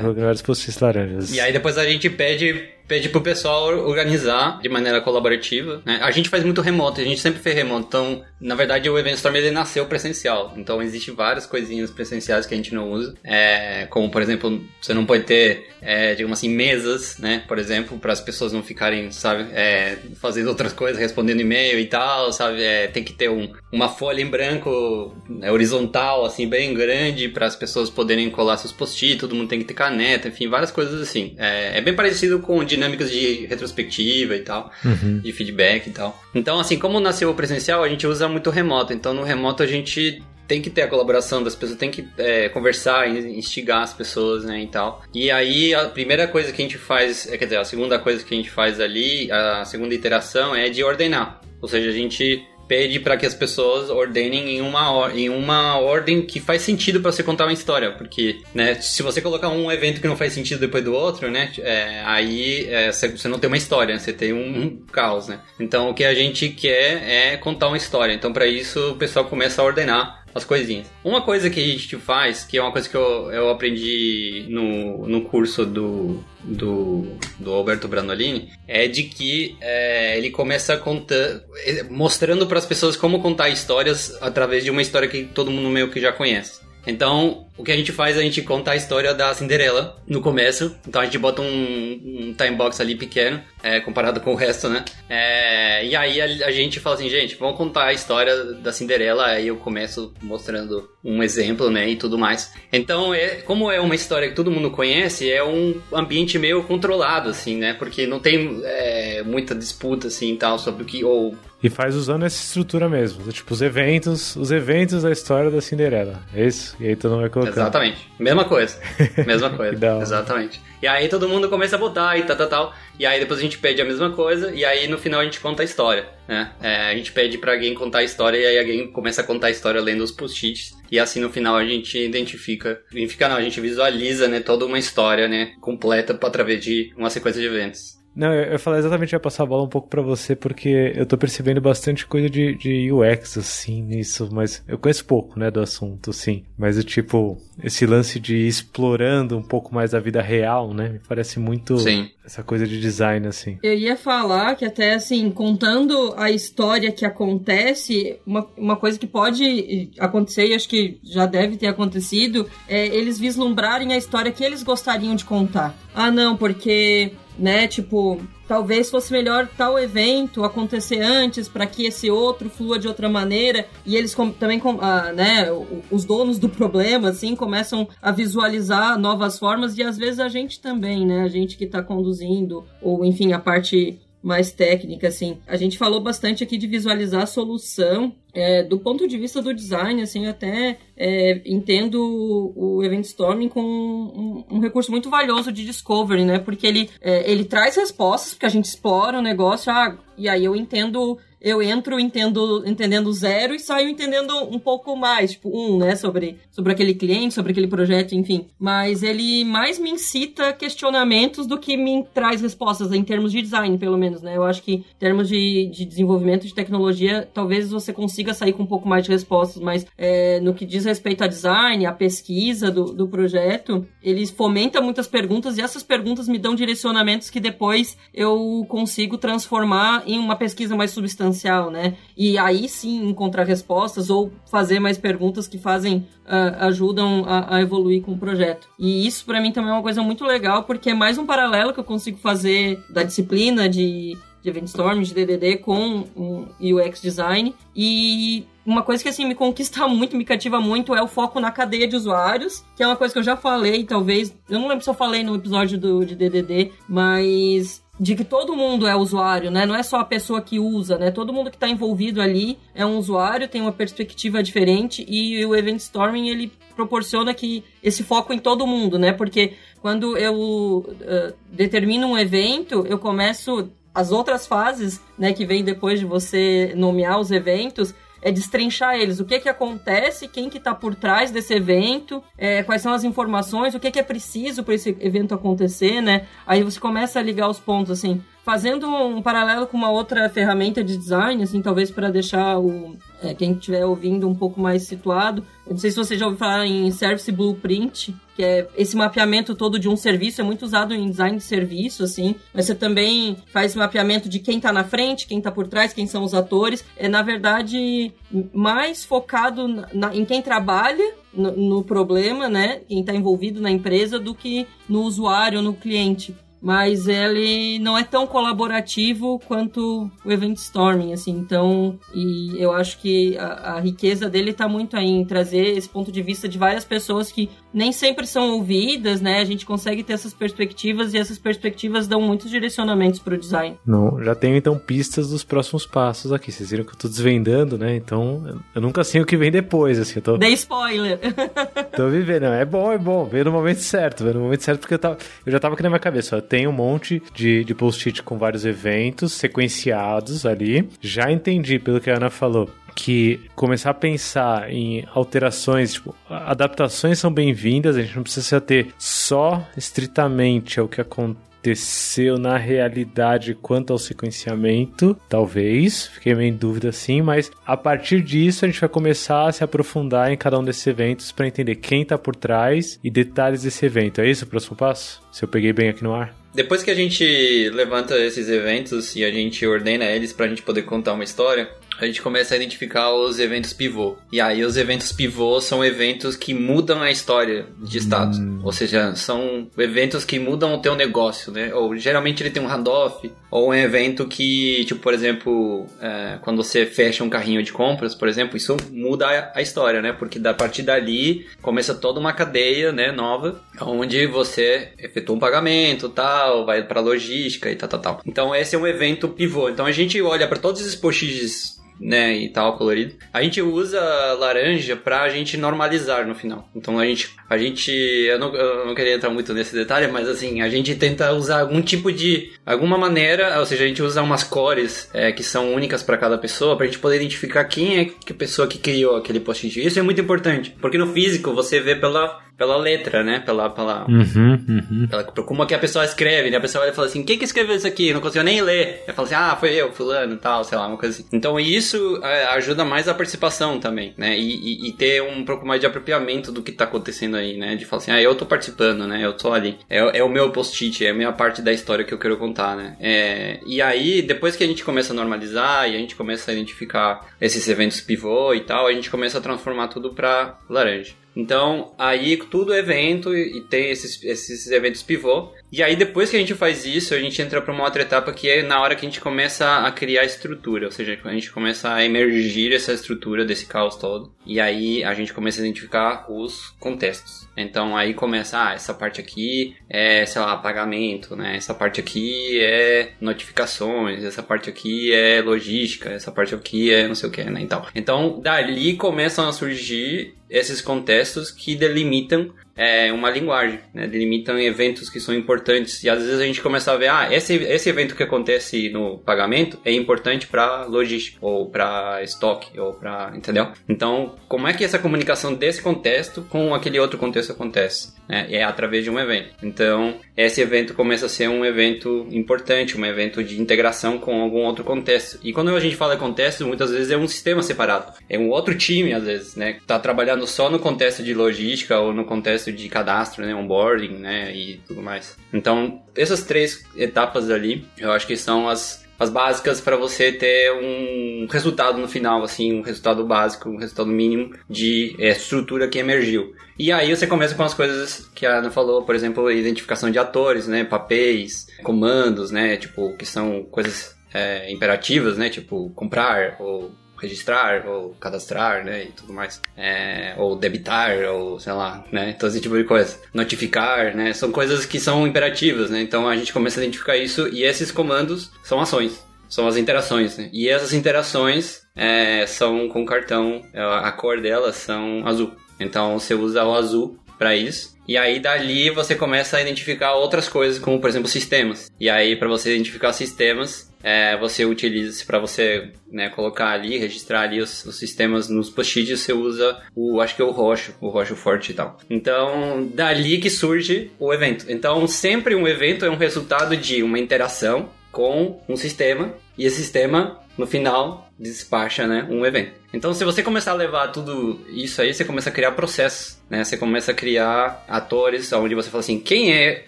coloquei 0.00 0.22
vários 0.22 0.42
post-its 0.42 0.78
laranjas. 0.80 1.32
E 1.32 1.40
aí 1.40 1.52
depois 1.52 1.78
a 1.78 1.84
gente 1.84 2.08
pede 2.10 2.73
pedir 2.86 3.08
pro 3.08 3.20
pessoal 3.20 3.68
organizar 3.86 4.60
de 4.60 4.68
maneira 4.68 5.00
colaborativa. 5.00 5.82
Né? 5.84 5.98
A 6.02 6.10
gente 6.10 6.28
faz 6.28 6.44
muito 6.44 6.60
remoto, 6.60 7.00
a 7.00 7.04
gente 7.04 7.20
sempre 7.20 7.40
fez 7.40 7.54
remoto. 7.54 7.86
Então, 7.86 8.22
na 8.40 8.54
verdade, 8.54 8.88
o 8.90 8.98
Event 8.98 9.14
Storm 9.14 9.36
ele 9.36 9.50
nasceu 9.50 9.86
presencial. 9.86 10.52
Então, 10.56 10.82
existe 10.82 11.10
várias 11.10 11.46
coisinhas 11.46 11.90
presenciais 11.90 12.46
que 12.46 12.54
a 12.54 12.56
gente 12.56 12.74
não 12.74 12.90
usa. 12.90 13.14
É, 13.24 13.86
como, 13.90 14.10
por 14.10 14.20
exemplo, 14.20 14.62
você 14.80 14.92
não 14.92 15.06
pode 15.06 15.24
ter, 15.24 15.68
é, 15.80 16.14
digamos 16.14 16.38
assim, 16.38 16.48
mesas, 16.48 17.18
né? 17.18 17.42
Por 17.48 17.58
exemplo, 17.58 17.98
para 17.98 18.12
as 18.12 18.20
pessoas 18.20 18.52
não 18.52 18.62
ficarem, 18.62 19.10
sabe, 19.10 19.46
é, 19.52 19.98
fazendo 20.20 20.48
outras 20.48 20.72
coisas, 20.72 21.00
respondendo 21.00 21.40
e-mail 21.40 21.78
e 21.78 21.86
tal, 21.86 22.32
sabe? 22.32 22.62
É, 22.62 22.86
tem 22.88 23.02
que 23.02 23.12
ter 23.12 23.30
um, 23.30 23.50
uma 23.72 23.88
folha 23.88 24.20
em 24.20 24.26
branco 24.26 25.14
né, 25.28 25.50
horizontal, 25.50 26.24
assim, 26.24 26.46
bem 26.46 26.74
grande, 26.74 27.28
para 27.28 27.46
as 27.46 27.56
pessoas 27.56 27.88
poderem 27.88 28.28
colar 28.30 28.56
seus 28.56 28.72
post-it. 28.72 29.16
Todo 29.16 29.34
mundo 29.34 29.48
tem 29.48 29.58
que 29.58 29.64
ter 29.64 29.74
caneta, 29.74 30.28
enfim, 30.28 30.48
várias 30.48 30.70
coisas 30.70 31.00
assim. 31.00 31.34
É, 31.38 31.78
é 31.78 31.80
bem 31.80 31.94
parecido 31.94 32.40
com 32.40 32.58
o 32.58 32.64
dinâmicas 32.74 33.10
de 33.10 33.46
retrospectiva 33.46 34.36
e 34.36 34.40
tal, 34.40 34.70
uhum. 34.84 35.18
de 35.18 35.32
feedback 35.32 35.88
e 35.88 35.90
tal. 35.90 36.22
Então, 36.34 36.58
assim, 36.58 36.78
como 36.78 37.00
nasceu 37.00 37.30
o 37.30 37.34
presencial, 37.34 37.82
a 37.82 37.88
gente 37.88 38.06
usa 38.06 38.28
muito 38.28 38.50
remoto. 38.50 38.92
Então, 38.92 39.14
no 39.14 39.22
remoto 39.22 39.62
a 39.62 39.66
gente 39.66 40.22
tem 40.46 40.60
que 40.60 40.68
ter 40.68 40.82
a 40.82 40.88
colaboração 40.88 41.42
das 41.42 41.54
pessoas, 41.54 41.78
tem 41.78 41.90
que 41.90 42.06
é, 42.18 42.48
conversar, 42.50 43.08
instigar 43.08 43.82
as 43.82 43.94
pessoas, 43.94 44.44
né, 44.44 44.60
e 44.62 44.66
tal. 44.66 45.02
E 45.14 45.30
aí, 45.30 45.74
a 45.74 45.88
primeira 45.88 46.28
coisa 46.28 46.52
que 46.52 46.60
a 46.60 46.64
gente 46.64 46.78
faz, 46.78 47.26
é, 47.30 47.38
quer 47.38 47.46
dizer, 47.46 47.56
a 47.56 47.64
segunda 47.64 47.98
coisa 47.98 48.22
que 48.22 48.34
a 48.34 48.36
gente 48.36 48.50
faz 48.50 48.80
ali, 48.80 49.30
a 49.30 49.64
segunda 49.64 49.94
iteração 49.94 50.54
é 50.54 50.68
de 50.68 50.84
ordenar. 50.84 51.40
Ou 51.60 51.68
seja, 51.68 51.88
a 51.88 51.92
gente 51.92 52.46
pede 52.66 53.00
para 53.00 53.16
que 53.16 53.26
as 53.26 53.34
pessoas 53.34 53.90
ordenem 53.90 54.56
em 54.56 54.60
uma, 54.60 55.10
em 55.14 55.28
uma 55.28 55.78
ordem 55.78 56.22
que 56.22 56.40
faz 56.40 56.62
sentido 56.62 57.00
para 57.00 57.12
você 57.12 57.22
contar 57.22 57.44
uma 57.44 57.52
história, 57.52 57.92
porque, 57.92 58.40
né, 58.54 58.74
se 58.74 59.02
você 59.02 59.20
colocar 59.20 59.48
um 59.48 59.70
evento 59.70 60.00
que 60.00 60.08
não 60.08 60.16
faz 60.16 60.32
sentido 60.32 60.60
depois 60.60 60.84
do 60.84 60.92
outro, 60.92 61.30
né, 61.30 61.52
é, 61.58 62.02
aí 62.04 62.66
é, 62.68 62.90
você 62.92 63.28
não 63.28 63.38
tem 63.38 63.48
uma 63.48 63.56
história, 63.56 63.98
você 63.98 64.12
tem 64.12 64.32
um, 64.32 64.62
um, 64.62 64.76
caos, 64.92 65.28
né. 65.28 65.40
Então, 65.58 65.90
o 65.90 65.94
que 65.94 66.04
a 66.04 66.14
gente 66.14 66.48
quer 66.48 67.02
é 67.08 67.36
contar 67.36 67.68
uma 67.68 67.76
história. 67.76 68.12
Então, 68.12 68.32
para 68.32 68.46
isso, 68.46 68.92
o 68.92 68.96
pessoal 68.96 69.24
começa 69.26 69.60
a 69.60 69.64
ordenar 69.64 70.23
as 70.34 70.44
coisinhas. 70.44 70.86
Uma 71.04 71.22
coisa 71.22 71.48
que 71.48 71.60
a 71.60 71.66
gente 71.66 71.96
faz, 71.96 72.44
que 72.44 72.58
é 72.58 72.62
uma 72.62 72.72
coisa 72.72 72.88
que 72.88 72.96
eu, 72.96 73.30
eu 73.30 73.50
aprendi 73.50 74.46
no, 74.48 75.06
no 75.06 75.22
curso 75.22 75.64
do, 75.64 76.24
do, 76.42 77.06
do 77.38 77.52
Alberto 77.52 77.86
Brandolini, 77.86 78.50
é 78.66 78.88
de 78.88 79.04
que 79.04 79.56
é, 79.60 80.18
ele 80.18 80.30
começa 80.30 80.76
contando, 80.76 81.42
mostrando 81.90 82.46
para 82.46 82.58
as 82.58 82.66
pessoas 82.66 82.96
como 82.96 83.22
contar 83.22 83.48
histórias 83.48 84.16
através 84.20 84.64
de 84.64 84.70
uma 84.70 84.82
história 84.82 85.08
que 85.08 85.24
todo 85.24 85.50
mundo 85.50 85.68
meio 85.68 85.90
que 85.90 86.00
já 86.00 86.12
conhece. 86.12 86.64
Então, 86.86 87.46
o 87.56 87.62
que 87.62 87.70
a 87.70 87.76
gente 87.76 87.92
faz, 87.92 88.18
a 88.18 88.22
gente 88.22 88.42
conta 88.42 88.72
a 88.72 88.76
história 88.76 89.14
da 89.14 89.32
Cinderela 89.32 89.96
no 90.06 90.20
começo. 90.20 90.74
Então 90.86 91.00
a 91.00 91.04
gente 91.04 91.18
bota 91.18 91.40
um, 91.40 91.46
um 91.46 92.34
time 92.36 92.56
box 92.56 92.80
ali 92.80 92.96
pequeno, 92.96 93.40
é, 93.62 93.80
comparado 93.80 94.20
com 94.20 94.32
o 94.32 94.36
resto, 94.36 94.68
né? 94.68 94.84
É, 95.08 95.86
e 95.86 95.94
aí 95.94 96.20
a, 96.20 96.24
a, 96.46 96.50
gente 96.50 96.80
fala 96.80 96.96
assim, 96.96 97.08
gente, 97.08 97.36
vamos 97.36 97.56
contar 97.56 97.86
a 97.86 97.92
história 97.92 98.54
da 98.54 98.72
Cinderela. 98.72 99.26
Aí 99.26 99.48
eu 99.48 99.56
começo 99.56 100.12
mostrando 100.20 100.90
um 101.04 101.22
exemplo, 101.22 101.70
né? 101.70 101.88
E 101.88 101.96
tudo 101.96 102.18
mais. 102.18 102.52
Então, 102.72 103.14
é, 103.14 103.36
como 103.42 103.70
é 103.70 103.80
uma 103.80 103.94
história 103.94 104.28
que 104.28 104.34
todo 104.34 104.50
mundo 104.50 104.70
conhece, 104.70 105.30
é 105.30 105.44
um 105.44 105.80
ambiente 105.92 106.38
meio 106.38 106.64
controlado, 106.64 107.30
assim, 107.30 107.56
né? 107.56 107.72
Porque 107.74 108.06
não 108.06 108.18
tem 108.18 108.60
é, 108.64 109.22
muita 109.22 109.54
disputa, 109.54 110.08
assim, 110.08 110.34
tal, 110.36 110.58
sobre 110.58 110.82
o 110.82 110.86
que... 110.86 111.04
Ou 111.04 111.36
e 111.64 111.70
faz 111.70 111.96
usando 111.96 112.26
essa 112.26 112.44
estrutura 112.44 112.90
mesmo. 112.90 113.32
Tipo, 113.32 113.54
os 113.54 113.62
eventos, 113.62 114.36
os 114.36 114.50
eventos 114.52 115.02
da 115.02 115.10
história 115.10 115.50
da 115.50 115.62
Cinderela. 115.62 116.22
É 116.34 116.46
isso? 116.46 116.76
E 116.78 116.88
aí 116.88 116.94
todo 116.94 117.12
mundo 117.12 117.22
vai 117.22 117.30
colocar. 117.30 117.52
Exatamente. 117.52 118.06
Mesma 118.18 118.44
coisa. 118.44 118.78
Mesma 119.26 119.48
coisa. 119.48 119.98
Exatamente. 120.02 120.60
E 120.82 120.86
aí 120.86 121.08
todo 121.08 121.26
mundo 121.26 121.48
começa 121.48 121.76
a 121.76 121.78
botar 121.78 122.18
e 122.18 122.24
tal, 122.24 122.36
tal, 122.36 122.48
tal. 122.48 122.74
E 122.98 123.06
aí 123.06 123.18
depois 123.18 123.40
a 123.40 123.42
gente 123.42 123.56
pede 123.56 123.80
a 123.80 123.84
mesma 123.86 124.10
coisa 124.10 124.54
e 124.54 124.62
aí 124.62 124.86
no 124.86 124.98
final 124.98 125.20
a 125.20 125.24
gente 125.24 125.40
conta 125.40 125.62
a 125.62 125.64
história, 125.64 126.06
né? 126.28 126.52
É, 126.62 126.90
a 126.90 126.94
gente 126.94 127.10
pede 127.12 127.38
para 127.38 127.54
alguém 127.54 127.72
contar 127.72 128.00
a 128.00 128.04
história 128.04 128.36
e 128.36 128.44
aí 128.44 128.58
alguém 128.58 128.92
começa 128.92 129.22
a 129.22 129.24
contar 129.24 129.46
a 129.46 129.50
história 129.50 129.80
lendo 129.80 130.04
os 130.04 130.12
post-its. 130.12 130.76
E 130.92 130.98
assim 130.98 131.18
no 131.18 131.30
final 131.30 131.56
a 131.56 131.64
gente 131.64 131.98
identifica, 131.98 132.78
identifica 132.92 133.26
não, 133.26 133.36
a 133.36 133.42
gente 133.42 133.58
visualiza, 133.58 134.28
né, 134.28 134.40
toda 134.40 134.66
uma 134.66 134.78
história, 134.78 135.26
né, 135.26 135.54
completa 135.62 136.12
através 136.12 136.62
de 136.62 136.92
uma 136.94 137.08
sequência 137.08 137.40
de 137.40 137.46
eventos. 137.46 138.03
Não, 138.14 138.32
eu 138.32 138.52
ia 138.52 138.58
falar 138.58 138.78
exatamente, 138.78 139.12
ia 139.12 139.20
passar 139.20 139.42
a 139.42 139.46
bola 139.46 139.64
um 139.64 139.68
pouco 139.68 139.88
para 139.88 140.00
você, 140.00 140.36
porque 140.36 140.92
eu 140.94 141.04
tô 141.04 141.18
percebendo 141.18 141.60
bastante 141.60 142.06
coisa 142.06 142.30
de, 142.30 142.54
de 142.54 142.92
UX, 142.92 143.38
assim, 143.38 143.82
nisso, 143.82 144.28
mas 144.32 144.62
eu 144.68 144.78
conheço 144.78 145.04
pouco, 145.04 145.38
né, 145.38 145.50
do 145.50 145.60
assunto, 145.60 146.12
sim. 146.12 146.44
Mas 146.56 146.78
o 146.78 146.84
tipo, 146.84 147.36
esse 147.62 147.84
lance 147.86 148.20
de 148.20 148.36
ir 148.36 148.48
explorando 148.48 149.36
um 149.36 149.42
pouco 149.42 149.74
mais 149.74 149.94
a 149.94 150.00
vida 150.00 150.22
real, 150.22 150.72
né, 150.72 150.88
me 150.90 151.00
parece 151.00 151.40
muito 151.40 151.76
sim. 151.78 152.08
essa 152.24 152.42
coisa 152.42 152.66
de 152.66 152.80
design, 152.80 153.26
assim. 153.26 153.58
Eu 153.62 153.74
ia 153.74 153.96
falar 153.96 154.54
que 154.54 154.64
até, 154.64 154.94
assim, 154.94 155.28
contando 155.30 156.14
a 156.16 156.30
história 156.30 156.92
que 156.92 157.04
acontece, 157.04 158.16
uma, 158.24 158.46
uma 158.56 158.76
coisa 158.76 158.98
que 158.98 159.06
pode 159.06 159.90
acontecer, 159.98 160.46
e 160.46 160.54
acho 160.54 160.68
que 160.68 161.00
já 161.02 161.26
deve 161.26 161.56
ter 161.56 161.66
acontecido, 161.66 162.48
é 162.68 162.86
eles 162.86 163.18
vislumbrarem 163.18 163.92
a 163.92 163.96
história 163.96 164.30
que 164.30 164.44
eles 164.44 164.62
gostariam 164.62 165.16
de 165.16 165.24
contar. 165.24 165.74
Ah, 165.94 166.10
não, 166.10 166.36
porque 166.36 167.12
né? 167.38 167.66
Tipo, 167.66 168.20
talvez 168.46 168.90
fosse 168.90 169.12
melhor 169.12 169.48
tal 169.56 169.78
evento 169.78 170.44
acontecer 170.44 171.00
antes 171.00 171.48
para 171.48 171.66
que 171.66 171.86
esse 171.86 172.10
outro 172.10 172.48
flua 172.50 172.78
de 172.78 172.86
outra 172.86 173.08
maneira 173.08 173.66
e 173.84 173.96
eles 173.96 174.14
também 174.38 174.60
ah, 174.80 175.12
né 175.12 175.46
os 175.90 176.04
donos 176.04 176.38
do 176.38 176.48
problema 176.48 177.08
assim 177.08 177.34
começam 177.34 177.88
a 178.02 178.12
visualizar 178.12 178.98
novas 178.98 179.38
formas 179.38 179.76
e 179.78 179.82
às 179.82 179.96
vezes 179.96 180.20
a 180.20 180.28
gente 180.28 180.60
também 180.60 181.06
né 181.06 181.22
a 181.22 181.28
gente 181.28 181.56
que 181.56 181.64
está 181.64 181.82
conduzindo 181.82 182.64
ou 182.82 183.04
enfim 183.04 183.32
a 183.32 183.38
parte 183.38 183.98
mais 184.24 184.50
técnica, 184.50 185.08
assim. 185.08 185.38
A 185.46 185.54
gente 185.54 185.76
falou 185.76 186.00
bastante 186.00 186.42
aqui 186.42 186.56
de 186.56 186.66
visualizar 186.66 187.22
a 187.22 187.26
solução. 187.26 188.14
É, 188.32 188.62
do 188.62 188.80
ponto 188.80 189.06
de 189.06 189.18
vista 189.18 189.40
do 189.42 189.54
design, 189.54 190.02
assim, 190.02 190.24
eu 190.24 190.30
até 190.30 190.78
é, 190.96 191.42
entendo 191.44 192.52
o 192.56 192.82
Event 192.82 193.04
Storming 193.04 193.48
com 193.48 193.60
um, 193.62 194.44
um, 194.50 194.60
recurso 194.60 194.90
muito 194.90 195.10
valioso 195.10 195.52
de 195.52 195.64
discovery, 195.64 196.24
né? 196.24 196.38
Porque 196.38 196.66
ele, 196.66 196.90
é, 197.00 197.30
ele 197.30 197.44
traz 197.44 197.76
respostas, 197.76 198.32
porque 198.32 198.46
a 198.46 198.50
gente 198.50 198.64
explora 198.64 199.18
o 199.18 199.22
negócio, 199.22 199.70
ah, 199.70 199.96
e 200.16 200.28
aí 200.28 200.44
eu 200.44 200.56
entendo 200.56 201.18
eu 201.44 201.60
entro 201.62 202.00
entendo, 202.00 202.64
entendendo 202.66 203.12
zero 203.12 203.54
e 203.54 203.58
saio 203.58 203.90
entendendo 203.90 204.34
um 204.44 204.58
pouco 204.58 204.96
mais, 204.96 205.32
tipo, 205.32 205.50
um, 205.54 205.76
né, 205.76 205.94
sobre, 205.94 206.38
sobre 206.50 206.72
aquele 206.72 206.94
cliente, 206.94 207.34
sobre 207.34 207.52
aquele 207.52 207.68
projeto, 207.68 208.14
enfim. 208.14 208.46
Mas 208.58 209.02
ele 209.02 209.44
mais 209.44 209.78
me 209.78 209.90
incita 209.90 210.54
questionamentos 210.54 211.46
do 211.46 211.58
que 211.58 211.76
me 211.76 212.02
traz 212.14 212.40
respostas, 212.40 212.90
em 212.92 213.04
termos 213.04 213.30
de 213.30 213.42
design, 213.42 213.76
pelo 213.76 213.98
menos, 213.98 214.22
né? 214.22 214.38
Eu 214.38 214.44
acho 214.44 214.62
que 214.62 214.72
em 214.72 214.84
termos 214.98 215.28
de, 215.28 215.66
de 215.66 215.84
desenvolvimento 215.84 216.46
de 216.46 216.54
tecnologia, 216.54 217.28
talvez 217.34 217.70
você 217.70 217.92
consiga 217.92 218.32
sair 218.32 218.54
com 218.54 218.62
um 218.62 218.66
pouco 218.66 218.88
mais 218.88 219.04
de 219.04 219.10
respostas, 219.10 219.62
mas 219.62 219.84
é, 219.98 220.40
no 220.40 220.54
que 220.54 220.64
diz 220.64 220.86
respeito 220.86 221.24
a 221.24 221.26
design, 221.26 221.84
a 221.84 221.92
pesquisa 221.92 222.70
do, 222.70 222.84
do 222.86 223.06
projeto, 223.06 223.86
ele 224.02 224.26
fomenta 224.26 224.80
muitas 224.80 225.06
perguntas 225.06 225.58
e 225.58 225.60
essas 225.60 225.82
perguntas 225.82 226.26
me 226.26 226.38
dão 226.38 226.54
direcionamentos 226.54 227.28
que 227.28 227.38
depois 227.38 227.98
eu 228.14 228.64
consigo 228.66 229.18
transformar 229.18 230.04
em 230.06 230.18
uma 230.18 230.36
pesquisa 230.36 230.74
mais 230.74 230.90
substancial 230.90 231.33
né? 231.70 231.96
E 232.16 232.38
aí 232.38 232.68
sim 232.68 233.08
encontrar 233.08 233.44
respostas 233.44 234.10
ou 234.10 234.32
fazer 234.50 234.78
mais 234.78 234.96
perguntas 234.96 235.48
que 235.48 235.58
fazem, 235.58 236.06
uh, 236.26 236.64
ajudam 236.66 237.24
a, 237.26 237.56
a, 237.56 237.60
evoluir 237.60 238.02
com 238.02 238.12
o 238.12 238.18
projeto. 238.18 238.68
E 238.78 239.06
isso 239.06 239.24
para 239.24 239.40
mim 239.40 239.52
também 239.52 239.70
é 239.70 239.74
uma 239.74 239.82
coisa 239.82 240.02
muito 240.02 240.24
legal, 240.24 240.64
porque 240.64 240.90
é 240.90 240.94
mais 240.94 241.18
um 241.18 241.26
paralelo 241.26 241.72
que 241.72 241.80
eu 241.80 241.84
consigo 241.84 242.18
fazer 242.18 242.82
da 242.90 243.02
disciplina 243.02 243.68
de 243.68 244.16
de 244.44 244.50
Event 244.50 244.66
Storm, 244.66 245.00
de 245.00 245.14
DDD 245.14 245.56
com 245.56 246.04
um 246.14 246.46
UX 246.60 247.00
design. 247.00 247.54
E 247.74 248.46
uma 248.64 248.82
coisa 248.82 249.02
que 249.02 249.08
assim 249.08 249.24
me 249.24 249.34
conquista 249.34 249.88
muito, 249.88 250.16
me 250.16 250.24
cativa 250.24 250.60
muito 250.60 250.94
é 250.94 251.02
o 251.02 251.08
foco 251.08 251.40
na 251.40 251.50
cadeia 251.50 251.88
de 251.88 251.96
usuários, 251.96 252.62
que 252.76 252.82
é 252.82 252.86
uma 252.86 252.94
coisa 252.94 253.12
que 253.12 253.18
eu 253.18 253.24
já 253.24 253.36
falei, 253.36 253.84
talvez, 253.84 254.36
eu 254.48 254.58
não 254.58 254.68
lembro 254.68 254.84
se 254.84 254.90
eu 254.90 254.94
falei 254.94 255.24
no 255.24 255.34
episódio 255.34 255.78
do 255.78 256.04
de 256.04 256.14
DDD, 256.14 256.72
mas 256.86 257.82
de 257.98 258.16
que 258.16 258.24
todo 258.24 258.56
mundo 258.56 258.86
é 258.86 258.96
usuário, 258.96 259.50
né? 259.50 259.64
Não 259.64 259.74
é 259.74 259.82
só 259.82 259.98
a 259.98 260.04
pessoa 260.04 260.40
que 260.40 260.58
usa, 260.58 260.98
né? 260.98 261.10
Todo 261.10 261.32
mundo 261.32 261.50
que 261.50 261.56
está 261.56 261.68
envolvido 261.68 262.20
ali 262.20 262.58
é 262.74 262.84
um 262.84 262.98
usuário, 262.98 263.48
tem 263.48 263.60
uma 263.60 263.72
perspectiva 263.72 264.42
diferente 264.42 265.04
e 265.08 265.44
o 265.46 265.54
Event 265.54 265.78
Storming 265.78 266.28
ele 266.28 266.52
proporciona 266.74 267.32
que 267.32 267.62
esse 267.82 268.02
foco 268.02 268.32
em 268.32 268.38
todo 268.38 268.66
mundo, 268.66 268.98
né? 268.98 269.12
Porque 269.12 269.54
quando 269.80 270.16
eu 270.16 270.34
uh, 270.34 271.34
determino 271.52 272.08
um 272.08 272.18
evento, 272.18 272.84
eu 272.88 272.98
começo 272.98 273.70
as 273.94 274.10
outras 274.10 274.44
fases, 274.44 275.00
né, 275.16 275.32
que 275.32 275.46
vem 275.46 275.62
depois 275.62 276.00
de 276.00 276.04
você 276.04 276.72
nomear 276.76 277.20
os 277.20 277.30
eventos, 277.30 277.94
é 278.24 278.32
destrinchar 278.32 278.96
eles. 278.96 279.20
O 279.20 279.24
que 279.26 279.38
que 279.38 279.48
acontece, 279.50 280.26
quem 280.26 280.48
que 280.48 280.56
está 280.56 280.74
por 280.74 280.94
trás 280.94 281.30
desse 281.30 281.52
evento, 281.52 282.24
é, 282.38 282.62
quais 282.62 282.80
são 282.80 282.94
as 282.94 283.04
informações, 283.04 283.74
o 283.74 283.78
que 283.78 283.90
que 283.90 283.98
é 283.98 284.02
preciso 284.02 284.64
para 284.64 284.74
esse 284.74 284.96
evento 284.98 285.34
acontecer, 285.34 286.00
né? 286.00 286.26
Aí 286.46 286.62
você 286.62 286.80
começa 286.80 287.20
a 287.20 287.22
ligar 287.22 287.50
os 287.50 287.60
pontos, 287.60 287.90
assim. 287.92 288.22
Fazendo 288.44 288.86
um 288.86 289.22
paralelo 289.22 289.66
com 289.66 289.74
uma 289.74 289.90
outra 289.90 290.28
ferramenta 290.28 290.84
de 290.84 290.98
design, 290.98 291.42
assim, 291.42 291.62
talvez 291.62 291.90
para 291.90 292.10
deixar 292.10 292.58
o, 292.58 292.94
é, 293.22 293.32
quem 293.32 293.52
estiver 293.52 293.86
ouvindo 293.86 294.28
um 294.28 294.34
pouco 294.34 294.60
mais 294.60 294.82
situado. 294.82 295.42
Eu 295.66 295.72
não 295.72 295.78
sei 295.78 295.90
se 295.90 295.96
você 295.96 296.18
já 296.18 296.26
ouviu 296.26 296.38
falar 296.38 296.66
em 296.66 296.90
Service 296.90 297.32
Blueprint, 297.32 298.14
que 298.36 298.44
é 298.44 298.68
esse 298.76 298.94
mapeamento 298.94 299.54
todo 299.54 299.78
de 299.78 299.88
um 299.88 299.96
serviço, 299.96 300.42
é 300.42 300.44
muito 300.44 300.62
usado 300.62 300.92
em 300.92 301.08
design 301.08 301.38
de 301.38 301.42
serviço, 301.42 302.04
assim. 302.04 302.34
Mas 302.52 302.66
você 302.66 302.74
também 302.74 303.38
faz 303.46 303.74
mapeamento 303.74 304.28
de 304.28 304.38
quem 304.38 304.58
está 304.58 304.70
na 304.70 304.84
frente, 304.84 305.26
quem 305.26 305.38
está 305.38 305.50
por 305.50 305.66
trás, 305.66 305.94
quem 305.94 306.06
são 306.06 306.22
os 306.22 306.34
atores. 306.34 306.84
É, 306.98 307.08
na 307.08 307.22
verdade, 307.22 308.12
mais 308.52 309.06
focado 309.06 309.66
na, 309.66 310.14
em 310.14 310.26
quem 310.26 310.42
trabalha 310.42 311.14
no, 311.32 311.50
no 311.52 311.82
problema, 311.82 312.46
né? 312.46 312.82
Quem 312.86 313.00
está 313.00 313.14
envolvido 313.14 313.58
na 313.58 313.70
empresa, 313.70 314.18
do 314.18 314.34
que 314.34 314.66
no 314.86 315.00
usuário, 315.00 315.62
no 315.62 315.72
cliente 315.72 316.34
mas 316.64 317.06
ele 317.06 317.78
não 317.78 317.98
é 317.98 318.02
tão 318.02 318.26
colaborativo 318.26 319.38
quanto 319.46 320.10
o 320.24 320.32
Event 320.32 320.56
Storming, 320.56 321.12
assim, 321.12 321.32
então, 321.32 321.98
e 322.14 322.54
eu 322.58 322.72
acho 322.72 322.98
que 323.00 323.36
a, 323.36 323.74
a 323.74 323.80
riqueza 323.80 324.30
dele 324.30 324.50
está 324.50 324.66
muito 324.66 324.96
aí 324.96 325.10
em 325.10 325.26
trazer 325.26 325.76
esse 325.76 325.86
ponto 325.86 326.10
de 326.10 326.22
vista 326.22 326.48
de 326.48 326.56
várias 326.56 326.82
pessoas 326.82 327.30
que 327.30 327.50
nem 327.74 327.90
sempre 327.90 328.24
são 328.26 328.52
ouvidas, 328.52 329.20
né? 329.20 329.40
A 329.40 329.44
gente 329.44 329.66
consegue 329.66 330.02
ter 330.04 330.12
essas 330.12 330.32
perspectivas 330.32 331.12
e 331.12 331.18
essas 331.18 331.38
perspectivas 331.38 332.06
dão 332.06 332.20
muitos 332.20 332.48
direcionamentos 332.48 333.18
para 333.18 333.34
o 333.34 333.38
design. 333.38 333.76
Não, 333.84 334.22
já 334.22 334.34
tenho 334.34 334.56
então 334.56 334.78
pistas 334.78 335.30
dos 335.30 335.42
próximos 335.42 335.84
passos 335.84 336.32
aqui. 336.32 336.52
Vocês 336.52 336.70
viram 336.70 336.84
que 336.84 336.92
eu 336.92 336.96
tô 336.96 337.08
desvendando, 337.08 337.76
né? 337.76 337.96
Então, 337.96 338.62
eu 338.74 338.80
nunca 338.80 339.02
sei 339.02 339.20
o 339.20 339.26
que 339.26 339.36
vem 339.36 339.50
depois, 339.50 339.98
assim. 339.98 340.14
Eu 340.16 340.22
tô... 340.22 340.38
Dei 340.38 340.52
spoiler. 340.52 341.18
tô 341.96 342.08
vivendo. 342.08 342.44
É 342.44 342.64
bom, 342.64 342.92
é 342.92 342.98
bom. 342.98 343.24
Veio 343.24 343.44
no 343.44 343.52
momento 343.52 343.80
certo. 343.80 344.22
Veio 344.22 344.36
no 344.36 344.44
momento 344.44 344.62
certo 344.62 344.80
porque 344.80 344.94
eu, 344.94 344.98
tava... 344.98 345.18
eu 345.44 345.50
já 345.50 345.58
tava 345.58 345.74
aqui 345.74 345.82
na 345.82 345.88
minha 345.88 345.98
cabeça. 345.98 346.36
Ó, 346.36 346.40
tem 346.54 346.68
um 346.68 346.72
monte 346.72 347.20
de, 347.34 347.64
de 347.64 347.74
post-it 347.74 348.22
com 348.22 348.38
vários 348.38 348.64
eventos 348.64 349.32
sequenciados 349.32 350.46
ali. 350.46 350.88
Já 351.00 351.28
entendi 351.32 351.80
pelo 351.80 352.00
que 352.00 352.08
a 352.08 352.14
Ana 352.14 352.30
falou 352.30 352.70
que 352.94 353.40
começar 353.56 353.90
a 353.90 353.94
pensar 353.94 354.70
em 354.70 355.04
alterações, 355.12 355.94
tipo, 355.94 356.14
adaptações 356.30 357.18
são 357.18 357.32
bem-vindas, 357.32 357.96
a 357.96 358.02
gente 358.02 358.14
não 358.14 358.22
precisa 358.22 358.46
se 358.46 358.54
ater 358.54 358.86
só 358.96 359.66
estritamente 359.76 360.78
ao 360.78 360.86
que 360.86 361.00
aconteceu 361.00 362.38
na 362.38 362.56
realidade 362.56 363.56
quanto 363.60 363.92
ao 363.92 363.98
sequenciamento, 363.98 365.16
talvez, 365.28 366.06
fiquei 366.06 366.36
meio 366.36 366.54
em 366.54 366.56
dúvida 366.56 366.90
assim, 366.90 367.20
mas 367.20 367.50
a 367.66 367.76
partir 367.76 368.22
disso 368.22 368.64
a 368.64 368.68
gente 368.68 368.78
vai 368.78 368.88
começar 368.88 369.48
a 369.48 369.52
se 369.52 369.64
aprofundar 369.64 370.30
em 370.30 370.36
cada 370.36 370.56
um 370.56 370.62
desses 370.62 370.86
eventos 370.86 371.32
para 371.32 371.48
entender 371.48 371.74
quem 371.74 372.02
está 372.02 372.16
por 372.16 372.36
trás 372.36 373.00
e 373.02 373.10
detalhes 373.10 373.64
desse 373.64 373.84
evento. 373.84 374.20
É 374.20 374.30
isso 374.30 374.44
o 374.44 374.48
próximo 374.48 374.76
passo? 374.76 375.20
Se 375.32 375.44
eu 375.44 375.48
peguei 375.48 375.72
bem 375.72 375.88
aqui 375.88 376.04
no 376.04 376.14
ar? 376.14 376.43
Depois 376.54 376.84
que 376.84 376.90
a 376.90 376.94
gente 376.94 377.68
levanta 377.70 378.16
esses 378.16 378.48
eventos 378.48 379.16
e 379.16 379.24
a 379.24 379.30
gente 379.30 379.66
ordena 379.66 380.04
eles 380.04 380.32
pra 380.32 380.46
gente 380.46 380.62
poder 380.62 380.82
contar 380.82 381.12
uma 381.12 381.24
história, 381.24 381.68
a 381.98 382.06
gente 382.06 382.20
começa 382.20 382.54
a 382.54 382.56
identificar 382.56 383.12
os 383.12 383.38
eventos 383.38 383.72
pivô. 383.72 384.16
E 384.32 384.40
aí 384.40 384.64
os 384.64 384.76
eventos 384.76 385.12
pivô 385.12 385.60
são 385.60 385.84
eventos 385.84 386.36
que 386.36 386.52
mudam 386.52 387.00
a 387.02 387.10
história 387.10 387.66
de 387.78 387.98
status. 387.98 388.38
Hum. 388.38 388.60
Ou 388.62 388.72
seja, 388.72 389.14
são 389.14 389.68
eventos 389.78 390.24
que 390.24 390.38
mudam 390.38 390.74
o 390.74 390.78
teu 390.78 390.94
negócio, 390.94 391.52
né? 391.52 391.72
Ou 391.74 391.96
geralmente 391.96 392.42
ele 392.42 392.50
tem 392.50 392.62
um 392.62 392.66
handoff, 392.66 393.30
ou 393.50 393.68
um 393.68 393.74
evento 393.74 394.26
que, 394.26 394.84
tipo, 394.84 395.00
por 395.00 395.14
exemplo, 395.14 395.86
é, 396.00 396.38
quando 396.42 396.62
você 396.62 396.86
fecha 396.86 397.22
um 397.22 397.30
carrinho 397.30 397.62
de 397.62 397.72
compras, 397.72 398.14
por 398.14 398.28
exemplo, 398.28 398.56
isso 398.56 398.76
muda 398.90 399.52
a, 399.54 399.62
história, 399.62 400.02
né? 400.02 400.12
Porque 400.12 400.38
da 400.38 400.52
partir 400.52 400.82
dali 400.82 401.46
começa 401.62 401.94
toda 401.94 402.20
uma 402.20 402.32
cadeia, 402.32 402.92
né, 402.92 403.12
nova, 403.12 403.60
onde 403.80 404.26
você 404.26 404.92
efetua 404.98 405.36
um 405.36 405.38
pagamento, 405.38 406.08
tal, 406.08 406.66
vai 406.66 406.82
para 406.82 407.00
logística 407.00 407.70
e 407.70 407.76
tal, 407.76 407.88
tal, 407.88 408.00
tal. 408.00 408.20
Então 408.26 408.54
esse 408.54 408.74
é 408.74 408.78
um 408.78 408.86
evento 408.86 409.28
pivô. 409.28 409.68
Então 409.68 409.86
a 409.86 409.92
gente 409.92 410.20
olha 410.20 410.46
para 410.46 410.58
todos 410.58 410.80
esses 410.80 410.94
posts 410.94 411.82
né, 412.00 412.36
e 412.36 412.48
tal, 412.48 412.76
colorido. 412.76 413.14
A 413.32 413.42
gente 413.42 413.60
usa 413.62 414.00
laranja 414.34 414.96
pra 414.96 415.28
gente 415.28 415.56
normalizar 415.56 416.26
no 416.26 416.34
final. 416.34 416.68
Então 416.74 416.98
a 416.98 417.06
gente, 417.06 417.34
a 417.48 417.56
gente, 417.56 417.90
eu 417.90 418.38
não, 418.38 418.54
eu 418.54 418.86
não 418.86 418.94
queria 418.94 419.14
entrar 419.14 419.30
muito 419.30 419.52
nesse 419.54 419.74
detalhe, 419.74 420.08
mas 420.08 420.28
assim, 420.28 420.60
a 420.60 420.68
gente 420.68 420.94
tenta 420.94 421.32
usar 421.32 421.60
algum 421.60 421.80
tipo 421.80 422.12
de, 422.12 422.52
alguma 422.64 422.98
maneira, 422.98 423.58
ou 423.58 423.66
seja, 423.66 423.84
a 423.84 423.86
gente 423.86 424.02
usa 424.02 424.22
umas 424.22 424.44
cores 424.44 425.08
é, 425.12 425.32
que 425.32 425.42
são 425.42 425.72
únicas 425.72 426.02
para 426.02 426.18
cada 426.18 426.38
pessoa, 426.38 426.76
pra 426.76 426.86
gente 426.86 426.98
poder 426.98 427.16
identificar 427.16 427.64
quem 427.64 427.98
é 427.98 428.04
que 428.04 428.32
a 428.32 428.36
pessoa 428.36 428.68
que 428.68 428.78
criou 428.78 429.16
aquele 429.16 429.40
post-it. 429.40 429.84
Isso 429.84 429.98
é 429.98 430.02
muito 430.02 430.20
importante, 430.20 430.74
porque 430.80 430.98
no 430.98 431.12
físico 431.12 431.52
você 431.52 431.80
vê 431.80 431.94
pela 431.94 432.42
pela 432.56 432.76
letra, 432.76 433.22
né? 433.22 433.40
Pela, 433.40 433.68
pela, 433.70 434.06
uhum, 434.08 434.64
uhum. 434.68 435.06
pela 435.08 435.24
como 435.24 435.62
é 435.62 435.66
que 435.66 435.74
a 435.74 435.78
pessoa 435.78 436.04
escreve, 436.04 436.50
né? 436.50 436.56
A 436.56 436.60
pessoa 436.60 436.84
vai 436.84 436.94
falar 436.94 437.08
assim, 437.08 437.22
quem 437.22 437.38
que 437.38 437.44
escreveu 437.44 437.76
isso 437.76 437.86
aqui? 437.86 438.12
Não 438.12 438.20
consigo 438.20 438.44
nem 438.44 438.60
ler. 438.60 439.04
Aí 439.06 439.14
fala 439.14 439.26
assim, 439.26 439.34
ah, 439.34 439.56
foi 439.58 439.74
eu, 439.74 439.92
fulano, 439.92 440.36
tal, 440.36 440.64
sei 440.64 440.78
lá, 440.78 440.86
uma 440.86 440.96
coisa 440.96 441.18
assim. 441.18 441.28
Então 441.32 441.58
isso 441.58 442.20
é, 442.22 442.44
ajuda 442.46 442.84
mais 442.84 443.08
a 443.08 443.14
participação 443.14 443.78
também, 443.80 444.14
né? 444.16 444.38
E, 444.38 444.54
e, 444.54 444.88
e, 444.88 444.92
ter 444.92 445.22
um 445.22 445.44
pouco 445.44 445.66
mais 445.66 445.80
de 445.80 445.86
apropriamento 445.86 446.52
do 446.52 446.62
que 446.62 446.72
tá 446.72 446.84
acontecendo 446.84 447.36
aí, 447.36 447.56
né? 447.56 447.74
De 447.76 447.84
falar 447.84 448.02
assim, 448.02 448.12
ah, 448.12 448.22
eu 448.22 448.34
tô 448.34 448.46
participando, 448.46 449.06
né? 449.06 449.24
Eu 449.24 449.32
tô 449.32 449.52
ali. 449.52 449.78
É, 449.90 450.18
é 450.18 450.22
o 450.22 450.28
meu 450.28 450.50
post-it, 450.50 451.04
é 451.04 451.10
a 451.10 451.14
minha 451.14 451.32
parte 451.32 451.60
da 451.60 451.72
história 451.72 452.04
que 452.04 452.14
eu 452.14 452.18
quero 452.18 452.36
contar, 452.36 452.76
né? 452.76 452.96
É, 453.00 453.60
e 453.66 453.82
aí, 453.82 454.22
depois 454.22 454.56
que 454.56 454.64
a 454.64 454.66
gente 454.66 454.84
começa 454.84 455.12
a 455.12 455.16
normalizar 455.16 455.90
e 455.90 455.96
a 455.96 455.98
gente 455.98 456.14
começa 456.14 456.50
a 456.50 456.54
identificar 456.54 457.26
esses 457.40 457.66
eventos 457.68 458.00
pivô 458.00 458.54
e 458.54 458.60
tal, 458.60 458.86
a 458.86 458.92
gente 458.92 459.10
começa 459.10 459.38
a 459.38 459.40
transformar 459.40 459.88
tudo 459.88 460.14
pra 460.14 460.58
laranja. 460.68 461.23
Então, 461.36 461.92
aí 461.98 462.36
tudo 462.36 462.72
é 462.72 462.78
evento 462.78 463.34
e 463.36 463.60
tem 463.62 463.90
esses, 463.90 464.22
esses 464.22 464.70
eventos 464.70 465.02
pivô. 465.02 465.50
E 465.76 465.82
aí, 465.82 465.96
depois 465.96 466.30
que 466.30 466.36
a 466.36 466.38
gente 466.38 466.54
faz 466.54 466.86
isso, 466.86 467.14
a 467.14 467.18
gente 467.18 467.42
entra 467.42 467.60
para 467.60 467.74
uma 467.74 467.82
outra 467.82 468.02
etapa 468.02 468.32
que 468.32 468.48
é 468.48 468.62
na 468.62 468.80
hora 468.80 468.94
que 468.94 469.04
a 469.04 469.08
gente 469.08 469.20
começa 469.20 469.78
a 469.78 469.90
criar 469.90 470.24
estrutura, 470.24 470.86
ou 470.86 470.92
seja, 470.92 471.18
a 471.24 471.32
gente 471.32 471.50
começa 471.50 471.92
a 471.92 472.04
emergir 472.04 472.72
essa 472.72 472.92
estrutura 472.92 473.44
desse 473.44 473.66
caos 473.66 473.96
todo. 473.96 474.32
E 474.46 474.60
aí 474.60 475.02
a 475.02 475.12
gente 475.14 475.34
começa 475.34 475.60
a 475.60 475.64
identificar 475.64 476.30
os 476.30 476.68
contextos. 476.78 477.48
Então 477.56 477.96
aí 477.96 478.14
começa, 478.14 478.68
ah, 478.68 478.74
essa 478.74 478.94
parte 478.94 479.20
aqui 479.20 479.74
é, 479.90 480.24
sei 480.24 480.40
lá, 480.42 480.56
pagamento, 480.58 481.34
né? 481.34 481.56
Essa 481.56 481.74
parte 481.74 481.98
aqui 481.98 482.60
é 482.60 483.10
notificações, 483.20 484.22
essa 484.22 484.44
parte 484.44 484.70
aqui 484.70 485.12
é 485.12 485.42
logística, 485.42 486.10
essa 486.10 486.30
parte 486.30 486.54
aqui 486.54 486.94
é 486.94 487.08
não 487.08 487.16
sei 487.16 487.28
o 487.28 487.32
que, 487.32 487.42
né? 487.42 487.60
Então, 487.60 487.84
então 487.96 488.40
dali 488.40 488.94
começam 488.96 489.48
a 489.48 489.52
surgir 489.52 490.36
esses 490.48 490.80
contextos 490.80 491.50
que 491.50 491.74
delimitam 491.74 492.52
é, 492.76 493.12
uma 493.12 493.30
linguagem, 493.30 493.80
né? 493.92 494.06
delimitam 494.06 494.58
eventos 494.58 495.08
que 495.08 495.20
são 495.20 495.34
importantes. 495.34 496.02
E 496.02 496.10
às 496.10 496.18
vezes 496.18 496.40
a 496.40 496.44
gente 496.44 496.60
começa 496.60 496.92
a 496.92 496.96
ver, 496.96 497.08
ah, 497.08 497.28
esse, 497.30 497.54
esse 497.54 497.88
evento 497.88 498.16
que 498.16 498.22
acontece 498.22 498.90
no 498.90 499.18
pagamento 499.18 499.78
é 499.84 499.92
importante 499.92 500.46
para 500.46 500.84
logística, 500.84 501.38
ou 501.40 501.68
para 501.70 502.22
estoque, 502.22 502.78
ou 502.78 502.94
para. 502.94 503.32
Entendeu? 503.34 503.68
Então, 503.88 504.34
como 504.48 504.66
é 504.66 504.72
que 504.72 504.84
essa 504.84 504.98
comunicação 504.98 505.54
desse 505.54 505.82
contexto 505.82 506.42
com 506.42 506.74
aquele 506.74 506.98
outro 506.98 507.18
contexto 507.18 507.52
acontece? 507.52 508.12
Né? 508.28 508.46
É 508.50 508.64
através 508.64 509.04
de 509.04 509.10
um 509.10 509.18
evento. 509.18 509.50
Então, 509.62 510.16
esse 510.36 510.60
evento 510.60 510.94
começa 510.94 511.26
a 511.26 511.28
ser 511.28 511.48
um 511.48 511.64
evento 511.64 512.26
importante, 512.30 512.98
um 512.98 513.04
evento 513.04 513.42
de 513.42 513.60
integração 513.60 514.18
com 514.18 514.40
algum 514.40 514.64
outro 514.64 514.84
contexto. 514.84 515.38
E 515.42 515.52
quando 515.52 515.74
a 515.74 515.80
gente 515.80 515.96
fala 515.96 516.16
contexto, 516.16 516.66
muitas 516.66 516.90
vezes 516.90 517.10
é 517.10 517.16
um 517.16 517.28
sistema 517.28 517.62
separado. 517.62 518.12
É 518.28 518.38
um 518.38 518.50
outro 518.50 518.74
time, 518.74 519.12
às 519.12 519.24
vezes, 519.24 519.56
né? 519.56 519.78
Tá 519.86 519.98
trabalhando 519.98 520.46
só 520.46 520.70
no 520.70 520.78
contexto 520.78 521.22
de 521.22 521.34
logística 521.34 521.98
ou 521.98 522.12
no 522.12 522.24
contexto 522.24 522.63
de 522.72 522.88
cadastro, 522.88 523.44
né? 523.44 523.54
Onboarding, 523.54 524.16
né? 524.18 524.54
E 524.54 524.80
tudo 524.86 525.02
mais. 525.02 525.36
Então, 525.52 526.02
essas 526.16 526.42
três 526.42 526.84
etapas 526.96 527.50
ali, 527.50 527.86
eu 527.98 528.12
acho 528.12 528.26
que 528.26 528.36
são 528.36 528.68
as 528.68 529.04
as 529.16 529.30
básicas 529.30 529.80
para 529.80 529.96
você 529.96 530.32
ter 530.32 530.72
um 530.72 531.46
resultado 531.48 531.98
no 531.98 532.08
final, 532.08 532.42
assim, 532.42 532.72
um 532.72 532.82
resultado 532.82 533.24
básico, 533.24 533.68
um 533.68 533.78
resultado 533.78 534.08
mínimo 534.08 534.52
de 534.68 535.14
é, 535.20 535.28
estrutura 535.28 535.86
que 535.86 536.00
emergiu. 536.00 536.52
E 536.76 536.90
aí 536.90 537.14
você 537.14 537.24
começa 537.24 537.54
com 537.54 537.62
as 537.62 537.74
coisas 537.74 538.28
que 538.34 538.44
a 538.44 538.58
Ana 538.58 538.72
falou, 538.72 539.04
por 539.04 539.14
exemplo, 539.14 539.50
identificação 539.50 540.10
de 540.10 540.18
atores, 540.18 540.66
né, 540.66 540.82
papéis, 540.82 541.68
comandos, 541.84 542.50
né, 542.50 542.76
tipo, 542.76 543.16
que 543.16 543.24
são 543.24 543.62
coisas 543.70 544.16
é, 544.34 544.70
imperativas, 544.70 545.38
né? 545.38 545.48
Tipo, 545.48 545.90
comprar 545.90 546.56
ou 546.58 546.90
registrar 547.24 547.86
ou 547.86 548.14
cadastrar, 548.20 548.84
né, 548.84 549.04
e 549.04 549.12
tudo 549.12 549.32
mais, 549.32 549.60
é, 549.76 550.34
ou 550.38 550.56
debitar, 550.56 551.18
ou 551.30 551.58
sei 551.58 551.72
lá, 551.72 552.04
né, 552.12 552.34
todo 552.38 552.50
esse 552.50 552.60
tipo 552.60 552.76
de 552.76 552.84
coisa, 552.84 553.18
notificar, 553.32 554.14
né, 554.14 554.32
são 554.32 554.52
coisas 554.52 554.86
que 554.86 555.00
são 555.00 555.26
imperativas, 555.26 555.90
né, 555.90 556.00
então 556.00 556.28
a 556.28 556.36
gente 556.36 556.52
começa 556.52 556.80
a 556.80 556.84
identificar 556.84 557.16
isso 557.16 557.48
e 557.48 557.64
esses 557.64 557.90
comandos 557.90 558.50
são 558.62 558.80
ações, 558.80 559.24
são 559.48 559.66
as 559.66 559.76
interações, 559.76 560.38
né, 560.38 560.48
e 560.52 560.68
essas 560.68 560.92
interações 560.92 561.82
é, 561.96 562.46
são 562.46 562.88
com 562.88 563.04
cartão, 563.04 563.62
a 563.74 564.12
cor 564.12 564.40
delas 564.40 564.76
são 564.76 565.26
azul, 565.26 565.52
então 565.80 566.18
você 566.18 566.34
usa 566.34 566.64
o 566.64 566.74
azul 566.74 567.18
para 567.38 567.56
isso. 567.56 567.94
E 568.06 568.16
aí 568.16 568.38
dali 568.38 568.90
você 568.90 569.14
começa 569.14 569.56
a 569.56 569.62
identificar 569.62 570.14
outras 570.14 570.48
coisas, 570.48 570.78
como 570.78 571.00
por 571.00 571.08
exemplo 571.08 571.28
sistemas. 571.28 571.90
E 571.98 572.08
aí 572.10 572.36
para 572.36 572.48
você 572.48 572.74
identificar 572.74 573.12
sistemas, 573.12 573.90
é, 574.04 574.36
você 574.36 574.66
utiliza 574.66 575.24
para 575.24 575.38
você 575.38 575.90
né, 576.12 576.28
colocar 576.28 576.68
ali, 576.68 576.98
registrar 576.98 577.40
ali 577.40 577.60
os, 577.60 577.86
os 577.86 577.98
sistemas 577.98 578.50
nos 578.50 578.68
post-its, 578.68 579.18
você 579.18 579.32
usa 579.32 579.80
o, 579.96 580.20
acho 580.20 580.36
que 580.36 580.42
é 580.42 580.44
o 580.44 580.50
roxo, 580.50 580.94
o 581.00 581.08
roxo 581.08 581.34
forte 581.34 581.72
e 581.72 581.74
tal. 581.74 581.98
Então, 582.10 582.86
dali 582.92 583.38
que 583.38 583.48
surge 583.48 584.10
o 584.18 584.32
evento. 584.32 584.66
Então, 584.68 585.06
sempre 585.06 585.54
um 585.54 585.66
evento 585.66 586.04
é 586.04 586.10
um 586.10 586.18
resultado 586.18 586.76
de 586.76 587.02
uma 587.02 587.18
interação 587.18 587.88
com 588.12 588.62
um 588.68 588.76
sistema 588.76 589.34
e 589.56 589.64
esse 589.64 589.76
sistema, 589.76 590.38
no 590.58 590.66
final, 590.66 591.32
despacha 591.38 592.06
né, 592.06 592.26
um 592.30 592.44
evento. 592.44 592.84
Então, 592.94 593.12
se 593.12 593.24
você 593.24 593.42
começar 593.42 593.72
a 593.72 593.74
levar 593.74 594.08
tudo 594.08 594.60
isso 594.68 595.02
aí, 595.02 595.12
você 595.12 595.24
começa 595.24 595.50
a 595.50 595.52
criar 595.52 595.72
processos, 595.72 596.38
né? 596.48 596.62
Você 596.62 596.76
começa 596.76 597.10
a 597.10 597.14
criar 597.14 597.84
atores 597.88 598.52
onde 598.52 598.74
você 598.74 598.88
fala 598.88 599.00
assim, 599.00 599.18
quem 599.18 599.52
é 599.52 599.86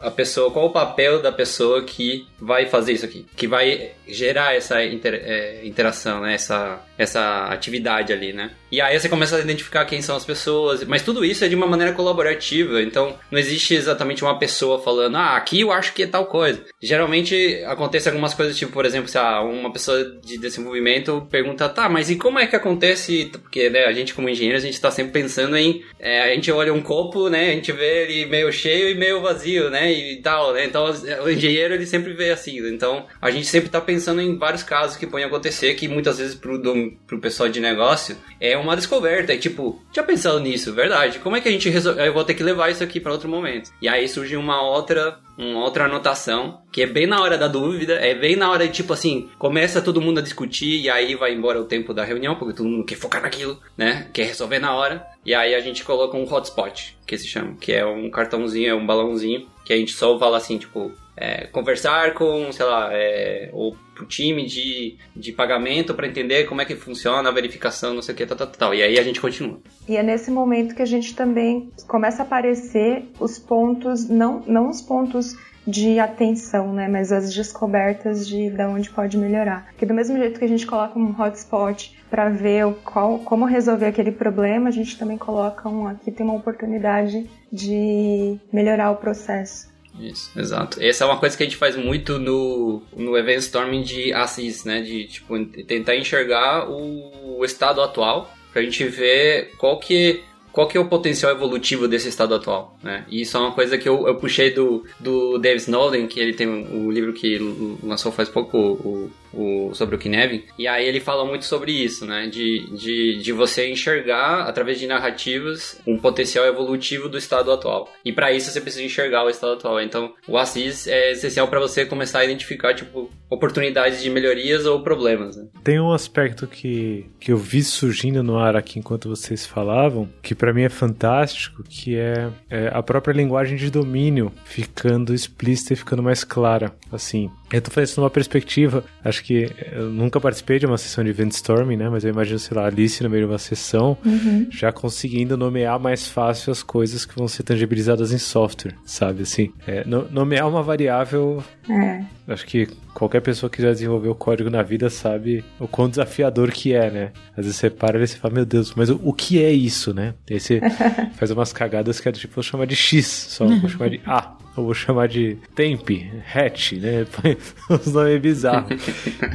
a 0.00 0.10
pessoa, 0.10 0.50
qual 0.50 0.66
o 0.66 0.72
papel 0.72 1.20
da 1.20 1.30
pessoa 1.30 1.82
que 1.82 2.26
vai 2.40 2.66
fazer 2.66 2.92
isso 2.92 3.04
aqui, 3.04 3.26
que 3.36 3.46
vai 3.46 3.90
gerar 4.08 4.54
essa 4.54 4.82
inter, 4.82 5.14
é, 5.14 5.66
interação, 5.66 6.22
né? 6.22 6.32
Essa, 6.32 6.80
essa 6.96 7.46
atividade 7.48 8.14
ali, 8.14 8.32
né? 8.32 8.52
E 8.72 8.80
aí 8.80 8.98
você 8.98 9.10
começa 9.10 9.36
a 9.36 9.40
identificar 9.40 9.84
quem 9.84 10.00
são 10.00 10.16
as 10.16 10.24
pessoas, 10.24 10.82
mas 10.84 11.02
tudo 11.02 11.22
isso 11.22 11.44
é 11.44 11.48
de 11.48 11.54
uma 11.54 11.66
maneira 11.66 11.92
colaborativa, 11.92 12.80
então 12.80 13.14
não 13.30 13.38
existe 13.38 13.74
exatamente 13.74 14.24
uma 14.24 14.38
pessoa 14.38 14.82
falando, 14.82 15.16
ah, 15.16 15.36
aqui 15.36 15.60
eu 15.60 15.70
acho 15.70 15.92
que 15.92 16.04
é 16.04 16.06
tal 16.06 16.26
coisa. 16.26 16.64
Geralmente 16.82 17.62
acontece 17.66 18.08
algumas 18.08 18.32
coisas, 18.32 18.56
tipo, 18.56 18.72
por 18.72 18.86
exemplo, 18.86 19.08
se 19.08 19.18
uma 19.18 19.72
pessoa 19.72 20.02
de 20.24 20.38
desenvolvimento 20.38 21.25
pergunta, 21.26 21.68
tá, 21.68 21.88
mas 21.88 22.10
e 22.10 22.16
como 22.16 22.38
é 22.38 22.46
que 22.46 22.56
acontece? 22.56 23.30
Porque 23.32 23.68
né, 23.70 23.84
a 23.84 23.92
gente 23.92 24.14
como 24.14 24.28
engenheiro, 24.28 24.58
a 24.58 24.60
gente 24.60 24.74
está 24.74 24.90
sempre 24.90 25.12
pensando 25.12 25.56
em, 25.56 25.82
é, 25.98 26.22
a 26.22 26.34
gente 26.34 26.50
olha 26.50 26.72
um 26.72 26.82
copo, 26.82 27.28
né, 27.28 27.50
a 27.50 27.54
gente 27.54 27.72
vê 27.72 28.04
ele 28.04 28.26
meio 28.26 28.52
cheio 28.52 28.88
e 28.88 28.94
meio 28.94 29.20
vazio, 29.20 29.70
né, 29.70 29.92
e 29.92 30.16
tal, 30.16 30.52
né, 30.52 30.64
então 30.64 30.86
o 31.24 31.30
engenheiro 31.30 31.74
ele 31.74 31.86
sempre 31.86 32.12
vê 32.12 32.30
assim, 32.30 32.58
então 32.68 33.06
a 33.20 33.30
gente 33.30 33.46
sempre 33.46 33.68
está 33.68 33.80
pensando 33.80 34.20
em 34.20 34.36
vários 34.36 34.62
casos 34.62 34.96
que 34.96 35.06
podem 35.06 35.26
acontecer, 35.26 35.74
que 35.74 35.88
muitas 35.88 36.18
vezes 36.18 36.34
pro, 36.34 36.60
pro 37.06 37.20
pessoal 37.20 37.48
de 37.48 37.60
negócio 37.60 38.16
é 38.40 38.56
uma 38.56 38.76
descoberta, 38.76 39.32
é 39.32 39.36
tipo, 39.36 39.82
já 39.92 40.02
pensado 40.02 40.40
nisso, 40.40 40.72
verdade, 40.72 41.18
como 41.18 41.36
é 41.36 41.40
que 41.40 41.48
a 41.48 41.52
gente 41.52 41.68
resolve, 41.68 42.06
eu 42.06 42.12
vou 42.12 42.24
ter 42.24 42.34
que 42.34 42.42
levar 42.42 42.70
isso 42.70 42.84
aqui 42.84 43.00
para 43.00 43.12
outro 43.12 43.28
momento, 43.28 43.70
e 43.80 43.88
aí 43.88 44.08
surge 44.08 44.36
uma 44.36 44.62
outra 44.62 45.18
uma 45.38 45.64
outra 45.64 45.84
anotação, 45.84 46.60
que 46.72 46.82
é 46.82 46.86
bem 46.86 47.06
na 47.06 47.20
hora 47.20 47.36
da 47.36 47.48
dúvida, 47.48 47.94
é 47.94 48.14
bem 48.14 48.36
na 48.36 48.50
hora 48.50 48.66
de 48.66 48.72
tipo 48.72 48.92
assim, 48.92 49.28
começa 49.38 49.82
todo 49.82 50.00
mundo 50.00 50.18
a 50.18 50.22
discutir 50.22 50.80
e 50.80 50.88
aí 50.88 51.14
vai 51.14 51.34
embora 51.34 51.60
o 51.60 51.64
tempo 51.64 51.92
da 51.92 52.04
reunião, 52.04 52.36
porque 52.36 52.54
todo 52.54 52.68
mundo 52.68 52.84
quer 52.84 52.96
focar 52.96 53.22
naquilo, 53.22 53.60
né? 53.76 54.08
Quer 54.12 54.24
resolver 54.24 54.58
na 54.58 54.74
hora. 54.74 55.06
E 55.24 55.34
aí 55.34 55.54
a 55.54 55.60
gente 55.60 55.84
coloca 55.84 56.16
um 56.16 56.30
hotspot, 56.30 56.96
que 57.06 57.18
se 57.18 57.26
chama, 57.26 57.56
que 57.60 57.72
é 57.72 57.84
um 57.84 58.10
cartãozinho, 58.10 58.70
é 58.70 58.74
um 58.74 58.86
balãozinho, 58.86 59.46
que 59.64 59.72
a 59.72 59.76
gente 59.76 59.92
só 59.92 60.18
fala 60.18 60.36
assim, 60.36 60.58
tipo, 60.58 60.92
é, 61.16 61.46
conversar 61.46 62.14
com, 62.14 62.52
sei 62.52 62.66
lá, 62.66 62.90
é, 62.92 63.50
o 63.52 63.74
time 64.06 64.44
de, 64.44 64.98
de 65.14 65.32
pagamento 65.32 65.94
para 65.94 66.06
entender 66.06 66.44
como 66.44 66.60
é 66.60 66.64
que 66.64 66.76
funciona 66.76 67.28
a 67.28 67.32
verificação, 67.32 67.94
não 67.94 68.02
sei 68.02 68.14
o 68.14 68.18
que, 68.18 68.26
tal, 68.26 68.36
tal, 68.36 68.46
tal. 68.46 68.74
E 68.74 68.82
aí 68.82 68.98
a 68.98 69.02
gente 69.02 69.20
continua. 69.20 69.58
E 69.88 69.96
é 69.96 70.02
nesse 70.02 70.30
momento 70.30 70.74
que 70.74 70.82
a 70.82 70.86
gente 70.86 71.14
também 71.14 71.70
começa 71.86 72.22
a 72.22 72.26
aparecer 72.26 73.04
os 73.18 73.38
pontos, 73.38 74.08
não, 74.08 74.42
não 74.46 74.68
os 74.68 74.82
pontos 74.82 75.34
de 75.66 75.98
atenção, 75.98 76.72
né, 76.72 76.86
mas 76.86 77.10
as 77.10 77.34
descobertas 77.34 78.28
de, 78.28 78.50
de 78.50 78.62
onde 78.64 78.88
pode 78.88 79.18
melhorar. 79.18 79.74
Que 79.76 79.84
do 79.84 79.92
mesmo 79.92 80.16
jeito 80.16 80.38
que 80.38 80.44
a 80.44 80.48
gente 80.48 80.64
coloca 80.64 80.96
um 80.96 81.20
hotspot 81.20 81.96
para 82.08 82.28
ver 82.28 82.72
qual, 82.84 83.18
como 83.20 83.44
resolver 83.44 83.86
aquele 83.86 84.12
problema, 84.12 84.68
a 84.68 84.72
gente 84.72 84.96
também 84.96 85.18
coloca 85.18 85.68
um 85.68 85.88
aqui 85.88 86.12
tem 86.12 86.24
uma 86.24 86.36
oportunidade 86.36 87.28
de 87.52 88.38
melhorar 88.52 88.92
o 88.92 88.96
processo. 88.96 89.74
Isso, 90.00 90.30
exato. 90.38 90.82
Essa 90.82 91.04
é 91.04 91.06
uma 91.06 91.18
coisa 91.18 91.36
que 91.36 91.42
a 91.42 91.46
gente 91.46 91.56
faz 91.56 91.76
muito 91.76 92.18
no, 92.18 92.82
no 92.96 93.16
event 93.16 93.38
storming 93.38 93.82
de 93.82 94.12
Assis, 94.12 94.64
né? 94.64 94.82
De 94.82 95.04
tipo, 95.04 95.44
tentar 95.64 95.96
enxergar 95.96 96.68
o, 96.68 97.38
o 97.38 97.44
estado 97.44 97.80
atual 97.80 98.32
pra 98.52 98.62
gente 98.62 98.84
ver 98.84 99.52
qual 99.58 99.78
que 99.78 100.22
qual 100.56 100.66
que 100.66 100.78
é 100.78 100.80
o 100.80 100.88
potencial 100.88 101.30
evolutivo 101.30 101.86
desse 101.86 102.08
estado 102.08 102.34
atual, 102.34 102.78
né? 102.82 103.04
E 103.10 103.20
isso 103.20 103.36
é 103.36 103.40
uma 103.40 103.52
coisa 103.52 103.76
que 103.76 103.86
eu, 103.86 104.08
eu 104.08 104.14
puxei 104.14 104.50
do, 104.50 104.86
do 104.98 105.36
Dave 105.36 105.58
Snowden, 105.58 106.06
que 106.06 106.18
ele 106.18 106.32
tem 106.32 106.48
um, 106.48 106.90
livro 106.90 107.12
que 107.12 107.38
lançou 107.82 108.10
faz 108.10 108.30
pouco, 108.30 108.56
o, 108.56 109.10
o, 109.32 109.74
sobre 109.74 109.96
o 109.96 109.98
Kinevin, 109.98 110.44
e 110.58 110.66
aí 110.66 110.86
ele 110.86 111.00
fala 111.00 111.24
muito 111.24 111.44
sobre 111.44 111.72
isso, 111.72 112.06
né? 112.06 112.26
De, 112.26 112.66
de, 112.76 113.18
de 113.22 113.32
você 113.32 113.70
enxergar, 113.70 114.42
através 114.42 114.78
de 114.78 114.86
narrativas, 114.86 115.80
um 115.86 115.98
potencial 115.98 116.44
evolutivo 116.46 117.08
do 117.08 117.18
estado 117.18 117.50
atual. 117.52 117.88
E 118.04 118.12
para 118.12 118.32
isso 118.32 118.50
você 118.50 118.60
precisa 118.60 118.84
enxergar 118.84 119.24
o 119.24 119.30
estado 119.30 119.54
atual. 119.54 119.80
Então, 119.80 120.12
o 120.26 120.36
Assis 120.36 120.86
é 120.86 121.12
essencial 121.12 121.48
para 121.48 121.60
você 121.60 121.84
começar 121.84 122.20
a 122.20 122.24
identificar, 122.24 122.74
tipo, 122.74 123.10
oportunidades 123.28 124.02
de 124.02 124.10
melhorias 124.10 124.66
ou 124.66 124.82
problemas. 124.82 125.36
Né? 125.36 125.46
Tem 125.62 125.80
um 125.80 125.92
aspecto 125.92 126.46
que, 126.46 127.06
que 127.18 127.32
eu 127.32 127.36
vi 127.36 127.62
surgindo 127.62 128.22
no 128.22 128.38
ar 128.38 128.56
aqui 128.56 128.78
enquanto 128.78 129.08
vocês 129.08 129.46
falavam, 129.46 130.08
que 130.22 130.34
para 130.34 130.52
mim 130.52 130.62
é 130.62 130.68
fantástico, 130.68 131.62
que 131.62 131.96
é, 131.96 132.30
é 132.50 132.70
a 132.72 132.82
própria 132.82 133.12
linguagem 133.12 133.56
de 133.56 133.70
domínio 133.70 134.32
ficando 134.44 135.14
explícita 135.14 135.72
e 135.72 135.76
ficando 135.76 136.02
mais 136.02 136.24
clara. 136.24 136.74
Assim, 136.92 137.30
eu 137.52 137.60
tô 137.62 137.70
fazendo 137.70 137.88
isso 137.90 138.00
numa 138.00 138.10
perspectiva, 138.10 138.84
acho 139.04 139.22
que 139.22 139.48
eu 139.72 139.90
nunca 139.90 140.20
participei 140.20 140.58
de 140.58 140.66
uma 140.66 140.76
sessão 140.76 141.04
de 141.04 141.10
event 141.10 141.30
storming, 141.32 141.76
né? 141.76 141.88
Mas 141.88 142.04
eu 142.04 142.10
imagino, 142.10 142.38
sei 142.38 142.56
lá, 142.56 142.66
Alice 142.66 143.02
no 143.02 143.08
meio 143.08 143.24
de 143.24 143.32
uma 143.32 143.38
sessão, 143.38 143.96
uhum. 144.04 144.48
já 144.50 144.72
conseguindo 144.72 145.36
nomear 145.36 145.78
mais 145.78 146.08
fácil 146.08 146.50
as 146.50 146.62
coisas 146.62 147.04
que 147.04 147.16
vão 147.16 147.28
ser 147.28 147.44
tangibilizadas 147.44 148.12
em 148.12 148.18
software, 148.18 148.74
sabe? 148.84 149.22
Assim, 149.22 149.52
é, 149.66 149.84
nomear 149.84 150.48
uma 150.48 150.62
variável. 150.62 151.42
É. 151.70 152.04
Acho 152.26 152.44
que 152.46 152.66
qualquer 152.92 153.20
pessoa 153.20 153.48
que 153.48 153.62
já 153.62 153.68
desenvolveu 153.68 154.12
código 154.14 154.50
na 154.50 154.62
vida 154.62 154.90
sabe 154.90 155.44
o 155.60 155.68
quão 155.68 155.88
desafiador 155.88 156.50
que 156.50 156.74
é, 156.74 156.90
né? 156.90 157.12
Às 157.36 157.44
vezes 157.44 157.56
você 157.56 157.70
para 157.70 158.02
e 158.02 158.06
você 158.06 158.16
fala, 158.16 158.34
meu 158.34 158.44
Deus, 158.44 158.74
mas 158.74 158.90
o, 158.90 159.00
o 159.04 159.12
que 159.12 159.40
é 159.40 159.52
isso, 159.52 159.94
né? 159.94 160.14
E 160.28 160.34
aí 160.34 160.40
você 160.40 160.60
faz 161.14 161.30
umas 161.30 161.52
cagadas 161.52 162.00
que 162.00 162.08
é 162.08 162.12
tipo, 162.12 162.34
vou 162.34 162.42
chamar 162.42 162.66
de 162.66 162.74
X, 162.74 163.06
só 163.06 163.46
vou 163.46 163.68
chamar 163.68 163.90
de 163.90 164.00
A 164.04 164.36
eu 164.56 164.64
vou 164.64 164.74
chamar 164.74 165.08
de 165.08 165.36
Temp, 165.54 165.90
Hatch, 166.34 166.72
né? 166.72 167.06
Os 167.68 167.92
nomes 167.92 168.20
bizarros. 168.20 168.70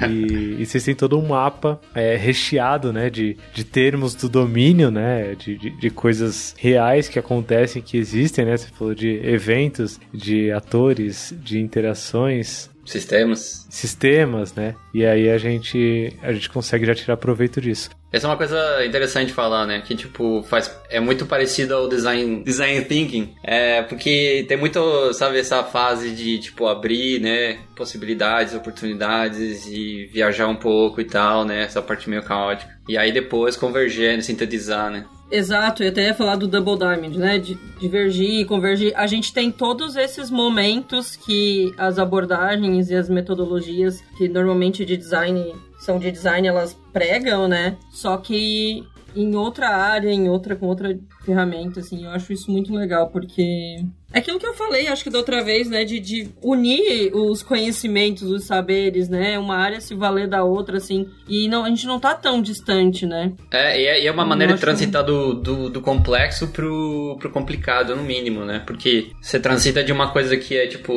e, 0.09 0.57
e 0.59 0.65
vocês 0.65 0.84
têm 0.84 0.95
todo 0.95 1.17
um 1.19 1.28
mapa 1.28 1.80
é, 1.93 2.15
recheado, 2.15 2.91
né? 2.91 3.09
De, 3.09 3.38
de 3.53 3.63
termos 3.63 4.15
do 4.15 4.28
domínio, 4.28 4.89
né? 4.89 5.36
De, 5.36 5.57
de, 5.57 5.69
de, 5.69 5.89
coisas 5.89 6.55
reais 6.57 7.07
que 7.07 7.19
acontecem, 7.19 7.82
que 7.82 7.97
existem, 7.97 8.45
né? 8.45 8.57
Você 8.57 8.69
falou 8.69 8.95
de 8.95 9.22
eventos, 9.24 9.99
de 10.13 10.51
atores, 10.51 11.34
de 11.43 11.59
interações. 11.59 12.70
Sistemas. 12.86 13.67
Sistemas, 13.69 14.53
né? 14.53 14.75
E 14.93 15.05
aí 15.05 15.29
a 15.29 15.38
gente, 15.38 16.15
a 16.21 16.32
gente 16.34 16.49
consegue 16.49 16.86
já 16.86 16.95
tirar 16.95 17.17
proveito 17.17 17.61
disso. 17.61 17.89
Essa 18.11 18.27
é 18.27 18.29
uma 18.29 18.38
coisa 18.38 18.86
interessante 18.86 19.27
de 19.27 19.34
falar, 19.34 19.65
né? 19.65 19.82
Que, 19.82 19.95
tipo, 19.95 20.43
faz, 20.43 20.69
é 20.89 20.99
muito 20.99 21.25
parecido 21.25 21.73
ao 21.73 21.88
design, 21.88 22.43
design 22.43 22.84
thinking. 22.84 23.34
É, 23.41 23.84
porque 23.84 24.45
tem 24.49 24.57
muito, 24.57 25.13
sabe, 25.13 25.39
essa 25.39 25.63
fase 25.63 26.11
de, 26.11 26.39
tipo, 26.39 26.67
abrir, 26.67 27.21
né? 27.21 27.59
Possibilidades, 27.73 28.53
oportunidades 28.53 29.65
e 29.67 30.09
viajar 30.11 30.47
um 30.47 30.57
pouco 30.57 30.99
e 30.99 31.05
tal, 31.05 31.45
né? 31.45 31.63
Essa 31.63 31.82
parte 31.82 32.09
meio 32.09 32.23
caótica. 32.23 32.71
E 32.89 32.97
aí 32.97 33.13
depois 33.13 33.55
converger, 33.55 34.21
sintetizar, 34.21 34.91
né? 34.91 35.05
Exato, 35.32 35.82
eu 35.82 35.89
até 35.89 36.07
ia 36.07 36.13
falar 36.13 36.36
do 36.36 36.45
Double 36.45 36.77
Diamond, 36.77 37.17
né? 37.17 37.39
De 37.39 37.57
divergir, 37.79 38.45
convergir. 38.45 38.93
A 38.97 39.07
gente 39.07 39.34
tem 39.34 39.49
todos 39.49 39.95
esses 39.95 40.29
momentos 40.29 41.15
que 41.15 41.73
as 41.77 41.97
abordagens 41.97 42.89
e 42.89 42.95
as 42.95 43.09
metodologias 43.09 44.01
que 44.17 44.27
normalmente 44.27 44.84
de 44.84 44.97
design 44.97 45.55
são 45.79 45.97
de 45.97 46.11
design, 46.11 46.47
elas 46.47 46.77
pregam, 46.93 47.47
né? 47.47 47.77
Só 47.89 48.17
que 48.17 48.84
em 49.16 49.36
outra 49.36 49.70
área, 49.70 50.09
em 50.09 50.30
outra, 50.30 50.55
com 50.55 50.68
outra 50.68 50.97
ferramenta, 51.26 51.80
assim, 51.80 52.05
eu 52.05 52.12
acho 52.12 52.34
isso 52.34 52.51
muito 52.51 52.74
legal, 52.74 53.09
porque 53.09 53.84
é 54.14 54.20
aquilo 54.20 54.39
que 54.39 54.45
eu 54.45 54.53
falei, 54.53 54.88
acho 54.88 55.03
que 55.03 55.09
da 55.09 55.20
outra 55.20 55.43
vez, 55.43 55.70
né, 55.70 55.86
de, 55.86 55.99
de 55.99 56.30
unir 56.41 57.12
os 57.14 57.41
conhecimentos, 57.41 58.24
os 58.24 58.43
saberes, 58.43 59.07
né, 59.07 59.39
uma 59.39 59.55
área 59.55 59.80
se 59.80 59.95
valer 59.95 60.28
da 60.28 60.43
outra, 60.43 60.78
assim, 60.78 61.07
e 61.28 61.47
não, 61.47 61.64
a 61.64 61.70
gente 61.70 61.88
não 61.88 61.99
tá 61.99 62.14
tão 62.14 62.41
distante, 62.41 63.05
né. 63.05 63.32
É, 63.51 63.82
e 63.82 63.86
é, 63.86 64.03
e 64.03 64.07
é 64.07 64.12
uma 64.12 64.26
maneira 64.26 64.53
de 64.53 64.59
transitar 64.59 65.05
que... 65.05 65.12
do, 65.12 65.34
do, 65.34 65.70
do, 65.70 65.82
complexo 65.82 66.47
pro, 66.49 67.18
pro 67.20 67.32
complicado, 67.32 67.95
no 67.95 68.03
mínimo, 68.03 68.43
né, 68.43 68.62
porque 68.66 69.12
você 69.22 69.39
transita 69.39 69.84
de 69.84 69.91
uma 69.91 70.12
coisa 70.12 70.36
que 70.36 70.57
é, 70.57 70.68
tipo, 70.68 70.93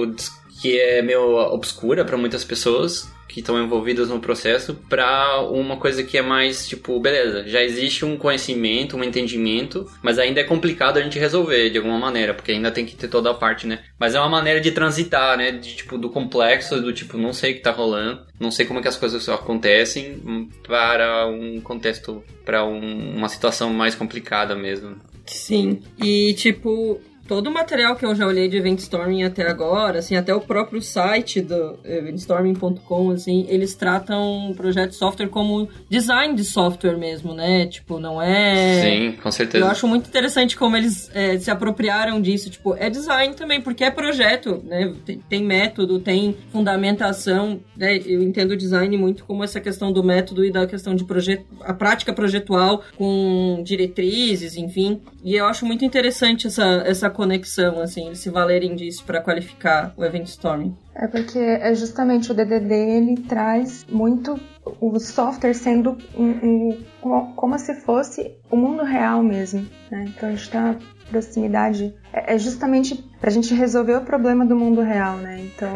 que 0.61 0.79
é 0.81 1.03
meio 1.03 1.37
obscura 1.53 2.05
para 2.05 2.17
muitas 2.17 2.45
pessoas, 2.45 3.13
que 3.35 3.41
estão 3.41 3.61
envolvidas 3.61 4.11
no 4.11 4.21
processo 4.21 4.75
para 4.89 5.41
uma 5.41 5.77
coisa 5.77 6.05
que 6.05 6.17
é 6.17 6.23
mais 6.23 6.69
tipo, 6.69 7.01
beleza, 7.01 7.43
já 7.49 7.61
existe 7.65 8.05
um 8.05 8.17
conhecimento, 8.17 8.97
um 8.97 9.03
entendimento, 9.03 9.91
mas 10.01 10.21
ainda 10.21 10.41
é 10.41 10.45
complicado 10.45 10.99
a 10.99 11.03
gente 11.03 11.19
resolver 11.19 11.69
de 11.69 11.79
alguma 11.79 11.99
maneira, 11.99 12.33
porque 12.33 12.53
ainda 12.53 12.71
tem 12.71 12.87
que 12.87 12.95
ter 12.95 13.09
toda 13.09 13.33
a 13.33 13.35
parte, 13.35 13.67
né? 13.67 13.81
Mas 13.99 14.15
é 14.15 14.21
uma 14.21 14.29
maneira 14.29 14.61
de 14.61 14.71
transitar, 14.71 15.37
né? 15.37 15.51
De 15.51 15.75
tipo, 15.75 15.99
do 15.99 16.09
complexo, 16.09 16.81
do 16.81 16.93
tipo, 16.93 17.19
não 17.19 17.33
sei 17.33 17.51
o 17.51 17.55
que 17.57 17.61
tá 17.61 17.73
rolando, 17.73 18.25
não 18.39 18.53
sei 18.53 18.67
como 18.67 18.79
é 18.79 18.83
que 18.83 18.89
as 18.89 18.97
coisas 18.97 19.29
acontecem, 19.29 20.23
hum, 20.25 20.49
para 20.65 21.27
um 21.27 21.61
contexto, 21.61 22.23
para 22.45 22.65
um, 22.65 23.17
uma 23.17 23.29
situação 23.29 23.73
mais 23.73 23.97
complicada 23.97 24.55
mesmo. 24.55 24.95
Sim, 25.27 25.83
e 25.99 26.35
tipo, 26.35 27.01
todo 27.27 27.49
o 27.49 27.53
material 27.53 27.97
que 27.97 28.05
eu 28.05 28.15
já 28.15 28.27
olhei 28.27 28.49
de 28.49 28.57
Eventstorming 28.57 29.25
até 29.25 29.49
agora, 29.49 29.99
assim, 29.99 30.17
até 30.17 30.35
o 30.35 30.41
próprio 30.41 30.81
site 30.81 31.41
do 31.41 31.79
eventstorming.com, 31.85 33.11
assim, 33.11 33.47
eles 33.49 33.75
tratam 33.75 34.51
o 34.51 34.55
projeto 34.55 34.91
de 34.91 34.97
software 34.97 35.29
como 35.29 35.69
design 35.89 36.35
de 36.35 36.45
software 36.45 36.97
mesmo, 36.97 37.35
né? 37.35 37.67
Tipo, 37.67 37.99
não 37.99 38.21
é... 38.21 38.83
Sim, 38.83 39.19
com 39.23 39.31
certeza. 39.31 39.65
Eu 39.65 39.71
acho 39.71 39.87
muito 39.87 40.09
interessante 40.09 40.57
como 40.57 40.77
eles 40.77 41.11
é, 41.15 41.39
se 41.39 41.51
apropriaram 41.51 42.21
disso. 42.21 42.51
Tipo, 42.51 42.75
é 42.77 42.91
design 42.91 43.35
também, 43.35 43.61
porque 43.61 43.85
é 43.85 43.91
projeto, 43.91 44.63
né? 44.65 44.95
Tem, 45.05 45.19
tem 45.29 45.45
método, 45.45 45.99
tem 45.99 46.37
fundamentação, 46.53 47.61
né? 47.77 47.99
Eu 48.05 48.23
entendo 48.23 48.53
o 48.53 48.57
design 48.57 48.97
muito 48.97 49.25
como 49.25 49.43
essa 49.45 49.61
questão 49.61 49.93
do 49.93 50.03
método 50.03 50.45
e 50.45 50.51
da 50.51 50.67
questão 50.67 50.95
de 50.95 51.05
projeto, 51.05 51.45
a 51.63 51.73
prática 51.73 52.13
projetual 52.13 52.83
com 52.97 53.63
diretrizes, 53.65 54.57
enfim. 54.57 55.01
E 55.23 55.35
eu 55.35 55.47
acho 55.47 55.65
muito 55.65 55.85
interessante 55.85 56.47
essa, 56.47 56.83
essa 56.87 57.11
conexão, 57.15 57.81
assim, 57.81 58.07
eles 58.07 58.19
se 58.19 58.29
valerem 58.29 58.77
disso 58.77 59.05
para 59.05 59.21
qualificar 59.21 59.95
o 59.97 60.05
Event 60.05 60.27
Storming. 60.27 60.77
É 60.95 61.07
porque 61.07 61.39
é 61.39 61.75
justamente 61.75 62.31
o 62.31 62.35
DDD 62.35 62.73
ele 62.73 63.17
traz 63.23 63.87
muito 63.89 64.39
o 64.81 64.99
software 65.01 65.55
sendo 65.55 65.97
um, 66.17 66.79
um, 67.03 67.33
como 67.35 67.59
se 67.59 67.75
fosse 67.75 68.33
o 68.51 68.57
mundo 68.57 68.85
real 68.85 69.23
mesmo. 69.23 69.67
Né? 69.91 70.05
Então 70.09 70.29
a 70.29 70.33
gente 70.33 70.43
está 70.43 70.77
proximidade 71.11 71.95
é, 72.13 72.35
é 72.35 72.39
justamente 72.39 72.95
para 73.21 73.31
a 73.31 73.33
gente 73.33 73.55
resolver 73.55 73.97
o 73.97 74.01
problema 74.03 74.45
do 74.45 74.57
mundo 74.57 74.81
real, 74.81 75.17
né? 75.17 75.41
Então 75.41 75.71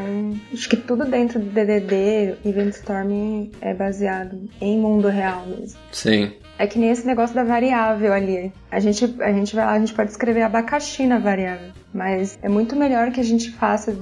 acho 0.52 0.68
que 0.68 0.76
tudo 0.76 1.04
dentro 1.04 1.38
do 1.38 1.46
DDD, 1.46 2.38
Event 2.44 2.74
Storming 2.74 3.52
é 3.60 3.74
baseado 3.74 4.48
em 4.60 4.78
mundo 4.78 5.08
real 5.08 5.46
mesmo. 5.46 5.78
Sim. 5.92 6.32
É 6.58 6.66
que 6.66 6.78
nem 6.78 6.90
esse 6.90 7.06
negócio 7.06 7.34
da 7.34 7.44
variável 7.44 8.12
ali. 8.12 8.52
A 8.70 8.80
gente, 8.80 9.16
a 9.20 9.32
gente 9.32 9.54
vai 9.54 9.64
lá, 9.64 9.72
a 9.72 9.78
gente 9.78 9.94
pode 9.94 10.10
escrever 10.10 10.42
abacaxi 10.42 11.06
na 11.06 11.18
variável, 11.18 11.70
mas 11.94 12.38
é 12.42 12.48
muito 12.48 12.74
melhor 12.74 13.12
que 13.12 13.20
a 13.20 13.24
gente 13.24 13.52
faça 13.52 13.96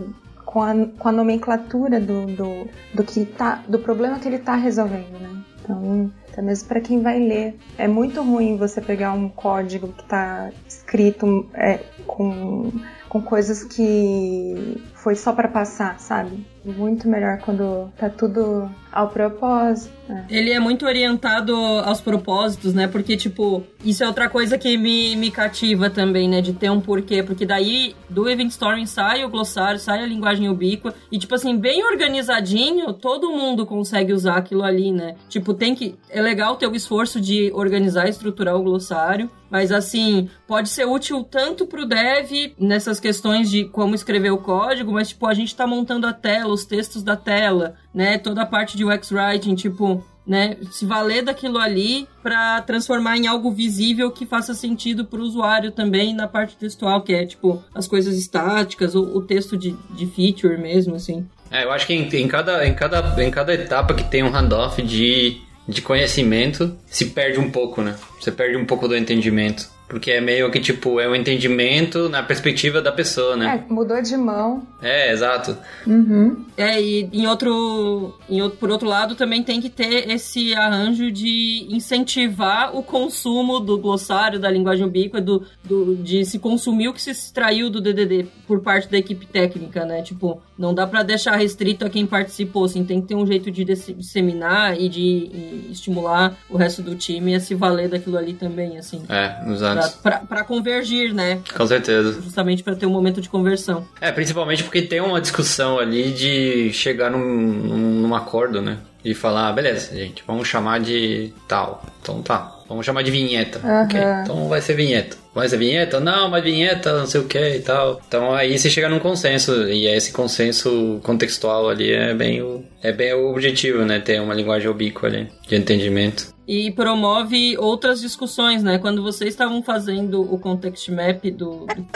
com 0.44 0.62
a, 0.62 0.72
com 0.98 1.08
a 1.08 1.12
nomenclatura 1.12 2.00
do, 2.00 2.26
do, 2.26 2.68
do, 2.94 3.04
que 3.04 3.26
tá, 3.26 3.62
do 3.68 3.78
problema 3.78 4.18
que 4.18 4.26
ele 4.26 4.36
está 4.36 4.54
resolvendo, 4.54 5.20
né? 5.20 5.42
Então, 5.62 6.10
até 6.36 6.42
mesmo 6.42 6.68
para 6.68 6.82
quem 6.82 7.00
vai 7.00 7.18
ler, 7.18 7.56
é 7.78 7.88
muito 7.88 8.22
ruim 8.22 8.58
você 8.58 8.78
pegar 8.78 9.12
um 9.12 9.26
código 9.26 9.88
que 9.88 10.02
está 10.02 10.50
escrito 10.68 11.48
é, 11.54 11.80
com, 12.06 12.70
com 13.08 13.22
coisas 13.22 13.64
que 13.64 14.82
foi 15.06 15.14
só 15.14 15.32
para 15.32 15.48
passar, 15.48 15.98
sabe? 15.98 16.44
Muito 16.64 17.08
melhor 17.08 17.38
quando 17.38 17.88
tá 17.96 18.10
tudo 18.10 18.68
ao 18.90 19.08
propósito. 19.08 19.94
É. 20.08 20.24
Ele 20.28 20.50
é 20.50 20.58
muito 20.58 20.84
orientado 20.84 21.54
aos 21.54 22.00
propósitos, 22.00 22.74
né? 22.74 22.88
Porque, 22.88 23.16
tipo, 23.16 23.62
isso 23.84 24.02
é 24.02 24.06
outra 24.08 24.28
coisa 24.28 24.58
que 24.58 24.76
me, 24.76 25.14
me 25.14 25.30
cativa 25.30 25.88
também, 25.88 26.28
né? 26.28 26.40
De 26.40 26.52
ter 26.52 26.70
um 26.70 26.80
porquê. 26.80 27.22
Porque 27.22 27.46
daí, 27.46 27.94
do 28.10 28.28
Event 28.28 28.50
Storming 28.50 28.86
sai 28.86 29.24
o 29.24 29.28
glossário, 29.28 29.78
sai 29.78 30.02
a 30.02 30.06
linguagem 30.06 30.48
ubíqua. 30.48 30.92
E, 31.12 31.18
tipo 31.18 31.34
assim, 31.34 31.56
bem 31.56 31.84
organizadinho, 31.84 32.92
todo 32.94 33.30
mundo 33.30 33.64
consegue 33.64 34.12
usar 34.12 34.36
aquilo 34.36 34.64
ali, 34.64 34.90
né? 34.90 35.14
Tipo, 35.28 35.54
tem 35.54 35.74
que... 35.74 35.94
legal 36.26 36.56
ter 36.56 36.66
o 36.66 36.74
esforço 36.74 37.20
de 37.20 37.52
organizar 37.54 38.06
e 38.06 38.10
estruturar 38.10 38.56
o 38.56 38.62
glossário. 38.62 39.30
Mas 39.48 39.70
assim, 39.70 40.28
pode 40.46 40.68
ser 40.68 40.84
útil 40.84 41.22
tanto 41.22 41.66
pro 41.66 41.86
dev 41.86 42.52
nessas 42.58 42.98
questões 42.98 43.48
de 43.48 43.64
como 43.64 43.94
escrever 43.94 44.30
o 44.30 44.38
código, 44.38 44.92
mas 44.92 45.10
tipo, 45.10 45.26
a 45.26 45.34
gente 45.34 45.54
tá 45.54 45.66
montando 45.66 46.06
a 46.06 46.12
tela, 46.12 46.52
os 46.52 46.64
textos 46.64 47.02
da 47.02 47.16
tela, 47.16 47.76
né? 47.94 48.18
Toda 48.18 48.42
a 48.42 48.46
parte 48.46 48.76
de 48.76 48.84
UX 48.84 49.12
writing, 49.12 49.54
tipo, 49.54 50.04
né, 50.26 50.56
se 50.72 50.84
valer 50.84 51.22
daquilo 51.22 51.58
ali 51.58 52.08
para 52.20 52.60
transformar 52.62 53.16
em 53.16 53.28
algo 53.28 53.52
visível 53.52 54.10
que 54.10 54.26
faça 54.26 54.52
sentido 54.52 55.04
para 55.04 55.20
o 55.20 55.22
usuário 55.22 55.70
também 55.70 56.12
na 56.12 56.26
parte 56.26 56.56
textual, 56.56 57.00
que 57.02 57.14
é 57.14 57.24
tipo 57.24 57.62
as 57.72 57.86
coisas 57.86 58.16
estáticas, 58.18 58.96
o, 58.96 59.02
o 59.02 59.22
texto 59.22 59.56
de, 59.56 59.76
de 59.90 60.06
feature 60.06 60.58
mesmo, 60.58 60.96
assim. 60.96 61.24
É, 61.48 61.62
eu 61.62 61.70
acho 61.70 61.86
que 61.86 61.94
em, 61.94 62.08
em, 62.08 62.26
cada, 62.26 62.66
em, 62.66 62.74
cada, 62.74 63.24
em 63.24 63.30
cada 63.30 63.54
etapa 63.54 63.94
que 63.94 64.02
tem 64.02 64.24
um 64.24 64.30
handoff 64.30 64.82
de 64.82 65.40
de 65.68 65.82
conhecimento 65.82 66.76
se 66.86 67.06
perde 67.06 67.38
um 67.38 67.50
pouco, 67.50 67.82
né? 67.82 67.96
Você 68.20 68.30
perde 68.30 68.56
um 68.56 68.64
pouco 68.64 68.86
do 68.86 68.96
entendimento. 68.96 69.75
Porque 69.88 70.10
é 70.10 70.20
meio 70.20 70.50
que, 70.50 70.60
tipo, 70.60 70.98
é 70.98 71.08
um 71.08 71.14
entendimento 71.14 72.08
na 72.08 72.22
perspectiva 72.22 72.82
da 72.82 72.90
pessoa, 72.90 73.36
né? 73.36 73.64
É, 73.68 73.72
mudou 73.72 74.02
de 74.02 74.16
mão. 74.16 74.66
É, 74.82 75.12
exato. 75.12 75.56
Uhum. 75.86 76.44
É, 76.56 76.80
e 76.80 77.08
em 77.12 77.26
outro, 77.26 78.14
em 78.28 78.42
outro, 78.42 78.58
por 78.58 78.70
outro 78.70 78.88
lado, 78.88 79.14
também 79.14 79.42
tem 79.42 79.60
que 79.60 79.70
ter 79.70 80.10
esse 80.10 80.54
arranjo 80.54 81.10
de 81.10 81.66
incentivar 81.70 82.76
o 82.76 82.82
consumo 82.82 83.60
do 83.60 83.78
glossário, 83.78 84.40
da 84.40 84.50
linguagem 84.50 84.84
ubíqua, 84.84 85.20
do, 85.20 85.46
do, 85.62 85.94
de 85.96 86.24
se 86.24 86.38
consumir 86.38 86.88
o 86.88 86.92
que 86.92 87.02
se 87.02 87.10
extraiu 87.10 87.70
do 87.70 87.80
DDD 87.80 88.26
por 88.46 88.60
parte 88.60 88.88
da 88.88 88.98
equipe 88.98 89.26
técnica, 89.26 89.84
né? 89.84 90.02
Tipo, 90.02 90.42
não 90.58 90.74
dá 90.74 90.86
para 90.86 91.02
deixar 91.02 91.36
restrito 91.36 91.84
a 91.84 91.90
quem 91.90 92.06
participou, 92.06 92.64
assim, 92.64 92.84
tem 92.84 93.00
que 93.00 93.08
ter 93.08 93.14
um 93.14 93.26
jeito 93.26 93.50
de 93.50 93.64
disseminar 93.64 94.80
e 94.80 94.88
de 94.88 95.06
e 95.06 95.68
estimular 95.70 96.36
o 96.48 96.56
resto 96.56 96.82
do 96.82 96.94
time 96.94 97.34
a 97.34 97.40
se 97.40 97.54
valer 97.54 97.88
daquilo 97.88 98.16
ali 98.16 98.32
também, 98.32 98.78
assim. 98.78 99.02
É, 99.08 99.42
exato 99.78 100.26
para 100.26 100.44
convergir, 100.44 101.12
né? 101.14 101.40
Com 101.56 101.66
certeza. 101.66 102.20
Justamente 102.20 102.62
para 102.62 102.74
ter 102.74 102.86
um 102.86 102.90
momento 102.90 103.20
de 103.20 103.28
conversão. 103.28 103.86
É, 104.00 104.10
principalmente 104.12 104.62
porque 104.62 104.82
tem 104.82 105.00
uma 105.00 105.20
discussão 105.20 105.78
ali 105.78 106.10
de 106.10 106.72
chegar 106.72 107.10
num, 107.10 107.18
num 107.18 108.14
acordo, 108.14 108.60
né? 108.60 108.78
E 109.04 109.14
falar, 109.14 109.48
ah, 109.48 109.52
beleza, 109.52 109.94
gente, 109.96 110.24
vamos 110.26 110.48
chamar 110.48 110.80
de 110.80 111.32
tal. 111.46 111.84
Então 112.02 112.22
tá, 112.22 112.56
vamos 112.68 112.84
chamar 112.84 113.02
de 113.02 113.10
vinheta. 113.12 113.60
Uhum. 113.62 113.84
Ok, 113.84 114.00
então 114.22 114.48
vai 114.48 114.60
ser 114.60 114.74
vinheta. 114.74 115.16
Vai 115.32 115.48
ser 115.48 115.58
vinheta? 115.58 116.00
Não, 116.00 116.28
mas 116.28 116.42
vinheta, 116.42 116.98
não 116.98 117.06
sei 117.06 117.20
o 117.20 117.24
que 117.24 117.38
e 117.38 117.60
tal. 117.60 118.00
Então 118.08 118.34
aí 118.34 118.58
você 118.58 118.68
chega 118.68 118.88
num 118.88 118.98
consenso, 118.98 119.68
e 119.68 119.86
esse 119.86 120.10
consenso 120.12 120.98
contextual 121.04 121.68
ali 121.68 121.92
é 121.92 122.14
bem 122.14 122.42
o, 122.42 122.64
é 122.82 122.90
bem 122.90 123.14
o 123.14 123.30
objetivo, 123.30 123.84
né? 123.84 124.00
Ter 124.00 124.20
uma 124.20 124.34
linguagem 124.34 124.68
ubíqua 124.68 125.06
ali, 125.06 125.28
de 125.46 125.54
entendimento 125.54 126.35
e 126.46 126.70
promove 126.70 127.56
outras 127.58 128.00
discussões, 128.00 128.62
né? 128.62 128.78
Quando 128.78 129.02
vocês 129.02 129.30
estavam 129.30 129.62
fazendo 129.62 130.22
o 130.22 130.38
context 130.38 130.88
map 130.90 131.24
do, 131.30 131.66
do... 131.66 131.86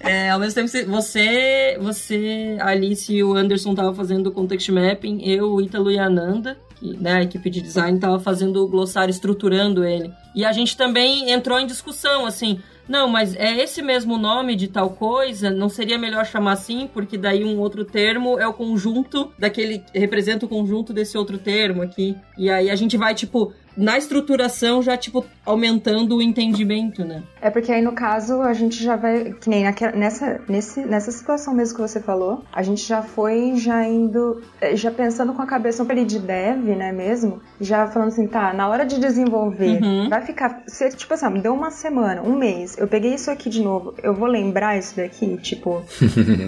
É, 0.00 0.30
ao 0.30 0.38
mesmo 0.40 0.54
tempo, 0.54 0.90
você, 0.90 1.76
você, 1.80 2.56
Alice 2.60 3.12
e 3.12 3.22
o 3.22 3.34
Anderson 3.34 3.70
estavam 3.70 3.94
fazendo 3.94 4.28
o 4.28 4.32
context 4.32 4.68
mapping, 4.70 5.20
eu, 5.22 5.52
o 5.52 5.60
Ítalo 5.60 5.90
e 5.90 5.98
a 5.98 6.08
Nanda, 6.08 6.56
que, 6.76 6.96
né, 6.96 7.14
a 7.14 7.22
equipe 7.22 7.50
de 7.50 7.60
design 7.60 7.96
estava 7.96 8.18
fazendo 8.18 8.64
o 8.64 8.68
glossário, 8.68 9.10
estruturando 9.10 9.84
ele. 9.84 10.10
E 10.34 10.44
a 10.44 10.52
gente 10.52 10.76
também 10.76 11.30
entrou 11.30 11.58
em 11.60 11.66
discussão, 11.66 12.24
assim, 12.24 12.58
não, 12.88 13.06
mas 13.06 13.36
é 13.36 13.62
esse 13.62 13.82
mesmo 13.82 14.16
nome 14.16 14.56
de 14.56 14.66
tal 14.66 14.90
coisa? 14.90 15.50
Não 15.50 15.68
seria 15.68 15.98
melhor 15.98 16.24
chamar 16.24 16.52
assim? 16.52 16.88
Porque 16.92 17.18
daí 17.18 17.44
um 17.44 17.58
outro 17.58 17.84
termo 17.84 18.38
é 18.38 18.48
o 18.48 18.54
conjunto 18.54 19.30
daquele. 19.38 19.84
representa 19.94 20.46
o 20.46 20.48
conjunto 20.48 20.92
desse 20.94 21.18
outro 21.18 21.36
termo 21.36 21.82
aqui. 21.82 22.16
E 22.38 22.48
aí 22.48 22.70
a 22.70 22.74
gente 22.74 22.96
vai, 22.96 23.14
tipo, 23.14 23.52
na 23.78 23.96
estruturação 23.96 24.82
já, 24.82 24.96
tipo, 24.96 25.24
aumentando 25.46 26.16
o 26.16 26.22
entendimento, 26.22 27.04
né? 27.04 27.22
É 27.40 27.48
porque 27.48 27.70
aí, 27.70 27.80
no 27.80 27.92
caso, 27.92 28.42
a 28.42 28.52
gente 28.52 28.82
já 28.82 28.96
vai, 28.96 29.32
que 29.32 29.48
nem 29.48 29.62
naquela, 29.62 29.92
nessa, 29.92 30.40
nesse, 30.48 30.80
nessa 30.80 31.12
situação 31.12 31.54
mesmo 31.54 31.76
que 31.76 31.80
você 31.80 32.00
falou, 32.00 32.42
a 32.52 32.62
gente 32.62 32.84
já 32.84 33.02
foi 33.02 33.54
já 33.56 33.84
indo, 33.84 34.42
eh, 34.60 34.74
já 34.74 34.90
pensando 34.90 35.32
com 35.32 35.40
a 35.40 35.46
cabeça 35.46 35.82
um 35.82 36.04
de 36.04 36.18
dev, 36.18 36.76
né, 36.76 36.92
mesmo, 36.92 37.40
já 37.60 37.86
falando 37.86 38.08
assim, 38.08 38.26
tá, 38.26 38.52
na 38.52 38.68
hora 38.68 38.84
de 38.84 38.98
desenvolver, 38.98 39.82
uhum. 39.82 40.08
vai 40.08 40.22
ficar, 40.22 40.62
se, 40.66 40.88
tipo 40.90 41.14
assim, 41.14 41.40
deu 41.40 41.54
uma 41.54 41.70
semana, 41.70 42.22
um 42.22 42.36
mês, 42.36 42.76
eu 42.76 42.88
peguei 42.88 43.14
isso 43.14 43.30
aqui 43.30 43.48
de 43.48 43.62
novo, 43.62 43.94
eu 44.02 44.12
vou 44.12 44.26
lembrar 44.26 44.76
isso 44.76 44.96
daqui, 44.96 45.36
tipo, 45.38 45.82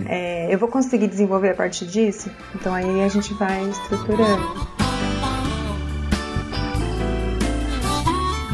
é, 0.08 0.48
eu 0.52 0.58
vou 0.58 0.68
conseguir 0.68 1.06
desenvolver 1.06 1.50
a 1.50 1.54
partir 1.54 1.86
disso? 1.86 2.30
Então 2.54 2.74
aí 2.74 3.02
a 3.02 3.08
gente 3.08 3.32
vai 3.34 3.62
estruturando. 3.68 4.79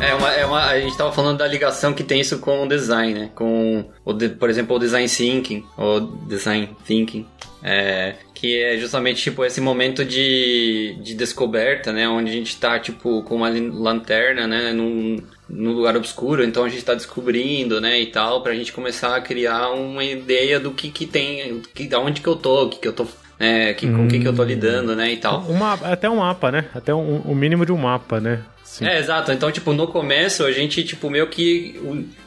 É 0.01 0.14
uma, 0.14 0.32
é 0.32 0.44
uma, 0.44 0.64
a 0.66 0.78
gente 0.78 0.90
estava 0.90 1.11
falando 1.11 1.38
da 1.38 1.47
ligação 1.47 1.94
que 1.94 2.05
tem 2.05 2.20
isso 2.20 2.38
com 2.38 2.64
o 2.64 2.68
design, 2.68 3.14
né? 3.14 3.30
Com, 3.34 3.84
o 4.05 4.12
de, 4.12 4.28
por 4.28 4.51
exemplo, 4.51 4.76
o 4.76 4.78
design 4.78 5.09
thinking, 5.09 5.64
ou 5.76 6.01
design 6.01 6.68
thinking, 6.84 7.26
é, 7.62 8.14
que 8.34 8.62
é 8.62 8.76
justamente 8.76 9.22
tipo 9.22 9.42
esse 9.44 9.61
momento 9.61 10.05
de, 10.05 10.99
de 11.03 11.14
descoberta, 11.14 11.92
né? 11.92 12.07
Onde 12.07 12.30
a 12.30 12.34
gente 12.34 12.51
está 12.51 12.78
tipo 12.78 13.22
com 13.22 13.36
uma 13.36 13.49
lanterna, 13.49 14.47
né? 14.47 14.72
Num, 14.72 15.16
no 15.49 15.72
lugar 15.72 15.97
obscuro, 15.97 16.44
então 16.44 16.64
a 16.64 16.68
gente 16.68 16.78
está 16.78 16.92
descobrindo, 16.92 17.80
né, 17.80 18.01
e 18.01 18.07
tal, 18.07 18.42
para 18.42 18.51
a 18.51 18.55
gente 18.57 18.72
começar 18.72 19.14
a 19.14 19.20
criar 19.20 19.70
uma 19.70 20.03
ideia 20.03 20.59
do 20.59 20.72
que 20.72 20.90
que 20.90 21.07
tem, 21.07 21.62
que, 21.72 21.86
da 21.86 22.01
onde 22.01 22.20
que 22.20 22.26
eu 22.26 22.34
tô, 22.34 22.64
o 22.64 22.68
que 22.68 22.80
que 22.80 22.88
eu 22.88 22.92
tô 22.92 23.07
né, 23.38 23.72
que, 23.74 23.86
com 23.86 24.07
o 24.07 24.09
que, 24.09 24.18
que 24.18 24.26
eu 24.26 24.34
tô 24.34 24.42
lidando, 24.42 24.97
né, 24.97 25.12
e 25.12 25.16
tal. 25.18 25.44
Um 25.49 25.55
mapa, 25.55 25.86
até 25.86 26.11
um 26.11 26.16
mapa, 26.16 26.51
né? 26.51 26.64
Até 26.74 26.92
um, 26.92 27.22
um 27.24 27.34
mínimo 27.34 27.64
de 27.64 27.70
um 27.70 27.76
mapa, 27.76 28.18
né? 28.18 28.42
Sim. 28.77 28.87
É, 28.87 28.99
exato. 28.99 29.33
Então, 29.33 29.51
tipo, 29.51 29.72
no 29.72 29.87
começo 29.87 30.45
a 30.45 30.53
gente, 30.53 30.85
tipo, 30.85 31.09
meio 31.09 31.27
que. 31.29 31.81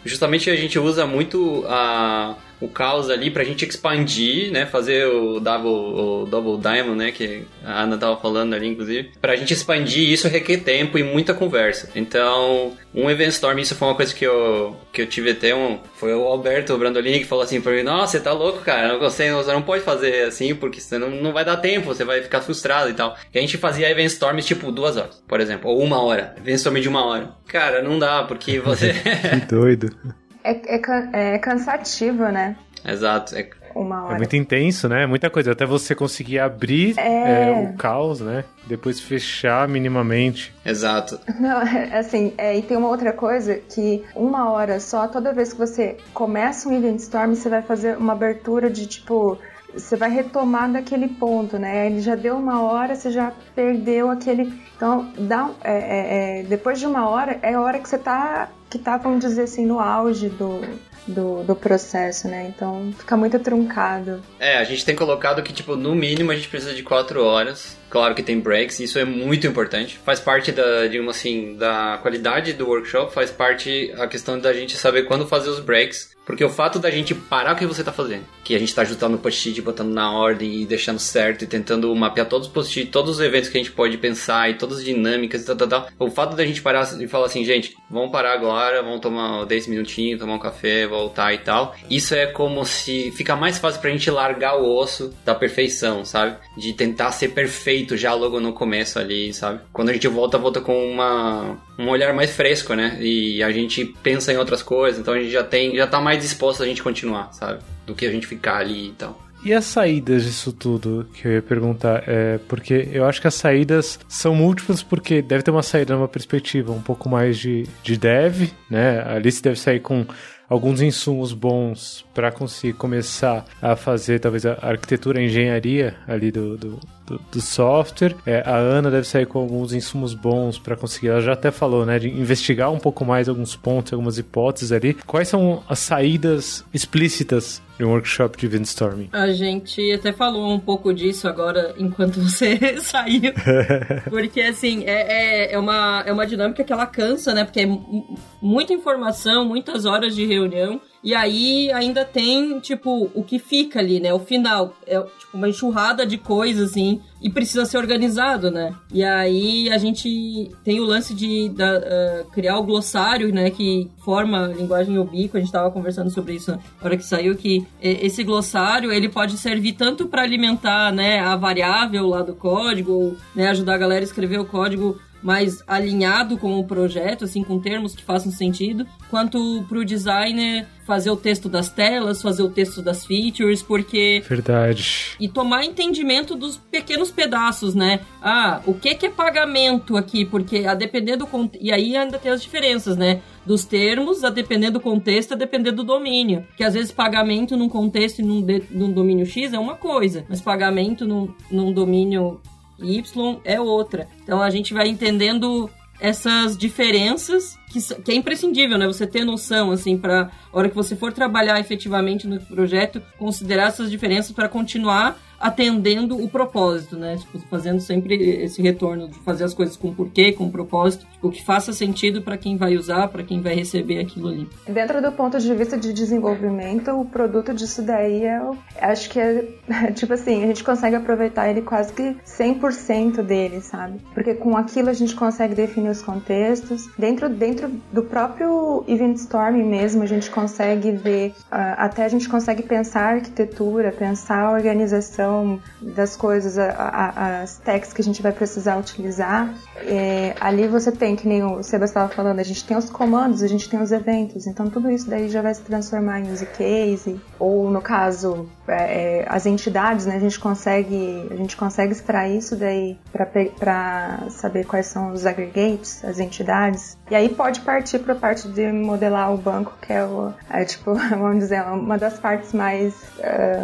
Justamente 0.04 0.50
a 0.50 0.56
gente 0.56 0.80
usa 0.80 1.06
muito 1.06 1.64
a 1.68 2.36
o 2.62 2.68
caos 2.68 3.10
ali 3.10 3.32
pra 3.32 3.44
gente 3.44 3.66
expandir, 3.66 4.52
né? 4.52 4.66
Fazer 4.66 5.06
o 5.08 5.40
double, 5.40 5.70
o 5.70 6.26
double 6.30 6.58
diamond, 6.58 6.98
né? 6.98 7.12
Que 7.12 7.44
a 7.64 7.84
Ana 7.84 7.98
tava 7.98 8.18
falando 8.18 8.54
ali, 8.54 8.68
inclusive. 8.68 9.12
Pra 9.22 9.36
gente 9.36 9.54
expandir 9.54 10.10
isso 10.10 10.28
requer 10.28 10.58
tempo 10.58 10.98
e 10.98 11.04
muita 11.04 11.34
conversa. 11.34 11.90
Então, 11.96 12.74
um 12.94 13.10
Event 13.10 13.30
Storm, 13.30 13.60
isso 13.60 13.76
foi 13.76 13.88
uma 13.88 13.96
coisa 13.96 14.14
que 14.14 14.26
eu, 14.26 14.76
que 14.92 15.02
eu 15.02 15.08
tive 15.08 15.32
até 15.32 15.56
um... 15.56 15.80
Foi 15.96 16.14
o 16.14 16.24
Alberto 16.24 16.78
Brandolini 16.78 17.20
que 17.20 17.26
falou 17.26 17.44
assim 17.44 17.62
pra 17.62 17.72
mim, 17.72 17.84
nossa, 17.84 18.18
você 18.18 18.24
tá 18.24 18.34
louco, 18.34 18.60
cara. 18.60 18.98
Você, 18.98 19.32
você 19.32 19.52
não 19.54 19.62
pode 19.62 19.84
fazer 19.84 20.24
assim, 20.24 20.54
porque 20.54 20.82
você 20.82 20.98
não, 20.98 21.10
não 21.10 21.32
vai 21.32 21.46
dar 21.46 21.58
tempo, 21.58 21.88
você 21.88 22.04
vai 22.04 22.22
ficar 22.22 22.42
frustrado 22.42 22.90
e 22.90 22.94
tal. 22.94 23.16
E 23.34 23.38
a 23.38 23.42
gente 23.42 23.58
fazia 23.58 23.90
Event 23.90 24.08
Storms, 24.08 24.46
tipo, 24.46 24.72
duas 24.72 24.98
horas, 24.98 25.24
por 25.28 25.40
exemplo. 25.40 25.72
Ou 25.72 25.82
uma 25.82 26.02
hora. 26.02 26.36
Event 26.38 26.58
Storm 26.58 26.80
de 26.80 26.90
uma 26.90 27.06
hora. 27.06 27.32
Cara, 27.48 27.82
não 27.82 27.98
dá, 27.98 28.24
porque 28.24 28.60
você... 28.60 28.94
que 29.40 29.46
doido. 29.48 29.90
É, 30.44 30.52
é, 30.52 31.36
é 31.36 31.38
cansativo, 31.38 32.24
né? 32.30 32.56
Exato. 32.86 33.36
É... 33.36 33.50
Uma 33.76 34.04
hora. 34.06 34.16
É 34.16 34.18
muito 34.18 34.36
intenso, 34.36 34.90
né? 34.90 35.06
Muita 35.06 35.30
coisa. 35.30 35.52
Até 35.52 35.66
você 35.66 35.94
conseguir 35.94 36.40
abrir 36.40 36.98
É. 36.98 37.50
é, 37.50 37.52
o 37.52 37.78
caos, 37.78 38.20
né? 38.20 38.44
Depois 38.66 39.00
fechar 39.00 39.68
minimamente. 39.68 40.54
Exato. 40.66 41.20
Não, 41.40 41.62
é, 41.62 41.94
assim, 42.00 42.34
é, 42.38 42.58
e 42.58 42.62
tem 42.62 42.76
uma 42.76 42.88
outra 42.90 43.14
coisa 43.14 43.56
que 43.56 44.04
uma 44.16 44.52
hora 44.52 44.80
só, 44.80 45.08
toda 45.08 45.32
vez 45.34 45.54
que 45.54 45.60
você 45.60 45.98
começa 46.14 46.68
um 46.68 46.76
Event 46.76 47.00
Storm, 47.00 47.36
você 47.36 47.48
vai 47.48 47.62
fazer 47.62 47.96
uma 47.98 48.14
abertura 48.14 48.70
de 48.70 48.88
tipo. 48.88 49.38
Você 49.74 49.96
vai 49.96 50.10
retomar 50.10 50.72
daquele 50.72 51.08
ponto, 51.08 51.58
né? 51.58 51.88
Ele 51.88 52.02
já 52.02 52.16
deu 52.16 52.36
uma 52.36 52.62
hora, 52.62 52.96
você 52.96 53.12
já 53.12 53.32
perdeu 53.56 54.10
aquele. 54.10 54.54
Então, 54.76 55.12
dá, 55.18 55.50
é, 55.64 55.74
é, 55.74 56.40
é, 56.40 56.44
depois 56.44 56.80
de 56.80 56.86
uma 56.86 57.08
hora, 57.08 57.40
é 57.42 57.54
a 57.54 57.62
hora 57.62 57.80
que 57.80 57.88
você 57.88 57.98
tá, 57.98 58.50
que 58.70 58.80
tá, 58.80 58.98
vamos 58.98 59.20
dizer 59.20 59.44
assim, 59.44 59.66
no 59.66 59.80
auge 59.80 60.30
do, 60.30 60.62
do, 61.08 61.44
do 61.44 61.56
processo, 61.56 62.28
né? 62.28 62.52
Então, 62.56 62.94
fica 62.98 63.18
muito 63.18 63.40
truncado. 63.40 64.22
É, 64.40 64.58
a 64.58 64.64
gente 64.64 64.86
tem 64.86 64.96
colocado 64.96 65.42
que, 65.44 65.52
tipo, 65.52 65.76
no 65.76 65.96
mínimo 65.96 66.32
a 66.32 66.36
gente 66.36 66.48
precisa 66.48 66.74
de 66.74 66.84
quatro 66.84 67.24
horas. 67.24 67.78
Claro 67.90 68.14
que 68.14 68.22
tem 68.22 68.40
breaks, 68.40 68.80
isso 68.80 69.00
é 69.00 69.06
muito 69.06 69.48
importante. 69.48 69.98
Faz 70.06 70.20
parte 70.20 70.52
da, 70.52 70.88
digamos 70.88 71.16
assim, 71.16 71.56
da 71.58 71.98
qualidade 72.02 72.54
do 72.54 72.68
workshop, 72.68 73.14
faz 73.14 73.32
parte 73.32 73.92
a 73.98 74.08
questão 74.08 74.40
da 74.40 74.54
gente 74.54 74.78
saber 74.78 75.04
quando 75.04 75.28
fazer 75.28 75.50
os 75.50 75.60
breaks. 75.60 76.16
Porque 76.30 76.46
o 76.46 76.50
fato 76.50 76.78
da 76.78 76.92
gente 76.92 77.16
parar 77.16 77.54
o 77.54 77.56
que 77.56 77.66
você 77.66 77.84
tá 77.84 77.92
fazendo, 77.92 78.24
que 78.44 78.54
a 78.54 78.60
gente 78.60 78.74
tá 78.76 78.84
ajustando 78.84 79.16
o 79.16 79.20
post-it, 79.20 79.60
botando 79.64 79.92
na 79.92 80.12
ordem 80.12 80.62
e 80.62 80.66
deixando 80.68 81.00
certo 81.00 81.44
e 81.44 81.48
tentando 81.48 81.94
mapear 81.96 82.30
todos 82.30 82.48
os 82.48 82.54
post-it, 82.54 82.92
todos 82.92 83.16
os 83.16 83.20
eventos 83.20 83.50
que 83.50 83.58
a 83.58 83.64
gente 83.64 83.72
pode 83.72 83.98
pensar 83.98 84.48
e 84.48 84.54
todas 84.54 84.78
as 84.78 84.86
dinâmicas 84.86 85.42
e 85.42 85.46
tal, 85.48 85.56
tal, 85.56 85.68
tal. 85.68 85.90
O 85.98 86.12
fato 86.12 86.36
da 86.36 86.46
gente 86.46 86.62
parar 86.62 86.88
e 87.02 87.08
falar 87.08 87.26
assim, 87.26 87.44
gente, 87.44 87.76
vamos 87.90 88.12
parar 88.12 88.34
agora, 88.34 88.84
vamos 88.84 89.00
tomar 89.00 89.44
10 89.46 89.66
minutinhos, 89.70 90.20
tomar 90.20 90.36
um 90.36 90.40
café, 90.40 90.86
voltar 90.86 91.34
e 91.34 91.40
tal. 91.40 91.76
Isso 91.90 92.14
é 92.14 92.28
como 92.28 92.64
se 92.64 93.12
fica 93.14 93.36
mais 93.36 93.58
fácil 93.58 93.82
pra 93.82 93.90
gente 93.90 94.12
largar 94.12 94.56
o 94.56 94.72
osso 94.72 95.12
da 95.26 95.34
perfeição, 95.34 96.06
sabe? 96.06 96.38
De 96.56 96.74
tentar 96.74 97.12
ser 97.12 97.30
perfeito 97.30 97.98
já 97.98 98.14
logo 98.14 98.40
no 98.40 98.54
começo 98.54 99.00
ali, 99.00 99.34
sabe? 99.34 99.62
Quando 99.74 99.90
a 99.90 99.94
gente 99.94 100.08
volta, 100.08 100.38
volta 100.38 100.62
com 100.62 100.92
uma 100.92 101.58
um 101.80 101.88
olhar 101.88 102.14
mais 102.14 102.36
fresco, 102.36 102.74
né? 102.74 102.98
E 103.00 103.42
a 103.42 103.52
gente 103.52 103.86
pensa 104.04 104.34
em 104.34 104.38
outras 104.38 104.62
coisas, 104.62 105.00
então 105.00 105.14
a 105.14 105.20
gente 105.20 105.32
já 105.32 105.44
tem, 105.44 105.76
já 105.76 105.88
tá 105.88 106.02
mais 106.02 106.22
disposto 106.22 106.62
a 106.62 106.66
gente 106.66 106.84
continuar, 106.84 107.32
sabe? 107.32 107.60
Do 107.88 107.96
que 107.96 108.06
a 108.06 108.12
gente 108.12 108.28
ficar 108.28 108.58
ali 108.58 108.90
e 108.90 108.92
tal. 108.92 109.30
E 109.44 109.54
as 109.54 109.64
saídas 109.64 110.26
disso 110.26 110.52
tudo 110.52 111.08
que 111.14 111.26
eu 111.26 111.32
ia 111.32 111.42
perguntar? 111.42 112.04
É, 112.06 112.38
porque 112.50 112.90
eu 112.92 113.06
acho 113.06 113.22
que 113.22 113.28
as 113.28 113.36
saídas 113.36 113.98
são 114.10 114.36
múltiplas, 114.36 114.84
porque 114.84 115.22
deve 115.22 115.44
ter 115.44 115.52
uma 115.52 115.64
saída 115.64 115.96
numa 115.96 116.10
perspectiva 116.10 116.74
um 116.74 116.82
pouco 116.82 117.08
mais 117.08 117.38
de, 117.38 117.64
de 117.82 117.96
dev, 117.96 118.50
né? 118.70 119.02
Ali 119.08 119.32
você 119.32 119.42
deve 119.42 119.58
sair 119.58 119.80
com 119.80 120.06
alguns 120.50 120.82
insumos 120.82 121.32
bons 121.32 122.06
para 122.14 122.32
conseguir 122.32 122.74
começar 122.74 123.46
a 123.62 123.78
fazer 123.78 124.20
talvez 124.20 124.46
a 124.46 124.58
arquitetura, 124.62 125.20
a 125.20 125.24
engenharia 125.24 125.96
ali 126.06 126.32
do, 126.32 126.58
do, 126.58 126.80
do, 127.10 127.20
do 127.32 127.42
software. 127.42 128.16
É, 128.26 128.42
a 128.46 128.56
Ana 128.56 128.90
deve 128.92 129.06
sair 129.08 129.26
com 129.26 129.40
alguns 129.40 129.74
insumos 129.74 130.14
bons 130.14 130.58
para 130.60 130.76
conseguir, 130.76 131.08
ela 131.10 131.22
já 131.22 131.34
até 131.34 131.52
falou, 131.52 131.86
né, 131.86 131.98
de 132.00 132.08
investigar 132.10 132.72
um 132.72 132.80
pouco 132.80 133.04
mais 133.04 133.28
alguns 133.28 133.56
pontos, 133.56 133.92
algumas 133.94 134.18
hipóteses 134.18 134.72
ali. 134.72 134.94
Quais 135.06 135.28
são 135.28 135.64
as 135.68 135.80
saídas 135.80 136.64
explícitas 136.74 137.62
de 137.78 137.86
um 137.86 137.90
workshop 137.92 138.38
de 138.38 138.48
Windstorming? 138.48 139.10
A 139.14 139.32
gente 139.32 139.92
até 139.94 140.12
falou 140.12 140.52
um 140.54 140.60
pouco 140.60 140.94
disso 140.94 141.28
agora 141.28 141.74
enquanto 141.78 142.20
você 142.22 142.78
saiu. 142.82 143.32
Porque, 144.10 144.42
assim, 144.42 144.84
é, 144.86 145.48
é, 145.52 145.54
é, 145.54 145.60
uma, 145.60 146.04
é 146.06 146.12
uma 146.12 146.28
dinâmica 146.28 146.64
que 146.64 146.74
ela 146.74 146.86
cansa, 146.86 147.34
né? 147.34 147.44
Porque 147.46 147.62
é 147.62 147.66
mu- 147.66 148.18
muita 148.42 148.74
informação, 148.74 149.46
muitas 149.46 149.86
horas 149.86 150.14
de 150.16 150.26
reunião. 150.26 150.82
E 151.04 151.16
aí 151.16 151.72
ainda 151.72 152.04
tem, 152.04 152.60
tipo, 152.60 153.10
o 153.14 153.24
que 153.24 153.40
fica 153.40 153.80
ali, 153.80 154.00
né? 154.00 154.14
O 154.14 154.20
final. 154.20 154.76
É 154.86 155.00
tipo 155.00 155.38
uma 155.38 155.48
enxurrada 155.48 156.06
de 156.06 156.18
coisas, 156.18 156.72
assim. 156.72 157.02
E 157.22 157.30
precisa 157.30 157.66
ser 157.66 157.78
organizado, 157.78 158.50
né? 158.50 158.74
E 158.94 159.04
aí 159.04 159.70
a 159.70 159.78
gente 159.78 160.52
tem 160.64 160.80
o 160.80 160.86
lance 160.86 161.14
de 161.14 161.50
da, 161.50 161.78
ah, 161.78 162.24
criar 162.32 162.58
o 162.58 162.64
glossário, 162.64 163.34
né? 163.34 163.50
Que 163.50 163.90
forma 164.04 164.46
a 164.46 164.48
linguagem 164.48 164.98
ubíqua. 164.98 165.38
A 165.38 165.42
gente 165.42 165.52
tava 165.52 165.72
conversando 165.72 166.10
sobre 166.10 166.36
isso 166.36 166.52
na 166.52 166.60
hora 166.84 166.98
que 166.98 167.06
saiu, 167.06 167.36
que 167.36 167.66
esse 167.82 168.24
glossário, 168.24 168.92
ele 168.92 169.10
pode 169.10 169.38
servir 169.38 169.74
tanto 169.74 170.08
para 170.08 170.22
alimentar, 170.22 170.92
né? 170.92 171.20
A 171.20 171.36
variável 171.36 172.08
lá 172.08 172.22
do 172.22 172.34
código, 172.36 173.18
né, 173.36 173.50
ajudar 173.50 173.76
a 173.76 173.78
galera 173.78 174.02
a 174.02 174.04
escrever 174.04 174.40
o 174.40 174.46
código 174.46 175.00
mais 175.22 175.64
alinhado 175.68 176.38
com 176.38 176.60
o 176.60 176.64
projeto, 176.64 177.26
assim, 177.26 177.44
com 177.44 177.60
termos 177.60 177.96
que 177.96 178.04
façam 178.04 178.32
sentido, 178.32 178.86
quanto 179.10 179.64
pro 179.68 179.86
designer 179.86 180.68
fazer 180.90 181.12
o 181.12 181.16
texto 181.16 181.48
das 181.48 181.70
telas, 181.70 182.20
fazer 182.20 182.42
o 182.42 182.50
texto 182.50 182.82
das 182.82 183.06
features, 183.06 183.62
porque 183.62 184.24
Verdade. 184.28 185.16
e 185.20 185.28
tomar 185.28 185.64
entendimento 185.64 186.36
dos 186.36 186.58
pequenos 186.58 187.12
pedaços, 187.12 187.76
né? 187.76 188.00
Ah, 188.24 188.60
o 188.66 188.74
que 188.74 188.96
que 188.96 189.06
é 189.06 189.10
pagamento 189.10 189.96
aqui? 189.96 190.26
Porque 190.26 190.66
a 190.66 190.74
depender 190.74 191.16
do 191.16 191.28
e 191.62 191.72
aí 191.72 191.96
ainda 191.96 192.18
tem 192.18 192.32
as 192.32 192.42
diferenças, 192.42 192.98
né? 192.98 193.22
Dos 193.46 193.66
termos, 193.66 194.24
a 194.24 194.32
depender 194.32 194.72
do 194.72 194.80
contexto, 194.80 195.34
a 195.34 195.38
depender 195.38 195.72
do 195.72 195.84
domínio. 195.84 196.44
Que 196.58 196.64
às 196.64 196.74
vezes 196.74 196.92
pagamento 196.92 197.56
num 197.56 197.70
contexto 197.70 198.20
e 198.20 198.24
num, 198.24 198.42
de... 198.42 198.64
num 198.72 198.92
domínio 198.92 199.28
X 199.28 199.54
é 199.54 199.60
uma 199.60 199.76
coisa, 199.76 200.26
mas 200.28 200.42
pagamento 200.42 201.06
num, 201.06 201.32
num 201.52 201.72
domínio 201.72 202.42
Y 202.82 203.40
é 203.44 203.60
outra. 203.60 204.08
Então 204.24 204.42
a 204.42 204.50
gente 204.50 204.74
vai 204.74 204.88
entendendo 204.88 205.70
essas 206.00 206.58
diferenças 206.58 207.58
que, 207.70 207.80
que 208.02 208.12
é 208.12 208.16
imprescindível, 208.16 208.78
né? 208.78 208.88
Você 208.88 209.06
ter 209.08 209.24
noção, 209.24 209.72
assim, 209.72 209.98
para 209.98 210.30
hora 210.52 210.70
que 210.70 210.76
você 210.76 210.96
for 210.96 211.14
trabalhar 211.14 211.60
efetivamente 211.60 212.28
no 212.28 212.40
projeto, 212.42 213.02
considerar 213.18 213.68
essas 213.68 213.90
diferenças 213.92 214.32
para 214.32 214.50
continuar 214.50 215.18
atendendo 215.42 216.22
o 216.22 216.28
propósito, 216.28 216.98
né? 216.98 217.16
Tipo, 217.16 217.40
fazendo 217.50 217.80
sempre 217.80 218.14
esse 218.44 218.62
retorno 218.62 219.08
de 219.08 219.18
fazer 219.20 219.46
as 219.46 219.54
coisas 219.54 219.78
com 219.78 219.94
porquê, 219.94 220.34
com 220.34 220.52
propósito, 220.52 221.06
tipo, 221.14 221.30
que 221.32 221.46
faça 221.46 221.72
sentido 221.72 222.22
para 222.22 222.38
quem 222.38 222.58
vai 222.58 222.76
usar, 222.76 223.08
para 223.08 223.24
quem 223.24 223.42
vai 223.42 223.56
receber 223.56 224.00
aquilo 224.00 224.28
ali. 224.28 224.50
Dentro 224.68 225.02
do 225.02 225.12
ponto 225.14 225.40
de 225.40 225.56
vista 225.56 225.78
de 225.78 225.94
desenvolvimento, 225.94 226.92
o 226.92 227.06
produto 227.06 227.54
disso 227.54 227.82
daí 227.82 228.26
é, 228.26 228.42
o- 228.42 228.58
acho 228.82 229.10
que 229.10 229.18
é, 229.20 229.48
tipo 229.96 230.12
assim, 230.14 230.44
a 230.44 230.48
gente 230.48 230.62
consegue 230.64 230.98
aproveitar 230.98 231.50
ele 231.50 231.62
quase 231.62 231.94
que 231.94 232.18
100% 232.26 233.22
dele, 233.22 233.62
sabe? 233.62 234.00
Porque 234.14 234.34
com 234.34 234.58
aquilo 234.58 234.90
a 234.90 234.94
gente 234.94 235.16
consegue 235.16 235.56
definir 235.56 235.90
os 235.90 236.02
contextos. 236.02 236.88
Dentro, 236.98 237.30
dentro 237.30 237.59
do 237.68 238.04
próprio 238.04 238.84
Event 238.88 239.18
Storm 239.18 239.58
mesmo, 239.66 240.04
a 240.04 240.06
gente 240.06 240.30
consegue 240.30 240.92
ver, 240.92 241.34
ah, 241.52 241.86
até 241.86 242.06
a 242.06 242.08
gente 242.10 242.28
consegue 242.30 242.64
pensar 242.64 243.02
a 243.02 243.10
arquitetura, 243.16 243.92
pensar 243.92 244.40
a 244.44 244.52
organização 244.52 245.60
das 245.82 246.16
coisas, 246.16 246.58
a- 246.58 246.72
a- 246.74 247.42
as 247.42 247.58
tags 247.58 247.94
que 247.94 248.02
a 248.02 248.04
gente 248.04 248.22
vai 248.22 248.32
precisar 248.32 248.78
utilizar. 248.78 249.54
É, 249.78 250.36
ali 250.40 250.68
você 250.68 250.92
tem, 250.92 251.16
que 251.16 251.28
nem 251.28 251.44
o 251.44 251.64
Sebas 251.64 251.90
estava 251.90 252.10
falando, 252.10 252.40
a 252.40 252.44
gente 252.44 252.64
tem 252.66 252.78
os 252.78 252.90
comandos, 252.90 253.42
a 253.44 253.48
gente 253.48 253.70
tem 253.70 253.82
os 253.82 253.92
eventos, 253.92 254.46
então 254.48 254.70
tudo 254.70 254.90
isso 254.90 255.10
daí 255.10 255.30
já 255.30 255.42
vai 255.42 255.54
se 255.54 255.62
transformar 255.62 256.20
em 256.20 256.32
use 256.32 256.46
case, 256.46 257.20
ou 257.40 257.70
no 257.70 257.82
caso, 257.82 258.48
é, 258.70 259.22
é, 259.22 259.26
as 259.28 259.46
entidades, 259.46 260.06
né, 260.06 260.16
a 260.16 260.20
gente 260.20 260.40
consegue, 260.40 261.28
a 261.32 261.36
gente 261.36 261.58
consegue 261.58 261.92
extrair 261.92 262.38
isso 262.38 262.56
daí 262.56 262.98
para 263.12 264.20
saber 264.30 264.66
quais 264.66 264.88
são 264.88 265.12
os 265.12 265.26
aggregates, 265.26 266.04
as 266.04 266.20
entidades, 266.20 266.98
e 267.10 267.16
aí 267.16 267.30
pode 267.30 267.62
partir 267.62 268.00
para 268.00 268.14
a 268.14 268.18
parte 268.18 268.48
de 268.48 268.72
modelar 268.72 269.34
o 269.34 269.38
banco, 269.38 269.74
que 269.82 269.94
é, 269.94 270.04
o, 270.04 270.34
é 270.50 270.64
tipo, 270.66 270.94
vamos 271.10 271.40
dizer, 271.40 271.62
uma 271.64 271.98
das 271.98 272.20
partes 272.20 272.54
mais 272.54 272.94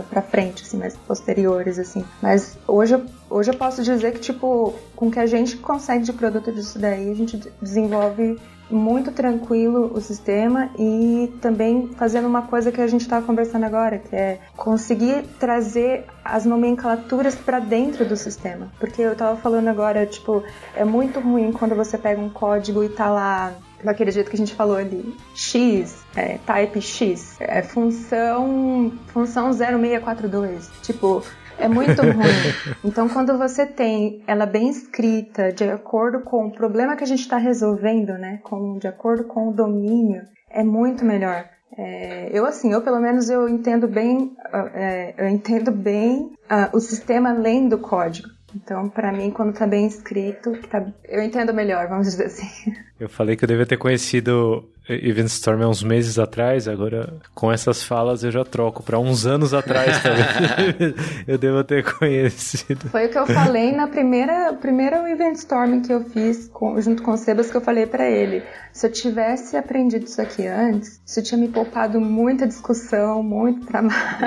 para 0.09 0.21
frente, 0.21 0.63
assim, 0.63 0.77
mais 0.77 0.95
posteriores, 0.95 1.79
assim. 1.79 2.03
Mas 2.21 2.57
hoje 2.67 2.93
eu 2.95 3.05
hoje 3.29 3.51
eu 3.51 3.57
posso 3.57 3.83
dizer 3.83 4.13
que, 4.13 4.19
tipo, 4.19 4.73
com 4.95 5.07
o 5.07 5.11
que 5.11 5.19
a 5.19 5.25
gente 5.25 5.57
consegue 5.57 6.03
de 6.03 6.13
produto 6.13 6.51
disso 6.51 6.79
daí, 6.79 7.11
a 7.11 7.15
gente 7.15 7.37
desenvolve 7.61 8.39
muito 8.69 9.11
tranquilo 9.11 9.91
o 9.93 10.01
sistema 10.01 10.69
e 10.77 11.33
também 11.41 11.89
fazendo 11.97 12.27
uma 12.27 12.43
coisa 12.43 12.71
que 12.71 12.81
a 12.81 12.87
gente 12.87 13.01
estava 13.01 13.25
conversando 13.25 13.63
agora, 13.63 13.99
que 13.99 14.15
é 14.15 14.39
conseguir 14.55 15.23
trazer 15.39 16.05
as 16.23 16.45
nomenclaturas 16.45 17.35
para 17.35 17.59
dentro 17.59 18.05
do 18.05 18.15
sistema. 18.15 18.71
Porque 18.79 19.01
eu 19.01 19.13
estava 19.13 19.37
falando 19.37 19.67
agora, 19.67 20.05
tipo, 20.05 20.43
é 20.75 20.83
muito 20.83 21.19
ruim 21.19 21.51
quando 21.51 21.75
você 21.75 21.97
pega 21.97 22.19
um 22.19 22.29
código 22.29 22.83
e 22.83 22.89
tá 22.89 23.09
lá 23.09 23.53
daquele 23.83 24.11
jeito 24.11 24.29
que 24.29 24.35
a 24.35 24.39
gente 24.39 24.55
falou 24.55 24.77
ali, 24.77 25.15
X, 25.35 26.03
é, 26.15 26.39
type 26.45 26.81
X, 26.81 27.35
é 27.39 27.61
função 27.61 28.91
função 29.07 29.51
0642. 29.53 30.69
Tipo, 30.81 31.23
é 31.57 31.67
muito 31.67 32.01
ruim. 32.01 32.75
Então, 32.83 33.09
quando 33.09 33.37
você 33.37 33.65
tem 33.65 34.23
ela 34.27 34.45
bem 34.45 34.69
escrita, 34.69 35.51
de 35.51 35.63
acordo 35.63 36.21
com 36.21 36.47
o 36.47 36.51
problema 36.51 36.95
que 36.95 37.03
a 37.03 37.07
gente 37.07 37.21
está 37.21 37.37
resolvendo, 37.37 38.13
né? 38.13 38.39
Com, 38.43 38.77
de 38.77 38.87
acordo 38.87 39.23
com 39.25 39.49
o 39.49 39.53
domínio, 39.53 40.21
é 40.49 40.63
muito 40.63 41.03
melhor. 41.03 41.45
É, 41.77 42.29
eu 42.31 42.45
assim, 42.45 42.71
eu 42.71 42.81
pelo 42.81 42.99
menos 42.99 43.29
eu 43.29 43.49
entendo 43.49 43.87
bem, 43.87 44.35
é, 44.73 45.13
eu 45.17 45.27
entendo 45.27 45.71
bem 45.71 46.31
uh, 46.49 46.75
o 46.75 46.79
sistema 46.79 47.31
além 47.31 47.67
do 47.67 47.77
código. 47.77 48.29
Então, 48.55 48.87
para 48.87 49.11
mim, 49.11 49.31
quando 49.31 49.53
tá 49.53 49.67
bem 49.67 49.85
escrito, 49.85 50.53
tá, 50.69 50.85
eu 51.03 51.21
entendo 51.21 51.53
melhor, 51.53 51.87
vamos 51.89 52.07
dizer 52.07 52.27
assim. 52.27 52.73
Eu 52.97 53.09
falei 53.09 53.35
que 53.35 53.43
eu 53.43 53.47
devia 53.47 53.65
ter 53.65 53.75
conhecido 53.75 54.63
Event 54.87 55.27
Storm 55.27 55.63
há 55.63 55.67
uns 55.67 55.83
meses 55.83 56.17
atrás, 56.17 56.67
agora 56.67 57.13
com 57.33 57.51
essas 57.51 57.83
falas 57.83 58.23
eu 58.23 58.31
já 58.31 58.45
troco 58.45 58.81
para 58.83 58.97
uns 58.97 59.25
anos 59.25 59.53
atrás 59.53 60.01
talvez 60.01 60.93
eu 61.27 61.37
devo 61.37 61.61
ter 61.63 61.83
conhecido. 61.83 62.87
Foi 62.89 63.07
o 63.07 63.09
que 63.09 63.17
eu 63.17 63.25
falei 63.25 63.73
na 63.73 63.87
primeira 63.87 64.53
primeira 64.53 65.09
Event 65.09 65.35
Storm 65.35 65.81
que 65.81 65.91
eu 65.91 66.05
fiz 66.05 66.47
com, 66.47 66.79
junto 66.79 67.03
com 67.03 67.11
o 67.11 67.17
Sebas 67.17 67.51
que 67.51 67.57
eu 67.57 67.61
falei 67.61 67.85
para 67.85 68.09
ele. 68.09 68.43
Se 68.71 68.87
eu 68.87 68.91
tivesse 68.91 69.57
aprendido 69.57 70.05
isso 70.05 70.21
aqui 70.21 70.47
antes, 70.47 71.01
isso 71.05 71.21
tinha 71.21 71.37
me 71.37 71.49
poupado 71.49 71.99
muita 71.99 72.47
discussão, 72.47 73.21
muito 73.21 73.65
trabalho. 73.65 74.25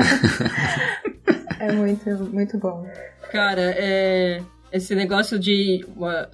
é 1.59 1.73
muito 1.73 2.11
muito 2.33 2.59
bom. 2.59 2.87
Cara, 3.31 3.75
é, 3.77 4.43
esse 4.73 4.95
negócio 4.95 5.39
de 5.39 5.85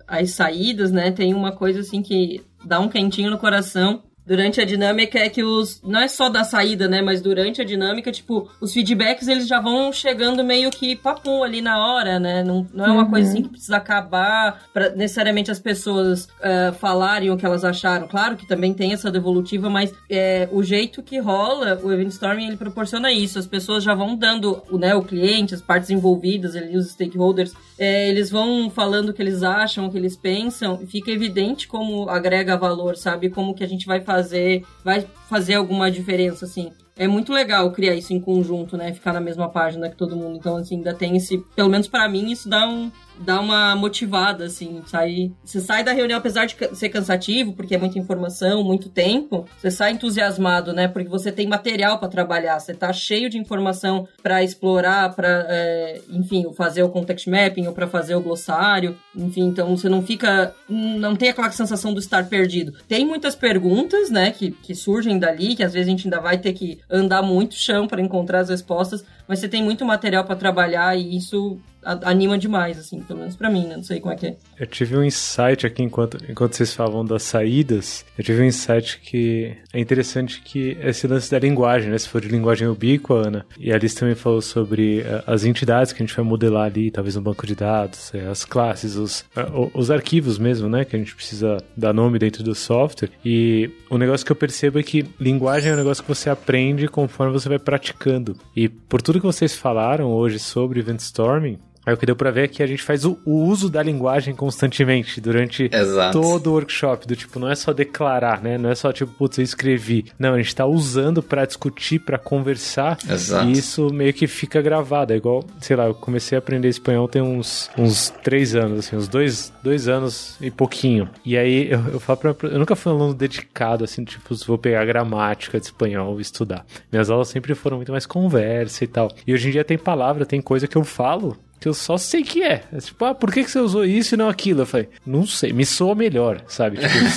as 0.07 0.31
saídas, 0.31 0.91
né? 0.91 1.11
Tem 1.11 1.35
uma 1.35 1.53
coisa 1.53 1.81
assim 1.81 2.03
que 2.03 2.43
dá 2.65 2.81
um 2.81 2.89
quentinho 2.89 3.31
no 3.31 3.39
coração 3.39 4.03
durante 4.27 4.61
a 4.61 4.65
dinâmica 4.65 5.19
é 5.19 5.29
que 5.29 5.43
os. 5.43 5.81
Não 5.83 6.01
é 6.01 6.09
só 6.09 6.29
da 6.29 6.45
saída, 6.45 6.89
né? 6.89 7.03
Mas 7.03 7.21
durante 7.21 7.61
a 7.61 7.65
dinâmica, 7.65 8.11
tipo, 8.11 8.51
os 8.61 8.73
feedbacks 8.73 9.29
eles 9.29 9.47
já 9.47 9.61
vão 9.61 9.93
chegando 9.93 10.43
meio 10.43 10.71
que 10.71 10.97
papum 10.97 11.43
ali 11.43 11.61
na 11.61 11.79
hora, 11.79 12.19
né? 12.19 12.43
Não, 12.43 12.67
não 12.73 12.85
é 12.85 12.91
uma 12.91 13.05
uhum. 13.05 13.11
coisa 13.11 13.31
assim 13.31 13.43
que 13.43 13.49
precisa 13.51 13.77
acabar 13.77 14.63
para 14.73 14.91
necessariamente 14.91 15.51
as 15.51 15.61
pessoas 15.61 16.25
uh, 16.25 16.73
falarem 16.79 17.31
o 17.31 17.37
que 17.37 17.45
elas 17.45 17.65
acharam. 17.65 18.09
Claro 18.09 18.37
que 18.37 18.47
também 18.47 18.73
tem 18.73 18.93
essa 18.93 19.11
devolutiva, 19.11 19.69
mas 19.69 19.93
é, 20.11 20.49
o 20.51 20.63
jeito 20.63 21.03
que 21.03 21.19
rola, 21.19 21.79
o 21.83 21.93
Event 21.93 22.11
Storming 22.11 22.47
ele 22.49 22.57
proporciona 22.57 23.13
isso. 23.13 23.39
As 23.39 23.47
pessoas 23.47 23.85
já 23.85 23.95
vão 23.95 24.17
dando, 24.17 24.63
né, 24.73 24.95
o 24.95 25.03
cliente, 25.03 25.55
as 25.55 25.63
partes 25.63 25.91
envolvidas 25.91 26.57
ali, 26.57 26.77
os 26.77 26.91
stakeholders, 26.91 27.53
é, 27.79 28.09
eles 28.09 28.31
vão 28.31 28.71
falando 28.71 29.11
o 29.11 29.13
que 29.13 29.23
eles 29.23 29.43
acham, 29.43 29.87
o 29.87 29.91
que 29.91 29.99
eles 29.99 30.17
pensam, 30.17 30.79
e 30.83 30.87
fica 30.87 31.11
evidente 31.11 31.67
como 31.67 32.09
agrega 32.09 32.57
valor, 32.57 32.97
sabe? 32.97 33.29
Como 33.29 33.55
que 33.55 33.65
a 33.65 33.69
gente 33.69 33.87
vai 33.87 34.01
fazer 34.01 34.14
fazer, 34.15 34.65
vai 34.85 35.07
fazer 35.29 35.55
alguma 35.55 35.91
diferença, 35.91 36.45
assim. 36.45 36.71
É 36.97 37.09
muito 37.09 37.33
legal 37.33 37.73
criar 37.73 37.95
isso 37.97 38.13
em 38.13 38.21
conjunto, 38.21 38.77
né? 38.77 38.93
Ficar 38.93 39.13
na 39.13 39.21
mesma 39.21 39.49
página 39.49 39.89
que 39.89 39.97
todo 39.97 40.15
mundo. 40.15 40.37
Então, 40.37 40.57
assim, 40.57 40.77
ainda 40.77 40.95
tem 40.95 41.17
esse. 41.17 41.39
Pelo 41.57 41.69
menos 41.69 41.89
para 41.89 42.09
mim, 42.09 42.31
isso 42.31 42.49
dá 42.49 42.69
um, 42.69 42.91
dá 43.19 43.41
uma 43.41 43.77
motivada, 43.77 44.45
assim, 44.45 44.83
sair. 44.87 45.33
Você 45.45 45.61
sai 45.61 45.85
da 45.85 45.93
reunião, 45.93 46.19
apesar 46.19 46.47
de 46.47 46.57
ser 46.75 46.89
cansativo, 46.89 47.53
porque 47.53 47.75
é 47.75 47.79
muita 47.79 47.99
informação, 47.99 48.63
muito 48.63 48.89
tempo, 48.89 49.47
você 49.59 49.71
sai 49.71 49.93
entusiasmado, 49.93 50.73
né? 50.73 50.89
Porque 50.89 51.09
você 51.09 51.31
tem 51.31 51.47
material 51.47 51.99
para 51.99 52.09
trabalhar, 52.09 52.59
você 52.59 52.75
tá 52.75 52.93
cheio 52.93 53.29
de 53.29 53.39
informação 53.39 54.07
para 54.23 54.43
explorar, 54.43 55.15
para, 55.15 55.47
é, 55.49 56.01
enfim, 56.11 56.53
fazer 56.57 56.83
o 56.83 56.89
context 56.89 57.27
mapping 57.29 57.67
ou 57.67 57.73
para 57.73 57.87
fazer 57.87 58.15
o 58.15 58.21
glossário, 58.21 58.97
enfim, 59.15 59.43
então 59.43 59.77
você 59.77 59.89
não 59.89 60.03
fica, 60.03 60.55
não 60.69 61.15
tem 61.15 61.31
aquela 61.31 61.51
sensação 61.51 61.93
do 61.93 62.01
estar 62.01 62.29
perdido. 62.29 62.75
Tem 62.89 63.05
muitas 63.05 63.35
perguntas, 63.35 64.11
né, 64.11 64.31
que, 64.31 64.51
que 64.51 64.75
surgem 64.75 65.19
dali, 65.19 65.55
que 65.55 65.63
às 65.63 65.73
vezes 65.73 65.89
a 65.89 65.91
gente 65.91 66.07
ainda 66.07 66.21
vai 66.21 66.39
ter 66.39 66.53
que 66.53 66.79
andar 66.91 67.23
muito 67.23 67.55
chão 67.55 67.87
para 67.87 68.01
encontrar 68.01 68.41
as 68.41 68.49
respostas, 68.49 69.05
mas 69.27 69.39
você 69.39 69.49
tem 69.49 69.63
muito 69.63 69.85
material 69.85 70.25
para 70.25 70.37
trabalhar 70.37 70.97
e 70.97 71.17
isso 71.17 71.61
anima 71.85 72.39
demais, 72.39 72.79
assim, 72.79 73.01
pelo 73.01 73.21
menos 73.21 73.37
pra 73.37 73.51
mim, 73.51 73.67
né? 73.67 73.77
Não 73.77 73.83
sei 73.83 74.01
como 74.01 74.13
é 74.13 74.17
que 74.17 74.27
é. 74.27 74.37
Eu 74.59 74.67
tive 74.67 74.97
um 74.97 75.05
insight 75.05 75.67
aqui 75.67 75.83
enquanto, 75.83 76.19
enquanto 76.29 76.55
vocês 76.55 76.73
falavam 76.73 77.05
das 77.05 77.23
saídas. 77.23 78.05
Eu 78.17 78.25
tive 78.25 78.43
um 78.43 78.45
insight 78.45 79.01
que 79.01 79.57
é 79.73 79.79
interessante 79.79 80.41
que 80.41 80.77
esse 80.81 81.07
lance 81.07 81.31
da 81.31 81.39
linguagem, 81.39 81.91
né? 81.91 81.99
Se 81.99 82.09
for 82.09 82.21
de 82.21 82.29
linguagem 82.29 82.67
ubíqua, 82.69 83.27
Ana, 83.27 83.47
e 83.59 83.71
a 83.71 83.75
Alice 83.75 83.95
também 83.95 84.15
falou 84.15 84.41
sobre 84.41 85.01
uh, 85.01 85.23
as 85.27 85.45
entidades 85.45 85.93
que 85.93 86.03
a 86.03 86.07
gente 86.07 86.17
vai 86.17 86.25
modelar 86.25 86.67
ali, 86.67 86.91
talvez 86.91 87.17
no 87.17 87.23
banco 87.23 87.47
de 87.47 87.55
dados, 87.55 88.11
uh, 88.11 88.31
as 88.31 88.45
classes, 88.45 88.97
os, 88.97 89.21
uh, 89.37 89.71
os 89.75 89.91
arquivos 89.91 90.39
mesmo, 90.39 90.69
né? 90.69 90.85
Que 90.85 90.97
a 90.97 90.99
gente 90.99 91.15
precisa 91.15 91.59
dar 91.77 91.93
nome 91.93 92.19
dentro 92.19 92.43
do 92.43 92.55
software. 92.55 93.11
E 93.25 93.71
o 93.91 93.99
negócio 93.99 94.25
que 94.25 94.33
eu 94.33 94.37
percebo 94.37 94.79
é 94.79 94.83
que 94.83 95.05
linguagem 95.21 95.71
é 95.71 95.75
um 95.75 95.79
negócio 95.79 96.03
que 96.03 96.09
você 96.09 96.31
aprende 96.31 96.89
conforme 96.89 97.33
você 97.33 97.49
vai 97.49 97.59
praticando. 97.59 98.37
E 98.57 98.69
por 98.69 99.03
tudo 99.03 99.14
que 99.21 99.27
vocês 99.27 99.55
falaram 99.55 100.13
hoje 100.13 100.39
sobre 100.39 100.81
event 100.81 101.01
storming, 101.01 101.59
Aí 101.87 101.93
o 101.95 101.97
que 101.97 102.07
deu 102.07 102.17
pra 102.17 102.31
ver 102.31 102.45
é 102.45 102.49
que 102.49 102.63
a 102.63 102.67
gente 102.67 102.83
faz 102.83 103.05
o, 103.05 103.19
o 103.25 103.45
uso 103.45 103.69
da 103.69 103.83
linguagem 103.83 104.35
constantemente 104.35 105.21
durante 105.21 105.69
Exato. 105.73 106.21
todo 106.21 106.49
o 106.49 106.53
workshop. 106.53 107.07
Do 107.07 107.17
tipo, 107.17 107.39
não 107.39 107.51
é 107.51 107.55
só 107.55 107.73
declarar, 107.73 108.43
né? 108.43 108.57
Não 108.57 108.71
é 108.71 108.75
só 108.75 108.93
tipo, 108.93 109.13
putz, 109.13 109.39
eu 109.39 109.45
escrevi. 109.45 110.07
Não, 110.19 110.35
a 110.35 110.39
gente 110.39 110.55
tá 110.55 110.67
usando 110.67 111.23
para 111.23 111.45
discutir, 111.45 111.99
para 111.99 112.19
conversar. 112.19 112.99
Exato. 113.09 113.49
E 113.49 113.53
isso 113.53 113.93
meio 113.93 114.13
que 114.13 114.27
fica 114.27 114.63
gravado. 114.63 115.13
É 115.13 115.17
igual, 115.17 115.45
sei 115.61 115.77
lá, 115.77 115.87
eu 115.87 115.95
comecei 115.95 116.37
a 116.37 116.39
aprender 116.39 116.69
espanhol 116.69 117.09
tem 117.09 117.23
uns, 117.23 117.71
uns 117.77 118.11
três 118.23 118.55
anos, 118.55 118.81
assim, 118.81 118.97
uns 118.97 119.09
dois, 119.09 119.53
dois 119.63 119.89
anos 119.89 120.37
e 120.41 120.51
pouquinho. 120.51 121.09
E 121.25 121.37
aí 121.37 121.71
eu, 121.71 121.81
eu 121.93 122.01
falo 122.01 122.19
pra. 122.19 122.35
Eu 122.43 122.59
nunca 122.59 122.75
fui 122.75 122.93
um 122.93 122.97
aluno 122.97 123.15
dedicado, 123.15 123.85
assim, 123.85 124.05
tipo, 124.05 124.35
vou 124.47 124.59
pegar 124.59 124.85
gramática 124.85 125.59
de 125.59 125.67
espanhol 125.67 126.19
e 126.19 126.23
estudar. 126.23 126.65
Minhas 126.91 127.11
aulas 127.11 127.29
sempre 127.29 127.55
foram 127.55 127.77
muito 127.77 127.93
mais 127.93 128.07
conversa 128.07 128.85
e 128.85 128.87
tal. 128.87 129.11
E 129.27 129.33
hoje 129.33 129.49
em 129.49 129.53
dia 129.53 129.65
tem 129.65 129.79
palavra, 129.79 130.25
tem 130.27 130.41
coisa 130.41 130.67
que 130.67 130.77
eu 130.77 130.85
falo 130.85 131.37
que 131.65 131.69
eu 131.69 131.73
só 131.73 131.97
sei 131.97 132.23
que 132.23 132.43
é. 132.43 132.63
é 132.71 132.79
tipo, 132.79 133.03
ah, 133.07 133.15
por 133.15 133.33
que, 133.33 133.43
que 133.43 133.51
você 133.51 133.59
usou 133.59 133.87
isso 133.87 134.15
e 134.15 134.19
não 134.19 134.29
aquilo? 134.29 134.61
Eu 134.61 134.67
falei, 134.67 134.87
não 135.07 135.27
sei, 135.27 135.51
me 135.51 135.65
soa 135.65 135.95
melhor, 135.95 136.45
sabe? 136.47 136.77
Tipo, 136.77 136.95
eu, 136.95 137.11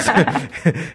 só, 0.00 0.12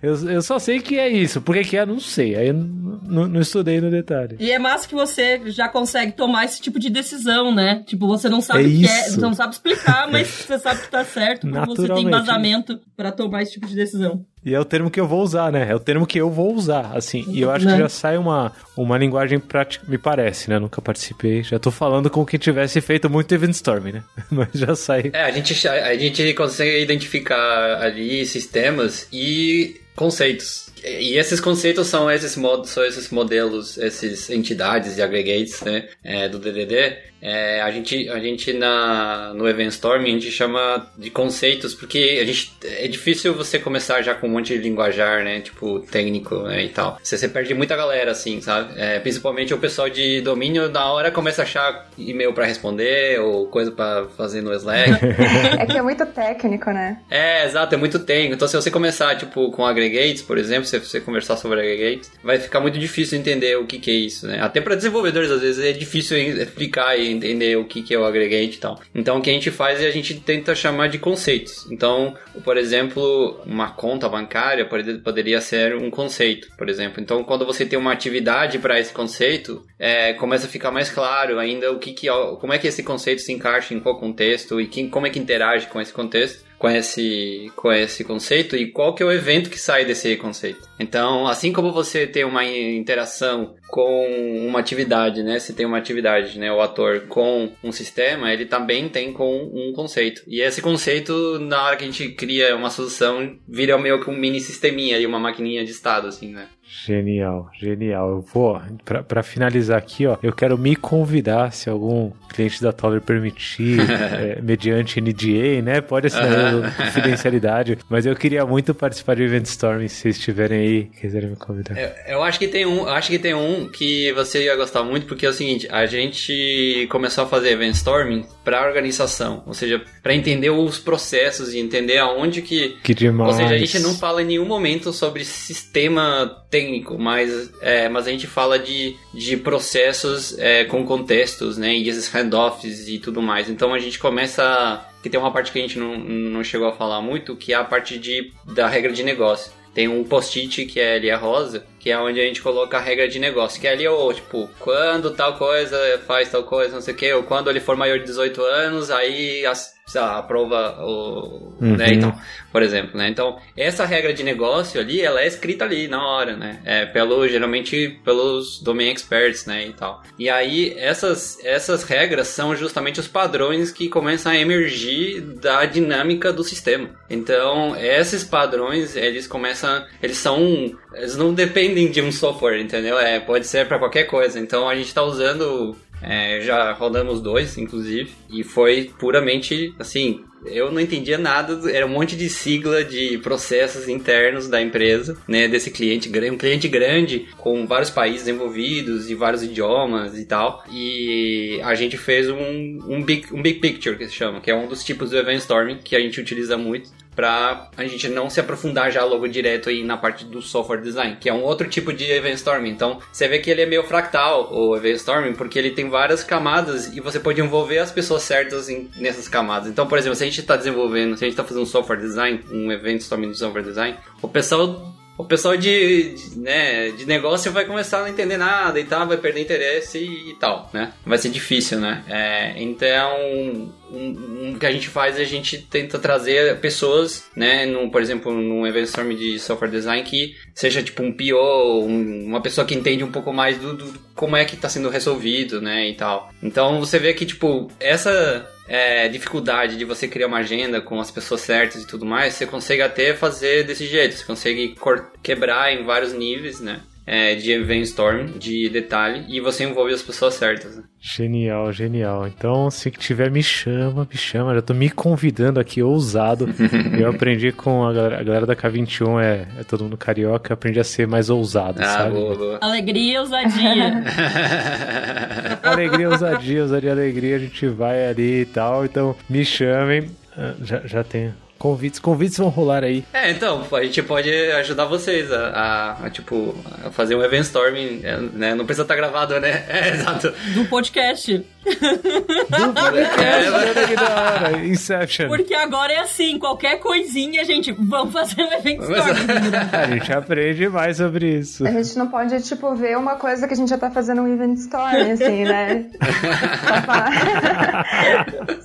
eu, 0.02 0.32
eu, 0.34 0.42
só 0.42 0.58
sei 0.58 0.80
que 0.80 0.98
é 0.98 1.08
isso. 1.08 1.40
Por 1.40 1.54
que, 1.54 1.66
que 1.66 1.78
é, 1.78 1.86
não 1.86 2.00
sei. 2.00 2.36
Aí 2.36 2.48
eu 2.48 2.56
não, 2.56 3.28
não 3.28 3.42
estudei 3.42 3.80
no 3.80 3.92
detalhe. 3.92 4.38
E 4.40 4.50
é 4.50 4.58
massa 4.58 4.88
que 4.88 4.96
você 4.96 5.40
já 5.52 5.70
consegue 5.70 6.14
tomar 6.14 6.46
esse 6.46 6.60
tipo 6.60 6.80
de 6.80 6.90
decisão, 6.90 7.54
né? 7.54 7.84
Tipo, 7.86 8.08
você 8.08 8.28
não 8.28 8.42
sabe 8.42 8.64
é 8.64 8.68
o 8.68 8.70
que 8.72 8.86
é, 8.88 9.04
você 9.04 9.22
não 9.22 9.36
sabe 9.36 9.54
explicar, 9.54 10.10
mas 10.12 10.28
você 10.28 10.58
sabe 10.58 10.82
que 10.82 10.90
tá 10.90 11.06
certo, 11.06 11.48
porque 11.48 11.66
você 11.68 11.88
tem 11.90 12.06
embasamento 12.06 12.80
para 12.98 13.12
tomar 13.12 13.44
esse 13.44 13.52
tipo 13.52 13.68
de 13.68 13.76
decisão. 13.76 14.26
E 14.44 14.54
é 14.54 14.60
o 14.60 14.66
termo 14.66 14.90
que 14.90 15.00
eu 15.00 15.08
vou 15.08 15.22
usar, 15.22 15.52
né? 15.52 15.68
É 15.70 15.76
o 15.76 15.80
termo 15.80 16.08
que 16.08 16.20
eu 16.20 16.30
vou 16.30 16.54
usar, 16.54 16.92
assim. 16.96 17.26
E 17.30 17.42
eu 17.42 17.52
acho 17.52 17.66
que 17.66 17.72
né? 17.72 17.78
já 17.78 17.90
sai 17.90 18.18
uma, 18.18 18.54
uma 18.76 18.98
linguagem 18.98 19.40
prática, 19.40 19.86
me 19.88 19.98
parece, 19.98 20.50
né? 20.50 20.58
Nunca 20.58 20.82
participei. 20.82 21.44
Já 21.44 21.60
tô 21.60 21.72
falando 21.72 22.10
com 22.10 22.26
quem 22.26 22.40
tivesse 22.40 22.80
feito 22.80 23.10
muito 23.10 23.34
Event 23.34 23.54
Storm, 23.54 23.92
né? 23.92 24.04
Mas 24.32 24.50
já 24.54 24.76
sai. 24.76 25.12
É, 25.14 25.24
a 25.24 25.32
gente, 25.32 25.68
a 25.68 25.96
gente 25.96 26.34
consegue 26.34 26.82
identificar 26.82 27.82
ali 27.82 28.26
sistemas 28.26 29.08
e 29.12 29.82
conceitos. 29.96 30.70
E 30.82 31.18
esses 31.18 31.42
conceitos 31.42 31.88
são 31.88 32.10
esses 32.10 32.38
modos, 32.38 32.70
são 32.70 32.86
esses 32.86 33.10
modelos, 33.10 33.78
essas 33.78 34.30
entidades 34.30 34.98
e 34.98 35.02
aggregates, 35.02 35.60
né, 35.62 35.90
é, 36.02 36.30
do 36.30 36.40
DDD 36.40 36.98
é, 37.22 37.62
a 37.62 37.72
gente, 37.72 38.10
a 38.10 38.20
gente 38.20 38.54
na, 38.54 39.34
no 39.34 39.48
Event 39.48 39.72
Storm 39.72 40.04
a 40.04 40.08
gente 40.08 40.32
chama 40.32 40.88
de 40.98 41.10
conceitos, 41.10 41.74
porque 41.74 42.20
a 42.22 42.26
gente, 42.26 42.54
é 42.64 42.88
difícil 42.88 43.34
você 43.34 43.60
começar 43.60 44.02
já 44.02 44.14
com 44.14 44.28
um 44.28 44.32
monte 44.32 44.56
de 44.56 44.62
linguajar, 44.62 45.24
né? 45.24 45.42
Tipo, 45.42 45.80
técnico 45.82 46.44
né, 46.44 46.64
e 46.64 46.70
tal. 46.70 46.98
Você, 47.02 47.18
você 47.18 47.28
perde 47.28 47.54
muita 47.54 47.76
galera, 47.76 48.12
assim, 48.12 48.42
sabe? 48.42 48.74
É, 48.78 49.00
principalmente 49.00 49.54
o 49.54 49.58
pessoal 49.58 49.90
de 49.90 50.22
domínio, 50.22 50.70
na 50.70 50.92
hora 50.92 51.12
começa 51.12 51.42
a 51.42 51.46
achar 51.46 51.90
e-mail 51.98 52.34
para 52.34 52.46
responder 52.46 53.20
ou 53.20 53.48
coisa 53.48 53.72
para 53.72 54.08
fazer 54.18 54.42
no 54.42 54.54
Slack. 54.54 54.92
é 55.60 55.66
que 55.66 55.78
é 55.78 55.82
muito 55.82 56.06
técnico, 56.06 56.72
né? 56.72 57.00
É, 57.10 57.46
exato, 57.46 57.76
é 57.76 57.78
muito 57.78 58.00
técnico. 58.00 58.36
Então, 58.36 58.48
se 58.48 58.56
você 58.56 58.72
começar, 58.72 59.16
tipo, 59.16 59.52
com 59.52 59.66
aggregates, 59.66 60.22
por 60.22 60.38
exemplo, 60.38 60.66
se 60.66 60.80
você 60.80 61.00
conversar 61.02 61.38
sobre 61.38 61.60
aggregates, 61.60 62.12
vai 62.24 62.40
ficar 62.40 62.60
muito 62.60 62.80
difícil 62.80 63.18
entender 63.18 63.58
o 63.58 63.66
que, 63.66 63.80
que 63.80 63.92
é 63.92 63.96
isso, 63.96 64.28
né? 64.28 64.40
Até 64.42 64.62
para 64.62 64.76
desenvolvedores, 64.76 65.30
às 65.32 65.42
vezes, 65.42 65.64
é 65.64 65.72
difícil 65.72 66.18
explicar 66.18 66.98
e 66.98 67.09
entender 67.10 67.58
o 67.58 67.66
que, 67.66 67.82
que 67.82 67.94
é 67.94 68.00
o 68.00 68.06
agregante 68.06 68.58
e 68.58 68.60
tal. 68.60 68.80
Então 68.94 69.18
o 69.18 69.22
que 69.22 69.30
a 69.30 69.34
gente 69.34 69.52
faz 69.52 69.82
é 69.82 69.88
a 69.88 69.92
gente 69.92 70.16
tenta 70.20 70.56
chamar 70.56 70.88
de 70.88 71.00
conceitos. 71.00 71.70
Então, 71.72 72.16
por 72.44 72.58
exemplo, 72.58 73.40
uma 73.46 73.72
conta 73.72 74.08
bancária 74.08 74.68
poderia 75.04 75.42
ser 75.42 75.76
um 75.76 75.90
conceito, 75.90 76.48
por 76.58 76.70
exemplo. 76.70 77.02
Então, 77.02 77.24
quando 77.24 77.46
você 77.46 77.66
tem 77.66 77.78
uma 77.78 77.92
atividade 77.92 78.60
para 78.60 78.80
esse 78.80 78.94
conceito, 78.94 79.66
é, 79.78 80.14
começa 80.14 80.48
a 80.48 80.50
ficar 80.50 80.72
mais 80.72 80.90
claro 80.90 81.40
ainda 81.40 81.72
o 81.72 81.80
que, 81.80 81.94
que 81.94 82.08
como 82.40 82.54
é 82.54 82.58
que 82.58 82.68
esse 82.68 82.84
conceito 82.84 83.22
se 83.22 83.32
encaixa 83.32 83.74
em 83.74 83.80
qual 83.80 84.00
contexto 84.00 84.60
e 84.60 84.68
quem, 84.68 84.90
como 84.90 85.08
é 85.08 85.10
que 85.10 85.20
interage 85.20 85.68
com 85.68 85.80
esse 85.80 85.94
contexto 85.94 86.49
com 86.60 86.70
esse, 86.70 87.50
com 87.56 87.72
esse 87.72 88.04
conceito 88.04 88.56
e 88.56 88.70
qual 88.70 88.94
que 88.94 89.02
é 89.02 89.06
o 89.06 89.12
evento 89.12 89.50
que 89.50 89.58
sai 89.58 89.86
desse 89.86 90.18
conceito. 90.18 90.68
Então, 90.78 91.26
assim 91.26 91.54
como 91.54 91.72
você 91.72 92.06
tem 92.06 92.26
uma 92.26 92.44
interação 92.46 93.56
com 93.70 94.46
uma 94.46 94.60
atividade, 94.60 95.24
né? 95.24 95.40
Se 95.40 95.54
tem 95.54 95.66
uma 95.66 95.78
atividade, 95.78 96.38
né? 96.38 96.52
O 96.52 96.60
ator 96.60 97.02
com 97.08 97.50
um 97.64 97.72
sistema, 97.72 98.34
ele 98.34 98.46
também 98.46 98.90
tem 98.90 99.14
com 99.14 99.50
um 99.54 99.72
conceito. 99.74 100.22
E 100.28 100.42
esse 100.42 100.62
conceito, 100.62 101.40
na 101.40 101.64
hora 101.64 101.78
que 101.78 101.84
a 101.84 101.88
gente 101.88 102.10
cria 102.10 102.56
uma 102.56 102.70
solução, 102.70 103.38
vira 103.48 103.78
meio 103.78 104.04
que 104.04 104.10
um 104.10 104.18
mini 104.18 104.42
sisteminha 104.42 104.98
e 104.98 105.06
uma 105.06 105.20
maquininha 105.20 105.64
de 105.64 105.72
estado, 105.72 106.08
assim, 106.08 106.34
né? 106.34 106.48
Genial, 106.86 107.50
genial. 107.60 108.10
Eu 108.12 108.22
vou, 108.22 108.62
para 109.08 109.24
finalizar 109.24 109.78
aqui, 109.78 110.06
ó, 110.06 110.18
eu 110.22 110.34
quero 110.34 110.58
me 110.58 110.76
convidar, 110.76 111.52
se 111.52 111.70
algum 111.70 112.12
cliente 112.30 112.62
da 112.62 112.72
Toller 112.72 113.02
permitir, 113.02 113.80
é, 113.90 114.40
mediante 114.42 115.02
NDA, 115.02 115.62
né? 115.62 115.82
Pode 115.82 116.08
-huh. 116.08 116.76
confidencialidade, 116.76 117.78
mas 117.90 118.06
eu 118.06 118.16
queria 118.16 118.46
muito 118.46 118.74
participar 118.74 119.16
do 119.16 119.24
Event 119.24 119.46
Storm, 119.46 119.88
se 119.88 119.96
vocês 119.96 120.18
estiverem 120.18 120.60
aí, 120.60 120.84
quiserem 121.00 121.30
me 121.30 121.36
convidar. 121.36 121.78
Eu, 121.78 122.16
eu, 122.16 122.24
acho 122.24 122.40
que 122.40 122.48
tem 122.48 122.66
um, 122.66 122.88
acho 122.88 123.10
que 123.10 123.20
tem 123.20 123.34
um 123.34 123.68
que 123.70 124.12
você 124.14 124.46
ia 124.46 124.56
gostar 124.56 124.84
muito, 124.84 125.06
porque 125.06 125.26
é 125.26 125.30
o 125.30 125.34
seguinte, 125.34 125.68
a 125.72 125.86
gente 125.86 126.88
começou 126.90 127.24
a 127.24 127.28
fazer 127.28 127.50
Event 127.50 127.76
Storming 127.76 128.26
para 128.44 128.66
organização, 128.66 129.44
ou 129.46 129.54
seja, 129.54 129.82
para 130.02 130.14
entender 130.14 130.50
os 130.50 130.80
processos 130.80 131.54
e 131.54 131.60
entender 131.60 131.98
aonde 131.98 132.42
que, 132.42 132.78
que 132.84 132.94
demais. 132.94 133.32
ou 133.32 133.38
seja, 133.38 133.56
a 133.56 133.58
gente 133.58 133.80
não 133.80 133.96
fala 133.96 134.22
em 134.22 134.26
nenhum 134.26 134.46
momento 134.46 134.92
sobre 134.92 135.24
sistema 135.24 136.44
técnico, 136.50 136.98
mas, 136.98 137.52
é, 137.62 137.88
mas 137.90 138.08
a 138.08 138.12
gente 138.12 138.28
fala 138.28 138.58
de, 138.58 138.96
de 139.14 139.38
processos 139.38 140.38
é, 140.40 140.66
com 140.66 140.84
contextos, 140.84 141.58
né? 141.58 141.76
E 141.76 141.88
esses 141.88 142.08
handoffs 142.20 142.88
e 142.88 143.00
tudo 143.00 143.22
mais. 143.22 143.50
Então 143.50 143.74
a 143.74 143.80
gente 143.80 144.00
começa. 144.00 144.86
Que 145.02 145.10
tem 145.10 145.20
uma 145.20 145.32
parte 145.32 145.52
que 145.52 145.60
a 145.60 145.62
gente 145.62 145.80
não, 145.80 145.98
não 145.98 146.44
chegou 146.44 146.68
a 146.68 146.74
falar 146.74 147.02
muito, 147.02 147.36
que 147.36 147.54
é 147.54 147.56
a 147.56 147.64
parte 147.64 147.98
de, 147.98 148.34
da 148.46 148.68
regra 148.68 148.92
de 148.92 149.04
negócio. 149.04 149.52
Tem 149.74 149.88
um 149.88 150.04
post-it 150.04 150.66
que 150.66 150.80
é 150.80 150.96
ali 150.96 151.10
a 151.10 151.18
rosa, 151.18 151.66
que 151.80 151.90
é 151.90 151.98
onde 151.98 152.20
a 152.20 152.24
gente 152.24 152.42
coloca 152.42 152.78
a 152.78 152.82
regra 152.82 153.08
de 153.08 153.20
negócio, 153.20 153.62
que 153.62 153.68
é 153.68 153.72
ali, 153.72 153.88
ou 153.88 154.14
tipo, 154.14 154.50
quando 154.60 155.12
tal 155.12 155.38
coisa 155.38 155.78
faz 156.06 156.30
tal 156.30 156.44
coisa, 156.44 156.74
não 156.74 156.82
sei 156.82 156.94
o 156.94 156.98
que, 156.98 157.14
ou 157.14 157.24
quando 157.24 157.50
ele 157.50 157.60
for 157.60 157.78
maior 157.78 158.00
de 158.00 158.06
18 158.06 158.42
anos, 158.42 158.90
aí 158.90 159.46
as, 159.46 159.76
lá, 159.98 160.18
aprova 160.18 160.78
o. 160.84 161.54
Uhum. 161.60 161.76
Né, 161.76 161.94
então, 161.94 162.14
por 162.52 162.62
exemplo, 162.62 162.98
né? 162.98 163.10
Então, 163.10 163.38
essa 163.56 163.86
regra 163.86 164.14
de 164.14 164.24
negócio 164.24 164.80
ali, 164.80 165.02
ela 165.02 165.22
é 165.22 165.28
escrita 165.28 165.66
ali 165.66 165.88
na 165.88 166.06
hora, 166.06 166.36
né? 166.36 166.60
É 166.66 166.86
pelo, 166.86 167.28
geralmente 167.28 168.00
pelos 168.04 168.60
domain 168.62 168.92
experts, 168.92 169.46
né? 169.46 169.68
E 169.68 169.74
tal. 169.74 170.04
E 170.18 170.30
aí, 170.30 170.74
essas, 170.78 171.40
essas 171.44 171.84
regras 171.84 172.28
são 172.28 172.56
justamente 172.56 173.00
os 173.00 173.08
padrões 173.08 173.72
que 173.72 173.90
começam 173.90 174.32
a 174.32 174.38
emergir 174.38 175.22
da 175.22 175.66
dinâmica 175.66 176.32
do 176.32 176.44
sistema. 176.44 176.90
Então, 177.10 177.76
esses 177.76 178.24
padrões, 178.24 178.96
eles 178.96 179.28
começam. 179.28 179.84
Eles 180.02 180.18
são. 180.18 180.72
Eles 180.94 181.16
não 181.16 181.34
dependem 181.34 181.90
de 181.90 182.02
um 182.02 182.12
software, 182.12 182.60
entendeu? 182.62 183.00
É, 183.00 183.20
pode 183.20 183.46
ser 183.48 183.68
para 183.68 183.80
qualquer 183.80 184.06
coisa. 184.06 184.40
Então, 184.40 184.68
a 184.68 184.76
gente 184.76 184.88
está 184.88 185.04
usando 185.04 185.76
é, 186.02 186.42
já 186.42 186.72
rodamos 186.74 187.22
dois, 187.22 187.58
inclusive, 187.58 188.12
e 188.30 188.44
foi 188.44 188.92
puramente 188.98 189.74
assim. 189.78 190.24
Eu 190.46 190.72
não 190.72 190.80
entendia 190.80 191.18
nada, 191.18 191.70
era 191.70 191.86
um 191.86 191.90
monte 191.90 192.16
de 192.16 192.30
sigla 192.30 192.82
de 192.82 193.18
processos 193.18 193.90
internos 193.90 194.48
da 194.48 194.62
empresa, 194.62 195.18
né? 195.28 195.50
Desse 195.50 195.70
cliente, 195.70 196.10
um 196.32 196.38
cliente 196.38 196.70
grande, 196.70 197.28
com 197.38 197.68
vários 197.68 197.90
países 197.90 198.26
envolvidos 198.26 199.10
e 199.10 199.16
vários 199.16 199.44
idiomas 199.44 200.18
e 200.18 200.26
tal. 200.26 200.64
E 200.72 201.60
a 201.62 201.76
gente 201.76 201.98
fez 201.98 202.30
um, 202.30 202.80
um, 202.88 203.04
big, 203.04 203.34
um 203.34 203.42
big 203.42 203.60
picture, 203.60 203.98
que 203.98 204.08
se 204.08 204.14
chama, 204.14 204.40
que 204.40 204.50
é 204.50 204.56
um 204.56 204.68
dos 204.68 204.82
tipos 204.82 205.10
do 205.10 205.18
event 205.18 205.40
storming 205.40 205.80
que 205.84 205.94
a 205.94 206.00
gente 206.00 206.22
utiliza 206.22 206.56
muito 206.56 206.90
para 207.20 207.68
a 207.76 207.86
gente 207.86 208.08
não 208.08 208.30
se 208.30 208.40
aprofundar 208.40 208.90
já 208.90 209.04
logo 209.04 209.28
direto 209.28 209.68
aí 209.68 209.84
na 209.84 209.98
parte 209.98 210.24
do 210.24 210.42
software 210.42 210.80
design, 210.80 211.18
que 211.20 211.28
é 211.28 211.34
um 211.34 211.44
outro 211.44 211.68
tipo 211.68 211.92
de 211.92 212.10
event 212.10 212.36
storming. 212.36 212.70
Então, 212.70 213.00
você 213.12 213.28
vê 213.28 213.40
que 213.40 213.50
ele 213.50 213.62
é 213.62 213.66
meio 213.66 213.84
fractal, 213.84 214.50
o 214.54 214.74
event 214.78 214.96
storming, 214.96 215.34
porque 215.34 215.60
ele 215.60 215.72
tem 215.72 215.90
várias 215.90 216.24
camadas 216.24 216.96
e 216.96 217.02
você 217.02 217.20
pode 217.20 217.42
envolver 217.42 217.80
as 217.80 217.92
pessoas 217.92 218.24
certas 218.24 218.70
em, 218.70 218.90
nessas 218.96 219.28
camadas. 219.28 219.68
Então, 219.68 219.86
por 219.86 219.98
exemplo, 219.98 220.16
se 220.16 220.24
a 220.24 220.28
gente 220.28 220.40
está 220.40 220.56
desenvolvendo, 220.56 221.18
se 221.18 221.26
a 221.26 221.28
gente 221.28 221.34
está 221.34 221.44
fazendo 221.44 221.66
software 221.66 221.98
design, 221.98 222.40
um 222.50 222.72
event 222.72 223.02
storming 223.02 223.32
de 223.32 223.38
software 223.38 223.64
design, 223.64 223.98
o 224.22 224.28
pessoal 224.30 224.96
o 225.20 225.26
pessoal 225.26 225.58
de, 225.58 226.14
de, 226.14 226.40
né, 226.40 226.92
de 226.92 227.06
negócio 227.06 227.52
vai 227.52 227.66
começar 227.66 227.98
a 227.98 228.02
não 228.04 228.08
entender 228.08 228.38
nada 228.38 228.80
e 228.80 228.86
tal, 228.86 229.06
vai 229.06 229.18
perder 229.18 229.42
interesse 229.42 229.98
e, 229.98 230.32
e 230.32 230.34
tal, 230.36 230.70
né? 230.74 230.94
Vai 231.06 231.18
ser 231.18 231.28
difícil, 231.28 231.78
né? 231.78 232.06
É, 232.08 232.54
então, 232.56 233.18
um, 233.20 233.70
um, 233.92 234.54
o 234.56 234.58
que 234.58 234.66
a 234.66 234.72
gente 234.72 234.88
faz 234.88 235.20
é 235.20 235.24
a 235.24 235.26
gente 235.26 235.58
tenta 235.58 236.00
trazer 236.00 236.58
pessoas, 236.62 237.30
né? 237.36 237.66
No, 237.66 237.92
por 237.92 238.02
exemplo, 238.02 238.32
num 238.32 238.66
evento 238.66 238.86
storm 238.86 239.14
de 239.14 239.38
software 239.40 239.68
design 239.68 240.04
que 240.04 240.38
seja 240.56 240.82
tipo 240.82 241.04
um 241.04 241.12
PO, 241.12 241.84
um, 241.86 242.28
uma 242.28 242.42
pessoa 242.42 242.66
que 242.66 242.74
entende 242.74 243.04
um 243.04 243.12
pouco 243.12 243.34
mais 243.34 243.58
do, 243.58 243.76
do 243.76 244.00
como 244.16 244.38
é 244.38 244.46
que 244.46 244.56
está 244.56 244.70
sendo 244.70 244.88
resolvido, 244.88 245.60
né? 245.60 245.90
E 245.90 245.96
tal. 245.96 246.32
Então, 246.42 246.80
você 246.80 246.98
vê 246.98 247.14
que, 247.14 247.26
tipo, 247.26 247.70
essa 247.78 248.50
é, 248.70 249.10
dificuldade 249.10 249.76
de 249.76 249.84
você 249.84 250.08
criar 250.08 250.28
uma 250.28 250.38
agenda 250.38 250.80
com 250.80 251.00
as 251.00 251.10
pessoas 251.10 251.42
certas 251.42 251.82
e 251.82 251.88
tudo 251.88 252.06
mais, 252.06 252.36
você 252.36 252.46
consegue 252.46 252.84
até 252.84 253.16
fazer 253.16 253.64
desse 253.64 253.88
jeito. 253.88 254.16
Você 254.16 254.24
consegue 254.24 254.76
quebrar 255.24 255.74
em 255.74 255.84
vários 255.84 256.14
níveis, 256.14 256.60
né? 256.60 256.82
É, 257.12 257.34
de 257.34 257.52
event 257.52 257.82
storm, 257.86 258.38
de 258.38 258.70
detalhe, 258.70 259.26
e 259.28 259.42
você 259.42 259.64
envolve 259.64 259.92
as 259.92 260.02
pessoas 260.04 260.36
certas. 260.36 260.78
Né? 260.78 260.84
Genial, 261.02 261.74
genial. 261.74 262.28
Então, 262.28 262.70
se 262.70 262.92
tiver, 262.92 263.32
me 263.32 263.42
chama, 263.42 264.08
me 264.08 264.16
chama. 264.16 264.54
Já 264.54 264.62
tô 264.62 264.76
me 264.76 264.92
convidando 264.92 265.60
aqui, 265.60 265.82
ousado. 265.82 266.48
eu 267.00 267.10
aprendi 267.10 267.52
com 267.52 267.84
a 267.84 267.92
galera, 267.92 268.20
a 268.20 268.24
galera 268.24 268.46
da 268.46 268.56
K21, 268.56 269.20
é, 269.20 269.48
é, 269.60 269.64
todo 269.64 269.86
mundo 269.86 269.98
carioca, 269.98 270.52
eu 270.52 270.54
aprendi 270.54 270.80
a 270.80 270.84
ser 270.84 271.08
mais 271.08 271.32
ousado, 271.32 271.82
ah, 271.82 271.86
sabe? 271.86 272.12
Boa, 272.12 272.36
boa. 272.36 272.60
Alegria 272.62 273.16
e 273.16 273.18
ousadia. 273.18 274.04
alegria, 275.64 276.10
ousadia, 276.10 276.62
ousadia, 276.62 276.92
alegria, 276.92 277.38
a 277.38 277.40
gente 277.40 277.66
vai 277.68 278.08
ali 278.08 278.42
e 278.42 278.46
tal. 278.46 278.86
Então, 278.86 279.16
me 279.28 279.44
chamem. 279.44 280.12
Ah, 280.38 280.54
já, 280.62 280.82
já 280.86 281.04
tenho 281.04 281.34
Convites, 281.60 282.00
convites 282.00 282.38
vão 282.38 282.48
rolar 282.48 282.86
aí. 282.86 283.04
É, 283.14 283.30
então, 283.32 283.68
a 283.70 283.84
gente 283.84 284.02
pode 284.02 284.32
ajudar 284.32 284.86
vocês 284.86 285.30
a, 285.30 285.50
a, 285.50 286.06
a 286.06 286.10
tipo, 286.10 286.56
a 286.86 286.90
fazer 286.90 287.16
um 287.16 287.22
event 287.22 287.44
storming, 287.44 288.00
é, 288.02 288.18
né? 288.18 288.56
Não 288.56 288.66
precisa 288.66 288.84
estar 288.84 288.96
gravado, 288.96 289.38
né? 289.40 289.66
É, 289.70 289.90
exato. 289.90 290.34
Do 290.54 290.66
podcast. 290.66 291.38
Do 291.38 292.74
podcast, 292.74 293.22
é, 293.92 293.96
da 293.96 294.10
hora. 294.10 294.66
Inception. 294.66 295.28
Porque 295.28 295.54
agora 295.54 295.92
é 295.94 296.00
assim, 296.00 296.40
qualquer 296.40 296.80
coisinha, 296.80 297.44
gente, 297.44 297.72
vamos 297.72 298.14
fazer 298.14 298.42
um 298.42 298.54
event 298.54 298.82
storming. 298.82 299.52
a 299.72 299.88
gente 299.88 300.14
aprende 300.14 300.70
mais 300.70 300.98
sobre 300.98 301.40
isso. 301.40 301.68
A 301.68 301.72
gente 301.72 301.98
não 301.98 302.08
pode, 302.08 302.42
tipo, 302.42 302.74
ver 302.76 302.98
uma 302.98 303.16
coisa 303.16 303.48
que 303.48 303.54
a 303.54 303.58
gente 303.58 303.70
já 303.70 303.78
tá 303.78 303.92
fazendo 303.92 304.22
um 304.22 304.34
event 304.34 304.58
storming, 304.58 305.12
assim, 305.12 305.44
né? 305.44 305.86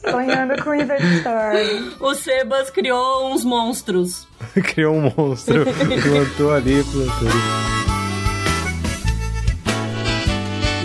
Sonhando 0.09 0.63
com 0.63 0.75
event 0.75 1.03
storming. 1.19 1.93
O 2.01 2.15
Sebas 2.15 2.71
criou 2.85 3.33
uns 3.33 3.45
monstros. 3.47 4.29
criou 4.63 4.95
um 4.95 5.13
monstro. 5.17 5.65
plantou 6.03 6.51
ali, 6.53 6.85
plantou 6.85 7.29
ali. 7.29 8.04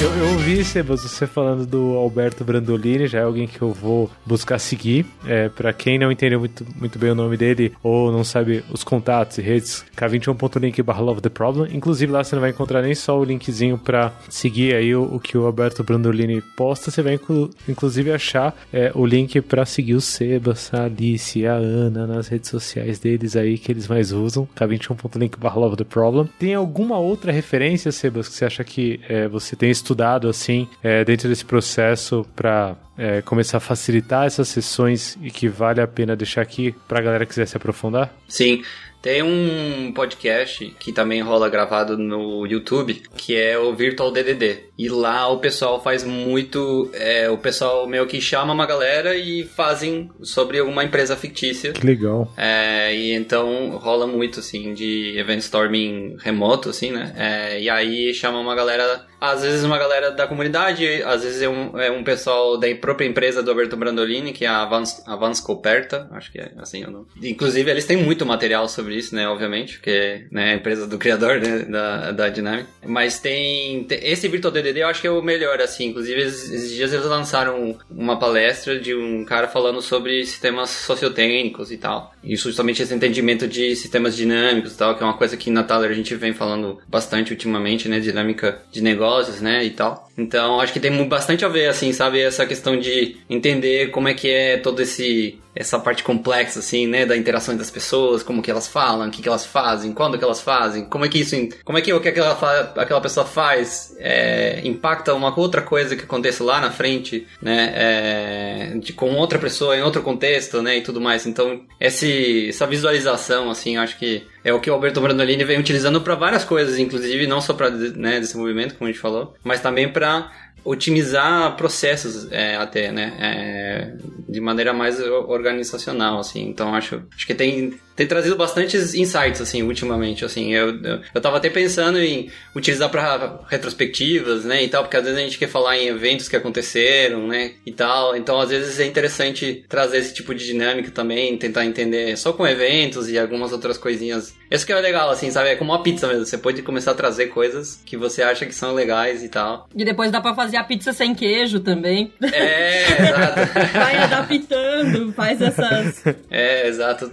Eu, 0.02 0.16
eu 0.16 0.30
ouvi, 0.32 0.64
Sebas, 0.64 1.02
você 1.02 1.28
falando 1.28 1.66
do 1.66 1.98
Alberto 1.98 2.46
Brandolini, 2.46 3.06
já 3.06 3.20
é 3.20 3.24
alguém 3.24 3.46
que 3.46 3.62
eu 3.62 3.74
vou 3.74 4.10
buscar 4.26 4.58
seguir. 4.58 5.06
É, 5.28 5.50
para 5.50 5.74
quem 5.74 6.00
não 6.00 6.10
entendeu 6.10 6.40
muito, 6.40 6.66
muito 6.74 6.98
bem 6.98 7.12
o 7.12 7.16
nome 7.16 7.36
dele 7.36 7.74
ou 7.84 8.10
não 8.10 8.24
sabe 8.24 8.64
os 8.72 8.82
contatos 8.82 9.38
e 9.38 9.42
redes, 9.42 9.86
k21.link 9.98 10.82
barra 10.84 11.02
love 11.02 11.20
the 11.20 11.28
problem. 11.28 11.70
Inclusive 11.76 12.10
lá 12.10 12.24
você 12.24 12.34
não 12.34 12.40
vai 12.42 12.52
encontrar 12.52 12.82
nem 12.82 12.96
só 12.96 13.20
o 13.20 13.26
linkzinho 13.26 13.78
para 13.78 14.14
seguir 14.30 14.74
aí 14.74 14.96
o, 14.96 15.04
o, 15.04 15.20
que 15.20 15.38
o 15.38 15.46
Alberto 15.46 15.84
Brandolini 15.84 16.42
posta, 16.56 16.90
você 16.90 17.02
vai 17.02 17.16
inclu, 17.16 17.50
inclusive 17.68 18.10
achar 18.14 18.56
é, 18.72 18.94
o 18.96 19.06
link 19.06 19.42
para 19.42 19.66
seguir 19.66 19.96
o 19.96 20.02
Sebas, 20.02 20.74
a 20.74 20.86
Alice, 20.86 21.46
a 21.46 21.56
Ana 21.56 22.08
nas 22.08 22.30
redes 22.30 22.50
sociais 22.50 23.00
deles 23.00 23.36
aí 23.36 23.58
que 23.58 23.70
eles 23.70 23.90
mais 23.90 24.14
usam, 24.14 24.48
k21.link 24.56 25.38
barra 25.38 25.60
love 25.60 25.76
the 25.76 25.84
problem. 25.84 26.30
Tem 26.40 26.56
alguma 26.56 26.98
outra 26.98 27.34
referência, 27.34 27.92
Sebas, 27.92 28.30
que 28.30 28.36
você 28.36 28.46
acha 28.46 28.64
que 28.64 29.02
é, 29.10 29.28
você 29.28 29.58
tem 29.58 29.70
estudado 29.70 29.89
estudado 29.90 30.30
assim 30.30 30.68
é, 30.84 31.04
dentro 31.04 31.28
desse 31.28 31.44
processo 31.44 32.26
para 32.36 32.76
é, 32.98 33.22
começar 33.22 33.58
a 33.58 33.60
facilitar 33.60 34.28
essas 34.28 34.48
sessões 34.48 35.18
e 35.22 35.32
que 35.32 35.48
vale 35.48 35.82
a 35.82 35.88
pena 35.88 36.16
deixar 36.16 36.42
aqui 36.42 36.76
para 36.88 37.00
a 37.00 37.02
galera 37.02 37.26
que 37.26 37.30
quiser 37.30 37.48
se 37.48 37.58
aprofundar? 37.58 38.14
Sim. 38.28 38.62
Tem 39.02 39.24
um 39.24 39.94
podcast 39.94 40.76
que 40.78 40.92
também 40.92 41.22
rola 41.22 41.50
gravado 41.50 41.98
no 41.98 42.46
YouTube, 42.46 43.02
que 43.16 43.36
é 43.36 43.58
o 43.58 43.74
Virtual 43.74 44.12
DDD. 44.12 44.70
E 44.78 44.90
lá 44.90 45.28
o 45.28 45.40
pessoal 45.40 45.82
faz 45.82 46.04
muito. 46.04 46.90
É, 46.94 47.30
o 47.30 47.38
pessoal 47.38 47.88
meio 47.88 48.06
que 48.08 48.20
chama 48.20 48.54
uma 48.54 48.66
galera 48.66 49.16
e 49.16 49.44
fazem 49.44 50.10
sobre 50.22 50.62
uma 50.62 50.84
empresa 50.84 51.16
fictícia. 51.16 51.74
Que 51.74 51.86
legal. 51.86 52.32
É, 52.38 52.94
e 52.94 53.14
então 53.14 53.78
rola 53.78 54.06
muito, 54.06 54.40
assim, 54.40 54.74
de 54.74 55.18
event 55.18 55.40
storming 55.40 56.18
remoto, 56.20 56.70
assim, 56.70 56.92
né? 56.92 57.14
É, 57.18 57.62
e 57.62 57.70
aí 57.70 58.14
chama 58.14 58.40
uma 58.40 58.56
galera, 58.56 59.06
às 59.20 59.42
vezes 59.42 59.64
uma 59.64 59.78
galera 59.78 60.12
da 60.12 60.28
comunidade, 60.28 61.04
às 61.04 61.24
vezes 61.24 61.42
é 61.42 61.50
um, 61.50 61.78
é 61.78 61.92
um 61.92 62.04
pessoal 62.04 62.58
da 62.58 62.74
própria 62.76 63.06
empresa 63.06 63.44
do 63.44 63.52
Alberto 63.52 63.76
Brandolini, 63.76 64.32
que 64.32 64.46
é 64.46 64.48
a 64.48 64.62
Avans, 64.62 65.02
Avans 65.06 65.40
Coperta, 65.40 66.08
acho 66.12 66.32
que 66.32 66.40
é 66.40 66.52
assim 66.58 66.84
o 66.86 66.92
nome. 66.92 67.08
Inclusive, 67.22 67.70
eles 67.70 67.86
têm 67.86 67.98
muito 67.98 68.26
material 68.26 68.68
sobre 68.70 68.89
isso, 68.92 69.16
né? 69.16 69.28
Obviamente, 69.28 69.78
porque 69.78 70.26
né, 70.32 70.50
é 70.50 70.54
a 70.54 70.56
empresa 70.56 70.88
do 70.88 70.98
criador 70.98 71.40
né, 71.40 71.60
da, 71.60 72.12
da 72.12 72.30
Dynamic. 72.30 72.68
Mas 72.86 73.20
tem, 73.20 73.84
tem, 73.84 74.00
Esse 74.02 74.28
Virtual 74.28 74.52
DDD 74.52 74.82
eu 74.82 74.88
acho 74.88 75.02
que 75.02 75.08
é 75.08 75.12
o 75.12 75.22
melhor, 75.22 75.60
assim. 75.62 75.88
Inclusive, 75.88 76.22
esses 76.22 76.72
dias 76.72 76.94
eles 76.94 77.06
lançaram 77.06 77.78
uma 77.90 78.18
palestra 78.18 78.80
de 78.80 78.96
um 78.96 79.24
cara 79.26 79.48
falando 79.48 79.82
sobre 79.82 80.26
sistemas 80.26 80.70
sociotécnicos 80.70 81.72
e 81.72 81.78
tal. 81.78 82.14
E 82.24 82.36
justamente 82.36 82.82
esse 82.82 82.94
entendimento 82.94 83.48
de 83.48 83.76
sistemas 83.76 84.16
dinâmicos 84.16 84.74
e 84.74 84.78
tal, 84.78 84.96
que 84.96 85.04
é 85.04 85.06
uma 85.06 85.18
coisa 85.18 85.38
que 85.38 85.50
na 85.50 85.64
Thaler 85.64 85.92
a 85.92 85.94
gente 85.94 86.16
vem 86.16 86.34
falando 86.34 86.80
bastante 86.88 87.32
ultimamente, 87.32 87.88
né? 87.88 88.00
Dinâmica 88.00 88.62
de 88.72 88.82
negócios, 88.82 89.42
né? 89.42 89.64
E 89.64 89.72
tal. 89.72 90.09
Então, 90.20 90.60
acho 90.60 90.74
que 90.74 90.80
tem 90.80 91.08
bastante 91.08 91.46
a 91.46 91.48
ver, 91.48 91.68
assim, 91.68 91.94
sabe? 91.94 92.22
Essa 92.22 92.46
questão 92.46 92.78
de 92.78 93.18
entender 93.30 93.90
como 93.92 94.08
é 94.08 94.14
que 94.14 94.30
é 94.30 94.58
todo 94.58 94.82
esse 94.82 95.40
essa 95.56 95.80
parte 95.80 96.04
complexa, 96.04 96.60
assim, 96.60 96.88
né, 96.88 97.06
da 97.06 97.18
interação 97.18 97.58
das 97.58 97.70
pessoas, 97.70 98.24
como 98.24 98.42
que 98.42 98.50
elas 98.50 98.68
falam, 98.68 99.08
o 99.08 99.12
que, 99.12 99.22
que 99.22 99.28
elas 99.28 99.46
fazem, 99.46 99.92
quando 99.92 100.18
que 100.18 100.24
elas 100.24 100.40
fazem, 100.40 100.86
como 100.86 101.04
é 101.04 101.10
que 101.10 101.20
isso, 101.20 101.36
como 101.66 101.78
é 101.78 101.82
que 101.82 101.92
o 101.92 102.00
que 102.00 102.08
aquela, 102.08 102.32
aquela 102.78 103.02
pessoa 103.02 103.26
faz 103.26 103.94
é, 104.00 104.62
impacta 104.64 105.14
uma 105.14 105.38
outra 105.38 105.62
coisa 105.62 105.96
que 105.96 106.04
acontece 106.04 106.42
lá 106.44 106.62
na 106.62 106.72
frente, 106.72 107.28
né, 107.42 107.74
é, 107.76 108.74
de, 108.78 108.94
com 108.94 109.14
outra 109.16 109.38
pessoa 109.40 109.76
em 109.76 109.82
outro 109.82 110.02
contexto, 110.02 110.62
né, 110.62 110.78
e 110.78 110.82
tudo 110.82 111.02
mais. 111.02 111.26
Então, 111.26 111.62
esse, 111.80 112.48
essa 112.50 112.66
visualização, 112.66 113.50
assim, 113.50 113.76
acho 113.76 113.98
que 113.98 114.24
é 114.44 114.54
o 114.54 114.60
que 114.60 114.70
o 114.70 114.74
Alberto 114.74 115.02
Brandolini 115.02 115.44
vem 115.44 115.60
utilizando 115.60 116.02
para 116.02 116.16
várias 116.16 116.44
coisas, 116.44 116.80
inclusive 116.80 117.28
não 117.28 117.42
só 117.42 117.54
para 117.54 117.70
né, 117.70 118.20
desenvolvimento, 118.20 118.76
como 118.76 118.88
a 118.88 118.92
gente 118.92 119.02
falou, 119.02 119.36
mas 119.44 119.62
também 119.62 119.92
para 119.92 120.32
otimizar 120.64 121.56
processos 121.56 122.32
é, 122.32 122.56
até, 122.56 122.92
né? 122.92 123.14
É, 123.20 123.94
de 124.28 124.40
maneira 124.40 124.74
mais 124.74 125.00
organizacional, 125.00 126.20
assim. 126.20 126.48
Então 126.48 126.76
acho, 126.76 127.04
acho 127.16 127.26
que 127.26 127.34
tem 127.34 127.80
tem 128.00 128.08
trazido 128.08 128.38
bastantes 128.38 128.94
insights, 128.94 129.42
assim, 129.42 129.62
ultimamente, 129.62 130.24
assim. 130.24 130.54
Eu, 130.54 130.82
eu, 130.82 131.02
eu 131.14 131.22
tava 131.22 131.36
até 131.36 131.50
pensando 131.50 132.00
em 132.00 132.32
utilizar 132.56 132.88
para 132.88 133.42
retrospectivas, 133.50 134.46
né, 134.46 134.64
e 134.64 134.70
tal, 134.70 134.84
porque 134.84 134.96
às 134.96 135.04
vezes 135.04 135.20
a 135.20 135.22
gente 135.22 135.38
quer 135.38 135.50
falar 135.50 135.78
em 135.78 135.88
eventos 135.88 136.30
que 136.30 136.36
aconteceram, 136.38 137.28
né, 137.28 137.56
e 137.66 137.74
tal. 137.74 138.16
Então, 138.16 138.40
às 138.40 138.52
vezes 138.52 138.80
é 138.80 138.86
interessante 138.86 139.66
trazer 139.68 139.98
esse 139.98 140.14
tipo 140.14 140.34
de 140.34 140.46
dinâmica 140.46 140.90
também, 140.92 141.36
tentar 141.38 141.66
entender 141.66 142.16
só 142.16 142.32
com 142.32 142.48
eventos 142.48 143.10
e 143.10 143.20
algumas 143.20 143.52
outras 143.52 143.78
coisinhas. 143.78 144.34
Isso 144.50 144.66
que 144.66 144.72
é 144.72 144.80
legal, 144.80 145.10
assim, 145.10 145.30
sabe? 145.30 145.50
É 145.50 145.56
como 145.58 145.74
uma 145.74 145.84
pizza 145.84 146.08
mesmo. 146.08 146.26
Você 146.26 146.38
pode 146.38 146.62
começar 146.62 146.92
a 146.92 146.96
trazer 146.96 147.28
coisas 147.28 147.82
que 147.86 147.98
você 147.98 148.24
acha 148.24 148.46
que 148.46 148.56
são 148.56 148.74
legais 148.74 149.22
e 149.26 149.28
tal. 149.28 149.68
E 149.76 149.84
depois 149.84 150.10
dá 150.10 150.22
pra 150.22 150.34
fazer 150.34 150.56
a 150.56 150.64
pizza 150.64 150.94
sem 150.94 151.14
queijo 151.14 151.60
também. 151.60 152.14
É, 152.22 152.84
exato. 153.10 153.40
Vai 153.78 153.98
adaptando, 153.98 155.12
faz 155.12 155.42
essas... 155.42 156.04
É, 156.32 156.66
exato. 156.66 157.12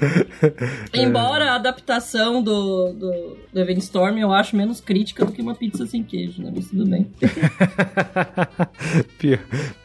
Embora 0.93 1.53
a 1.53 1.55
adaptação 1.57 2.43
do, 2.43 2.93
do, 2.93 3.37
do 3.53 3.61
Event 3.61 3.79
Storm 3.79 4.19
eu 4.19 4.33
acho 4.33 4.57
menos 4.57 4.81
crítica 4.81 5.25
do 5.25 5.33
que 5.33 5.43
uma 5.43 5.55
pizza 5.55 5.87
sem 5.87 6.03
queijo, 6.03 6.43
né? 6.43 6.53
Mas 6.55 6.69
tudo 6.69 6.87
bem. 6.87 7.07
pior, 9.19 9.39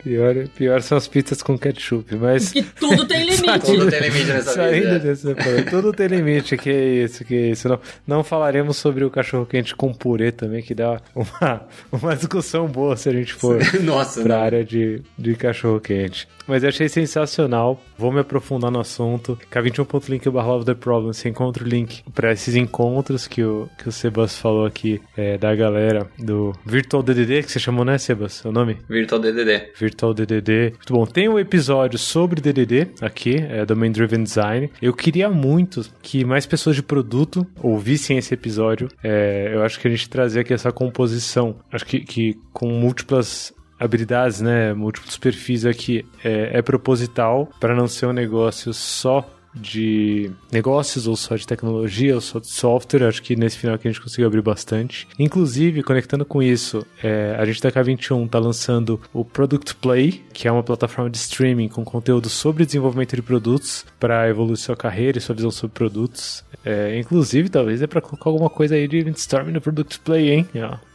pior, 0.04 0.48
pior 0.50 0.82
são 0.82 0.98
as 0.98 1.08
pizzas 1.08 1.42
com 1.42 1.58
ketchup, 1.58 2.16
mas... 2.16 2.52
Que 2.52 2.64
tudo 2.64 3.06
tem 3.06 3.26
limite. 3.26 3.60
tudo 3.66 3.90
tem 3.90 4.02
limite 4.02 4.26
nessa 4.26 4.70
vida. 4.70 5.00
Dessa, 5.00 5.36
tudo 5.70 5.92
tem 5.92 6.08
limite, 6.08 6.58
que 6.58 6.70
é 6.70 7.04
isso, 7.04 7.26
que 7.26 7.36
é 7.36 7.50
isso. 7.50 7.68
Não, 7.70 7.80
não 8.08 8.24
falaremos 8.24 8.78
sobre 8.78 9.04
o 9.04 9.10
cachorro 9.10 9.46
quente 9.46 9.76
com 9.76 9.94
purê 9.94 10.32
também, 10.32 10.62
que 10.62 10.74
dá 10.74 11.02
uma, 11.16 11.68
uma 11.92 12.16
discussão 12.16 12.68
boa 12.68 12.96
se 12.96 13.10
a 13.10 13.14
gente 13.14 13.34
for 13.34 13.60
Nossa, 13.82 14.22
pra 14.22 14.38
não. 14.38 14.44
área 14.44 14.66
de, 14.66 15.02
de 15.18 15.36
cachorro 15.36 15.80
quente. 15.80 16.28
Mas 16.48 16.64
eu 16.64 16.70
achei 16.70 16.90
sensacional. 16.90 17.82
Vou 17.98 18.12
me 18.12 18.20
aprofundar 18.20 18.72
no 18.72 18.80
assunto. 18.80 19.38
K21.link 19.52 20.30
barra 20.30 20.64
the 20.66 20.74
problem. 20.74 21.14
Você 21.14 21.30
encontra 21.30 21.64
o 21.64 21.68
link 21.68 22.04
para 22.14 22.32
esses 22.32 22.56
encontros 22.56 23.28
que 23.28 23.44
o, 23.44 23.70
que 23.78 23.88
o 23.88 23.92
Sebas 23.92 24.38
falou 24.38 24.66
aqui 24.66 25.02
é, 25.16 25.38
da 25.38 25.56
galera 25.56 26.08
do 26.18 26.54
Virtual 26.66 27.02
DDD, 27.04 27.44
que 27.44 27.52
você 27.52 27.60
chamou, 27.60 27.86
né, 27.86 27.98
Sebas? 27.98 28.44
O 28.46 28.52
nome? 28.52 28.78
Virtual 28.90 29.22
DDD. 29.22 29.72
Virtual 29.80 30.14
DDD. 30.14 30.72
Muito 30.72 30.94
bom. 30.94 31.06
Tem 31.06 31.30
um 31.30 31.40
episódio 31.40 31.98
sobre 31.98 32.42
DDD 32.42 32.90
aqui, 33.02 33.36
é, 33.38 33.66
Domain 33.66 33.92
Driven 33.92 34.24
Design. 34.24 34.70
Eu 34.82 34.94
queria 34.94 35.30
muito 35.30 35.86
que 36.02 36.26
mais 36.26 36.46
pessoas 36.46 36.76
de 36.76 36.84
produto 36.84 37.46
ouvissem 37.62 38.18
esse 38.18 38.34
episódio. 38.34 38.90
É, 39.04 39.52
eu 39.54 39.64
acho 39.64 39.80
que 39.80 39.88
a 39.88 39.92
gente 39.92 40.10
trazer 40.10 40.42
aqui 40.42 40.54
essa 40.54 40.72
composição. 40.72 41.56
Acho 41.72 41.86
que, 41.86 42.00
que 42.00 42.40
com 42.52 42.68
múltiplas 42.68 43.54
habilidades, 43.82 44.40
né, 44.40 44.74
múltiplos 44.74 45.18
perfis 45.18 45.66
aqui 45.66 46.06
é, 46.24 46.60
é 46.60 46.62
proposital 46.62 47.50
para 47.60 47.76
não 47.76 47.88
ser 47.88 48.06
um 48.06 48.14
negócio 48.14 48.74
só 48.74 49.28
de 49.54 50.32
negócios 50.52 51.08
ou 51.08 51.16
só 51.16 51.36
de 51.36 51.46
tecnologia 51.46 52.16
ou 52.16 52.22
só 52.22 52.40
de 52.40 52.48
software. 52.48 53.08
Acho 53.08 53.22
que 53.22 53.36
nesse 53.36 53.58
final 53.58 53.78
que 53.78 53.88
a 53.88 53.92
gente 53.92 54.02
conseguiu 54.02 54.28
abrir 54.28 54.42
bastante. 54.42 55.08
Inclusive, 55.20 55.84
conectando 55.84 56.26
com 56.26 56.42
isso, 56.42 56.86
é, 57.04 57.36
a 57.38 57.46
gente 57.46 57.62
da 57.62 57.72
K21 57.72 58.26
está 58.26 58.40
lançando 58.40 59.00
o 59.14 59.26
Product 59.26 59.76
Play, 59.76 60.24
que 60.34 60.48
é 60.48 60.52
uma 60.52 60.64
plataforma 60.64 61.10
de 61.10 61.18
streaming 61.18 61.68
com 61.68 61.84
conteúdo 61.84 62.30
sobre 62.30 62.66
desenvolvimento 62.66 63.16
de 63.16 63.22
produtos 63.22 63.86
para 64.00 64.30
evoluir 64.30 64.58
sua 64.58 64.76
carreira 64.76 65.18
e 65.18 65.22
sua 65.22 65.36
visão 65.36 65.52
sobre 65.52 65.74
produtos. 65.74 66.44
É, 66.64 66.98
inclusive, 66.98 67.50
talvez 67.50 67.82
é 67.82 67.88
para 67.88 68.02
colocar 68.02 68.30
alguma 68.30 68.50
coisa 68.50 68.76
aí 68.76 68.88
de 68.88 69.00
Storm 69.12 69.52
no 69.52 69.60
Product 69.60 70.00
Play, 70.00 70.30
hein? 70.30 70.48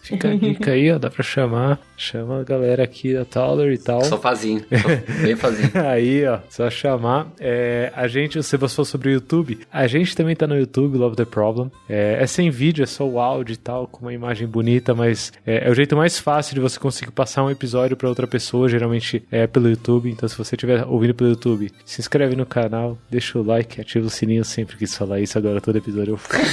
Fica 0.06 0.28
a 0.30 0.34
dica 0.34 0.72
aí, 0.72 0.90
ó, 0.92 0.98
dá 0.98 1.10
para 1.10 1.22
chamar. 1.22 1.80
Chama 1.96 2.40
a 2.40 2.44
galera 2.44 2.84
aqui 2.84 3.14
da 3.14 3.24
Taller 3.24 3.72
e 3.72 3.78
tal. 3.78 4.04
Sofazinho, 4.04 4.64
bem 5.22 5.34
fazinho. 5.34 5.70
aí, 5.86 6.26
ó, 6.26 6.38
só 6.48 6.68
chamar. 6.70 7.28
É, 7.40 7.92
a 7.94 8.06
gente, 8.06 8.42
se 8.42 8.56
você 8.56 8.76
for 8.76 8.84
sobre 8.84 9.08
o 9.08 9.12
YouTube, 9.12 9.58
a 9.72 9.86
gente 9.86 10.14
também 10.14 10.36
tá 10.36 10.46
no 10.46 10.56
YouTube, 10.56 10.98
Love 10.98 11.16
the 11.16 11.24
Problem. 11.24 11.70
É, 11.88 12.18
é 12.20 12.26
sem 12.26 12.50
vídeo, 12.50 12.82
é 12.82 12.86
só 12.86 13.06
o 13.06 13.18
áudio 13.18 13.54
e 13.54 13.56
tal, 13.56 13.86
com 13.86 14.02
uma 14.02 14.12
imagem 14.12 14.46
bonita, 14.46 14.94
mas 14.94 15.32
é, 15.46 15.66
é 15.66 15.70
o 15.70 15.74
jeito 15.74 15.96
mais 15.96 16.18
fácil 16.18 16.54
de 16.54 16.60
você 16.60 16.78
conseguir 16.78 17.12
passar 17.12 17.42
um 17.42 17.50
episódio 17.50 17.96
para 17.96 18.08
outra 18.08 18.26
pessoa, 18.26 18.68
geralmente 18.68 19.22
é 19.30 19.46
pelo 19.46 19.68
YouTube. 19.68 20.10
Então, 20.10 20.28
se 20.28 20.36
você 20.36 20.54
estiver 20.54 20.84
ouvindo 20.86 21.14
pelo 21.14 21.30
YouTube, 21.30 21.72
se 21.84 22.00
inscreve 22.00 22.36
no 22.36 22.46
canal, 22.46 22.98
deixa 23.10 23.38
o 23.38 23.42
like, 23.42 23.80
ativa 23.80 24.06
o 24.06 24.10
sininho. 24.10 24.44
sempre 24.44 24.76
quis 24.76 24.96
falar 24.96 25.20
isso, 25.20 25.36
agora 25.38 25.60
todo 25.60 25.76
episódio 25.76 26.12
eu 26.12 26.16
falo. 26.16 26.44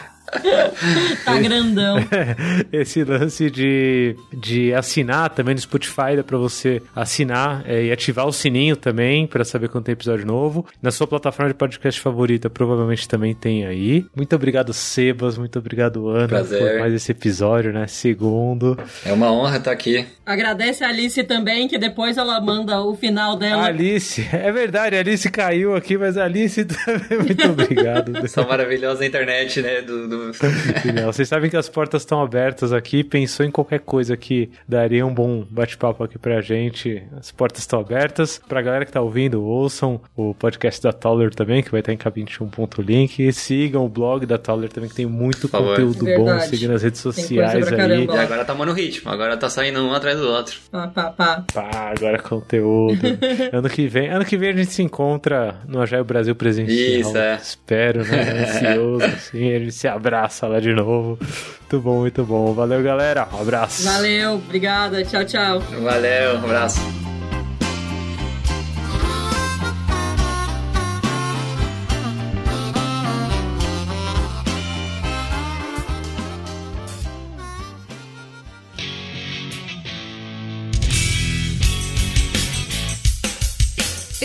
tá 1.24 1.38
grandão. 1.38 1.96
Esse 2.72 3.04
lance 3.04 3.50
de, 3.50 4.16
de 4.32 4.72
assinar 4.74 5.30
também 5.30 5.54
no 5.54 5.60
Spotify, 5.60 6.16
dá 6.16 6.24
pra 6.24 6.38
você 6.38 6.82
assinar 6.94 7.62
é, 7.66 7.84
e 7.84 7.92
ativar 7.92 8.26
o 8.26 8.32
sininho 8.32 8.76
também 8.76 9.26
para 9.26 9.44
saber 9.44 9.68
quando 9.68 9.84
tem 9.84 9.92
episódio 9.92 10.26
novo. 10.26 10.66
Na 10.82 10.90
sua 10.90 11.06
plataforma 11.06 11.50
de 11.50 11.56
podcast 11.56 12.00
favorita, 12.00 12.48
provavelmente 12.48 13.08
também 13.08 13.34
tem 13.34 13.66
aí. 13.66 14.06
Muito 14.14 14.34
obrigado, 14.34 14.72
Sebas. 14.72 15.36
Muito 15.36 15.58
obrigado, 15.58 16.08
Ana, 16.08 16.28
Prazer. 16.28 16.58
por 16.58 16.80
mais 16.80 16.94
esse 16.94 17.12
episódio, 17.12 17.72
né? 17.72 17.86
Segundo. 17.86 18.78
É 19.04 19.12
uma 19.12 19.32
honra 19.32 19.58
estar 19.58 19.72
aqui. 19.72 20.06
Agradece 20.24 20.84
a 20.84 20.88
Alice 20.88 21.22
também, 21.24 21.66
que 21.68 21.78
depois 21.78 22.16
ela 22.16 22.40
manda 22.40 22.80
o 22.80 22.94
final 22.94 23.36
dela. 23.36 23.64
Alice, 23.64 24.26
é 24.32 24.50
verdade, 24.52 24.96
a 24.96 25.00
Alice 25.00 25.28
caiu 25.30 25.74
aqui, 25.74 25.96
mas 25.96 26.16
a 26.16 26.24
Alice 26.24 26.64
também, 26.64 27.18
muito 27.18 27.48
obrigado. 27.48 28.16
Essa 28.18 28.44
maravilhosa 28.44 29.04
internet, 29.04 29.60
né? 29.60 29.82
Do, 29.82 30.08
do 30.08 30.19
vocês 31.06 31.28
sabem 31.28 31.50
que 31.50 31.56
as 31.56 31.68
portas 31.68 32.02
estão 32.02 32.22
abertas 32.22 32.72
aqui. 32.72 33.02
Pensou 33.02 33.44
em 33.44 33.50
qualquer 33.50 33.80
coisa 33.80 34.16
que 34.16 34.50
daria 34.68 35.04
um 35.04 35.12
bom 35.12 35.44
bate-papo 35.50 36.04
aqui 36.04 36.18
pra 36.18 36.40
gente. 36.40 37.02
As 37.18 37.30
portas 37.30 37.62
estão 37.62 37.80
abertas. 37.80 38.40
Pra 38.48 38.62
galera 38.62 38.84
que 38.84 38.92
tá 38.92 39.00
ouvindo, 39.00 39.42
ouçam 39.42 40.00
o 40.16 40.34
podcast 40.34 40.82
da 40.82 40.92
Taller 40.92 41.34
também, 41.34 41.62
que 41.62 41.70
vai 41.70 41.80
estar 41.80 41.92
em 41.92 41.96
k21.link. 41.96 43.20
E 43.20 43.32
sigam 43.32 43.84
o 43.84 43.88
blog 43.88 44.26
da 44.26 44.38
Taller 44.38 44.70
também, 44.70 44.88
que 44.88 44.96
tem 44.96 45.06
muito 45.06 45.48
conteúdo 45.48 46.04
bom. 46.04 46.40
Seguindo 46.40 46.72
as 46.72 46.82
redes 46.82 47.00
sociais 47.00 47.72
aí. 47.72 48.04
E 48.04 48.18
agora 48.18 48.44
tá 48.44 48.54
no 48.54 48.72
ritmo. 48.72 49.10
Agora 49.10 49.36
tá 49.36 49.48
saindo 49.48 49.80
um 49.80 49.94
atrás 49.94 50.18
do 50.18 50.28
outro. 50.28 50.58
Pá, 50.70 50.88
pá, 50.88 51.10
pá. 51.10 51.44
Pá, 51.52 51.92
agora 51.96 52.16
é 52.16 52.18
conteúdo. 52.18 53.00
ano 53.52 53.68
que 53.68 53.86
vem, 53.86 54.08
ano 54.08 54.24
que 54.24 54.36
vem 54.36 54.50
a 54.50 54.52
gente 54.52 54.72
se 54.72 54.82
encontra 54.82 55.56
no 55.66 55.80
Agile 55.80 56.04
Brasil 56.04 56.34
presencial. 56.34 57.00
Isso, 57.00 57.16
é. 57.16 57.36
Espero, 57.36 58.04
né? 58.04 58.44
Ansioso, 58.44 59.04
assim. 59.04 59.52
A 59.54 59.58
gente 59.58 59.72
se 59.72 59.88
abraça 59.88 60.09
abraça 60.10 60.48
lá 60.48 60.58
de 60.58 60.72
novo. 60.74 61.16
Muito 61.60 61.80
bom, 61.80 62.00
muito 62.00 62.24
bom. 62.24 62.52
Valeu, 62.52 62.82
galera. 62.82 63.28
Um 63.32 63.40
abraço. 63.40 63.84
Valeu, 63.84 64.34
obrigada. 64.34 65.04
Tchau, 65.04 65.24
tchau. 65.24 65.60
Valeu, 65.60 66.34
um 66.34 66.44
abraço. 66.44 67.19